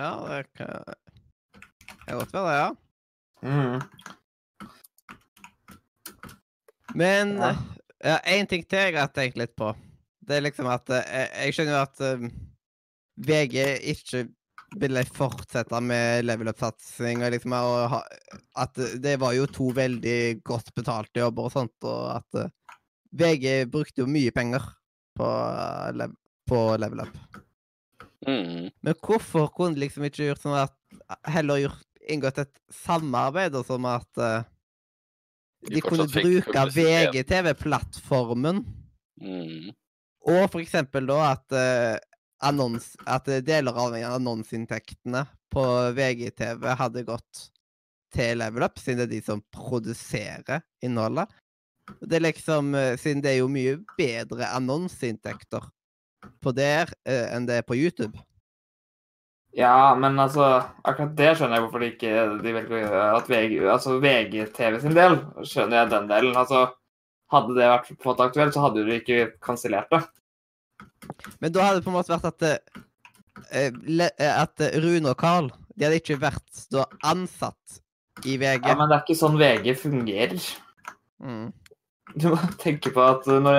[0.00, 0.72] Ja, det kan
[2.06, 2.70] Jeg godt være det, ja.
[3.42, 3.80] Mm.
[6.94, 7.52] Men Ja.
[8.04, 9.74] ja, en ting til jeg har tenkt litt på.
[10.22, 12.30] Det er liksom at eh, jeg, jeg skjønner jo at um,
[13.26, 13.56] VG
[13.92, 14.28] ikke
[14.80, 17.22] ville fortsette med level up-satsing.
[17.34, 22.50] liksom At det var jo to veldig godt betalte jobber og sånt, og at eh,
[23.12, 24.62] VG brukte jo mye penger
[25.18, 26.08] på, eh,
[26.48, 27.16] på level up.
[28.26, 28.70] Mm.
[28.82, 30.76] Men hvorfor kunne de liksom ikke gjort sånn at
[31.26, 32.52] Heller gjort, inngått et
[32.82, 34.44] samarbeid, og som at uh,
[35.64, 36.64] De de kunne bruke.
[36.76, 38.64] VGTV-plattformen,
[39.22, 39.70] Mm.
[40.26, 41.96] og for eksempel da at eh,
[42.42, 45.64] annons, at deler av annonseinntektene på
[45.96, 47.46] VGTV hadde gått
[48.12, 51.30] til Level Up, siden det er de som produserer innholdet.
[52.00, 55.64] Det er liksom, eh, Siden det er jo mye bedre annonseinntekter
[56.42, 58.20] på der eh, enn det er på YouTube.
[59.52, 62.12] Ja, men altså Akkurat det skjønner jeg hvorfor de ikke
[62.44, 63.02] de velger å gjøre.
[63.18, 66.38] At VG, altså VGTV sin del skjønner jeg den delen.
[66.38, 66.62] Altså,
[67.32, 70.02] hadde det vært fått aktuelt, så hadde du ikke kansellert det.
[71.40, 72.42] Men da hadde det på en måte vært at
[73.52, 77.78] eh, le- eh, at eh, Rune og Carl de hadde ikke vært da ansatt
[78.28, 78.66] i VG.
[78.68, 80.48] Ja, Men det er ikke sånn VG fungerer.
[81.24, 81.50] mm.
[82.12, 83.56] Du må tenke på at, når,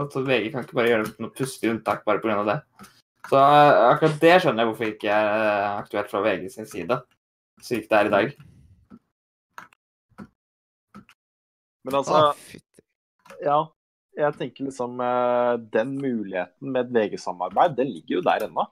[0.00, 2.40] at VG kan ikke bare gjøre noe pussig unntak bare pga.
[2.48, 2.56] det.
[3.30, 6.66] Så eh, akkurat det skjønner jeg hvorfor det ikke er eh, aktuelt fra VG sin
[6.66, 6.96] side.
[7.62, 8.32] Slik det er i dag.
[11.84, 12.32] Men altså,
[13.44, 13.60] ja.
[14.20, 18.66] Jeg tenker liksom eh, Den muligheten med et VG-samarbeid, den ligger jo der ennå.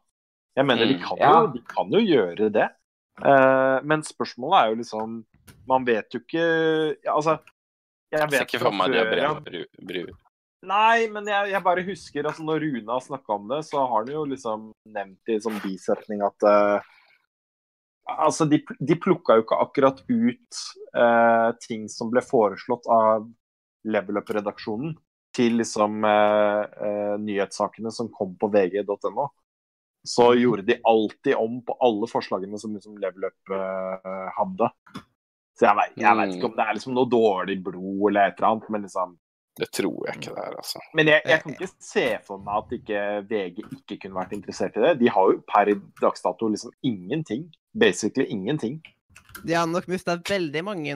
[0.58, 2.68] Jeg mener, de Mm, kan, jo, de kan jo gjøre det.
[3.22, 5.14] Eh, men spørsmålet er jo liksom
[5.66, 6.42] Man vet jo ikke
[7.10, 7.38] Altså,
[8.12, 10.04] jeg Jeg vet ikke fra før, bru, bru.
[10.68, 14.04] Nei, men jeg, jeg bare husker altså Når Rune har snakka om det, så har
[14.04, 16.78] han jo liksom nevnt i sånn bisetning at uh,
[18.08, 20.62] Altså, de, de plukka jo ikke akkurat ut
[20.96, 23.26] uh, ting som ble foreslått av
[23.84, 24.94] Level Up-redaksjonen
[25.36, 29.28] til liksom eh, eh, nyhetssakene som kom på vg.no.
[30.08, 34.70] Så gjorde de alltid om på alle forslagene som liksom Level Up eh, hadde.
[35.58, 38.38] Så jeg vet, jeg vet ikke om det er liksom noe dårlig blod eller et
[38.38, 39.16] eller annet, men liksom
[39.58, 40.82] Det tror jeg ikke det er, altså.
[40.94, 43.00] men jeg, jeg kan ikke se for meg at ikke
[43.32, 44.92] VG ikke kunne vært interessert i det.
[45.00, 47.48] De har jo per dags dato liksom ingenting.
[47.74, 48.78] Basically ingenting.
[49.42, 50.94] De har nok mista veldig mange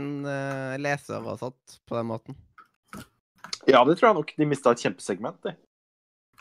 [0.78, 2.38] lesere og sånt på den måten.
[3.68, 4.30] Ja, det tror jeg nok.
[4.38, 5.52] De mista et kjempesegment, de.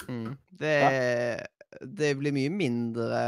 [0.08, 0.32] Mm.
[0.62, 0.78] Det,
[1.98, 3.22] det blir mye mindre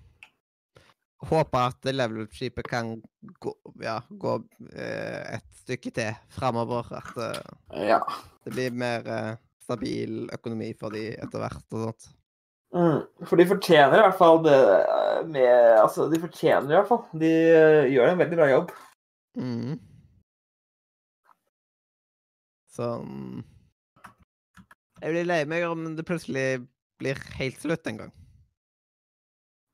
[1.25, 2.99] håpe at level up-skipet kan
[3.41, 6.91] gå, ja, gå uh, et stykke til framover.
[6.93, 8.03] At uh, Ja.
[8.45, 9.31] det blir mer uh,
[9.65, 12.11] stabil økonomi for de etter hvert og sånt.
[12.75, 13.01] Mm.
[13.31, 14.59] For de fortjener i hvert fall det
[15.31, 17.05] med Altså, de fortjener i hvert fall.
[17.23, 17.31] De
[17.95, 18.73] gjør en veldig bra jobb.
[19.39, 19.77] Mm.
[22.75, 23.45] Sånn
[25.01, 26.65] Jeg blir lei meg om det plutselig
[26.99, 28.13] blir helt slutt en gang.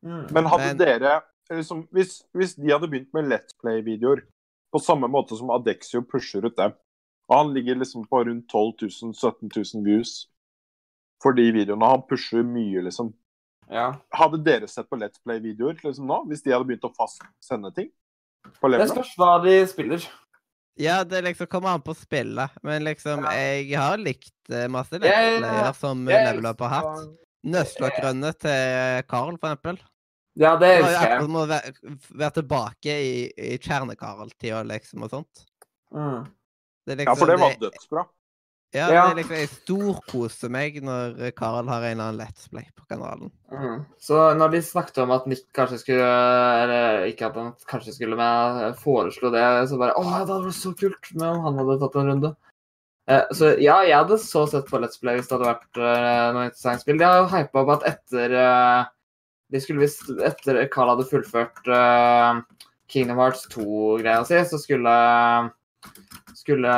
[0.04, 0.26] Mm.
[0.32, 1.14] Men hadde Men- dere
[1.50, 4.22] liksom, hvis, hvis de hadde begynt med Let's Play-videoer
[4.72, 6.72] på samme måte som Adexio pusher ut dem,
[7.28, 10.28] og han ligger liksom på rundt 12 000, 17 000 views
[11.22, 13.12] for de videoene, han pusher mye, liksom.
[13.70, 13.92] Ja.
[14.14, 17.70] Hadde dere sett på Let's Play-videoer liksom nå, hvis de hadde begynt å fast sende
[17.74, 17.90] ting?
[18.60, 20.06] På Det spørs hva de spiller.
[20.80, 23.32] Ja, det liksom kommer an på spillet, men liksom, Ja.
[23.36, 27.08] jeg har likt eh, masse Let's Let's-player som jeg Level Up har hatt.
[27.46, 29.80] Nøstlokk-rønnet til Carl, for eksempel.
[30.38, 31.28] Ja, det husker jeg.
[31.32, 31.72] må være,
[32.14, 35.44] være tilbake i, i Kjerne-Carl-tida, liksom, og sånt.
[35.94, 36.24] Mm.
[36.86, 38.06] Det er Ja, for det var dødsbra.
[38.72, 39.02] Ja, Ja.
[39.08, 42.84] det er liksom, jeg storkoser meg når Carl har en eller annen Let's Play på
[42.86, 43.32] kanalen.
[43.50, 43.80] Mm.
[43.98, 46.06] Så når de snakket om at Nick kanskje skulle
[46.62, 50.54] Eller ikke at han kanskje skulle, men foreslo det, så bare Å, det hadde vært
[50.60, 52.30] så kult med om han hadde tatt en runde.
[53.10, 56.30] Eh, så ja, jeg hadde så sett på Let's Play hvis det hadde vært uh,
[56.36, 56.98] noe interessant spill.
[57.00, 58.90] De har jo hypa opp at etter eh,
[59.50, 61.64] De skulle visst Etter Carl hadde fullført
[62.90, 64.92] Kingdom Hearts 2-greia si, så skulle
[66.40, 66.72] skulle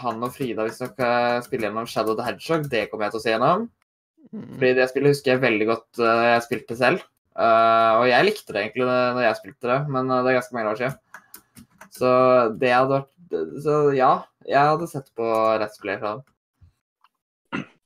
[0.00, 2.66] han og Frida hvis dere spille gjennom Shadow the Hedgehog.
[2.72, 3.66] Det kommer jeg til å se gjennom.
[4.34, 4.48] Mm.
[4.56, 7.04] Fordi det spillet husker jeg veldig godt jeg spilte selv.
[7.38, 10.80] Og jeg likte det egentlig når jeg spilte det, men det er ganske mange år
[10.80, 10.98] siden.
[11.94, 12.10] Så
[12.60, 14.12] det hadde vært Så ja,
[14.46, 15.26] jeg hadde sett på
[15.60, 16.30] Let's Play fra det.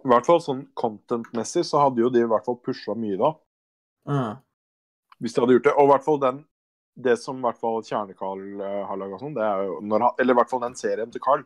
[0.04, 3.32] I hvert fall sånn content-messig så hadde jo de i hvert fall pusha mye da.
[4.08, 4.36] Mm.
[5.18, 5.74] Hvis de hadde gjort det.
[5.74, 6.38] Og i hvert fall den
[6.98, 10.14] det som i hvert fall Kjerne-Carl eh, har laga sånn, det er jo når han,
[10.18, 11.44] Eller i hvert fall den serien til Carl.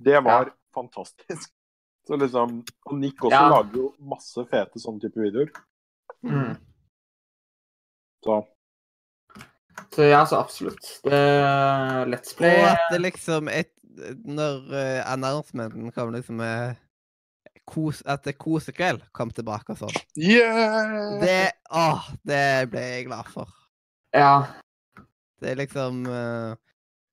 [0.00, 1.50] Det var fantastisk.
[2.08, 3.48] Så liksom Og Nick også Ja.
[3.52, 5.50] lager jo masse fete sånne type videoer.
[6.24, 6.54] Mm.
[8.24, 8.38] Så
[9.94, 10.88] Så ja, så absolutt.
[11.04, 11.18] Det,
[12.08, 13.72] Let's Og Play at det liksom et,
[14.24, 16.76] Når uh, announcementen kom liksom med
[17.68, 19.98] kos, At kosekveld kom tilbake og sånn.
[20.16, 21.18] Yeah!
[21.20, 23.50] Det Åh, det ble jeg glad for.
[24.16, 24.46] Ja.
[25.42, 26.54] Det er liksom uh,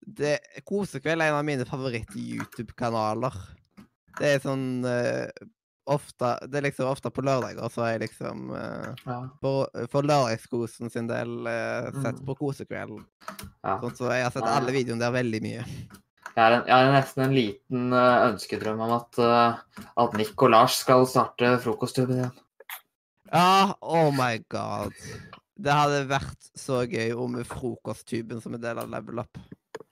[0.05, 0.37] det,
[0.69, 3.35] Kosekveld er en av mine favoritt-YouTube-kanaler.
[4.19, 5.27] Det er sånn uh,
[5.91, 9.17] ofte Det er liksom ofte på lørdager, så er jeg liksom uh, ja.
[9.43, 12.25] for, for lørdagskosen sin del uh, sett Mm.
[12.29, 13.03] på Kosekvelden.
[13.65, 13.75] ja.
[13.83, 15.67] Sånn, så jeg har sett alle videoene der veldig mye.
[16.35, 20.41] Jeg har, en, jeg har nesten en liten eh, ønskedrøm om at, eh, at Nick
[20.43, 22.33] og Lars skal starte frokostklubben igjen.
[23.31, 24.91] Ja, oh my god.
[25.55, 29.39] Det hadde vært så gøy om frokosttuben som en del av Level Up.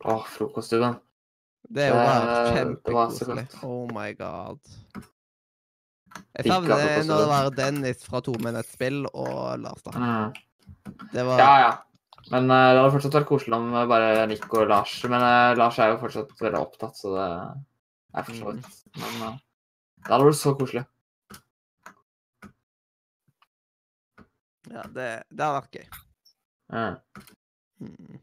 [0.03, 0.99] Åh, frokosttuben.
[1.63, 3.45] Det er jo bare kjempekoselig.
[3.63, 4.59] Oh my god.
[6.35, 9.95] Jeg savner det når det var Dennis fra To minutter spill og Lars, da.
[9.95, 10.99] Mm.
[11.13, 11.73] Det var Ja, ja.
[12.31, 14.95] Men eh, det hadde fortsatt vært koselig om eh, bare Nick og Lars.
[15.11, 17.27] Men eh, Lars er jo fortsatt veldig opptatt, så det
[18.15, 18.81] er for så vidt.
[19.01, 19.39] Men
[20.03, 20.85] det hadde vært så koselig.
[24.73, 25.87] Ja, det, det hadde vært gøy.
[26.73, 26.85] Ja.
[27.83, 28.21] Mm.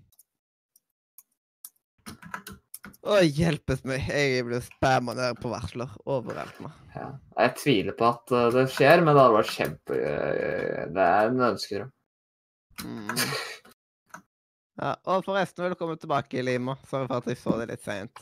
[3.01, 4.09] Å, hjelpes meg.
[4.09, 6.73] Jeg blir spamma ned på varsler overalt nå.
[6.97, 7.07] Ja.
[7.37, 10.03] Jeg tviler på at det skjer, men det hadde vært kjempe...
[10.91, 11.95] Det er en ønskedrøm.
[12.81, 13.09] Mm.
[14.81, 16.73] Ja, og forresten, velkommen tilbake, Lima.
[16.89, 18.21] Sorry for at jeg så det litt seint.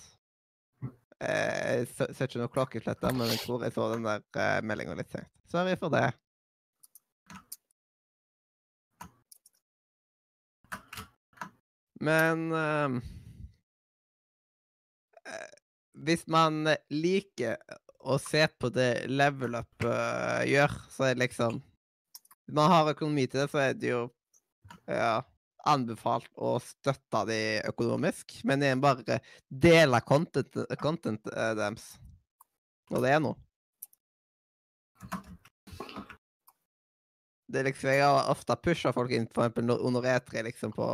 [1.23, 4.59] Eh, Jeg ser ikke noe klokkeslett der, men jeg tror jeg så den der uh,
[4.67, 5.31] meldinga litt seint.
[5.53, 6.09] Sorry for det.
[12.03, 12.99] Men ehm,
[15.27, 15.57] eh,
[15.95, 17.57] Hvis man liker
[17.99, 22.95] å se på det level up eh, gjør, så er det liksom Hvis man har
[22.97, 24.07] økonomi til det, så er det jo
[24.87, 25.19] ja,
[25.67, 28.39] anbefalt å støtte de økonomisk.
[28.49, 31.95] Men er bare dele content, content uh, deres
[32.93, 33.37] Og det er noe.
[37.49, 40.89] Det er liksom, Jeg har ofte pusha folk inn for eksempel under E3, liksom, på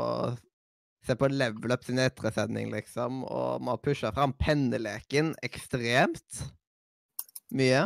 [1.04, 6.38] Se på Level Up sin E3-sending, liksom, og vi har pusha fram penneleken ekstremt
[7.52, 7.82] mye.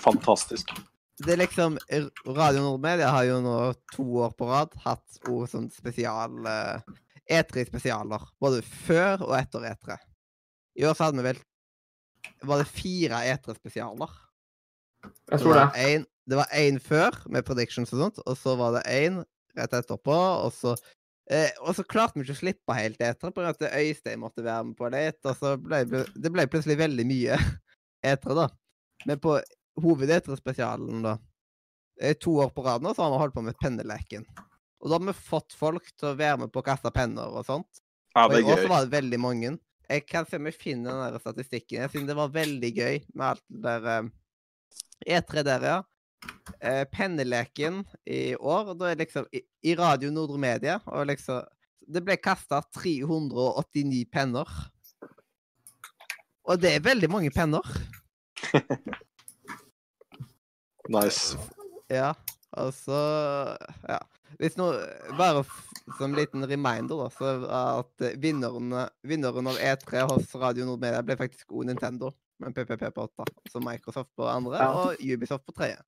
[0.00, 0.72] Fantastisk.
[1.16, 1.78] Det er liksom
[2.26, 3.56] Radio Nordmedia har jo nå
[3.94, 6.82] to år på rad hatt ord som spesial eh,
[7.38, 8.26] E3-spesialer.
[8.42, 9.96] Både før og etter E3.
[10.76, 11.40] I år så hadde vi vel
[12.50, 14.12] Var det fire E3-spesialer?
[15.30, 15.62] Jeg tror det.
[15.62, 19.20] var en- det var én før, med predictions og sånt, og så var det én
[19.56, 20.72] rett etterpå, og så
[21.30, 24.18] eh, Og så klarte vi ikke å slippe helt etter, på grunn av at Øystein
[24.20, 27.38] måtte være med på litt, og så ble det ble plutselig veldig mye
[28.12, 28.48] etere, da.
[29.06, 29.36] Men på
[29.82, 31.16] hoved-etere-spesialen, da,
[32.02, 34.26] I to år på rad nå, så har vi holdt på med penneleken.
[34.80, 37.46] Og da har vi fått folk til å være med på å kaste penner og
[37.48, 37.82] sånt.
[38.16, 39.56] Ja, det i år Og så var det veldig mange.
[39.86, 41.82] Jeg kan se om jeg finner den der statistikken.
[41.84, 45.82] Jeg synes det var veldig gøy med alt det der eh, E3 der, ja.
[46.60, 51.44] Eh, penneleken i år, da er liksom i, i Radio Nordre Media, og liksom
[51.86, 54.48] Det ble kasta 389 penner.
[56.50, 57.62] Og det er veldig mange penner.
[60.88, 61.36] Nice.
[61.92, 62.12] Ja,
[62.56, 62.96] altså
[63.88, 64.00] Ja.
[64.40, 64.74] Hvis noe
[65.16, 65.62] Bare som
[65.98, 68.72] som liten reminder, da, så at eh, vinneren,
[69.06, 72.10] vinneren av E3 hos Radio Nord Media ble faktisk O Nintendo,
[72.42, 73.24] med PPP på åtte.
[73.48, 74.72] Så Microsoft på andre Ja.
[74.74, 75.78] og Ubisoft på tredje.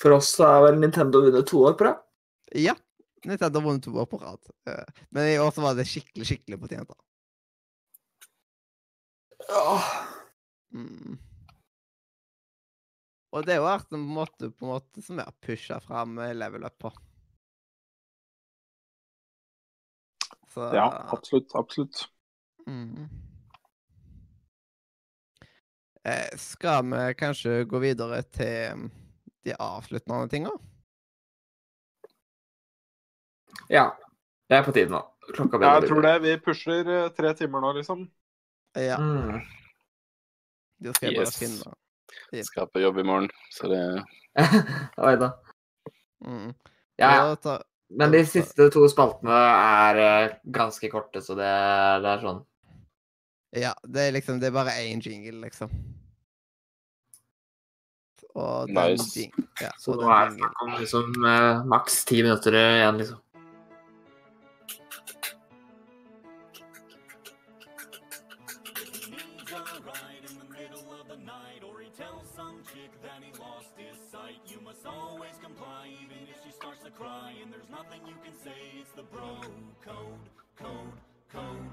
[0.00, 2.00] For oss så er vel Nintendo vunnet to år på rad.
[2.56, 2.72] Ja.
[3.26, 4.40] Nintendo har vunnet to år på rad.
[4.66, 6.88] Eh, Men i år så var det skikkelig, skikkelig fortjent.
[6.88, 6.96] da.
[10.74, 11.18] Mm.
[13.32, 16.18] Og det har jo vært en måte, på en måte som vi har pusha fram
[16.20, 16.90] eh, level up på.
[20.52, 21.54] Så Ja, absolutt.
[21.56, 22.02] Absolutt.
[22.66, 23.08] mm.
[26.04, 28.90] eh, Skal vi kanskje gå videre til mm,
[29.48, 30.52] de avsluttende tinga?
[33.72, 33.86] Ja.
[34.48, 35.00] Det er på tide nå.
[35.32, 36.16] Klokka Ja, jeg tror det.
[36.26, 38.04] Vi pusher eh, tre timer nå, liksom.
[38.76, 39.40] Ja, Mm.
[40.80, 41.38] det skal jeg bare Yes.
[41.38, 41.72] finne.
[42.32, 42.44] Yep.
[42.48, 43.82] Skal på jobb i morgen, så det
[45.06, 45.32] Oi da.
[46.24, 46.54] Mm.
[47.00, 47.58] Ja, ja.
[47.92, 51.50] Men de siste to spaltene er eh, ganske korte, så det,
[52.04, 52.38] det er sånn.
[53.52, 55.72] Ja, det er liksom Det er bare én jingle, liksom.
[58.32, 59.10] Og den Nice.
[59.12, 63.20] jing ja, Så nå er det snakk om liksom eh, maks ti minutter igjen, liksom.
[77.12, 77.36] Starts.
[77.42, 79.36] And there's nothing you can say, it's the bro
[79.84, 80.92] code, code,
[81.32, 81.70] code.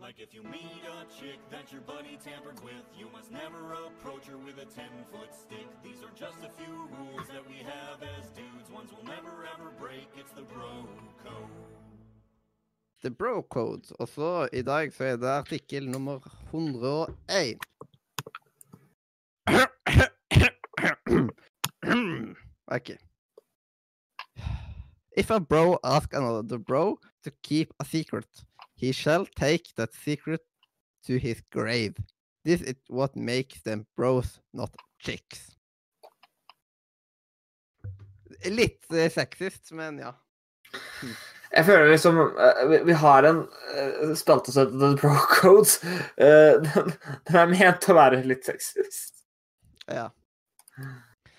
[0.00, 4.26] Like if you meet a chick that your buddy tampered with, you must never approach
[4.26, 5.68] her with a 10 foot stick.
[5.84, 9.70] These are just a few rules that we have as dudes, ones we'll never ever
[9.78, 10.08] break.
[10.16, 10.86] It's the bro
[11.24, 11.50] code.
[13.02, 13.94] The Bro Code.
[13.98, 16.20] Og så i dag så er det artikkel nummer
[16.52, 17.56] 101.
[22.76, 23.09] OK.
[25.20, 28.24] If a bro ask another bro to keep a secret,
[28.74, 30.40] he shall take that secret
[31.06, 31.94] to his grave.
[32.42, 35.58] This is what makes them bros, not chicks.
[38.46, 40.14] Litt uh, sexist, men ja.
[41.52, 45.76] Jeg føler liksom uh, vi, vi har en uh, spalte som heter The Bro Codes.
[46.16, 46.96] Uh, den,
[47.28, 49.20] den er ment å være litt sexist.
[49.84, 50.08] ja.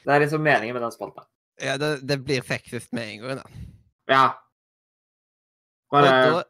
[0.05, 1.25] Det er liksom meningen med den spalta.
[1.61, 3.70] Ja, det, det blir sexist med en gang, da.
[4.11, 4.27] Ja.
[5.91, 6.43] Bare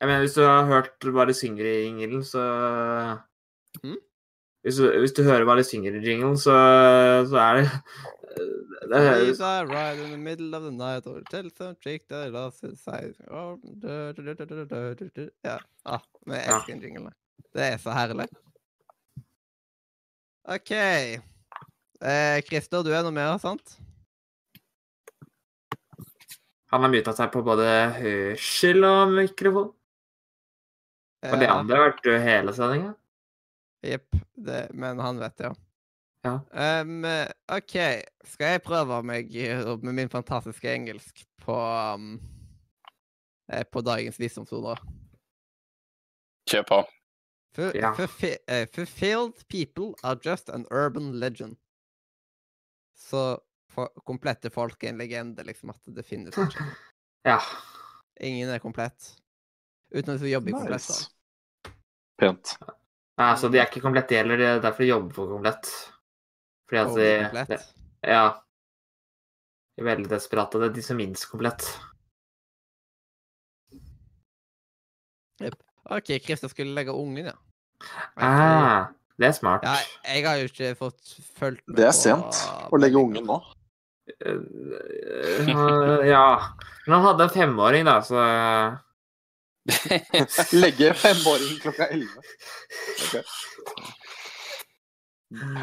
[0.00, 2.42] Jeg mener, hvis du har hørt bare singer-jingelen, så
[3.82, 3.96] mm?
[4.62, 6.56] hvis, du, hvis, du, hører bare singer-jingelen, så,
[7.30, 7.70] så er det
[8.90, 11.50] det høres right in the middle of the night or tell
[11.82, 13.14] trick that loves inside.
[13.30, 13.56] Oh,
[15.44, 15.58] ja.
[15.84, 16.80] Ah, elsker ja.
[16.82, 17.10] jinglene.
[17.54, 18.28] Det er så herlig.
[20.44, 20.70] OK.
[20.70, 23.78] Eh, Christer, du er nå med, sant?
[26.72, 27.66] Han har muta seg på både
[28.00, 29.70] hørsel og mikrofon.
[31.26, 32.92] Og de andre har vært du hele sendinga.
[33.86, 34.18] Jepp.
[34.74, 35.54] Men han vet det, ja.
[36.26, 36.40] Ja.
[36.82, 37.04] Um,
[37.52, 37.76] OK.
[38.26, 41.54] Skal jeg prøve meg eh, med min fantastiske engelsk på
[41.94, 42.16] um,
[43.52, 44.76] eh, På dagens visdomsord, da?
[46.50, 46.80] Kjør på.
[47.74, 47.92] Ja.
[48.48, 51.56] eh, fulfilled people are just an urban legend.
[52.94, 53.38] Så
[54.06, 56.64] komplette folk er en legende, liksom, at det finnes ikke.
[57.26, 57.38] Ja.
[58.20, 59.12] Ingen er komplett.
[59.94, 60.88] Uten at de jobber i komplett.
[60.88, 61.72] Da.
[62.20, 62.56] Pent.
[63.20, 64.36] Nei, så de er ikke komplette heller.
[64.40, 65.70] Det er derfor de jobber for komplett.
[66.68, 67.48] Fordi at de komplett.
[67.48, 68.24] det- Ja.
[69.76, 70.58] De er veldig desperate.
[70.60, 71.66] Det er de som minst komplett.
[75.90, 77.34] OK, Christer skulle legge ungen, ja.
[78.16, 78.86] Ah,
[79.20, 79.62] det er smart.
[79.62, 79.76] Ja,
[80.14, 82.40] jeg har jo ikke fått fulgt med Det er på sent
[82.72, 83.36] å legge ungen nå.
[84.06, 86.42] Eh, ja.
[86.86, 88.22] Men han hadde en femåring, da, så
[90.60, 92.22] Legge femåring klokka elleve.
[93.06, 93.14] Ok.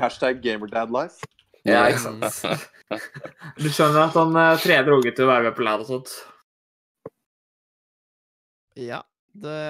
[0.02, 1.24] Hashtag gamerdadlife.
[1.64, 2.68] Ja, ikke sant.
[3.56, 6.12] Du skjønner at han uh, trener unge til å være med på LAN og sånt.
[8.76, 9.00] Ja,
[9.32, 9.62] det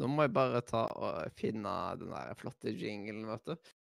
[0.00, 3.72] Nå må jeg bare ta og finne den der flotte jinglen, vet du.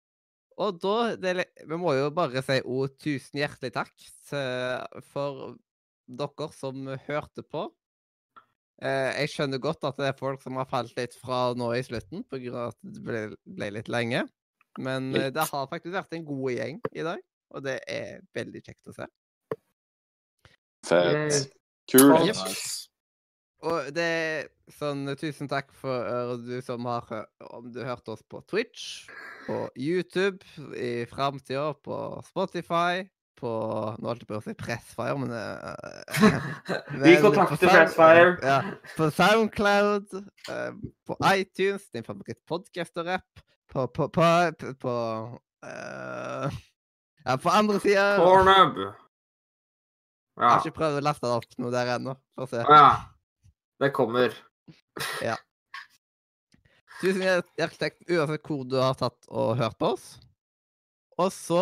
[0.60, 3.94] Og da det, Vi må jo bare si oh, tusen hjertelig takk
[4.30, 5.54] til, for
[6.10, 7.68] dere som hørte på.
[8.80, 11.84] Eh, jeg skjønner godt at det er folk som har falt litt fra nå i
[11.84, 14.24] slutten, av at det ble, ble litt lenge.
[14.80, 15.34] Men litt.
[15.36, 17.24] det har faktisk vært en god gjeng i dag,
[17.56, 19.10] og det er veldig kjekt å se.
[20.88, 21.50] Fett.
[21.92, 22.30] Kult.
[22.30, 22.89] Yep.
[23.68, 27.08] Og det er sånn Tusen takk for uh, du som har
[27.50, 29.10] Om du hørte oss på Twitch,
[29.48, 30.40] på YouTube
[30.78, 31.98] i framtida, på
[32.30, 33.04] Spotify,
[33.40, 33.52] på
[34.00, 36.48] Nå holdt jeg på å si Pressfire, men eh,
[37.04, 38.38] Vi kontakter Pressfire.
[38.46, 38.62] Ja,
[38.96, 40.16] på Soundcloud,
[40.52, 40.72] uh,
[41.10, 44.96] på iTunes, din favoritt-podcaster-app, på På, på, på, på
[45.68, 46.60] eh,
[47.26, 48.84] Ja, på andre sida Jeg Pornhub.
[50.40, 50.50] Ja.
[50.56, 52.16] har ikke prøvd å laste det opp noe der ennå.
[52.38, 52.64] Få se.
[52.64, 53.19] ja.
[53.80, 54.36] Det kommer.
[57.00, 60.08] Tusen hjer- hjertelig takk uansett hvor du har tatt og hørt på oss.
[61.20, 61.62] Og så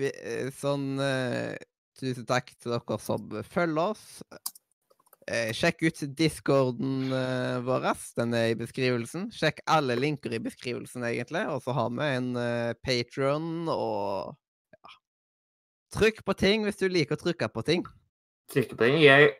[0.00, 1.58] eh, sånn eh,
[2.00, 4.04] Tusen takk til dere som følger oss.
[5.28, 7.10] Eh, sjekk ut discorden
[7.66, 7.90] vår.
[8.16, 9.26] Den er i beskrivelsen.
[9.36, 11.44] Sjekk alle linker i beskrivelsen, egentlig.
[11.52, 12.30] Og så har vi en
[12.80, 14.32] Patron og
[14.72, 14.94] ja.
[15.98, 17.84] Trykk på ting hvis du liker å trykke på ting.
[18.48, 18.96] Trykke på ting.
[19.04, 19.34] Jeg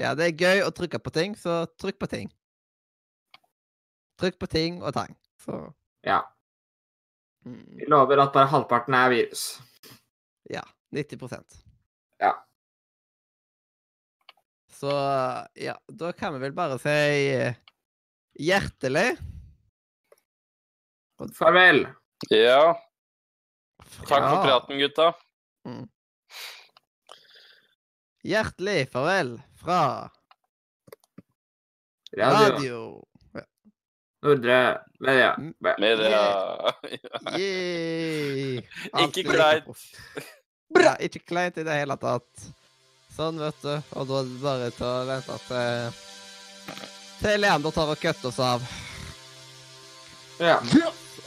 [0.00, 2.30] Ja, det er gøy å trykke på ting, så trykk på ting.
[4.20, 5.16] Trykk på ting og tang.
[5.40, 5.74] Så
[6.04, 6.22] Ja.
[7.44, 9.60] mm, Vi lover at bare halvparten er virus.
[10.50, 10.62] Ja.
[10.94, 11.62] 90%
[12.20, 12.32] Ja.
[14.70, 14.90] Så
[15.56, 17.54] ja, da kan vi vel bare si eh,
[18.38, 19.16] hjertelig
[21.32, 21.86] Farvel.
[22.28, 22.74] Ja,
[24.04, 25.14] takk for praten, gutta.
[28.26, 30.10] Hjertelig farvel fra
[32.18, 32.48] Radio.
[32.48, 33.04] radio.
[34.22, 35.36] Nordre Media.
[35.78, 36.22] Media.
[39.04, 39.86] Ikke kleint.
[40.74, 42.48] Bra, ikke kleint i det hele tatt.
[43.14, 43.74] Sånn, vet du.
[43.94, 46.02] Og da er det bare til å vente til
[47.22, 48.70] Til Leander tar og kutter oss av.
[50.42, 50.58] Ja.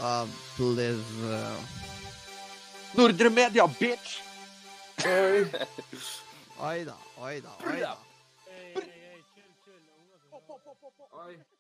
[0.03, 1.44] Av please.
[3.00, 4.19] Nordre Media, bitch!
[6.60, 7.98] 我打，我打，我打。
[8.50, 9.24] 哎，哎，哎，哎，
[11.14, 11.59] 哎，哎。